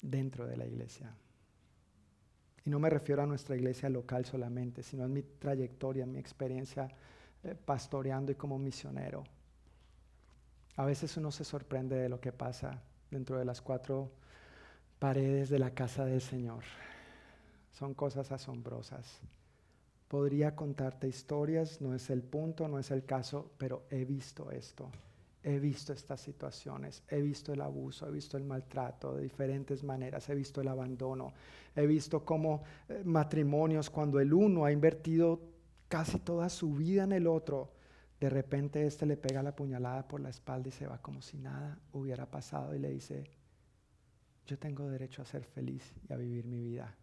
dentro 0.01 0.47
de 0.47 0.57
la 0.57 0.67
iglesia. 0.67 1.15
Y 2.65 2.71
no 2.71 2.79
me 2.79 2.91
refiero 2.91 3.23
a 3.23 3.27
nuestra 3.27 3.57
iglesia 3.57 3.89
local 3.89 4.25
solamente, 4.25 4.83
sino 4.83 5.05
a 5.05 5.09
mi 5.09 5.23
trayectoria, 5.23 6.07
mi 6.07 6.19
experiencia 6.19 6.89
eh, 7.43 7.55
pastoreando 7.55 8.31
y 8.31 8.37
como 8.37 8.59
misionero. 8.59 9.25
A 10.77 10.85
veces 10.85 11.17
uno 11.17 11.33
se 11.33 11.45
sorprende 11.45 11.97
de 11.97 12.09
lo 12.09 12.21
que 12.21 12.33
pasa 12.33 12.81
dentro 13.11 13.39
de 13.39 13.45
las 13.45 13.61
cuatro 13.61 14.13
paredes 14.99 15.51
de 15.51 15.59
la 15.59 15.75
casa 15.75 16.05
del 16.05 16.21
Señor. 16.21 16.63
Son 17.73 17.95
cosas 17.95 18.31
asombrosas. 18.31 19.19
Podría 20.07 20.55
contarte 20.55 21.09
historias, 21.09 21.81
no 21.81 21.95
es 21.95 22.11
el 22.11 22.23
punto, 22.23 22.69
no 22.69 22.79
es 22.79 22.91
el 22.91 23.05
caso, 23.05 23.51
pero 23.59 23.87
he 23.91 24.05
visto 24.05 24.51
esto. 24.51 24.91
He 25.45 25.59
visto 25.59 25.93
estas 25.93 26.21
situaciones, 26.21 27.03
he 27.09 27.21
visto 27.21 27.53
el 27.53 27.61
abuso, 27.61 28.07
he 28.07 28.13
visto 28.13 28.37
el 28.37 28.45
maltrato 28.45 29.15
de 29.15 29.23
diferentes 29.23 29.83
maneras, 29.83 30.29
he 30.29 30.35
visto 30.35 30.61
el 30.61 30.69
abandono, 30.69 31.33
he 31.75 31.87
visto 31.87 32.25
cómo 32.25 32.63
eh, 32.89 33.03
matrimonios, 33.05 33.91
cuando 33.91 34.21
el 34.21 34.33
uno 34.33 34.65
ha 34.65 34.73
invertido 34.73 35.41
casi 35.89 36.21
toda 36.21 36.49
su 36.49 36.75
vida 36.75 37.05
en 37.05 37.13
el 37.13 37.27
otro, 37.27 37.73
de 38.21 38.31
repente 38.31 38.87
este 38.87 39.05
le 39.05 39.17
pega 39.17 39.43
la 39.43 39.57
puñalada 39.57 40.07
por 40.07 40.21
la 40.21 40.31
espalda 40.31 40.69
y 40.69 40.73
se 40.73 40.87
va 40.87 41.03
como 41.03 41.21
si 41.21 41.39
nada 41.39 41.81
hubiera 41.93 42.31
pasado 42.31 42.73
y 42.75 42.79
le 42.79 42.91
dice, 42.91 43.25
yo 44.47 44.59
tengo 44.59 44.89
derecho 44.89 45.23
a 45.23 45.25
ser 45.25 45.45
feliz 45.45 45.93
y 46.09 46.13
a 46.13 46.17
vivir 46.17 46.47
mi 46.47 46.63
vida. 46.63 46.97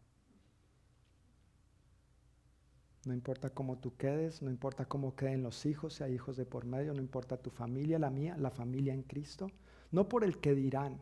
No 3.06 3.14
importa 3.14 3.50
cómo 3.50 3.78
tú 3.78 3.96
quedes, 3.96 4.42
no 4.42 4.50
importa 4.50 4.86
cómo 4.86 5.16
queden 5.16 5.42
los 5.42 5.66
hijos, 5.66 5.94
si 5.94 6.04
hay 6.04 6.14
hijos 6.14 6.36
de 6.36 6.46
por 6.46 6.66
medio, 6.66 6.94
no 6.94 7.00
importa 7.00 7.38
tu 7.38 7.50
familia, 7.50 7.98
la 7.98 8.10
mía, 8.10 8.36
la 8.38 8.52
familia 8.52 8.94
en 8.94 9.04
Cristo. 9.04 9.50
No 9.92 10.10
por 10.10 10.24
el 10.24 10.40
que 10.40 10.54
dirán, 10.54 11.02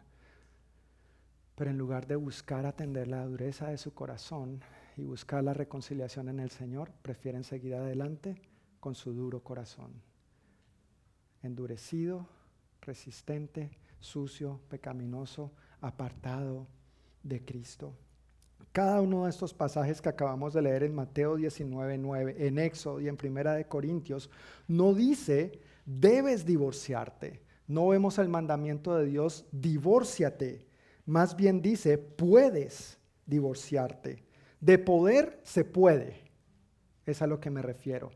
pero 1.55 1.71
en 1.71 1.77
lugar 1.77 2.05
de 2.05 2.15
buscar 2.15 2.67
atender 2.67 3.07
la 3.07 3.25
dureza 3.25 3.69
de 3.69 3.79
su 3.79 3.93
corazón 3.93 4.61
y 4.95 5.03
buscar 5.03 5.43
la 5.43 5.53
reconciliación 5.53 6.29
en 6.29 6.39
el 6.39 6.51
Señor, 6.51 6.91
prefieren 7.01 7.43
seguir 7.43 7.73
adelante 7.73 8.39
con 8.79 8.93
su 8.93 9.11
duro 9.13 9.43
corazón. 9.43 9.91
Endurecido, 11.41 12.27
resistente, 12.81 13.71
sucio, 13.99 14.61
pecaminoso, 14.69 15.51
apartado 15.81 16.67
de 17.23 17.43
Cristo. 17.43 17.95
Cada 18.77 19.01
uno 19.01 19.23
de 19.23 19.31
estos 19.31 19.55
pasajes 19.55 20.03
que 20.03 20.09
acabamos 20.09 20.53
de 20.53 20.61
leer 20.61 20.83
en 20.83 20.93
Mateo 20.93 21.35
19, 21.35 21.97
9, 21.97 22.35
en 22.37 22.59
Éxodo 22.59 23.01
y 23.01 23.07
en 23.07 23.17
Primera 23.17 23.55
de 23.55 23.65
Corintios, 23.65 24.29
no 24.67 24.93
dice, 24.93 25.59
debes 25.83 26.45
divorciarte. 26.45 27.41
No 27.65 27.87
vemos 27.87 28.19
el 28.19 28.29
mandamiento 28.29 28.95
de 28.95 29.07
Dios, 29.07 29.47
divórciate. 29.51 30.67
Más 31.07 31.35
bien 31.35 31.59
dice, 31.59 31.97
puedes 31.97 32.99
divorciarte. 33.25 34.23
De 34.59 34.77
poder 34.77 35.39
se 35.41 35.65
puede. 35.65 36.21
Es 37.07 37.23
a 37.23 37.25
lo 37.25 37.39
que 37.39 37.49
me 37.49 37.63
refiero. 37.63 38.11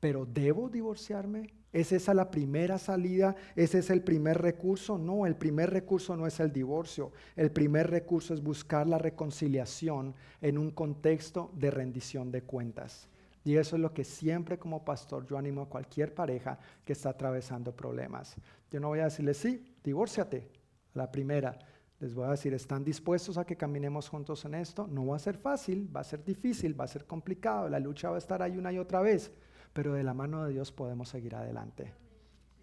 Pero 0.00 0.26
¿debo 0.26 0.68
divorciarme? 0.68 1.54
¿Es 1.74 1.90
esa 1.90 2.14
la 2.14 2.30
primera 2.30 2.78
salida? 2.78 3.34
¿Ese 3.56 3.80
es 3.80 3.90
el 3.90 4.00
primer 4.00 4.40
recurso? 4.40 4.96
No, 4.96 5.26
el 5.26 5.34
primer 5.34 5.70
recurso 5.70 6.16
no 6.16 6.24
es 6.24 6.38
el 6.38 6.52
divorcio. 6.52 7.10
El 7.34 7.50
primer 7.50 7.90
recurso 7.90 8.32
es 8.32 8.40
buscar 8.40 8.86
la 8.86 8.96
reconciliación 8.96 10.14
en 10.40 10.56
un 10.56 10.70
contexto 10.70 11.50
de 11.52 11.72
rendición 11.72 12.30
de 12.30 12.42
cuentas. 12.42 13.08
Y 13.42 13.56
eso 13.56 13.74
es 13.74 13.82
lo 13.82 13.92
que 13.92 14.04
siempre 14.04 14.56
como 14.56 14.84
pastor 14.84 15.26
yo 15.26 15.36
animo 15.36 15.62
a 15.62 15.68
cualquier 15.68 16.14
pareja 16.14 16.60
que 16.84 16.92
está 16.92 17.08
atravesando 17.08 17.74
problemas. 17.74 18.36
Yo 18.70 18.78
no 18.78 18.86
voy 18.86 19.00
a 19.00 19.06
decirle, 19.06 19.34
sí, 19.34 19.74
divórciate, 19.82 20.48
la 20.94 21.10
primera. 21.10 21.58
Les 21.98 22.14
voy 22.14 22.26
a 22.26 22.30
decir, 22.30 22.54
¿están 22.54 22.84
dispuestos 22.84 23.36
a 23.36 23.44
que 23.44 23.56
caminemos 23.56 24.08
juntos 24.08 24.44
en 24.44 24.54
esto? 24.54 24.86
No 24.86 25.06
va 25.06 25.16
a 25.16 25.18
ser 25.18 25.36
fácil, 25.36 25.90
va 25.94 26.02
a 26.02 26.04
ser 26.04 26.24
difícil, 26.24 26.78
va 26.78 26.84
a 26.84 26.88
ser 26.88 27.04
complicado, 27.04 27.68
la 27.68 27.80
lucha 27.80 28.10
va 28.10 28.14
a 28.14 28.18
estar 28.18 28.42
ahí 28.42 28.56
una 28.56 28.72
y 28.72 28.78
otra 28.78 29.00
vez 29.02 29.32
pero 29.74 29.92
de 29.92 30.04
la 30.04 30.14
mano 30.14 30.44
de 30.44 30.52
Dios 30.52 30.72
podemos 30.72 31.10
seguir 31.10 31.34
adelante. 31.34 31.92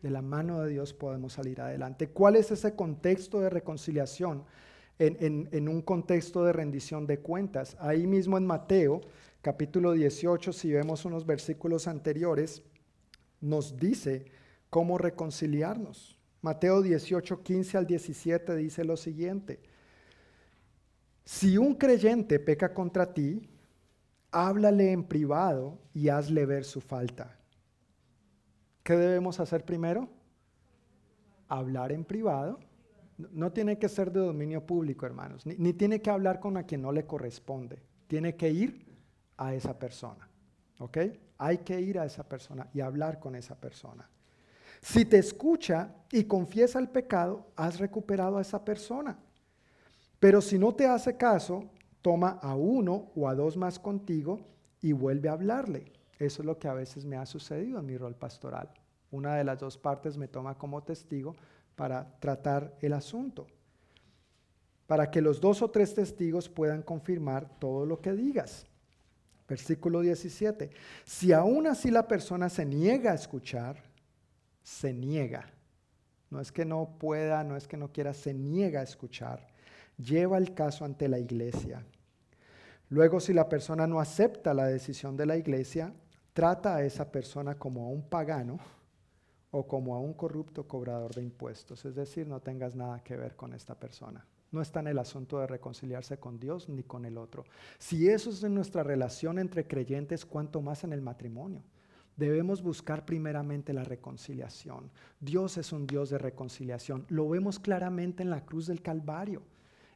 De 0.01 0.09
la 0.09 0.23
mano 0.23 0.61
de 0.61 0.71
Dios 0.71 0.93
podemos 0.93 1.33
salir 1.33 1.61
adelante. 1.61 2.07
¿Cuál 2.07 2.37
es 2.37 2.49
ese 2.49 2.75
contexto 2.75 3.39
de 3.39 3.51
reconciliación 3.51 4.45
en, 4.97 5.69
un 5.69 5.81
contexto 5.81 6.43
de 6.43 6.53
rendición 6.53 7.05
de 7.05 7.19
cuentas? 7.19 7.77
Ahí 7.79 8.07
mismo 8.07 8.37
en 8.37 8.47
Mateo, 8.47 9.01
capítulo 9.41 9.91
18, 9.91 10.53
si 10.53 10.71
vemos 10.71 11.05
unos 11.05 11.25
versículos 11.25 11.87
anteriores, 11.87 12.63
nos 13.41 13.77
dice 13.77 14.25
cómo 14.69 14.97
reconciliarnos. 14.97 16.17
Mateo 16.41 16.81
18, 16.81 17.43
15 17.43 17.77
al 17.77 17.85
17 17.85 18.55
dice 18.55 18.85
lo 18.85 18.95
siguiente. 18.97 19.59
Si 21.25 21.57
un 21.57 21.75
creyente 21.75 22.39
peca 22.39 22.73
contra 22.73 23.13
ti, 23.13 23.47
háblale 24.31 24.91
en 24.91 25.03
privado 25.03 25.77
y 25.93 26.09
hazle 26.09 26.45
ver 26.45 26.63
su 26.63 26.81
falta. 26.81 27.37
¿Qué 28.83 28.95
debemos 28.95 29.39
hacer 29.39 29.65
primero? 29.65 30.09
Hablar 31.47 31.91
en 31.91 32.05
privado. 32.05 32.59
No 33.17 33.51
tiene 33.51 33.77
que 33.77 33.89
ser 33.89 34.11
de 34.11 34.21
dominio 34.21 34.65
público, 34.65 35.05
hermanos, 35.05 35.45
ni, 35.45 35.73
tiene 35.73 36.01
que 36.01 36.09
hablar 36.09 36.39
con 36.39 36.57
a 36.57 36.63
quien 36.63 36.81
no 36.81 36.91
le 36.91 37.05
corresponde. 37.05 37.83
Tiene 38.07 38.35
que 38.35 38.49
ir 38.49 38.85
a 39.37 39.53
esa 39.53 39.77
persona. 39.77 40.27
¿Ok? 40.79 40.97
Hay 41.37 41.59
que 41.59 41.79
ir 41.79 41.99
a 41.99 42.05
esa 42.05 42.23
persona 42.23 42.67
y 42.73 42.81
hablar 42.81 43.19
con 43.19 43.35
esa 43.35 43.55
persona. 43.55 44.09
Si 44.81 45.05
te 45.05 45.19
escucha 45.19 45.93
y 46.11 46.23
confiesa 46.23 46.79
el 46.79 46.89
pecado, 46.89 47.51
has 47.55 47.79
recuperado 47.79 48.37
a 48.37 48.41
esa 48.41 48.65
persona. 48.65 49.19
Pero 50.19 50.41
si 50.41 50.57
no 50.57 50.73
te 50.73 50.87
hace 50.87 51.17
caso, 51.17 51.69
toma 52.01 52.39
a 52.41 52.55
uno 52.55 53.11
o 53.15 53.27
a 53.27 53.35
dos 53.35 53.57
más 53.57 53.79
contigo 53.79 54.39
y 54.81 54.91
vuelve 54.91 55.29
a 55.29 55.33
hablarle. 55.33 55.91
Eso 56.19 56.41
es 56.41 56.45
lo 56.45 56.59
que 56.59 56.67
a 56.67 56.73
veces 56.73 57.05
me 57.05 57.17
ha 57.17 57.25
sucedido 57.25 57.79
en 57.79 57.85
mi 57.85 57.97
rol 57.97 58.15
pastoral. 58.15 58.69
Una 59.11 59.35
de 59.35 59.43
las 59.43 59.59
dos 59.59 59.77
partes 59.77 60.17
me 60.17 60.27
toma 60.27 60.57
como 60.57 60.83
testigo 60.83 61.35
para 61.75 62.19
tratar 62.19 62.75
el 62.81 62.93
asunto, 62.93 63.47
para 64.87 65.09
que 65.09 65.21
los 65.21 65.41
dos 65.41 65.61
o 65.61 65.69
tres 65.69 65.93
testigos 65.93 66.47
puedan 66.47 66.83
confirmar 66.83 67.49
todo 67.59 67.85
lo 67.85 68.01
que 68.01 68.13
digas. 68.13 68.65
Versículo 69.47 70.01
17. 70.01 70.69
Si 71.03 71.33
aún 71.33 71.67
así 71.67 71.91
la 71.91 72.07
persona 72.07 72.49
se 72.49 72.65
niega 72.65 73.11
a 73.11 73.15
escuchar, 73.15 73.83
se 74.63 74.93
niega. 74.93 75.49
No 76.29 76.39
es 76.39 76.51
que 76.51 76.63
no 76.63 76.97
pueda, 76.97 77.43
no 77.43 77.57
es 77.57 77.67
que 77.67 77.75
no 77.75 77.91
quiera, 77.91 78.13
se 78.13 78.33
niega 78.33 78.79
a 78.79 78.83
escuchar. 78.83 79.50
Lleva 80.03 80.37
el 80.37 80.53
caso 80.53 80.85
ante 80.85 81.07
la 81.07 81.19
iglesia. 81.19 81.85
Luego, 82.89 83.19
si 83.19 83.33
la 83.33 83.47
persona 83.47 83.87
no 83.87 83.99
acepta 83.99 84.53
la 84.53 84.65
decisión 84.65 85.15
de 85.15 85.25
la 85.25 85.37
iglesia, 85.37 85.93
trata 86.33 86.75
a 86.75 86.83
esa 86.83 87.11
persona 87.11 87.55
como 87.55 87.85
a 87.85 87.89
un 87.89 88.03
pagano 88.03 88.59
o 89.51 89.67
como 89.67 89.95
a 89.95 89.99
un 89.99 90.13
corrupto 90.13 90.67
cobrador 90.67 91.13
de 91.13 91.23
impuestos. 91.23 91.85
Es 91.85 91.95
decir, 91.95 92.27
no 92.27 92.39
tengas 92.39 92.75
nada 92.75 93.03
que 93.03 93.15
ver 93.15 93.35
con 93.35 93.53
esta 93.53 93.75
persona. 93.75 94.25
No 94.51 94.61
está 94.61 94.81
en 94.81 94.87
el 94.87 94.99
asunto 94.99 95.39
de 95.39 95.47
reconciliarse 95.47 96.17
con 96.17 96.39
Dios 96.39 96.67
ni 96.67 96.83
con 96.83 97.05
el 97.05 97.17
otro. 97.17 97.45
Si 97.77 98.09
eso 98.09 98.29
es 98.29 98.43
en 98.43 98.53
nuestra 98.53 98.83
relación 98.83 99.39
entre 99.39 99.67
creyentes, 99.67 100.25
cuanto 100.25 100.61
más 100.61 100.83
en 100.83 100.93
el 100.93 101.01
matrimonio. 101.01 101.63
Debemos 102.17 102.61
buscar 102.61 103.05
primeramente 103.05 103.71
la 103.71 103.85
reconciliación. 103.85 104.91
Dios 105.19 105.57
es 105.57 105.71
un 105.71 105.87
Dios 105.87 106.09
de 106.09 106.17
reconciliación. 106.17 107.05
Lo 107.07 107.29
vemos 107.29 107.59
claramente 107.59 108.23
en 108.23 108.29
la 108.29 108.45
cruz 108.45 108.67
del 108.67 108.81
Calvario. 108.81 109.41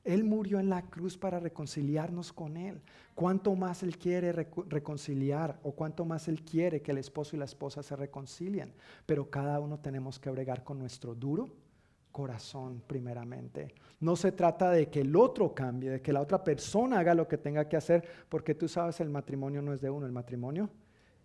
Él 0.06 0.23
murió 0.23 0.60
en 0.60 0.69
la 0.69 0.84
cruz 0.84 1.18
para 1.18 1.40
reconciliarnos 1.40 2.32
con 2.32 2.56
Él. 2.56 2.82
Cuánto 3.15 3.56
más 3.56 3.84
Él 3.84 3.98
quiere 3.98 4.32
reconciliar 4.32 5.60
o 5.64 5.73
cuánto 5.73 6.06
más 6.06 6.27
Él 6.27 6.44
quiere 6.44 6.82
que 6.82 6.91
el 6.91 6.99
esposo 6.99 7.36
y 7.36 7.40
la 7.40 7.45
esposa 7.45 7.84
se 7.84 7.95
reconcilien. 7.95 8.72
Pero 9.06 9.30
cada 9.30 9.60
uno 9.60 9.80
tenemos 9.80 10.19
que 10.19 10.30
bregar 10.30 10.64
con 10.64 10.80
nuestro 10.80 11.15
duro 11.15 11.49
corazón 12.11 12.82
primeramente. 12.88 13.76
No 13.99 14.15
se 14.15 14.32
trata 14.32 14.72
de 14.72 14.90
que 14.90 15.02
el 15.02 15.15
otro 15.18 15.53
cambie, 15.53 15.90
de 15.90 16.02
que 16.02 16.14
la 16.14 16.22
otra 16.22 16.41
persona 16.44 16.99
haga 16.99 17.14
lo 17.14 17.27
que 17.27 17.38
tenga 17.38 17.68
que 17.68 17.76
hacer, 17.76 18.07
porque 18.30 18.56
tú 18.56 18.69
sabes 18.69 19.02
el 19.02 19.10
matrimonio 19.10 19.61
no 19.61 19.73
es 19.73 19.82
de 19.82 19.90
uno, 19.90 20.06
el 20.06 20.14
matrimonio 20.14 20.69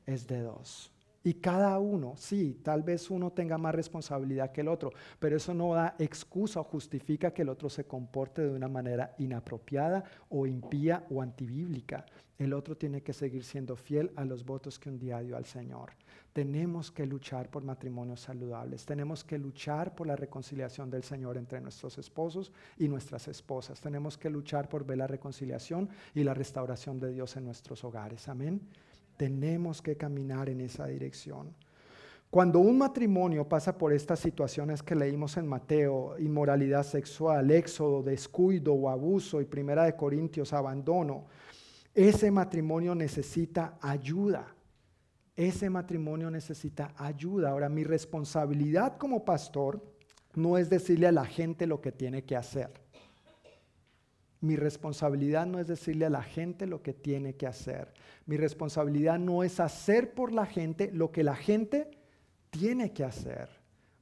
es 0.04 0.26
de 0.26 0.40
dos. 0.40 0.90
Y 1.22 1.34
cada 1.34 1.78
uno, 1.78 2.14
sí, 2.16 2.60
tal 2.62 2.82
vez 2.82 3.10
uno 3.10 3.30
tenga 3.30 3.58
más 3.58 3.74
responsabilidad 3.74 4.52
que 4.52 4.62
el 4.62 4.68
otro, 4.68 4.90
pero 5.18 5.36
eso 5.36 5.52
no 5.52 5.74
da 5.74 5.94
excusa 5.98 6.60
o 6.60 6.64
justifica 6.64 7.32
que 7.32 7.42
el 7.42 7.50
otro 7.50 7.68
se 7.68 7.84
comporte 7.84 8.40
de 8.40 8.50
una 8.50 8.68
manera 8.68 9.14
inapropiada 9.18 10.02
o 10.30 10.46
impía 10.46 11.04
o 11.10 11.20
antibíblica. 11.20 12.06
El 12.38 12.54
otro 12.54 12.74
tiene 12.74 13.02
que 13.02 13.12
seguir 13.12 13.44
siendo 13.44 13.76
fiel 13.76 14.12
a 14.16 14.24
los 14.24 14.46
votos 14.46 14.78
que 14.78 14.88
un 14.88 14.98
día 14.98 15.20
dio 15.20 15.36
al 15.36 15.44
Señor. 15.44 15.90
Tenemos 16.32 16.90
que 16.90 17.04
luchar 17.04 17.50
por 17.50 17.64
matrimonios 17.64 18.20
saludables, 18.20 18.86
tenemos 18.86 19.22
que 19.22 19.36
luchar 19.36 19.94
por 19.94 20.06
la 20.06 20.16
reconciliación 20.16 20.88
del 20.88 21.02
Señor 21.02 21.36
entre 21.36 21.60
nuestros 21.60 21.98
esposos 21.98 22.50
y 22.78 22.88
nuestras 22.88 23.28
esposas, 23.28 23.78
tenemos 23.80 24.16
que 24.16 24.30
luchar 24.30 24.70
por 24.70 24.86
ver 24.86 24.98
la 24.98 25.06
reconciliación 25.06 25.90
y 26.14 26.24
la 26.24 26.32
restauración 26.32 26.98
de 26.98 27.12
Dios 27.12 27.36
en 27.36 27.44
nuestros 27.44 27.84
hogares. 27.84 28.26
Amén. 28.28 28.62
Tenemos 29.20 29.82
que 29.82 29.98
caminar 29.98 30.48
en 30.48 30.62
esa 30.62 30.86
dirección. 30.86 31.54
Cuando 32.30 32.58
un 32.58 32.78
matrimonio 32.78 33.46
pasa 33.46 33.76
por 33.76 33.92
estas 33.92 34.18
situaciones 34.18 34.82
que 34.82 34.94
leímos 34.94 35.36
en 35.36 35.46
Mateo, 35.46 36.18
inmoralidad 36.18 36.84
sexual, 36.84 37.50
éxodo, 37.50 38.02
descuido 38.02 38.72
o 38.72 38.88
abuso 38.88 39.42
y 39.42 39.44
primera 39.44 39.84
de 39.84 39.94
Corintios, 39.94 40.54
abandono, 40.54 41.26
ese 41.94 42.30
matrimonio 42.30 42.94
necesita 42.94 43.76
ayuda. 43.82 44.56
Ese 45.36 45.68
matrimonio 45.68 46.30
necesita 46.30 46.94
ayuda. 46.96 47.50
Ahora, 47.50 47.68
mi 47.68 47.84
responsabilidad 47.84 48.96
como 48.96 49.22
pastor 49.22 49.84
no 50.34 50.56
es 50.56 50.70
decirle 50.70 51.08
a 51.08 51.12
la 51.12 51.26
gente 51.26 51.66
lo 51.66 51.82
que 51.82 51.92
tiene 51.92 52.24
que 52.24 52.36
hacer. 52.36 52.70
Mi 54.40 54.56
responsabilidad 54.56 55.46
no 55.46 55.58
es 55.58 55.66
decirle 55.66 56.06
a 56.06 56.10
la 56.10 56.22
gente 56.22 56.66
lo 56.66 56.82
que 56.82 56.94
tiene 56.94 57.34
que 57.34 57.46
hacer. 57.46 57.92
Mi 58.24 58.38
responsabilidad 58.38 59.18
no 59.18 59.42
es 59.42 59.60
hacer 59.60 60.14
por 60.14 60.32
la 60.32 60.46
gente 60.46 60.90
lo 60.92 61.12
que 61.12 61.22
la 61.22 61.36
gente 61.36 61.90
tiene 62.48 62.92
que 62.92 63.04
hacer. 63.04 63.50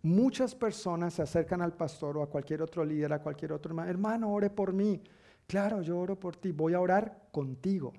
Muchas 0.02 0.54
personas 0.54 1.14
se 1.14 1.22
acercan 1.22 1.60
al 1.60 1.72
pastor 1.72 2.16
o 2.16 2.22
a 2.22 2.30
cualquier 2.30 2.62
otro 2.62 2.84
líder, 2.84 3.12
a 3.12 3.20
cualquier 3.20 3.52
otro 3.52 3.70
hermano, 3.70 3.90
hermano, 3.90 4.32
ore 4.32 4.48
por 4.48 4.72
mí. 4.72 5.02
Claro, 5.48 5.82
yo 5.82 5.98
oro 5.98 6.18
por 6.18 6.36
ti, 6.36 6.52
voy 6.52 6.74
a 6.74 6.80
orar 6.80 7.28
contigo. 7.32 7.92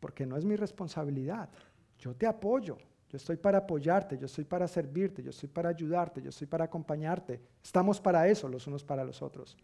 Porque 0.00 0.26
no 0.26 0.36
es 0.36 0.44
mi 0.44 0.56
responsabilidad. 0.56 1.48
Yo 1.96 2.16
te 2.16 2.26
apoyo, 2.26 2.76
yo 3.08 3.16
estoy 3.18 3.36
para 3.36 3.58
apoyarte, 3.58 4.18
yo 4.18 4.26
estoy 4.26 4.44
para 4.44 4.66
servirte, 4.66 5.22
yo 5.22 5.30
estoy 5.30 5.48
para 5.48 5.68
ayudarte, 5.68 6.20
yo 6.20 6.30
estoy 6.30 6.48
para 6.48 6.64
acompañarte. 6.64 7.40
Estamos 7.62 8.00
para 8.00 8.26
eso 8.26 8.48
los 8.48 8.66
unos 8.66 8.82
para 8.82 9.04
los 9.04 9.22
otros 9.22 9.56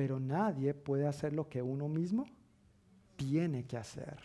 pero 0.00 0.18
nadie 0.18 0.72
puede 0.72 1.06
hacer 1.06 1.34
lo 1.34 1.50
que 1.50 1.60
uno 1.60 1.86
mismo 1.86 2.24
tiene 3.16 3.66
que 3.66 3.76
hacer. 3.76 4.16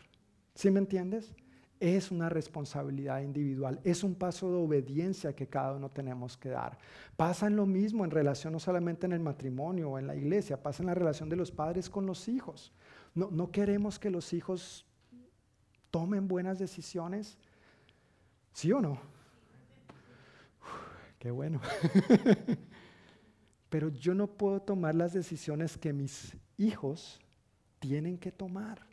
¿Sí 0.53 0.71
me 0.71 0.79
entiendes? 0.79 1.33
Es 1.81 2.11
una 2.11 2.29
responsabilidad 2.29 3.19
individual, 3.19 3.81
es 3.83 4.01
un 4.01 4.15
paso 4.15 4.49
de 4.49 4.55
obediencia 4.55 5.35
que 5.35 5.49
cada 5.49 5.73
uno 5.73 5.91
tenemos 5.91 6.37
que 6.37 6.47
dar. 6.47 6.77
Pasa 7.17 7.47
en 7.47 7.57
lo 7.57 7.65
mismo 7.65 8.05
en 8.05 8.11
relación 8.11 8.53
no 8.53 8.59
solamente 8.61 9.05
en 9.05 9.11
el 9.11 9.19
matrimonio 9.19 9.89
o 9.89 9.99
en 9.99 10.07
la 10.07 10.15
iglesia, 10.15 10.63
pasa 10.63 10.81
en 10.81 10.87
la 10.87 10.95
relación 10.95 11.27
de 11.27 11.35
los 11.35 11.51
padres 11.51 11.89
con 11.89 12.05
los 12.05 12.29
hijos. 12.29 12.71
No, 13.13 13.29
no 13.29 13.51
queremos 13.51 13.99
que 13.99 14.09
los 14.09 14.31
hijos 14.31 14.85
tomen 15.91 16.29
buenas 16.29 16.57
decisiones, 16.57 17.37
¿sí 18.53 18.71
o 18.71 18.79
no? 18.79 18.97
qué 21.19 21.31
bueno. 21.31 21.59
pero 23.69 23.89
yo 23.89 24.13
no 24.13 24.27
puedo 24.27 24.61
tomar 24.61 24.95
las 24.95 25.13
decisiones 25.13 25.77
que 25.77 25.93
mis 25.93 26.35
hijos 26.57 27.19
tienen 27.79 28.17
que 28.17 28.31
tomar. 28.31 28.85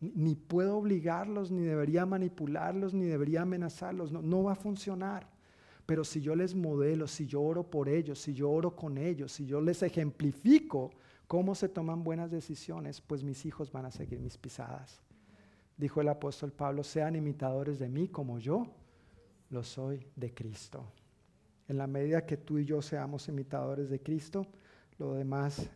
Ni 0.00 0.34
puedo 0.34 0.76
obligarlos, 0.76 1.50
ni 1.50 1.62
debería 1.62 2.04
manipularlos, 2.04 2.92
ni 2.92 3.06
debería 3.06 3.42
amenazarlos. 3.42 4.12
No, 4.12 4.42
va 4.42 4.52
a 4.52 4.56
funcionar. 4.56 5.28
Pero 5.86 6.04
si 6.04 6.20
yo 6.20 6.34
les 6.34 6.54
modelo, 6.54 7.06
si 7.06 7.26
yo 7.26 7.42
oro 7.42 7.70
por 7.70 7.88
ellos, 7.88 8.18
si 8.18 8.34
yo 8.34 8.50
oro 8.50 8.74
con 8.74 8.98
ellos, 8.98 9.32
si 9.32 9.46
yo 9.46 9.60
les 9.60 9.82
ejemplifico 9.82 10.90
cómo 11.26 11.54
se 11.54 11.68
toman 11.68 12.04
buenas 12.04 12.30
decisiones, 12.30 13.00
pues 13.00 13.22
mis 13.22 13.44
hijos 13.46 13.70
van 13.70 13.86
a 13.86 13.90
seguir 13.90 14.20
mis 14.20 14.36
pisadas. 14.36 15.02
Dijo 15.76 16.00
el 16.00 16.08
apóstol 16.08 16.52
Pablo, 16.52 16.84
sean 16.84 17.16
imitadores 17.16 17.78
de 17.78 17.88
mí 17.88 18.08
como 18.08 18.38
yo 18.38 18.66
lo 19.50 19.62
soy 19.62 20.06
de 20.16 20.32
Cristo. 20.32 20.92
En 21.68 21.78
la 21.78 21.86
medida 21.86 22.26
que 22.26 22.36
tú 22.36 22.58
y 22.58 22.64
yo 22.64 22.82
seamos 22.82 23.28
imitadores 23.28 23.88
de 23.88 24.00
Cristo, 24.00 24.46
lo 24.98 25.14
demás 25.14 25.70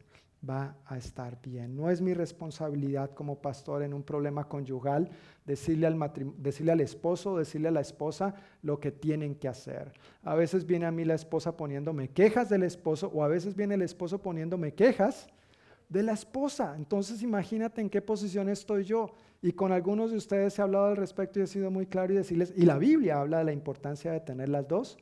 va 0.48 0.76
a 0.86 0.96
estar 0.96 1.40
bien. 1.42 1.74
No 1.74 1.90
es 1.90 2.00
mi 2.00 2.14
responsabilidad 2.14 3.10
como 3.10 3.40
pastor 3.40 3.82
en 3.82 3.92
un 3.92 4.02
problema 4.02 4.48
conyugal 4.48 5.10
decirle 5.44 5.86
al, 5.86 5.98
decirle 6.36 6.72
al 6.72 6.80
esposo, 6.80 7.36
decirle 7.36 7.68
a 7.68 7.72
la 7.72 7.80
esposa 7.80 8.34
lo 8.62 8.78
que 8.78 8.92
tienen 8.92 9.34
que 9.34 9.48
hacer. 9.48 9.92
A 10.22 10.34
veces 10.34 10.64
viene 10.64 10.86
a 10.86 10.92
mí 10.92 11.04
la 11.04 11.14
esposa 11.14 11.56
poniéndome 11.56 12.08
quejas 12.08 12.48
del 12.48 12.62
esposo 12.62 13.10
o 13.12 13.24
a 13.24 13.28
veces 13.28 13.56
viene 13.56 13.74
el 13.74 13.82
esposo 13.82 14.20
poniéndome 14.20 14.74
quejas 14.74 15.28
de 15.88 16.02
la 16.02 16.12
esposa. 16.12 16.74
Entonces 16.76 17.22
imagínate 17.22 17.80
en 17.80 17.90
qué 17.90 18.02
posición 18.02 18.48
estoy 18.48 18.84
yo. 18.84 19.10
Y 19.40 19.52
con 19.52 19.72
algunos 19.72 20.10
de 20.10 20.18
ustedes 20.18 20.58
he 20.58 20.62
hablado 20.62 20.86
al 20.86 20.96
respecto 20.96 21.38
y 21.38 21.42
he 21.42 21.46
sido 21.46 21.70
muy 21.70 21.86
claro 21.86 22.12
y 22.12 22.16
decirles, 22.16 22.52
y 22.56 22.62
la 22.62 22.78
Biblia 22.78 23.20
habla 23.20 23.38
de 23.38 23.44
la 23.44 23.52
importancia 23.52 24.12
de 24.12 24.20
tener 24.20 24.48
las 24.48 24.68
dos 24.68 24.98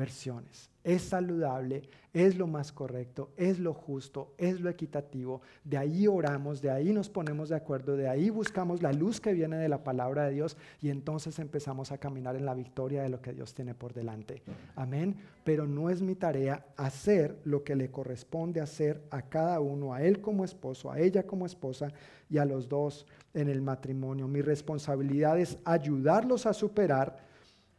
versiones. 0.00 0.70
Es 0.82 1.02
saludable, 1.02 1.82
es 2.14 2.38
lo 2.38 2.46
más 2.46 2.72
correcto, 2.72 3.32
es 3.36 3.58
lo 3.58 3.74
justo, 3.74 4.32
es 4.38 4.58
lo 4.58 4.70
equitativo. 4.70 5.42
De 5.62 5.76
ahí 5.76 6.06
oramos, 6.06 6.62
de 6.62 6.70
ahí 6.70 6.94
nos 6.94 7.10
ponemos 7.10 7.50
de 7.50 7.56
acuerdo, 7.56 7.98
de 7.98 8.08
ahí 8.08 8.30
buscamos 8.30 8.80
la 8.80 8.94
luz 8.94 9.20
que 9.20 9.34
viene 9.34 9.58
de 9.58 9.68
la 9.68 9.84
palabra 9.84 10.24
de 10.24 10.32
Dios 10.32 10.56
y 10.80 10.88
entonces 10.88 11.38
empezamos 11.38 11.92
a 11.92 11.98
caminar 11.98 12.34
en 12.34 12.46
la 12.46 12.54
victoria 12.54 13.02
de 13.02 13.10
lo 13.10 13.20
que 13.20 13.34
Dios 13.34 13.52
tiene 13.52 13.74
por 13.74 13.92
delante. 13.92 14.42
Amén. 14.74 15.16
Pero 15.44 15.66
no 15.66 15.90
es 15.90 16.00
mi 16.00 16.14
tarea 16.14 16.64
hacer 16.78 17.38
lo 17.44 17.62
que 17.62 17.76
le 17.76 17.90
corresponde 17.90 18.62
hacer 18.62 19.02
a 19.10 19.20
cada 19.20 19.60
uno, 19.60 19.92
a 19.92 20.02
él 20.02 20.22
como 20.22 20.46
esposo, 20.46 20.90
a 20.90 20.98
ella 20.98 21.26
como 21.26 21.44
esposa 21.44 21.88
y 22.30 22.38
a 22.38 22.46
los 22.46 22.70
dos 22.70 23.04
en 23.34 23.50
el 23.50 23.60
matrimonio. 23.60 24.28
Mi 24.28 24.40
responsabilidad 24.40 25.38
es 25.38 25.58
ayudarlos 25.66 26.46
a 26.46 26.54
superar 26.54 27.18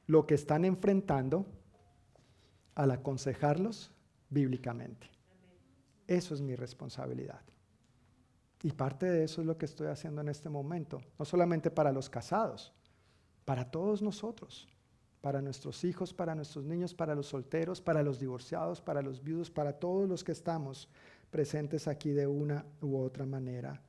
lo 0.05 0.27
que 0.27 0.35
están 0.35 0.65
enfrentando 0.65 1.47
al 2.75 2.91
aconsejarlos 2.91 3.91
bíblicamente. 4.29 5.09
Eso 6.07 6.33
es 6.33 6.41
mi 6.41 6.55
responsabilidad. 6.55 7.41
Y 8.63 8.71
parte 8.71 9.07
de 9.07 9.23
eso 9.23 9.41
es 9.41 9.47
lo 9.47 9.57
que 9.57 9.65
estoy 9.65 9.87
haciendo 9.87 10.21
en 10.21 10.29
este 10.29 10.49
momento, 10.49 11.01
no 11.17 11.25
solamente 11.25 11.71
para 11.71 11.91
los 11.91 12.09
casados, 12.09 12.73
para 13.45 13.69
todos 13.71 14.01
nosotros, 14.01 14.67
para 15.21 15.41
nuestros 15.41 15.83
hijos, 15.83 16.13
para 16.13 16.35
nuestros 16.35 16.65
niños, 16.65 16.93
para 16.93 17.15
los 17.15 17.27
solteros, 17.27 17.81
para 17.81 18.03
los 18.03 18.19
divorciados, 18.19 18.81
para 18.81 19.01
los 19.01 19.23
viudos, 19.23 19.49
para 19.49 19.73
todos 19.73 20.07
los 20.07 20.23
que 20.23 20.31
estamos 20.31 20.89
presentes 21.29 21.87
aquí 21.87 22.11
de 22.11 22.27
una 22.27 22.65
u 22.81 22.97
otra 22.97 23.25
manera. 23.25 23.81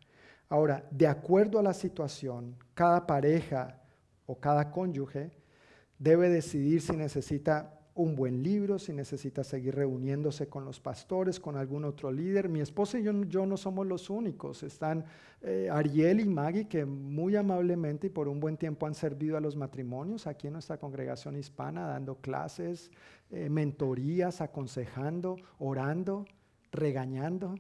Ahora, 0.49 0.87
de 0.91 1.07
acuerdo 1.07 1.59
a 1.59 1.63
la 1.63 1.75
situación, 1.75 2.57
cada 2.75 3.07
pareja 3.07 3.83
o 4.27 4.39
cada 4.39 4.71
cónyuge 4.71 5.33
debe 5.99 6.29
decidir 6.29 6.81
si 6.81 6.97
necesita 6.97 7.79
un 7.94 8.16
buen 8.16 8.43
libro, 8.43 8.78
si 8.78 8.93
necesita 8.93 9.44
seguir 9.44 9.74
reuniéndose 9.74 10.48
con 10.48 10.64
los 10.64 10.81
pastores, 10.81 11.39
con 11.39 11.56
algún 11.56 11.85
otro 11.85 12.10
líder. 12.10 12.48
Mi 12.48 12.60
esposa 12.60 12.98
y 12.98 13.02
yo, 13.02 13.47
no 13.47 13.56
somos 13.56 13.86
los 13.86 14.09
únicos. 14.09 14.62
Están 14.62 15.05
eh, 15.43 15.69
Ariel 15.70 16.20
y 16.20 16.24
Maggie 16.24 16.69
que 16.69 16.86
muy 16.86 17.36
amablemente 17.36 18.06
y 18.06 18.10
por 18.10 18.28
un 18.28 18.40
buen 18.40 18.56
tiempo 18.56 18.86
han 18.86 18.94
servido 18.94 19.36
a 19.36 19.40
los 19.40 19.56
matrimonios 19.56 20.27
aquí 20.27 20.47
en 20.47 20.55
nuestra 20.55 20.78
congregación 20.78 21.36
hispana, 21.36 21.86
dando 21.86 22.16
clases, 22.16 22.90
eh, 23.31 23.51
mentorías, 23.51 24.40
aconsejando, 24.40 25.36
orando, 25.59 26.24
regañando. 26.70 27.56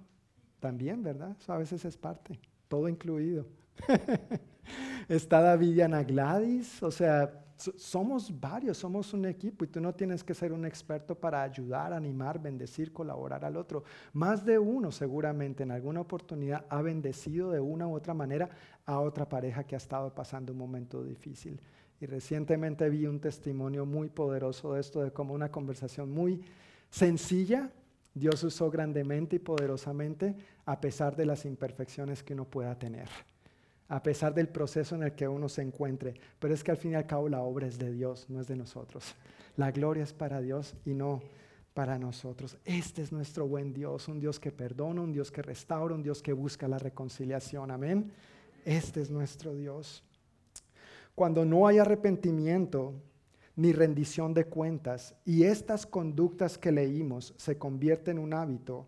También, 0.60 1.02
¿verdad? 1.02 1.36
Eso 1.38 1.52
a 1.52 1.58
veces 1.58 1.84
es 1.84 1.96
parte, 1.98 2.38
todo 2.68 2.88
incluido. 2.88 3.46
Está 5.08 5.42
David 5.42 5.74
y 5.74 5.80
Ana 5.82 6.04
Gladys, 6.04 6.82
o 6.82 6.90
sea, 6.90 7.41
somos 7.76 8.40
varios, 8.40 8.78
somos 8.78 9.12
un 9.14 9.26
equipo 9.26 9.64
y 9.64 9.68
tú 9.68 9.80
no 9.80 9.94
tienes 9.94 10.22
que 10.24 10.34
ser 10.34 10.52
un 10.52 10.64
experto 10.64 11.14
para 11.14 11.42
ayudar, 11.42 11.92
animar, 11.92 12.40
bendecir, 12.40 12.92
colaborar 12.92 13.44
al 13.44 13.56
otro. 13.56 13.84
Más 14.12 14.44
de 14.44 14.58
uno 14.58 14.90
seguramente 14.90 15.62
en 15.62 15.70
alguna 15.70 16.00
oportunidad 16.00 16.64
ha 16.68 16.82
bendecido 16.82 17.50
de 17.50 17.60
una 17.60 17.86
u 17.86 17.94
otra 17.94 18.14
manera 18.14 18.50
a 18.86 19.00
otra 19.00 19.28
pareja 19.28 19.64
que 19.64 19.74
ha 19.74 19.78
estado 19.78 20.14
pasando 20.14 20.52
un 20.52 20.58
momento 20.58 21.02
difícil. 21.02 21.60
Y 22.00 22.06
recientemente 22.06 22.88
vi 22.90 23.06
un 23.06 23.20
testimonio 23.20 23.86
muy 23.86 24.08
poderoso 24.08 24.74
de 24.74 24.80
esto, 24.80 25.02
de 25.02 25.12
cómo 25.12 25.34
una 25.34 25.50
conversación 25.50 26.10
muy 26.10 26.40
sencilla 26.90 27.70
Dios 28.14 28.42
usó 28.44 28.70
grandemente 28.70 29.36
y 29.36 29.38
poderosamente 29.38 30.34
a 30.66 30.80
pesar 30.80 31.16
de 31.16 31.26
las 31.26 31.44
imperfecciones 31.44 32.22
que 32.22 32.34
uno 32.34 32.44
pueda 32.44 32.78
tener 32.78 33.08
a 33.92 34.02
pesar 34.02 34.32
del 34.32 34.48
proceso 34.48 34.94
en 34.94 35.02
el 35.02 35.12
que 35.12 35.28
uno 35.28 35.50
se 35.50 35.60
encuentre. 35.60 36.14
Pero 36.38 36.54
es 36.54 36.64
que 36.64 36.70
al 36.70 36.78
fin 36.78 36.92
y 36.92 36.94
al 36.94 37.06
cabo 37.06 37.28
la 37.28 37.42
obra 37.42 37.66
es 37.66 37.78
de 37.78 37.92
Dios, 37.92 38.24
no 38.30 38.40
es 38.40 38.46
de 38.46 38.56
nosotros. 38.56 39.14
La 39.54 39.70
gloria 39.70 40.02
es 40.02 40.14
para 40.14 40.40
Dios 40.40 40.74
y 40.86 40.94
no 40.94 41.20
para 41.74 41.98
nosotros. 41.98 42.56
Este 42.64 43.02
es 43.02 43.12
nuestro 43.12 43.46
buen 43.46 43.74
Dios, 43.74 44.08
un 44.08 44.18
Dios 44.18 44.40
que 44.40 44.50
perdona, 44.50 45.02
un 45.02 45.12
Dios 45.12 45.30
que 45.30 45.42
restaura, 45.42 45.94
un 45.94 46.02
Dios 46.02 46.22
que 46.22 46.32
busca 46.32 46.66
la 46.68 46.78
reconciliación. 46.78 47.70
Amén. 47.70 48.10
Este 48.64 49.02
es 49.02 49.10
nuestro 49.10 49.54
Dios. 49.54 50.02
Cuando 51.14 51.44
no 51.44 51.66
hay 51.66 51.76
arrepentimiento 51.76 52.94
ni 53.56 53.74
rendición 53.74 54.32
de 54.32 54.46
cuentas 54.46 55.14
y 55.26 55.42
estas 55.42 55.84
conductas 55.84 56.56
que 56.56 56.72
leímos 56.72 57.34
se 57.36 57.58
convierten 57.58 58.16
en 58.16 58.24
un 58.24 58.32
hábito, 58.32 58.86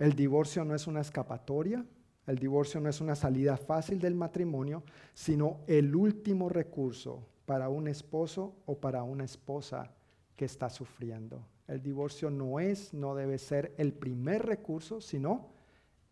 el 0.00 0.14
divorcio 0.14 0.64
no 0.64 0.74
es 0.74 0.88
una 0.88 1.00
escapatoria, 1.00 1.84
el 2.26 2.38
divorcio 2.38 2.80
no 2.80 2.88
es 2.88 3.00
una 3.00 3.14
salida 3.14 3.56
fácil 3.56 4.00
del 4.00 4.14
matrimonio, 4.14 4.82
sino 5.14 5.60
el 5.66 5.94
último 5.94 6.48
recurso 6.48 7.22
para 7.46 7.68
un 7.68 7.86
esposo 7.86 8.56
o 8.66 8.78
para 8.78 9.04
una 9.04 9.24
esposa 9.24 9.92
que 10.34 10.44
está 10.44 10.68
sufriendo. 10.68 11.46
El 11.68 11.82
divorcio 11.82 12.30
no 12.30 12.60
es, 12.60 12.92
no 12.92 13.14
debe 13.14 13.38
ser 13.38 13.74
el 13.78 13.92
primer 13.92 14.44
recurso, 14.44 15.00
sino 15.00 15.48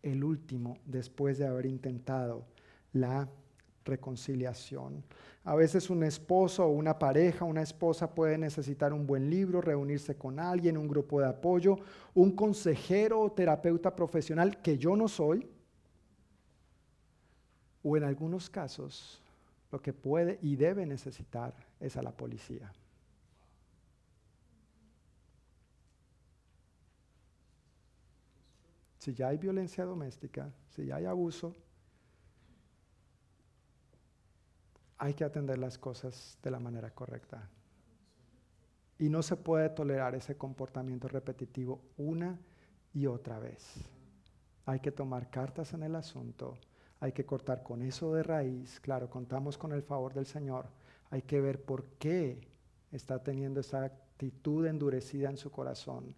el 0.03 0.23
último 0.23 0.77
después 0.85 1.37
de 1.37 1.47
haber 1.47 1.65
intentado 1.65 2.45
la 2.93 3.27
reconciliación. 3.83 5.03
A 5.43 5.55
veces 5.55 5.89
un 5.89 6.03
esposo 6.03 6.65
o 6.65 6.69
una 6.69 6.97
pareja, 6.97 7.45
una 7.45 7.61
esposa 7.61 8.15
puede 8.15 8.37
necesitar 8.37 8.93
un 8.93 9.05
buen 9.05 9.29
libro, 9.29 9.61
reunirse 9.61 10.15
con 10.15 10.39
alguien, 10.39 10.77
un 10.77 10.87
grupo 10.87 11.19
de 11.19 11.27
apoyo, 11.27 11.77
un 12.13 12.31
consejero 12.31 13.21
o 13.21 13.31
terapeuta 13.31 13.95
profesional 13.95 14.61
que 14.61 14.77
yo 14.77 14.95
no 14.95 15.07
soy, 15.07 15.47
o 17.87 17.95
en 17.95 18.03
algunos 18.03 18.49
casos 18.49 19.21
lo 19.71 19.79
que 19.79 19.93
puede 19.93 20.39
y 20.41 20.55
debe 20.55 20.87
necesitar 20.87 21.53
es 21.79 21.95
a 21.95 22.01
la 22.01 22.11
policía. 22.11 22.73
Si 28.97 29.13
ya 29.13 29.27
hay 29.27 29.37
violencia 29.37 29.85
doméstica, 29.85 30.51
si 30.69 30.87
ya 30.87 30.95
hay 30.95 31.05
abuso, 31.05 31.55
hay 34.97 35.13
que 35.13 35.23
atender 35.23 35.59
las 35.59 35.77
cosas 35.77 36.39
de 36.41 36.49
la 36.49 36.59
manera 36.59 36.89
correcta. 36.89 37.47
Y 38.97 39.09
no 39.09 39.21
se 39.21 39.35
puede 39.35 39.69
tolerar 39.69 40.15
ese 40.15 40.35
comportamiento 40.35 41.07
repetitivo 41.07 41.83
una 41.97 42.39
y 42.95 43.05
otra 43.05 43.37
vez. 43.37 43.75
Hay 44.65 44.79
que 44.79 44.91
tomar 44.91 45.29
cartas 45.29 45.73
en 45.73 45.83
el 45.83 45.95
asunto 45.95 46.57
hay 46.99 47.11
que 47.11 47.25
cortar 47.25 47.63
con 47.63 47.81
eso 47.81 48.13
de 48.13 48.23
raíz. 48.23 48.79
Claro, 48.79 49.09
contamos 49.09 49.57
con 49.57 49.71
el 49.73 49.83
favor 49.83 50.13
del 50.13 50.25
Señor. 50.25 50.67
Hay 51.09 51.21
que 51.21 51.41
ver 51.41 51.61
por 51.61 51.85
qué 51.99 52.39
está 52.91 53.21
teniendo 53.21 53.59
esa 53.59 53.83
actitud 53.83 54.65
endurecida 54.65 55.29
en 55.29 55.37
su 55.37 55.51
corazón. 55.51 56.15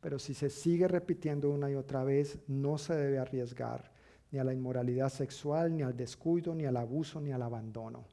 Pero 0.00 0.18
si 0.18 0.34
se 0.34 0.50
sigue 0.50 0.88
repitiendo 0.88 1.50
una 1.50 1.70
y 1.70 1.74
otra 1.74 2.04
vez, 2.04 2.38
no 2.48 2.78
se 2.78 2.94
debe 2.94 3.18
arriesgar 3.18 3.92
ni 4.32 4.38
a 4.38 4.44
la 4.44 4.54
inmoralidad 4.54 5.10
sexual, 5.10 5.76
ni 5.76 5.82
al 5.82 5.96
descuido, 5.96 6.54
ni 6.54 6.64
al 6.64 6.76
abuso, 6.76 7.20
ni 7.20 7.32
al 7.32 7.42
abandono. 7.42 8.04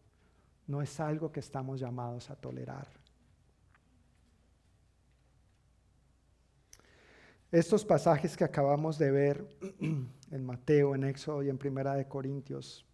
No 0.68 0.82
es 0.82 1.00
algo 1.00 1.32
que 1.32 1.40
estamos 1.40 1.80
llamados 1.80 2.30
a 2.30 2.36
tolerar. 2.36 2.99
Estos 7.52 7.84
pasajes 7.84 8.38
que 8.38 8.44
acabamos 8.44 9.00
de 9.00 9.10
ver 9.10 9.48
en 9.80 10.46
Mateo, 10.46 10.94
en 10.94 11.04
Éxodo 11.04 11.42
y 11.42 11.50
en 11.50 11.58
Primera 11.58 11.96
de 11.96 12.08
Corintios, 12.08 12.86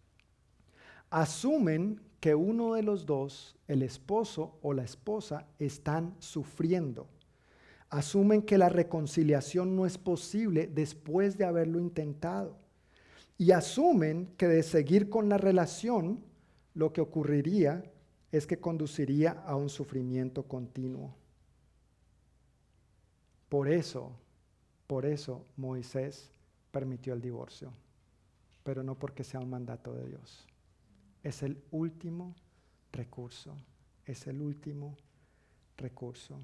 asumen 1.10 2.00
que 2.20 2.34
uno 2.34 2.72
de 2.72 2.82
los 2.82 3.04
dos, 3.04 3.58
el 3.68 3.82
esposo 3.82 4.58
o 4.62 4.72
la 4.72 4.82
esposa, 4.82 5.46
están 5.58 6.14
sufriendo. 6.20 7.06
Asumen 7.90 8.40
que 8.40 8.56
la 8.56 8.70
reconciliación 8.70 9.76
no 9.76 9.84
es 9.84 9.98
posible 9.98 10.66
después 10.66 11.36
de 11.36 11.44
haberlo 11.44 11.78
intentado. 11.78 12.56
Y 13.36 13.50
asumen 13.50 14.32
que 14.38 14.48
de 14.48 14.62
seguir 14.62 15.10
con 15.10 15.28
la 15.28 15.36
relación, 15.36 16.24
lo 16.72 16.94
que 16.94 17.02
ocurriría 17.02 17.84
es 18.32 18.46
que 18.46 18.58
conduciría 18.58 19.32
a 19.32 19.54
un 19.54 19.68
sufrimiento 19.68 20.44
continuo. 20.44 21.14
Por 23.50 23.68
eso 23.68 24.12
por 24.86 25.06
eso 25.06 25.44
Moisés 25.56 26.30
permitió 26.70 27.14
el 27.14 27.20
divorcio, 27.20 27.72
pero 28.62 28.82
no 28.82 28.94
porque 28.94 29.24
sea 29.24 29.40
un 29.40 29.50
mandato 29.50 29.94
de 29.94 30.06
Dios. 30.06 30.46
Es 31.22 31.42
el 31.42 31.62
último 31.70 32.34
recurso, 32.92 33.56
es 34.04 34.26
el 34.26 34.40
último 34.40 34.96
recurso. 35.76 36.38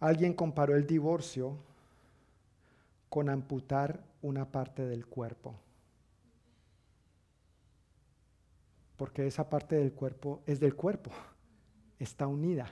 Alguien 0.00 0.34
comparó 0.34 0.74
el 0.76 0.86
divorcio 0.86 1.56
con 3.08 3.28
amputar 3.28 4.02
una 4.22 4.50
parte 4.50 4.84
del 4.84 5.06
cuerpo. 5.06 5.54
Porque 8.96 9.26
esa 9.26 9.48
parte 9.48 9.76
del 9.76 9.92
cuerpo 9.92 10.42
es 10.46 10.60
del 10.60 10.74
cuerpo, 10.74 11.10
está 11.98 12.26
unida. 12.26 12.70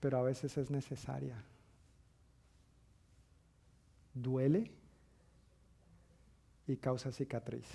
Pero 0.00 0.18
a 0.18 0.22
veces 0.22 0.56
es 0.56 0.70
necesaria. 0.70 1.42
Duele 4.14 4.70
y 6.66 6.76
causa 6.76 7.12
cicatriz. 7.12 7.66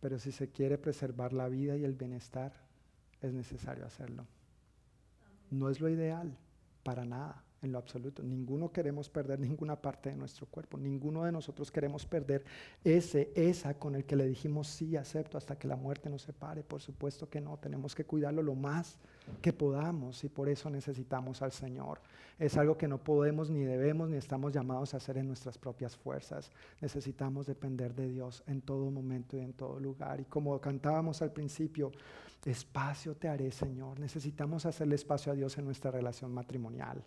Pero 0.00 0.18
si 0.18 0.32
se 0.32 0.50
quiere 0.50 0.76
preservar 0.78 1.32
la 1.32 1.48
vida 1.48 1.76
y 1.76 1.84
el 1.84 1.94
bienestar, 1.94 2.52
es 3.22 3.32
necesario 3.32 3.86
hacerlo. 3.86 4.26
No 5.50 5.70
es 5.70 5.80
lo 5.80 5.88
ideal, 5.88 6.36
para 6.82 7.04
nada 7.04 7.42
en 7.64 7.72
lo 7.72 7.78
absoluto. 7.78 8.22
Ninguno 8.22 8.70
queremos 8.70 9.08
perder 9.08 9.40
ninguna 9.40 9.80
parte 9.80 10.10
de 10.10 10.16
nuestro 10.16 10.46
cuerpo. 10.46 10.78
Ninguno 10.78 11.24
de 11.24 11.32
nosotros 11.32 11.72
queremos 11.72 12.06
perder 12.06 12.44
ese, 12.84 13.32
esa 13.34 13.74
con 13.74 13.94
el 13.94 14.04
que 14.04 14.16
le 14.16 14.26
dijimos 14.26 14.68
sí, 14.68 14.96
acepto 14.96 15.38
hasta 15.38 15.56
que 15.58 15.66
la 15.66 15.76
muerte 15.76 16.10
nos 16.10 16.22
separe. 16.22 16.62
Por 16.62 16.80
supuesto 16.80 17.28
que 17.28 17.40
no. 17.40 17.56
Tenemos 17.56 17.94
que 17.94 18.04
cuidarlo 18.04 18.42
lo 18.42 18.54
más 18.54 18.98
que 19.40 19.52
podamos 19.52 20.22
y 20.24 20.28
por 20.28 20.48
eso 20.48 20.68
necesitamos 20.70 21.42
al 21.42 21.52
Señor. 21.52 22.00
Es 22.38 22.56
algo 22.56 22.76
que 22.76 22.88
no 22.88 22.98
podemos 22.98 23.48
ni 23.48 23.64
debemos 23.64 24.10
ni 24.10 24.16
estamos 24.16 24.52
llamados 24.52 24.92
a 24.92 24.98
hacer 24.98 25.18
en 25.18 25.28
nuestras 25.28 25.56
propias 25.56 25.96
fuerzas. 25.96 26.50
Necesitamos 26.80 27.46
depender 27.46 27.94
de 27.94 28.08
Dios 28.08 28.42
en 28.46 28.60
todo 28.60 28.90
momento 28.90 29.36
y 29.36 29.40
en 29.40 29.52
todo 29.54 29.80
lugar. 29.80 30.20
Y 30.20 30.24
como 30.24 30.60
cantábamos 30.60 31.22
al 31.22 31.32
principio, 31.32 31.92
espacio 32.44 33.14
te 33.14 33.28
haré, 33.28 33.50
Señor. 33.50 33.98
Necesitamos 34.00 34.66
hacerle 34.66 34.96
espacio 34.96 35.32
a 35.32 35.34
Dios 35.34 35.56
en 35.58 35.64
nuestra 35.64 35.90
relación 35.90 36.32
matrimonial. 36.32 37.02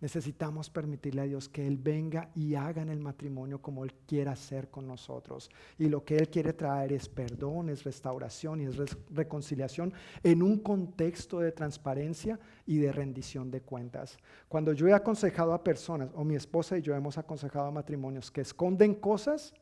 Necesitamos 0.00 0.70
permitirle 0.70 1.20
a 1.20 1.24
Dios 1.24 1.48
que 1.48 1.66
Él 1.66 1.76
venga 1.76 2.30
y 2.34 2.54
haga 2.54 2.80
en 2.80 2.88
el 2.88 3.00
matrimonio 3.00 3.60
como 3.60 3.84
Él 3.84 3.92
quiera 4.06 4.32
hacer 4.32 4.70
con 4.70 4.86
nosotros. 4.86 5.50
Y 5.78 5.88
lo 5.88 6.04
que 6.04 6.16
Él 6.16 6.30
quiere 6.30 6.54
traer 6.54 6.94
es 6.94 7.06
perdón, 7.06 7.68
es 7.68 7.84
restauración 7.84 8.62
y 8.62 8.64
es 8.64 8.76
reconciliación 9.10 9.92
en 10.22 10.42
un 10.42 10.58
contexto 10.60 11.40
de 11.40 11.52
transparencia 11.52 12.40
y 12.64 12.78
de 12.78 12.92
rendición 12.92 13.50
de 13.50 13.60
cuentas. 13.60 14.16
Cuando 14.48 14.72
yo 14.72 14.88
he 14.88 14.94
aconsejado 14.94 15.52
a 15.52 15.62
personas, 15.62 16.08
o 16.14 16.24
mi 16.24 16.34
esposa 16.34 16.78
y 16.78 16.82
yo 16.82 16.94
hemos 16.94 17.18
aconsejado 17.18 17.70
matrimonios 17.70 18.30
que 18.30 18.40
esconden 18.40 18.94
cosas, 18.94 19.52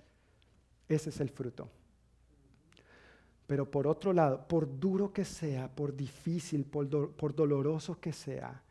ese 0.89 1.11
es 1.11 1.21
el 1.21 1.31
fruto. 1.31 1.69
Pero 3.49 3.69
por 3.69 3.89
otro 3.89 4.13
lado, 4.13 4.47
por 4.47 4.79
duro 4.79 5.13
que 5.13 5.25
sea, 5.25 5.69
por 5.69 5.97
difícil, 5.97 6.65
por, 6.65 7.11
por 7.13 7.35
doloroso 7.35 7.99
que 7.99 8.13
sea, 8.13 8.63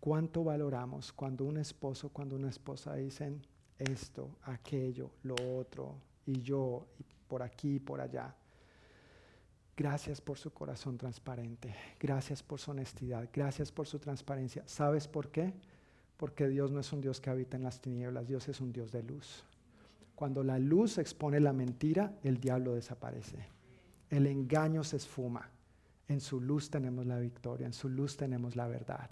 ¿Cuánto 0.00 0.42
valoramos 0.42 1.12
cuando 1.12 1.44
un 1.44 1.58
esposo, 1.58 2.08
cuando 2.08 2.34
una 2.34 2.48
esposa 2.48 2.94
dicen 2.94 3.42
esto, 3.78 4.30
aquello, 4.44 5.10
lo 5.22 5.34
otro, 5.58 5.94
y 6.24 6.40
yo, 6.40 6.86
y 6.98 7.04
por 7.28 7.42
aquí, 7.42 7.78
por 7.78 8.00
allá? 8.00 8.34
Gracias 9.76 10.20
por 10.20 10.38
su 10.38 10.52
corazón 10.52 10.96
transparente, 10.96 11.74
gracias 11.98 12.42
por 12.42 12.58
su 12.58 12.70
honestidad, 12.70 13.28
gracias 13.32 13.70
por 13.70 13.86
su 13.86 13.98
transparencia. 13.98 14.62
¿Sabes 14.66 15.06
por 15.06 15.30
qué? 15.30 15.52
Porque 16.16 16.48
Dios 16.48 16.70
no 16.70 16.80
es 16.80 16.92
un 16.92 17.00
Dios 17.00 17.20
que 17.20 17.30
habita 17.30 17.56
en 17.56 17.62
las 17.62 17.80
tinieblas, 17.80 18.26
Dios 18.26 18.48
es 18.48 18.60
un 18.60 18.72
Dios 18.72 18.92
de 18.92 19.02
luz. 19.02 19.44
Cuando 20.14 20.42
la 20.42 20.58
luz 20.58 20.98
expone 20.98 21.40
la 21.40 21.54
mentira, 21.54 22.14
el 22.22 22.38
diablo 22.38 22.74
desaparece. 22.74 23.48
El 24.10 24.26
engaño 24.26 24.84
se 24.84 24.98
esfuma. 24.98 25.48
En 26.08 26.20
su 26.20 26.40
luz 26.40 26.68
tenemos 26.68 27.06
la 27.06 27.18
victoria, 27.18 27.66
en 27.66 27.72
su 27.72 27.88
luz 27.88 28.16
tenemos 28.16 28.56
la 28.56 28.66
verdad. 28.66 29.08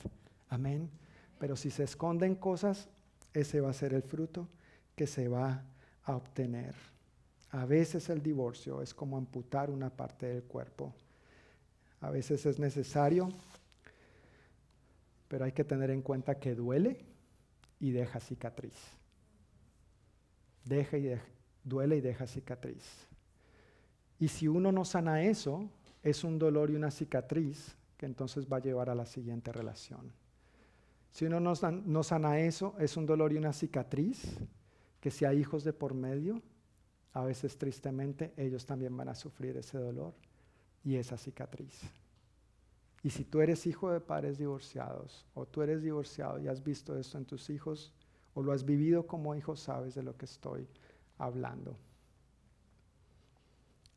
Amén. 0.48 0.90
Pero 1.38 1.56
si 1.56 1.70
se 1.70 1.84
esconden 1.84 2.34
cosas, 2.34 2.88
ese 3.32 3.60
va 3.60 3.70
a 3.70 3.74
ser 3.74 3.94
el 3.94 4.02
fruto 4.02 4.48
que 4.96 5.06
se 5.06 5.28
va 5.28 5.62
a 6.04 6.16
obtener. 6.16 6.74
A 7.50 7.64
veces 7.64 8.08
el 8.10 8.22
divorcio 8.22 8.82
es 8.82 8.92
como 8.92 9.16
amputar 9.16 9.70
una 9.70 9.90
parte 9.90 10.26
del 10.26 10.42
cuerpo. 10.42 10.92
A 12.00 12.10
veces 12.10 12.44
es 12.46 12.58
necesario, 12.58 13.28
pero 15.28 15.44
hay 15.44 15.52
que 15.52 15.64
tener 15.64 15.90
en 15.90 16.02
cuenta 16.02 16.38
que 16.38 16.54
duele 16.54 17.04
y 17.80 17.90
deja 17.92 18.20
cicatriz. 18.20 18.76
Deja 20.64 20.98
y 20.98 21.18
duele 21.64 21.96
y 21.96 22.00
deja 22.00 22.26
cicatriz. 22.26 23.06
Y 24.18 24.28
si 24.28 24.48
uno 24.48 24.72
no 24.72 24.84
sana 24.84 25.22
eso, 25.22 25.70
es 26.02 26.24
un 26.24 26.38
dolor 26.38 26.70
y 26.70 26.74
una 26.74 26.90
cicatriz 26.90 27.76
que 27.96 28.06
entonces 28.06 28.46
va 28.46 28.58
a 28.58 28.62
llevar 28.62 28.90
a 28.90 28.94
la 28.94 29.06
siguiente 29.06 29.52
relación. 29.52 30.12
Si 31.10 31.24
uno 31.24 31.40
no, 31.40 32.02
sana 32.02 32.40
eso, 32.40 32.74
es 32.78 32.96
un 32.96 33.06
dolor 33.06 33.32
y 33.32 33.38
una 33.38 33.52
cicatriz, 33.52 34.38
que 35.00 35.10
si 35.10 35.24
hay 35.24 35.38
hijos 35.38 35.64
de 35.64 35.72
por 35.72 35.94
medio, 35.94 36.42
a 37.12 37.24
veces 37.24 37.56
tristemente 37.56 38.32
ellos 38.36 38.66
también 38.66 38.96
van 38.96 39.08
a 39.08 39.14
sufrir 39.14 39.56
ese 39.56 39.78
dolor 39.78 40.14
y 40.84 40.96
esa 40.96 41.16
cicatriz. 41.16 41.80
Y 43.02 43.10
si 43.10 43.24
tú 43.24 43.40
eres 43.40 43.66
hijo 43.66 43.90
de 43.90 44.00
padres 44.00 44.38
divorciados 44.38 45.24
o 45.34 45.46
tú 45.46 45.62
eres 45.62 45.82
divorciado 45.82 46.38
y 46.40 46.48
has 46.48 46.62
visto 46.62 46.98
esto 46.98 47.16
en 47.16 47.24
tus 47.24 47.48
hijos 47.48 47.92
o 48.34 48.42
lo 48.42 48.52
has 48.52 48.64
vivido 48.64 49.06
como 49.06 49.34
hijo, 49.34 49.56
sabes 49.56 49.94
de 49.94 50.02
lo 50.02 50.16
que 50.16 50.26
estoy 50.26 50.68
hablando. 51.16 51.76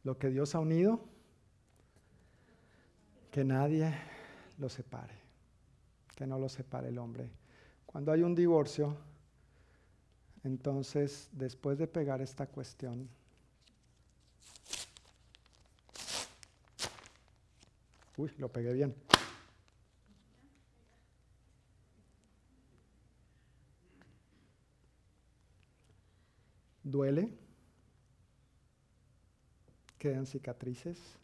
Lo 0.03 0.17
que 0.17 0.29
Dios 0.29 0.55
ha 0.55 0.59
unido, 0.59 1.03
que 3.31 3.43
nadie 3.43 3.93
lo 4.57 4.69
separe 4.69 5.20
no 6.27 6.39
lo 6.39 6.49
separe 6.49 6.89
el 6.89 6.97
hombre. 6.97 7.29
Cuando 7.85 8.11
hay 8.11 8.23
un 8.23 8.35
divorcio, 8.35 8.95
entonces 10.43 11.29
después 11.31 11.77
de 11.77 11.87
pegar 11.87 12.21
esta 12.21 12.47
cuestión, 12.47 13.09
uy, 18.17 18.31
lo 18.37 18.49
pegué 18.49 18.73
bien. 18.73 18.95
Duele, 26.83 27.37
quedan 29.97 30.25
cicatrices 30.25 31.20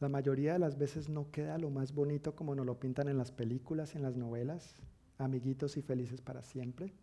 la 0.00 0.08
mayoría 0.08 0.54
de 0.54 0.58
las 0.58 0.78
veces 0.78 1.10
no 1.10 1.30
queda 1.30 1.58
lo 1.58 1.70
más 1.70 1.92
bonito 1.92 2.34
como 2.34 2.54
nos 2.54 2.64
lo 2.64 2.80
pintan 2.80 3.08
en 3.08 3.18
las 3.18 3.30
películas, 3.30 3.94
en 3.94 4.02
las 4.02 4.16
novelas, 4.16 4.74
amiguitos 5.18 5.76
y 5.76 5.82
felices 5.82 6.22
para 6.22 6.42
siempre. 6.42 6.94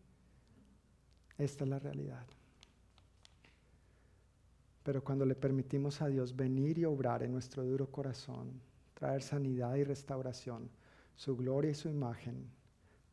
Esta 1.38 1.64
es 1.64 1.70
la 1.70 1.78
realidad. 1.78 2.26
Pero 4.84 5.04
cuando 5.04 5.26
le 5.26 5.36
permitimos 5.36 6.02
a 6.02 6.08
Dios 6.08 6.36
venir 6.36 6.80
y 6.80 6.86
obrar 6.86 7.22
en 7.22 7.34
nuestro 7.34 7.64
duro 7.64 7.92
corazón, 7.92 8.60
traer 8.96 9.22
sanidad 9.22 9.76
y 9.76 9.84
restauración, 9.84 10.70
su 11.16 11.38
gloria 11.38 11.72
y 11.72 11.76
su 11.76 11.90
imagen 11.90 12.50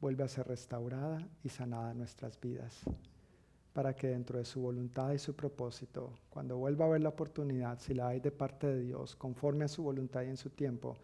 vuelve 0.01 0.25
a 0.25 0.29
ser 0.29 0.49
restaurada 0.49 1.29
y 1.43 1.51
sanada 1.51 1.93
en 1.93 1.99
nuestras 1.99 2.41
vidas 2.41 2.85
para 3.75 3.97
que 3.97 4.07
dentro 4.07 4.39
de 4.39 4.45
su 4.45 4.61
voluntad 4.61 5.11
y 5.11 5.19
su 5.19 5.35
propósito, 5.35 6.15
cuando 6.31 6.57
vuelva 6.57 6.87
a 6.87 6.91
ver 6.91 7.03
la 7.03 7.09
oportunidad, 7.09 7.81
si 7.81 7.93
la 7.93 8.07
hay 8.07 8.21
de 8.21 8.31
parte 8.31 8.69
de 8.69 8.81
Dios, 8.81 9.17
conforme 9.17 9.65
a 9.65 9.69
su 9.69 9.83
voluntad 9.83 10.23
y 10.23 10.29
en 10.29 10.37
su 10.37 10.51
tiempo, 10.51 10.97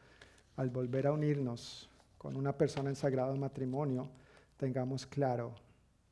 al 0.55 0.71
volver 0.71 1.09
a 1.09 1.13
unirnos 1.13 1.91
con 2.17 2.37
una 2.37 2.57
persona 2.57 2.89
en 2.89 2.95
sagrado 2.95 3.35
matrimonio, 3.37 4.09
tengamos 4.57 5.05
claro 5.05 5.57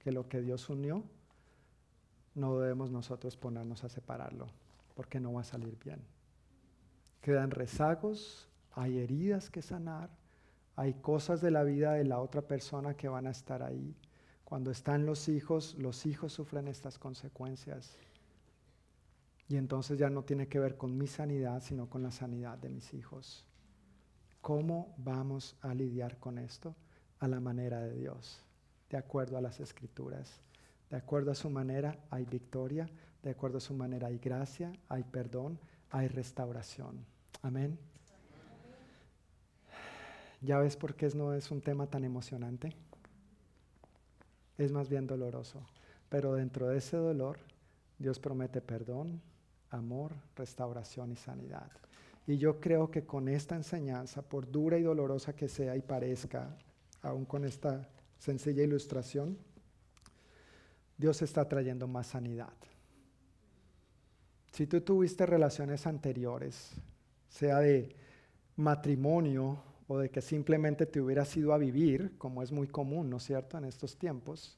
que 0.01 0.11
lo 0.11 0.29
que 0.29 0.41
Dios 0.41 0.69
unió, 0.69 1.05
no 2.35 2.59
debemos 2.59 2.91
nosotros 2.91 3.37
ponernos 3.37 3.85
a 3.85 3.89
separarlo, 3.89 4.49
porque 4.97 5.21
no 5.21 5.35
va 5.35 5.43
a 5.43 5.45
salir 5.45 5.79
bien. 5.79 6.03
Quedan 7.21 7.53
rezagos, 7.53 8.49
hay 8.73 8.99
heridas 8.99 9.49
que 9.49 9.63
sanar, 9.63 10.11
hay 10.75 10.95
cosas 10.95 11.41
de 11.41 11.53
la 11.53 11.63
vida 11.63 11.93
de 11.93 12.05
la 12.05 12.19
otra 12.19 12.43
persona 12.43 12.95
que 12.95 13.09
van 13.09 13.29
a 13.29 13.31
estar 13.31 13.63
ahí 13.63 13.95
cuando 14.49 14.71
están 14.71 15.05
los 15.05 15.29
hijos, 15.29 15.75
los 15.75 16.07
hijos 16.07 16.33
sufren 16.33 16.69
estas 16.69 16.99
consecuencias. 16.99 17.95
Y 19.47 19.59
entonces 19.59 19.99
ya 19.99 20.09
no 20.09 20.23
tiene 20.23 20.49
que 20.49 20.59
ver 20.59 20.79
con 20.79 20.97
mi 20.97 21.07
sanidad, 21.07 21.63
sino 21.63 21.91
con 21.91 22.03
la 22.03 22.11
sanidad 22.11 22.57
de 22.57 22.71
mis 22.71 22.95
hijos. 22.95 23.45
¿Cómo 24.41 24.95
vamos 24.97 25.55
a 25.61 25.75
lidiar 25.75 26.17
con 26.17 26.39
esto? 26.39 26.75
A 27.19 27.29
la 27.29 27.41
manera 27.41 27.83
de 27.83 27.93
Dios, 27.93 28.43
de 28.89 28.97
acuerdo 28.97 29.37
a 29.37 29.43
las 29.43 29.61
escrituras. 29.61 30.41
De 30.89 30.97
acuerdo 30.97 31.31
a 31.31 31.35
su 31.35 31.51
manera 31.51 31.99
hay 32.09 32.25
victoria, 32.25 32.89
de 33.23 33.29
acuerdo 33.29 33.59
a 33.59 33.61
su 33.61 33.75
manera 33.75 34.07
hay 34.07 34.17
gracia, 34.17 34.73
hay 34.89 35.05
perdón, 35.05 35.59
hay 35.91 36.09
restauración. 36.09 37.05
Amén. 37.43 37.79
¿Ya 40.41 40.59
ves 40.59 40.75
por 40.75 40.95
qué 40.95 41.07
no 41.15 41.35
es 41.35 41.51
un 41.51 41.61
tema 41.61 41.87
tan 41.87 42.03
emocionante? 42.03 42.75
Es 44.59 44.73
más 44.73 44.89
bien 44.89 45.07
doloroso. 45.07 45.63
Pero 46.09 46.35
dentro 46.35 46.69
de 46.69 46.79
ese 46.79 46.97
dolor, 46.97 47.39
Dios 47.99 48.19
promete 48.19 48.61
perdón, 48.61 49.21
amor, 49.71 50.13
restauración 50.37 51.13
y 51.13 51.17
sanidad. 51.17 51.71
Y 52.27 52.37
yo 52.37 52.61
creo 52.61 52.91
que 52.91 53.07
con 53.07 53.29
esta 53.29 53.57
enseñanza, 53.57 54.23
por 54.23 54.51
dura 54.51 54.79
y 54.79 54.83
dolorosa 54.83 55.35
que 55.35 55.49
sea 55.49 55.77
y 55.77 55.81
parezca, 55.81 56.57
aún 57.03 57.25
con 57.25 57.45
esta 57.45 57.89
sencilla 58.19 58.63
ilustración, 58.63 59.39
Dios 60.97 61.23
está 61.23 61.49
trayendo 61.49 61.87
más 61.87 62.09
sanidad. 62.09 62.53
Si 64.53 64.67
tú 64.67 64.81
tuviste 64.81 65.25
relaciones 65.25 65.87
anteriores, 65.87 66.73
sea 67.29 67.61
de 67.61 67.95
matrimonio 68.57 69.63
o 69.89 69.99
de 69.99 70.11
que 70.11 70.21
simplemente 70.21 70.87
te 70.87 71.01
hubieras 71.01 71.37
ido 71.37 71.53
a 71.53 71.59
vivir, 71.59 72.17
como 72.19 72.43
es 72.43 72.53
muy 72.53 72.69
común, 72.69 73.11
¿no 73.11 73.17
es 73.17 73.25
cierto?, 73.25 73.59
en 73.59 73.65
estos 73.65 73.97
tiempos, 73.97 74.57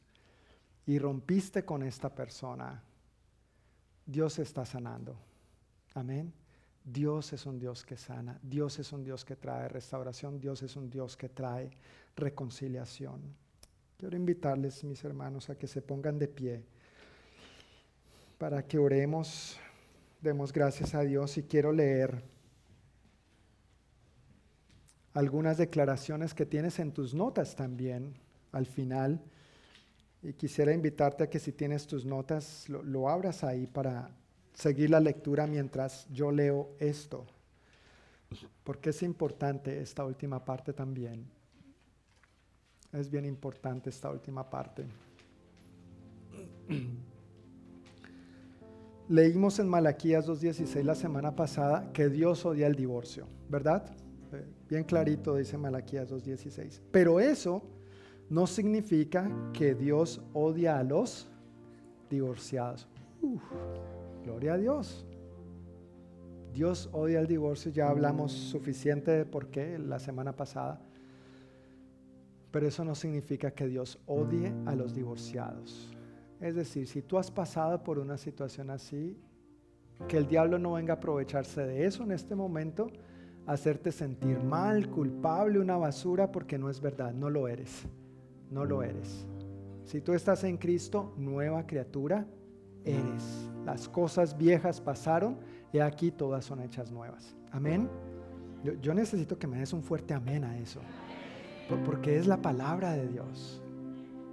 y 0.87 0.99
rompiste 0.99 1.65
con 1.65 1.83
esta 1.83 2.13
persona, 2.15 2.83
Dios 4.05 4.39
está 4.41 4.67
sanando. 4.67 5.17
Amén. 5.95 6.33
Dios 6.85 7.33
es 7.33 7.47
un 7.47 7.59
Dios 7.59 7.85
que 7.85 7.97
sana, 7.97 8.39
Dios 8.43 8.79
es 8.79 8.93
un 8.93 9.05
Dios 9.05 9.25
que 9.25 9.37
trae 9.37 9.69
restauración, 9.69 10.41
Dios 10.41 10.63
es 10.63 10.75
un 10.77 10.91
Dios 10.91 11.17
que 11.17 11.29
trae 11.29 11.71
reconciliación. 12.17 13.21
Quiero 13.99 14.17
invitarles, 14.17 14.83
mis 14.83 15.05
hermanos, 15.05 15.51
a 15.51 15.57
que 15.57 15.67
se 15.67 15.83
pongan 15.83 16.19
de 16.19 16.27
pie 16.27 16.65
para 18.39 18.67
que 18.67 18.79
oremos, 18.79 19.59
demos 20.23 20.53
gracias 20.53 20.95
a 20.95 21.03
Dios 21.03 21.37
y 21.37 21.43
quiero 21.43 21.73
leer 21.73 22.23
algunas 25.15 25.59
declaraciones 25.59 26.35
que 26.35 26.47
tienes 26.47 26.79
en 26.79 26.93
tus 26.93 27.15
notas 27.15 27.57
también 27.57 28.15
al 28.53 28.67
final. 28.67 29.21
Y 30.23 30.35
quisiera 30.35 30.73
invitarte 30.73 31.25
a 31.25 31.31
que 31.31 31.39
si 31.39 31.53
tienes 31.53 31.87
tus 31.87 32.05
notas, 32.05 32.69
lo, 32.69 33.09
abras 33.09 33.43
ahí 33.43 33.67
para 33.67 34.11
seguir 34.53 34.91
la 34.91 35.01
lectura 35.01 35.47
mientras 35.47 36.07
yo 36.11 36.31
leo 36.31 36.71
esto. 36.79 37.27
Porque 38.63 38.91
es 38.91 39.03
importante 39.03 39.81
esta 39.81 40.05
última 40.05 40.45
parte 40.45 40.73
también. 40.73 41.27
Es 42.93 43.11
bien 43.11 43.25
importante 43.25 43.89
esta 43.91 44.11
última 44.11 44.49
parte. 44.49 44.85
Leímos 49.09 49.59
en 49.59 49.69
Malaquías 49.69 50.29
2.16 50.29 50.85
la 50.85 50.95
semana 50.95 51.35
pasada 51.35 51.91
que 51.93 52.09
Dios 52.09 52.45
odia 52.45 52.69
el 52.69 52.77
divorcio, 52.77 53.27
¿verdad? 53.49 53.91
Bien 54.71 54.85
clarito 54.85 55.35
dice 55.35 55.59
Malaquías 55.59 56.13
2.16. 56.13 56.81
Pero 56.93 57.19
eso 57.19 57.61
no 58.29 58.47
significa 58.47 59.29
que 59.53 59.75
Dios 59.75 60.23
odia 60.33 60.79
a 60.79 60.85
los 60.85 61.29
divorciados. 62.09 62.87
gloria 64.25 64.55
a 64.55 64.59
Dios. 64.59 65.05
Dios 66.55 66.89
odia 66.93 67.19
el 67.19 67.27
divorcio, 67.27 67.73
ya 67.73 67.89
hablamos 67.89 68.31
suficiente 68.31 69.11
de 69.11 69.25
por 69.25 69.49
qué 69.49 69.77
la 69.77 69.99
semana 69.99 70.37
pasada. 70.37 70.81
Pero 72.53 72.69
eso 72.69 72.85
no 72.85 72.95
significa 72.95 73.51
que 73.51 73.67
Dios 73.67 73.99
odie 74.07 74.53
a 74.67 74.77
los 74.77 74.95
divorciados. 74.95 75.91
Es 76.41 76.55
decir, 76.55 76.87
si 76.87 77.03
tú 77.03 77.19
has 77.19 77.31
pasado 77.31 77.83
por 77.83 77.99
una 77.99 78.17
situación 78.17 78.71
así, 78.71 79.17
que 80.07 80.17
el 80.17 80.29
diablo 80.29 80.61
no 80.61 80.75
venga 80.75 80.95
a 80.95 80.97
aprovecharse 80.97 81.67
de 81.67 81.87
eso 81.87 82.05
en 82.05 82.13
este 82.13 82.37
momento, 82.37 82.91
hacerte 83.53 83.91
sentir 83.91 84.39
mal, 84.45 84.89
culpable, 84.91 85.59
una 85.59 85.77
basura, 85.77 86.31
porque 86.31 86.57
no 86.57 86.71
es 86.71 86.81
verdad, 86.81 87.13
no 87.13 87.29
lo 87.29 87.49
eres, 87.49 87.85
no 88.49 88.65
lo 88.65 88.83
eres. 88.83 89.27
Si 89.85 90.01
tú 90.01 90.13
estás 90.13 90.45
en 90.45 90.57
Cristo, 90.57 91.13
nueva 91.17 91.67
criatura 91.67 92.25
eres. 92.85 93.51
Las 93.65 93.89
cosas 93.89 94.39
viejas 94.39 94.81
pasaron 94.81 95.37
y 95.73 95.81
aquí 95.81 96.13
todas 96.13 96.45
son 96.45 96.61
hechas 96.63 96.93
nuevas. 96.93 97.37
Amén. 97.51 97.89
Yo, 98.63 98.95
necesito 98.95 99.37
que 99.37 99.49
me 99.49 99.59
des 99.59 99.73
un 99.73 99.83
fuerte 99.83 100.15
amén 100.15 100.45
a 100.45 100.57
eso, 100.59 100.81
porque 101.85 102.19
es 102.19 102.29
la 102.29 102.41
palabra 102.41 102.93
de 102.93 103.09
Dios. 103.09 103.61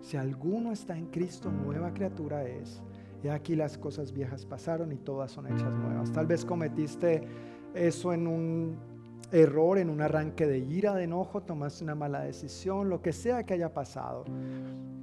Si 0.02 0.16
alguno 0.16 0.72
está 0.72 0.96
en 0.96 1.08
Cristo, 1.08 1.52
nueva 1.52 1.92
criatura 1.92 2.44
es. 2.44 2.84
Y 3.24 3.30
aquí 3.30 3.56
las 3.56 3.80
cosas 3.80 4.12
viejas 4.12 4.46
pasaron 4.46 4.92
y 4.92 4.98
todas 4.98 5.32
son 5.32 5.48
hechas 5.48 5.74
nuevas. 5.76 6.12
Tal 6.12 6.28
vez 6.28 6.46
cometiste 6.46 7.24
eso 7.74 8.14
en 8.14 8.28
un 8.28 8.87
error, 9.32 9.78
en 9.78 9.90
un 9.90 10.02
arranque 10.02 10.48
de 10.48 10.60
ira, 10.60 10.94
de 10.94 11.04
enojo, 11.04 11.42
tomaste 11.42 11.84
una 11.84 11.96
mala 11.96 12.22
decisión, 12.22 12.90
lo 12.90 13.02
que 13.02 13.12
sea 13.14 13.44
que 13.44 13.54
haya 13.54 13.74
pasado. 13.74 14.26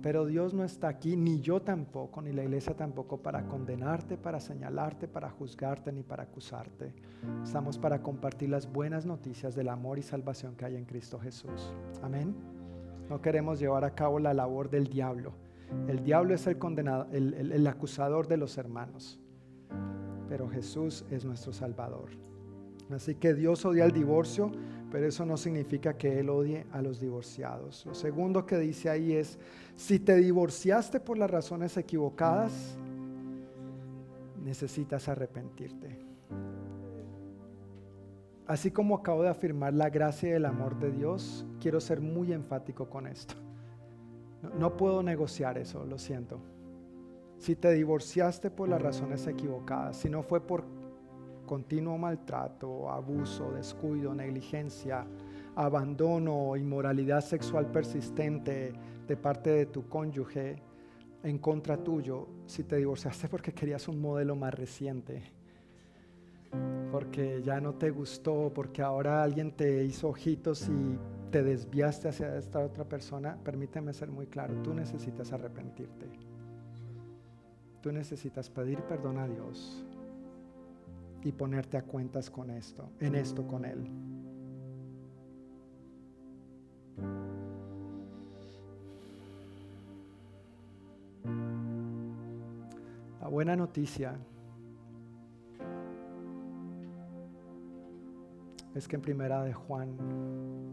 Pero 0.02 0.26
Dios 0.26 0.52
no 0.52 0.64
está 0.64 0.88
aquí, 0.88 1.16
ni 1.16 1.40
yo 1.40 1.62
tampoco, 1.62 2.20
ni 2.20 2.32
la 2.32 2.42
iglesia 2.42 2.74
tampoco, 2.74 3.18
para 3.18 3.46
condenarte, 3.46 4.16
para 4.16 4.40
señalarte, 4.40 5.08
para 5.08 5.30
juzgarte, 5.30 5.92
ni 5.92 6.02
para 6.02 6.24
acusarte. 6.24 6.94
Estamos 7.42 7.78
para 7.78 8.02
compartir 8.02 8.50
las 8.50 8.70
buenas 8.70 9.06
noticias 9.06 9.54
del 9.54 9.68
amor 9.68 9.98
y 9.98 10.02
salvación 10.02 10.56
que 10.56 10.66
hay 10.66 10.76
en 10.76 10.84
Cristo 10.84 11.18
Jesús. 11.18 11.74
Amén. 12.02 12.34
No 13.08 13.20
queremos 13.20 13.58
llevar 13.58 13.84
a 13.84 13.94
cabo 13.94 14.18
la 14.18 14.34
labor 14.34 14.70
del 14.70 14.88
diablo. 14.88 15.32
El 15.88 16.02
diablo 16.02 16.34
es 16.34 16.46
el 16.46 16.58
condenado, 16.58 17.06
el, 17.12 17.66
acusador 17.66 18.26
de 18.28 18.36
los 18.36 18.58
hermanos. 18.58 19.18
Pero 20.28 20.48
Jesús 20.48 21.04
es 21.10 21.24
nuestro 21.24 21.52
Salvador. 21.52 22.10
Así 22.90 23.14
que 23.14 23.34
Dios 23.34 23.64
odia 23.64 23.84
el 23.84 23.92
divorcio, 23.92 24.52
pero 24.90 25.06
eso 25.06 25.24
no 25.24 25.36
significa 25.36 25.96
que 25.96 26.20
Él 26.20 26.30
odie 26.30 26.66
a 26.72 26.82
los 26.82 27.00
divorciados. 27.00 27.84
Lo 27.86 27.94
segundo 27.94 28.46
que 28.46 28.58
dice 28.58 28.90
ahí 28.90 29.12
es, 29.12 29.38
si 29.76 29.98
te 29.98 30.16
divorciaste 30.16 31.00
por 31.00 31.18
las 31.18 31.30
razones 31.30 31.76
equivocadas, 31.76 32.76
necesitas 34.44 35.08
arrepentirte. 35.08 35.98
Así 38.46 38.70
como 38.70 38.96
acabo 38.96 39.22
de 39.22 39.30
afirmar 39.30 39.72
la 39.72 39.88
gracia 39.88 40.28
y 40.28 40.32
el 40.32 40.44
amor 40.44 40.78
de 40.78 40.92
Dios, 40.92 41.46
quiero 41.60 41.80
ser 41.80 42.02
muy 42.02 42.32
enfático 42.32 42.90
con 42.90 43.06
esto. 43.06 43.34
No, 44.58 44.76
puedo 44.76 45.02
negociar 45.02 45.56
eso, 45.56 45.86
lo 45.86 45.98
siento. 45.98 46.38
Si 47.38 47.56
te 47.56 47.72
divorciaste 47.72 48.50
por 48.50 48.68
las 48.68 48.82
razones 48.82 49.26
equivocadas, 49.26 49.96
si 49.96 50.10
no 50.10 50.22
fue 50.22 50.40
por 50.40 50.64
continuo 51.44 51.98
maltrato, 51.98 52.90
abuso, 52.90 53.52
descuido, 53.52 54.14
negligencia, 54.14 55.06
abandono, 55.56 56.56
inmoralidad 56.56 57.20
sexual 57.20 57.70
persistente 57.70 58.72
de 59.06 59.16
parte 59.16 59.50
de 59.50 59.66
tu 59.66 59.88
cónyuge 59.88 60.62
en 61.22 61.38
contra 61.38 61.76
tuyo, 61.76 62.28
si 62.46 62.64
te 62.64 62.76
divorciaste 62.76 63.28
porque 63.30 63.52
querías 63.52 63.88
un 63.88 64.00
modelo 64.00 64.36
más 64.36 64.54
reciente, 64.54 65.22
porque 66.90 67.42
ya 67.42 67.60
no 67.60 67.74
te 67.74 67.90
gustó, 67.90 68.52
porque 68.54 68.82
ahora 68.82 69.22
alguien 69.22 69.52
te 69.52 69.84
hizo 69.84 70.08
ojitos 70.08 70.68
y 70.68 70.98
te 71.30 71.42
desviaste 71.42 72.08
hacia 72.08 72.36
esta 72.36 72.60
otra 72.60 72.84
persona, 72.84 73.36
permíteme 73.42 73.92
ser 73.92 74.10
muy 74.10 74.26
claro, 74.26 74.54
tú 74.62 74.72
necesitas 74.72 75.32
arrepentirte. 75.32 76.06
Tú 77.80 77.92
necesitas 77.92 78.48
pedir 78.48 78.80
perdón 78.84 79.18
a 79.18 79.26
Dios 79.26 79.84
y 81.24 81.32
ponerte 81.32 81.78
a 81.78 81.82
cuentas 81.82 82.30
con 82.30 82.50
esto, 82.50 82.90
en 83.00 83.14
esto 83.14 83.46
con 83.46 83.64
Él. 83.64 83.88
La 93.20 93.28
buena 93.28 93.56
noticia 93.56 94.14
es 98.74 98.86
que 98.86 98.96
en 98.96 99.02
primera 99.02 99.42
de 99.42 99.54
Juan 99.54 99.96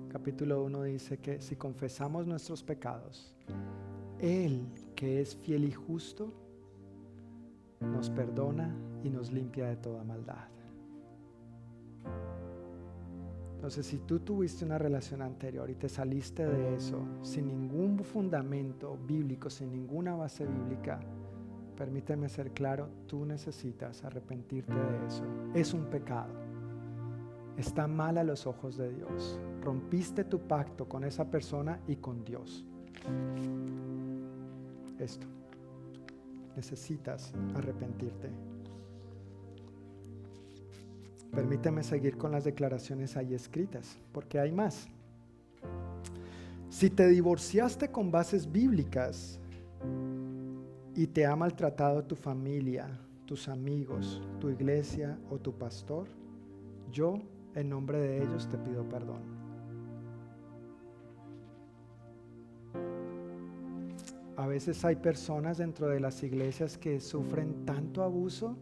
capítulo 0.09 0.63
1 0.65 0.83
dice 0.83 1.17
que 1.17 1.39
si 1.39 1.55
confesamos 1.55 2.27
nuestros 2.27 2.61
pecados, 2.61 3.33
Él 4.19 4.67
que 4.95 5.21
es 5.21 5.35
fiel 5.37 5.63
y 5.63 5.71
justo, 5.71 6.33
nos 7.81 8.09
perdona 8.09 8.75
y 9.03 9.09
nos 9.09 9.31
limpia 9.31 9.67
de 9.67 9.75
toda 9.77 10.03
maldad. 10.03 10.47
Entonces, 13.55 13.85
si 13.85 13.99
tú 13.99 14.19
tuviste 14.19 14.65
una 14.65 14.77
relación 14.77 15.21
anterior 15.21 15.69
y 15.69 15.75
te 15.75 15.87
saliste 15.87 16.47
de 16.47 16.75
eso 16.75 17.03
sin 17.21 17.47
ningún 17.47 17.99
fundamento 18.03 18.97
bíblico, 18.97 19.49
sin 19.49 19.71
ninguna 19.71 20.15
base 20.15 20.45
bíblica, 20.45 20.99
permíteme 21.77 22.27
ser 22.27 22.51
claro, 22.51 22.89
tú 23.07 23.25
necesitas 23.25 24.03
arrepentirte 24.03 24.73
de 24.73 25.05
eso. 25.05 25.23
Es 25.53 25.73
un 25.73 25.85
pecado 25.85 26.41
está 27.57 27.87
mal 27.87 28.17
a 28.17 28.23
los 28.23 28.45
ojos 28.47 28.77
de 28.77 28.91
Dios. 28.91 29.39
Rompiste 29.61 30.23
tu 30.23 30.39
pacto 30.39 30.87
con 30.87 31.03
esa 31.03 31.29
persona 31.29 31.79
y 31.87 31.95
con 31.97 32.23
Dios. 32.23 32.65
Esto. 34.99 35.27
Necesitas 36.55 37.33
arrepentirte. 37.55 38.29
Permíteme 41.31 41.81
seguir 41.81 42.17
con 42.17 42.31
las 42.31 42.43
declaraciones 42.43 43.15
ahí 43.15 43.33
escritas, 43.33 43.97
porque 44.11 44.39
hay 44.39 44.51
más. 44.51 44.87
Si 46.69 46.89
te 46.89 47.07
divorciaste 47.07 47.89
con 47.89 48.11
bases 48.11 48.51
bíblicas 48.51 49.39
y 50.95 51.07
te 51.07 51.25
ha 51.25 51.35
maltratado 51.35 52.03
tu 52.03 52.15
familia, 52.15 52.99
tus 53.25 53.47
amigos, 53.47 54.21
tu 54.39 54.49
iglesia 54.49 55.17
o 55.29 55.37
tu 55.37 55.53
pastor, 55.53 56.07
yo 56.91 57.19
en 57.55 57.69
nombre 57.69 57.99
de 57.99 58.23
ellos 58.23 58.49
te 58.49 58.57
pido 58.57 58.87
perdón. 58.89 59.40
A 64.41 64.47
veces 64.47 64.83
hay 64.85 64.95
personas 64.95 65.59
dentro 65.59 65.87
de 65.87 65.99
las 65.99 66.23
iglesias 66.23 66.75
que 66.75 66.99
sufren 66.99 67.63
tanto 67.63 68.01
abuso 68.01 68.57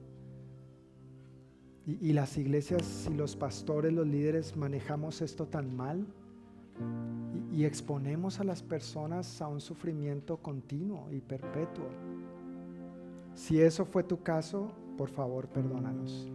y, 1.85 2.11
las 2.11 2.37
iglesias 2.37 3.07
y 3.09 3.15
los 3.15 3.37
pastores, 3.37 3.93
los 3.93 4.05
líderes 4.05 4.57
manejamos 4.57 5.21
esto 5.21 5.47
tan 5.47 5.73
mal 5.73 6.05
y 7.53 7.63
exponemos 7.63 8.41
a 8.41 8.43
las 8.43 8.61
personas 8.61 9.41
a 9.41 9.47
un 9.47 9.61
sufrimiento 9.61 10.35
continuo 10.35 11.09
y 11.13 11.21
perpetuo. 11.21 11.87
Si 13.33 13.61
eso 13.61 13.85
fue 13.85 14.03
tu 14.03 14.21
caso, 14.21 14.73
por 14.97 15.09
favor, 15.09 15.47
perdónanos. 15.47 16.29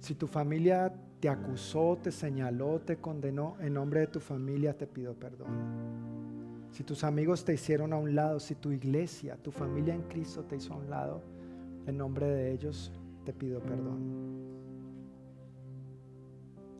Si 0.00 0.14
tu 0.14 0.26
familia 0.26 0.92
te 1.18 1.30
acusó, 1.30 1.96
te 1.96 2.12
señaló, 2.12 2.78
te 2.80 2.98
condenó, 2.98 3.56
en 3.58 3.72
nombre 3.72 4.00
de 4.00 4.08
tu 4.08 4.20
familia 4.20 4.76
te 4.76 4.86
pido 4.86 5.14
perdón. 5.14 5.97
Si 6.70 6.84
tus 6.84 7.04
amigos 7.04 7.44
te 7.44 7.54
hicieron 7.54 7.92
a 7.92 7.96
un 7.96 8.14
lado, 8.14 8.40
si 8.40 8.54
tu 8.54 8.70
iglesia, 8.70 9.36
tu 9.36 9.50
familia 9.50 9.94
en 9.94 10.02
Cristo 10.02 10.44
te 10.44 10.56
hizo 10.56 10.74
a 10.74 10.76
un 10.76 10.90
lado, 10.90 11.22
en 11.86 11.96
nombre 11.96 12.26
de 12.26 12.52
ellos 12.52 12.92
te 13.24 13.32
pido 13.32 13.60
perdón. 13.60 14.38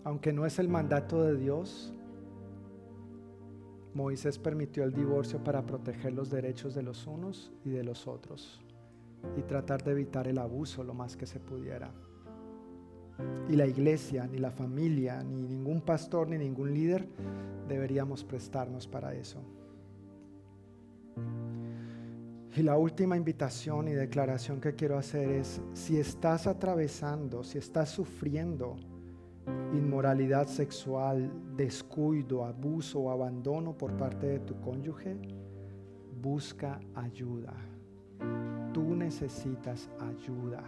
Aunque 0.05 0.33
no 0.33 0.47
es 0.47 0.59
el 0.59 0.69
mandato 0.69 1.23
de 1.23 1.37
Dios, 1.37 1.93
Moisés 3.95 4.39
permitió 4.39 4.85
el 4.85 4.93
divorcio 4.93 5.43
para 5.43 5.67
proteger 5.67 6.13
los 6.13 6.31
derechos 6.31 6.75
de 6.75 6.83
los 6.83 7.07
unos 7.07 7.53
y 7.65 7.71
de 7.71 7.83
los 7.83 8.07
otros 8.07 8.61
y 9.37 9.43
tratar 9.43 9.83
de 9.83 9.93
evitar 9.93 10.29
el 10.29 10.39
abuso 10.39 10.85
lo 10.85 10.95
más 10.95 11.17
que 11.17 11.27
se 11.27 11.41
pudiera. 11.41 11.93
Y 13.49 13.57
la 13.57 13.67
iglesia, 13.67 14.27
ni 14.27 14.39
la 14.39 14.51
familia, 14.51 15.23
ni 15.25 15.43
ningún 15.43 15.81
pastor, 15.81 16.29
ni 16.29 16.39
ningún 16.39 16.73
líder 16.73 17.09
deberíamos 17.67 18.25
prestarnos 18.25 18.87
para 18.87 19.15
eso. 19.15 19.43
Y 22.57 22.63
la 22.63 22.77
última 22.77 23.17
invitación 23.17 23.87
y 23.87 23.93
declaración 23.93 24.61
que 24.61 24.75
quiero 24.75 24.99
hacer 24.99 25.31
es, 25.31 25.61
si 25.75 25.97
estás 25.99 26.49
atravesando, 26.49 27.45
si 27.45 27.59
estás 27.59 27.89
sufriendo 27.89 28.77
inmoralidad 29.73 30.49
sexual, 30.49 31.31
descuido, 31.57 32.45
abuso 32.45 33.01
o 33.01 33.11
abandono 33.11 33.77
por 33.77 33.97
parte 33.97 34.27
de 34.27 34.41
tu 34.41 34.61
cónyuge, 34.61 35.17
busca 36.21 36.81
ayuda. 36.95 37.55
Tú 38.73 38.95
necesitas 38.95 39.89
ayuda. 40.01 40.63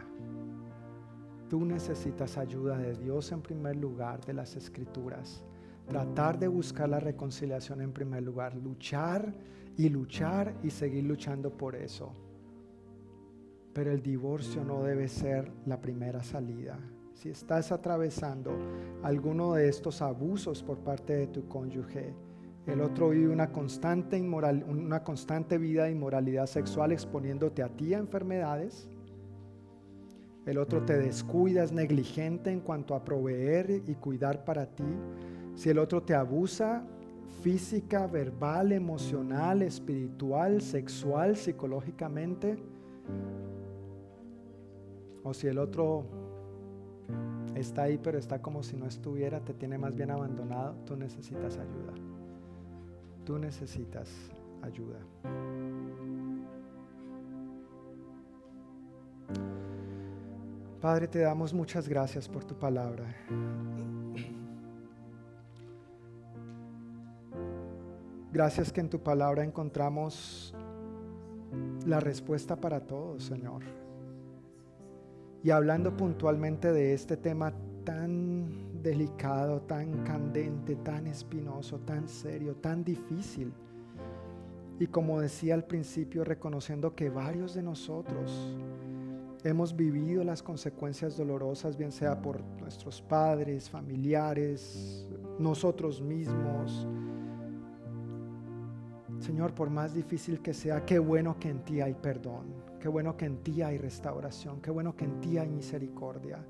Tú 1.48 1.64
necesitas 1.64 2.38
ayuda 2.38 2.78
de 2.78 2.94
Dios 2.94 3.32
en 3.32 3.42
primer 3.42 3.74
lugar, 3.76 4.24
de 4.24 4.34
las 4.34 4.54
escrituras. 4.54 5.42
Tratar 5.88 6.38
de 6.38 6.46
buscar 6.46 6.88
la 6.88 7.00
reconciliación 7.00 7.80
en 7.80 7.92
primer 7.92 8.22
lugar. 8.22 8.54
Luchar 8.54 9.34
y 9.76 9.88
luchar 9.88 10.54
y 10.62 10.70
seguir 10.70 11.04
luchando 11.04 11.50
por 11.50 11.74
eso. 11.74 12.12
Pero 13.72 13.92
el 13.92 14.02
divorcio 14.02 14.64
no 14.64 14.82
debe 14.82 15.08
ser 15.08 15.50
la 15.66 15.80
primera 15.80 16.22
salida. 16.22 16.78
Si 17.14 17.28
estás 17.28 17.70
atravesando 17.70 18.52
alguno 19.02 19.54
de 19.54 19.68
estos 19.68 20.02
abusos 20.02 20.62
por 20.62 20.78
parte 20.78 21.14
de 21.16 21.26
tu 21.26 21.46
cónyuge, 21.48 22.14
el 22.66 22.80
otro 22.80 23.10
vive 23.10 23.32
una 23.32 23.52
constante, 23.52 24.16
inmoral, 24.16 24.64
una 24.68 25.02
constante 25.02 25.58
vida 25.58 25.84
de 25.84 25.92
inmoralidad 25.92 26.46
sexual 26.46 26.92
exponiéndote 26.92 27.62
a 27.62 27.68
ti 27.68 27.94
a 27.94 27.98
enfermedades, 27.98 28.88
el 30.46 30.58
otro 30.58 30.82
te 30.84 30.98
descuida, 30.98 31.62
es 31.62 31.72
negligente 31.72 32.50
en 32.50 32.60
cuanto 32.60 32.94
a 32.94 33.04
proveer 33.04 33.82
y 33.86 33.94
cuidar 33.94 34.44
para 34.44 34.66
ti. 34.66 34.84
Si 35.54 35.68
el 35.68 35.78
otro 35.78 36.02
te 36.02 36.14
abusa 36.14 36.82
física, 37.42 38.06
verbal, 38.06 38.72
emocional, 38.72 39.62
espiritual, 39.62 40.60
sexual, 40.60 41.36
psicológicamente, 41.36 42.58
o 45.22 45.34
si 45.34 45.46
el 45.46 45.58
otro 45.58 46.04
está 47.54 47.82
ahí 47.82 47.98
pero 47.98 48.18
está 48.18 48.40
como 48.40 48.62
si 48.62 48.76
no 48.76 48.86
estuviera, 48.86 49.40
te 49.40 49.54
tiene 49.54 49.78
más 49.78 49.94
bien 49.94 50.10
abandonado, 50.10 50.74
tú 50.86 50.96
necesitas 50.96 51.56
ayuda. 51.58 51.92
Tú 53.24 53.38
necesitas 53.38 54.10
ayuda. 54.62 54.98
Padre, 60.80 61.06
te 61.08 61.18
damos 61.18 61.52
muchas 61.52 61.86
gracias 61.86 62.26
por 62.26 62.44
tu 62.44 62.54
palabra. 62.54 63.04
Gracias 68.32 68.72
que 68.72 68.80
en 68.80 68.88
tu 68.88 69.00
palabra 69.00 69.42
encontramos 69.42 70.54
la 71.84 71.98
respuesta 71.98 72.54
para 72.54 72.80
todos, 72.86 73.24
Señor. 73.24 73.62
Y 75.42 75.50
hablando 75.50 75.96
puntualmente 75.96 76.72
de 76.72 76.94
este 76.94 77.16
tema 77.16 77.52
tan 77.84 78.82
delicado, 78.82 79.62
tan 79.62 80.04
candente, 80.04 80.76
tan 80.76 81.08
espinoso, 81.08 81.80
tan 81.80 82.08
serio, 82.08 82.54
tan 82.54 82.84
difícil. 82.84 83.52
Y 84.78 84.86
como 84.86 85.20
decía 85.20 85.54
al 85.54 85.64
principio, 85.64 86.22
reconociendo 86.22 86.94
que 86.94 87.10
varios 87.10 87.54
de 87.54 87.62
nosotros 87.62 88.56
hemos 89.42 89.74
vivido 89.74 90.22
las 90.22 90.42
consecuencias 90.42 91.16
dolorosas, 91.16 91.76
bien 91.76 91.90
sea 91.90 92.22
por 92.22 92.40
nuestros 92.60 93.02
padres, 93.02 93.68
familiares, 93.68 95.04
nosotros 95.38 96.00
mismos. 96.00 96.86
Señor, 99.20 99.54
por 99.54 99.68
más 99.68 99.94
difícil 99.94 100.40
que 100.40 100.54
sea, 100.54 100.84
qué 100.86 100.98
bueno 100.98 101.38
que 101.38 101.50
en 101.50 101.62
ti 101.62 101.82
hay 101.82 101.92
perdón, 101.92 102.46
qué 102.80 102.88
bueno 102.88 103.16
que 103.18 103.26
en 103.26 103.36
ti 103.42 103.60
hay 103.60 103.76
restauración, 103.76 104.62
qué 104.62 104.70
bueno 104.70 104.96
que 104.96 105.04
en 105.04 105.20
ti 105.20 105.36
hay 105.36 105.50
misericordia. 105.50 106.42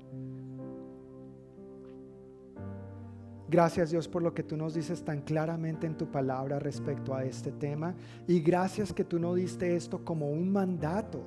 Gracias 3.49 3.91
Dios 3.91 4.07
por 4.07 4.21
lo 4.21 4.33
que 4.33 4.43
tú 4.43 4.55
nos 4.55 4.73
dices 4.73 5.03
tan 5.03 5.23
claramente 5.23 5.85
en 5.85 5.97
tu 5.97 6.09
palabra 6.09 6.57
respecto 6.59 7.13
a 7.13 7.25
este 7.25 7.51
tema. 7.51 7.93
Y 8.25 8.39
gracias 8.39 8.93
que 8.93 9.03
tú 9.03 9.19
no 9.19 9.35
diste 9.35 9.75
esto 9.75 10.05
como 10.05 10.29
un 10.29 10.49
mandato, 10.49 11.25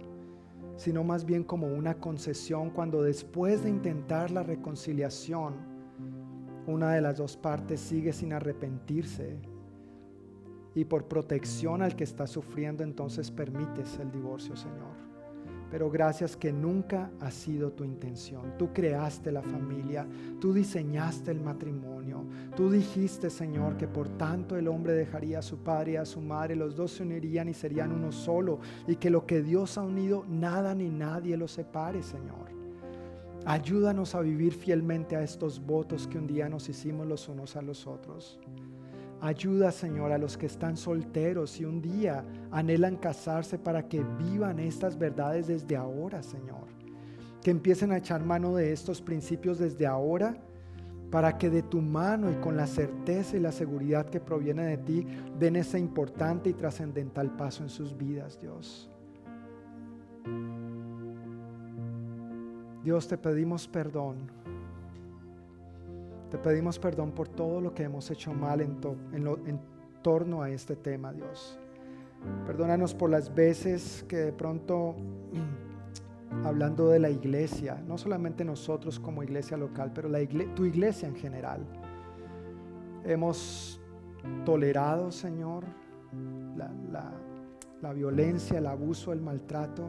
sino 0.79 1.05
más 1.05 1.27
bien 1.27 1.45
como 1.45 1.66
una 1.66 2.01
concesión 2.01 2.71
cuando 2.71 3.03
después 3.03 3.62
de 3.62 3.69
intentar 3.69 4.31
la 4.31 4.43
reconciliación, 4.43 5.53
una 6.66 6.95
de 6.95 7.03
las 7.03 7.19
dos 7.19 7.37
partes 7.37 7.81
sigue 7.81 8.15
sin 8.15 8.33
arrepentirse. 8.33 9.53
Y 10.74 10.84
por 10.84 11.06
protección 11.06 11.82
al 11.82 11.94
que 11.94 12.05
está 12.05 12.26
sufriendo, 12.26 12.82
entonces 12.82 13.30
permites 13.30 13.98
el 13.98 14.10
divorcio, 14.10 14.56
Señor. 14.56 15.05
Pero 15.70 15.90
gracias 15.90 16.36
que 16.36 16.52
nunca 16.52 17.10
ha 17.20 17.32
sido 17.32 17.72
tu 17.72 17.82
intención. 17.82 18.56
Tú 18.59 18.72
creaste 18.72 19.32
la 19.32 19.42
familia, 19.42 20.06
tú 20.40 20.52
diseñaste 20.52 21.32
el 21.32 21.40
matrimonio. 21.40 22.24
Tú 22.56 22.70
dijiste, 22.70 23.28
Señor, 23.28 23.76
que 23.76 23.88
por 23.88 24.09
tanto 24.10 24.56
el 24.56 24.68
hombre 24.68 24.92
dejaría 24.92 25.40
a 25.40 25.42
su 25.42 25.59
padre 25.59 25.92
y 25.92 25.96
a 25.96 26.05
su 26.05 26.20
madre, 26.20 26.55
los 26.55 26.76
dos 26.76 26.92
se 26.92 27.02
unirían 27.02 27.48
y 27.48 27.55
serían 27.55 27.90
uno 27.90 28.12
solo. 28.12 28.60
Y 28.86 28.94
que 28.96 29.10
lo 29.10 29.26
que 29.26 29.42
Dios 29.42 29.76
ha 29.76 29.82
unido, 29.82 30.24
nada 30.28 30.76
ni 30.76 30.90
nadie 30.90 31.36
lo 31.36 31.48
separe, 31.48 32.05
Señor. 32.05 32.55
Ayúdanos 33.44 34.14
a 34.14 34.20
vivir 34.20 34.55
fielmente 34.55 35.16
a 35.16 35.22
estos 35.22 35.59
votos 35.59 36.06
que 36.06 36.18
un 36.18 36.26
día 36.26 36.48
nos 36.48 36.68
hicimos 36.68 37.06
los 37.06 37.28
unos 37.28 37.56
a 37.56 37.62
los 37.62 37.86
otros. 37.86 38.38
Ayuda, 39.20 39.73
Señor, 39.73 40.12
a 40.12 40.19
los 40.19 40.36
que 40.36 40.47
están 40.47 40.77
solteros 40.77 41.59
y 41.61 41.65
un 41.65 41.81
día 41.81 42.24
anhelan 42.51 42.97
casarse 42.97 43.59
para 43.59 43.89
que 43.89 44.05
vivan 44.19 44.59
estas 44.59 44.99
verdades 44.99 45.47
desde 45.47 45.77
ahora, 45.77 46.23
Señor. 46.23 46.65
Que 47.43 47.51
empiecen 47.51 47.93
a 47.93 47.99
echar 47.99 48.24
mano 48.24 48.55
de 48.55 48.73
estos 48.73 49.01
principios 49.01 49.59
desde 49.59 49.86
ahora 49.86 50.36
para 51.11 51.39
que 51.39 51.49
de 51.49 51.62
tu 51.62 51.81
mano 51.81 52.31
y 52.31 52.35
con 52.36 52.57
la 52.57 52.66
certeza 52.66 53.36
y 53.36 53.41
la 53.41 53.53
seguridad 53.53 54.07
que 54.07 54.20
proviene 54.20 54.65
de 54.65 54.78
ti 54.78 55.07
den 55.39 55.57
ese 55.57 55.78
importante 55.78 56.51
y 56.51 56.55
trascendental 56.55 57.36
paso 57.36 57.62
en 57.62 57.69
sus 57.69 57.97
vidas, 57.97 58.39
Dios. 58.41 58.91
Dios, 62.82 63.09
te 63.09 63.16
pedimos 63.16 63.66
perdón 63.69 64.44
te 66.30 66.38
pedimos 66.38 66.78
perdón 66.78 67.12
por 67.12 67.28
todo 67.28 67.60
lo 67.60 67.74
que 67.74 67.84
hemos 67.84 68.10
hecho 68.10 68.32
mal 68.32 68.60
en, 68.60 68.78
torno 70.02 70.42
a 70.42 70.51
este 70.51 70.76
tema, 70.76 71.12
Dios. 71.12 71.59
Perdónanos 72.46 72.94
por 72.94 73.10
las 73.10 73.34
veces 73.34 74.05
que 74.09 74.16
de 74.16 74.32
pronto, 74.32 74.96
hablando 76.44 76.88
de 76.88 76.98
la 76.98 77.10
iglesia, 77.10 77.82
no 77.86 77.98
solamente 77.98 78.44
nosotros 78.44 78.98
como 78.98 79.22
iglesia 79.22 79.56
local, 79.56 79.92
pero 79.94 80.10
tu 80.55 80.64
iglesia 80.64 81.09
en 81.09 81.16
general, 81.16 81.60
hemos 83.05 83.80
tolerado, 84.44 85.10
Señor, 85.10 85.64
la 86.56 87.92
violencia, 87.92 88.59
el 88.59 88.66
abuso, 88.66 89.12
el 89.12 89.20
maltrato. 89.20 89.88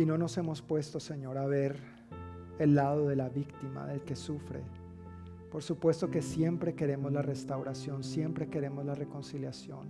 Y 0.00 0.06
no 0.06 0.16
nos 0.16 0.38
hemos 0.38 0.62
puesto, 0.62 0.98
Señor, 0.98 1.36
a 1.36 1.44
ver 1.44 1.78
el 2.58 2.74
lado 2.74 3.06
de 3.06 3.16
la 3.16 3.28
víctima, 3.28 3.86
del 3.86 4.00
que 4.00 4.16
sufre. 4.16 4.62
Por 5.50 5.62
supuesto 5.62 6.10
que 6.10 6.22
siempre 6.22 6.74
queremos 6.74 7.12
la 7.12 7.20
restauración, 7.20 8.02
siempre 8.02 8.48
queremos 8.48 8.86
la 8.86 8.94
reconciliación. 8.94 9.88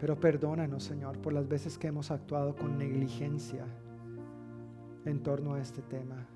Pero 0.00 0.18
perdónanos, 0.18 0.82
Señor, 0.82 1.20
por 1.20 1.32
las 1.32 1.46
veces 1.46 1.78
que 1.78 1.86
hemos 1.86 2.10
actuado 2.10 2.56
con 2.56 2.76
negligencia 2.76 3.64
en 5.04 5.22
torno 5.22 5.54
a 5.54 5.60
este 5.60 5.80
tema. 5.82 6.26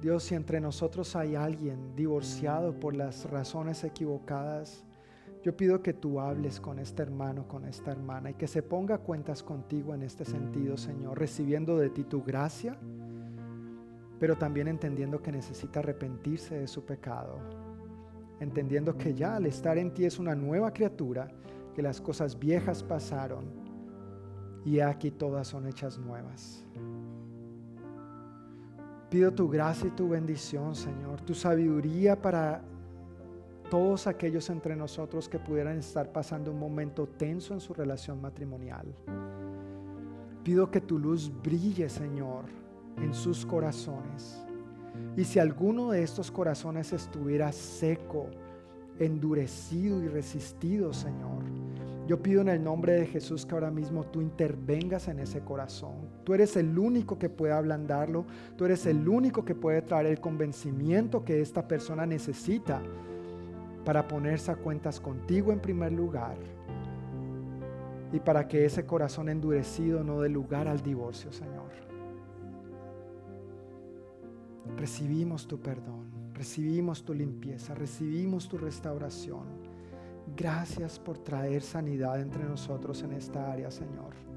Dios, 0.00 0.24
si 0.24 0.34
entre 0.34 0.60
nosotros 0.60 1.14
hay 1.14 1.36
alguien 1.36 1.94
divorciado 1.94 2.80
por 2.80 2.96
las 2.96 3.30
razones 3.30 3.84
equivocadas, 3.84 4.84
yo 5.42 5.56
pido 5.56 5.82
que 5.82 5.92
tú 5.92 6.20
hables 6.20 6.60
con 6.60 6.78
este 6.78 7.02
hermano, 7.02 7.48
con 7.48 7.64
esta 7.64 7.90
hermana 7.90 8.30
y 8.30 8.34
que 8.34 8.46
se 8.46 8.62
ponga 8.62 8.98
cuentas 8.98 9.42
contigo 9.42 9.92
en 9.92 10.02
este 10.02 10.24
sentido, 10.24 10.76
Señor, 10.76 11.18
recibiendo 11.18 11.76
de 11.76 11.90
ti 11.90 12.04
tu 12.04 12.22
gracia, 12.22 12.78
pero 14.20 14.36
también 14.36 14.68
entendiendo 14.68 15.20
que 15.20 15.32
necesita 15.32 15.80
arrepentirse 15.80 16.54
de 16.54 16.68
su 16.68 16.84
pecado, 16.84 17.40
entendiendo 18.38 18.96
que 18.96 19.14
ya 19.14 19.34
al 19.34 19.46
estar 19.46 19.78
en 19.78 19.92
ti 19.92 20.04
es 20.04 20.20
una 20.20 20.36
nueva 20.36 20.72
criatura, 20.72 21.28
que 21.74 21.82
las 21.82 22.00
cosas 22.00 22.38
viejas 22.38 22.84
pasaron 22.84 23.44
y 24.64 24.78
aquí 24.78 25.10
todas 25.10 25.48
son 25.48 25.66
hechas 25.66 25.98
nuevas. 25.98 26.64
Pido 29.10 29.32
tu 29.32 29.48
gracia 29.48 29.88
y 29.88 29.90
tu 29.90 30.08
bendición, 30.08 30.76
Señor, 30.76 31.20
tu 31.22 31.34
sabiduría 31.34 32.20
para 32.20 32.62
todos 33.72 34.06
aquellos 34.06 34.50
entre 34.50 34.76
nosotros 34.76 35.30
que 35.30 35.38
pudieran 35.38 35.78
estar 35.78 36.12
pasando 36.12 36.50
un 36.50 36.58
momento 36.58 37.08
tenso 37.08 37.54
en 37.54 37.60
su 37.60 37.72
relación 37.72 38.20
matrimonial. 38.20 38.84
Pido 40.44 40.70
que 40.70 40.82
tu 40.82 40.98
luz 40.98 41.32
brille, 41.42 41.88
Señor, 41.88 42.44
en 42.98 43.14
sus 43.14 43.46
corazones. 43.46 44.44
Y 45.16 45.24
si 45.24 45.38
alguno 45.38 45.90
de 45.90 46.02
estos 46.02 46.30
corazones 46.30 46.92
estuviera 46.92 47.50
seco, 47.50 48.26
endurecido 48.98 50.02
y 50.02 50.08
resistido, 50.08 50.92
Señor, 50.92 51.42
yo 52.06 52.22
pido 52.22 52.42
en 52.42 52.50
el 52.50 52.62
nombre 52.62 52.92
de 52.92 53.06
Jesús 53.06 53.46
que 53.46 53.54
ahora 53.54 53.70
mismo 53.70 54.04
tú 54.04 54.20
intervengas 54.20 55.08
en 55.08 55.18
ese 55.18 55.40
corazón. 55.40 56.10
Tú 56.24 56.34
eres 56.34 56.56
el 56.58 56.78
único 56.78 57.18
que 57.18 57.30
puede 57.30 57.54
ablandarlo. 57.54 58.26
Tú 58.54 58.66
eres 58.66 58.84
el 58.84 59.08
único 59.08 59.46
que 59.46 59.54
puede 59.54 59.80
traer 59.80 60.04
el 60.08 60.20
convencimiento 60.20 61.24
que 61.24 61.40
esta 61.40 61.66
persona 61.66 62.04
necesita 62.04 62.82
para 63.84 64.06
ponerse 64.06 64.50
a 64.50 64.56
cuentas 64.56 65.00
contigo 65.00 65.52
en 65.52 65.60
primer 65.60 65.92
lugar 65.92 66.36
y 68.12 68.20
para 68.20 68.46
que 68.46 68.64
ese 68.64 68.84
corazón 68.84 69.28
endurecido 69.28 70.04
no 70.04 70.20
dé 70.20 70.28
lugar 70.28 70.68
al 70.68 70.82
divorcio, 70.82 71.32
Señor. 71.32 71.70
Recibimos 74.76 75.46
tu 75.46 75.60
perdón, 75.60 76.32
recibimos 76.34 77.02
tu 77.04 77.14
limpieza, 77.14 77.74
recibimos 77.74 78.48
tu 78.48 78.58
restauración. 78.58 79.46
Gracias 80.36 80.98
por 80.98 81.18
traer 81.18 81.62
sanidad 81.62 82.20
entre 82.20 82.44
nosotros 82.44 83.02
en 83.02 83.12
esta 83.12 83.50
área, 83.50 83.70
Señor. 83.70 84.31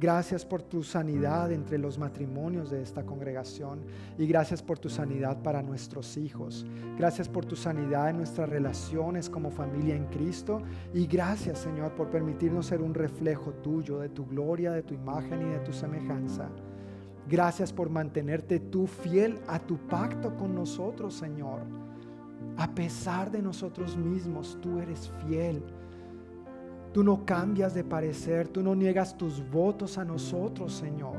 Gracias 0.00 0.44
por 0.44 0.62
tu 0.62 0.84
sanidad 0.84 1.50
entre 1.50 1.76
los 1.76 1.98
matrimonios 1.98 2.70
de 2.70 2.80
esta 2.80 3.02
congregación 3.04 3.80
y 4.16 4.28
gracias 4.28 4.62
por 4.62 4.78
tu 4.78 4.88
sanidad 4.88 5.42
para 5.42 5.60
nuestros 5.60 6.16
hijos. 6.16 6.64
Gracias 6.96 7.28
por 7.28 7.44
tu 7.44 7.56
sanidad 7.56 8.10
en 8.10 8.18
nuestras 8.18 8.48
relaciones 8.48 9.28
como 9.28 9.50
familia 9.50 9.96
en 9.96 10.04
Cristo 10.04 10.62
y 10.94 11.08
gracias 11.08 11.58
Señor 11.58 11.96
por 11.96 12.10
permitirnos 12.10 12.66
ser 12.66 12.80
un 12.80 12.94
reflejo 12.94 13.52
tuyo, 13.54 13.98
de 13.98 14.08
tu 14.08 14.24
gloria, 14.24 14.70
de 14.70 14.84
tu 14.84 14.94
imagen 14.94 15.42
y 15.42 15.50
de 15.50 15.58
tu 15.60 15.72
semejanza. 15.72 16.48
Gracias 17.28 17.72
por 17.72 17.90
mantenerte 17.90 18.60
tú 18.60 18.86
fiel 18.86 19.40
a 19.48 19.58
tu 19.58 19.78
pacto 19.78 20.36
con 20.36 20.54
nosotros, 20.54 21.14
Señor. 21.14 21.62
A 22.56 22.72
pesar 22.72 23.32
de 23.32 23.42
nosotros 23.42 23.96
mismos, 23.96 24.58
tú 24.62 24.78
eres 24.78 25.10
fiel 25.26 25.60
Tú 26.92 27.04
no 27.04 27.24
cambias 27.24 27.74
de 27.74 27.84
parecer, 27.84 28.48
tú 28.48 28.62
no 28.62 28.74
niegas 28.74 29.16
tus 29.16 29.48
votos 29.50 29.98
a 29.98 30.04
nosotros, 30.04 30.72
Señor. 30.72 31.18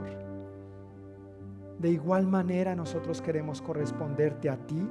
De 1.80 1.90
igual 1.90 2.28
manera 2.28 2.76
nosotros 2.76 3.22
queremos 3.22 3.62
corresponderte 3.62 4.50
a 4.50 4.58
ti 4.58 4.86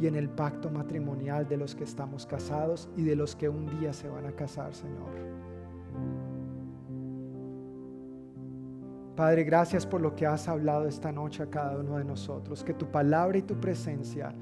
y 0.00 0.06
en 0.06 0.16
el 0.16 0.28
pacto 0.28 0.70
matrimonial 0.70 1.48
de 1.48 1.56
los 1.56 1.74
que 1.74 1.84
estamos 1.84 2.26
casados 2.26 2.88
y 2.96 3.02
de 3.02 3.16
los 3.16 3.36
que 3.36 3.48
un 3.48 3.78
día 3.78 3.92
se 3.92 4.08
van 4.08 4.26
a 4.26 4.32
casar, 4.32 4.74
Señor. 4.74 5.34
Padre, 9.16 9.44
gracias 9.44 9.86
por 9.86 10.00
lo 10.00 10.16
que 10.16 10.26
has 10.26 10.48
hablado 10.48 10.88
esta 10.88 11.12
noche 11.12 11.44
a 11.44 11.46
cada 11.46 11.78
uno 11.78 11.98
de 11.98 12.04
nosotros. 12.04 12.64
Que 12.64 12.74
tu 12.74 12.86
palabra 12.86 13.38
y 13.38 13.42
tu 13.42 13.54
presencia 13.60 14.34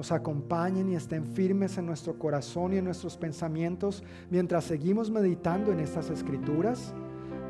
nos 0.00 0.12
acompañen 0.12 0.88
y 0.88 0.94
estén 0.94 1.26
firmes 1.26 1.76
en 1.76 1.84
nuestro 1.84 2.18
corazón 2.18 2.72
y 2.72 2.78
en 2.78 2.86
nuestros 2.86 3.18
pensamientos 3.18 4.02
mientras 4.30 4.64
seguimos 4.64 5.10
meditando 5.10 5.72
en 5.72 5.78
estas 5.78 6.08
escrituras. 6.08 6.94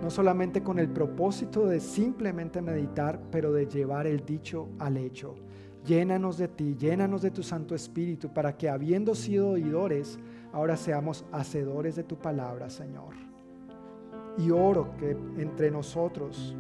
No 0.02 0.10
solamente 0.10 0.60
con 0.60 0.80
el 0.80 0.88
propósito 0.88 1.66
de 1.66 1.78
simplemente 1.78 2.60
meditar, 2.60 3.20
pero 3.30 3.52
de 3.52 3.66
llevar 3.66 4.08
el 4.08 4.26
dicho 4.26 4.66
al 4.80 4.96
hecho. 4.96 5.36
Llénanos 5.86 6.38
de 6.38 6.48
ti, 6.48 6.74
llénanos 6.76 7.22
de 7.22 7.30
tu 7.30 7.44
Santo 7.44 7.76
Espíritu, 7.76 8.34
para 8.34 8.56
que 8.56 8.68
habiendo 8.68 9.14
sido 9.14 9.50
oidores, 9.50 10.18
ahora 10.52 10.76
seamos 10.76 11.24
hacedores 11.30 11.94
de 11.94 12.02
tu 12.02 12.16
palabra, 12.16 12.68
Señor. 12.68 13.14
Y 14.38 14.50
oro 14.50 14.96
que 14.98 15.16
entre 15.40 15.70
nosotros 15.70 16.56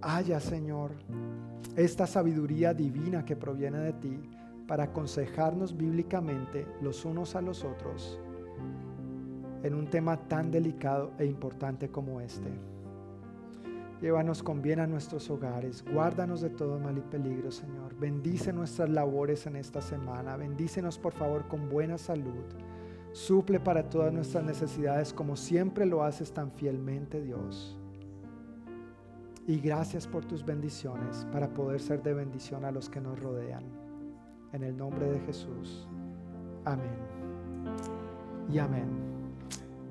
haya, 0.00 0.38
Señor, 0.38 0.92
esta 1.76 2.06
sabiduría 2.06 2.72
divina 2.74 3.24
que 3.24 3.36
proviene 3.36 3.78
de 3.78 3.92
ti 3.92 4.20
para 4.66 4.84
aconsejarnos 4.84 5.76
bíblicamente 5.76 6.66
los 6.80 7.04
unos 7.04 7.36
a 7.36 7.42
los 7.42 7.64
otros 7.64 8.20
en 9.62 9.74
un 9.74 9.88
tema 9.88 10.16
tan 10.16 10.50
delicado 10.50 11.12
e 11.18 11.26
importante 11.26 11.88
como 11.88 12.20
este. 12.20 12.50
Llévanos 14.00 14.42
con 14.42 14.60
bien 14.60 14.78
a 14.80 14.86
nuestros 14.86 15.30
hogares, 15.30 15.84
guárdanos 15.90 16.42
de 16.42 16.50
todo 16.50 16.78
mal 16.78 16.98
y 16.98 17.00
peligro, 17.00 17.50
Señor. 17.50 17.96
Bendice 17.98 18.52
nuestras 18.52 18.90
labores 18.90 19.46
en 19.46 19.56
esta 19.56 19.80
semana, 19.80 20.36
bendícenos 20.36 20.98
por 20.98 21.14
favor 21.14 21.48
con 21.48 21.70
buena 21.70 21.96
salud. 21.96 22.44
Suple 23.12 23.58
para 23.58 23.88
todas 23.88 24.12
nuestras 24.12 24.44
necesidades 24.44 25.14
como 25.14 25.34
siempre 25.36 25.86
lo 25.86 26.02
haces 26.02 26.32
tan 26.32 26.52
fielmente, 26.52 27.22
Dios. 27.22 27.75
Y 29.48 29.60
gracias 29.60 30.08
por 30.08 30.24
tus 30.24 30.44
bendiciones 30.44 31.24
para 31.32 31.48
poder 31.48 31.80
ser 31.80 32.02
de 32.02 32.14
bendición 32.14 32.64
a 32.64 32.72
los 32.72 32.90
que 32.90 33.00
nos 33.00 33.20
rodean. 33.20 33.62
En 34.52 34.64
el 34.64 34.76
nombre 34.76 35.08
de 35.08 35.20
Jesús. 35.20 35.86
Amén. 36.64 36.96
Y 38.52 38.58
amén. 38.58 38.88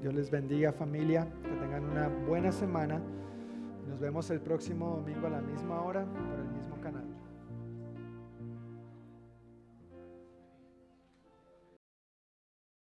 Dios 0.02 0.14
les 0.14 0.30
bendiga 0.30 0.74
familia, 0.74 1.28
que 1.42 1.56
tengan 1.56 1.86
una 1.86 2.10
buena 2.28 2.52
semana. 2.52 3.02
Nos 3.88 3.98
vemos 4.00 4.30
el 4.30 4.42
próximo 4.42 4.98
domingo 4.98 5.28
a 5.28 5.30
la 5.30 5.42
misma 5.42 5.82
hora. 5.82 6.06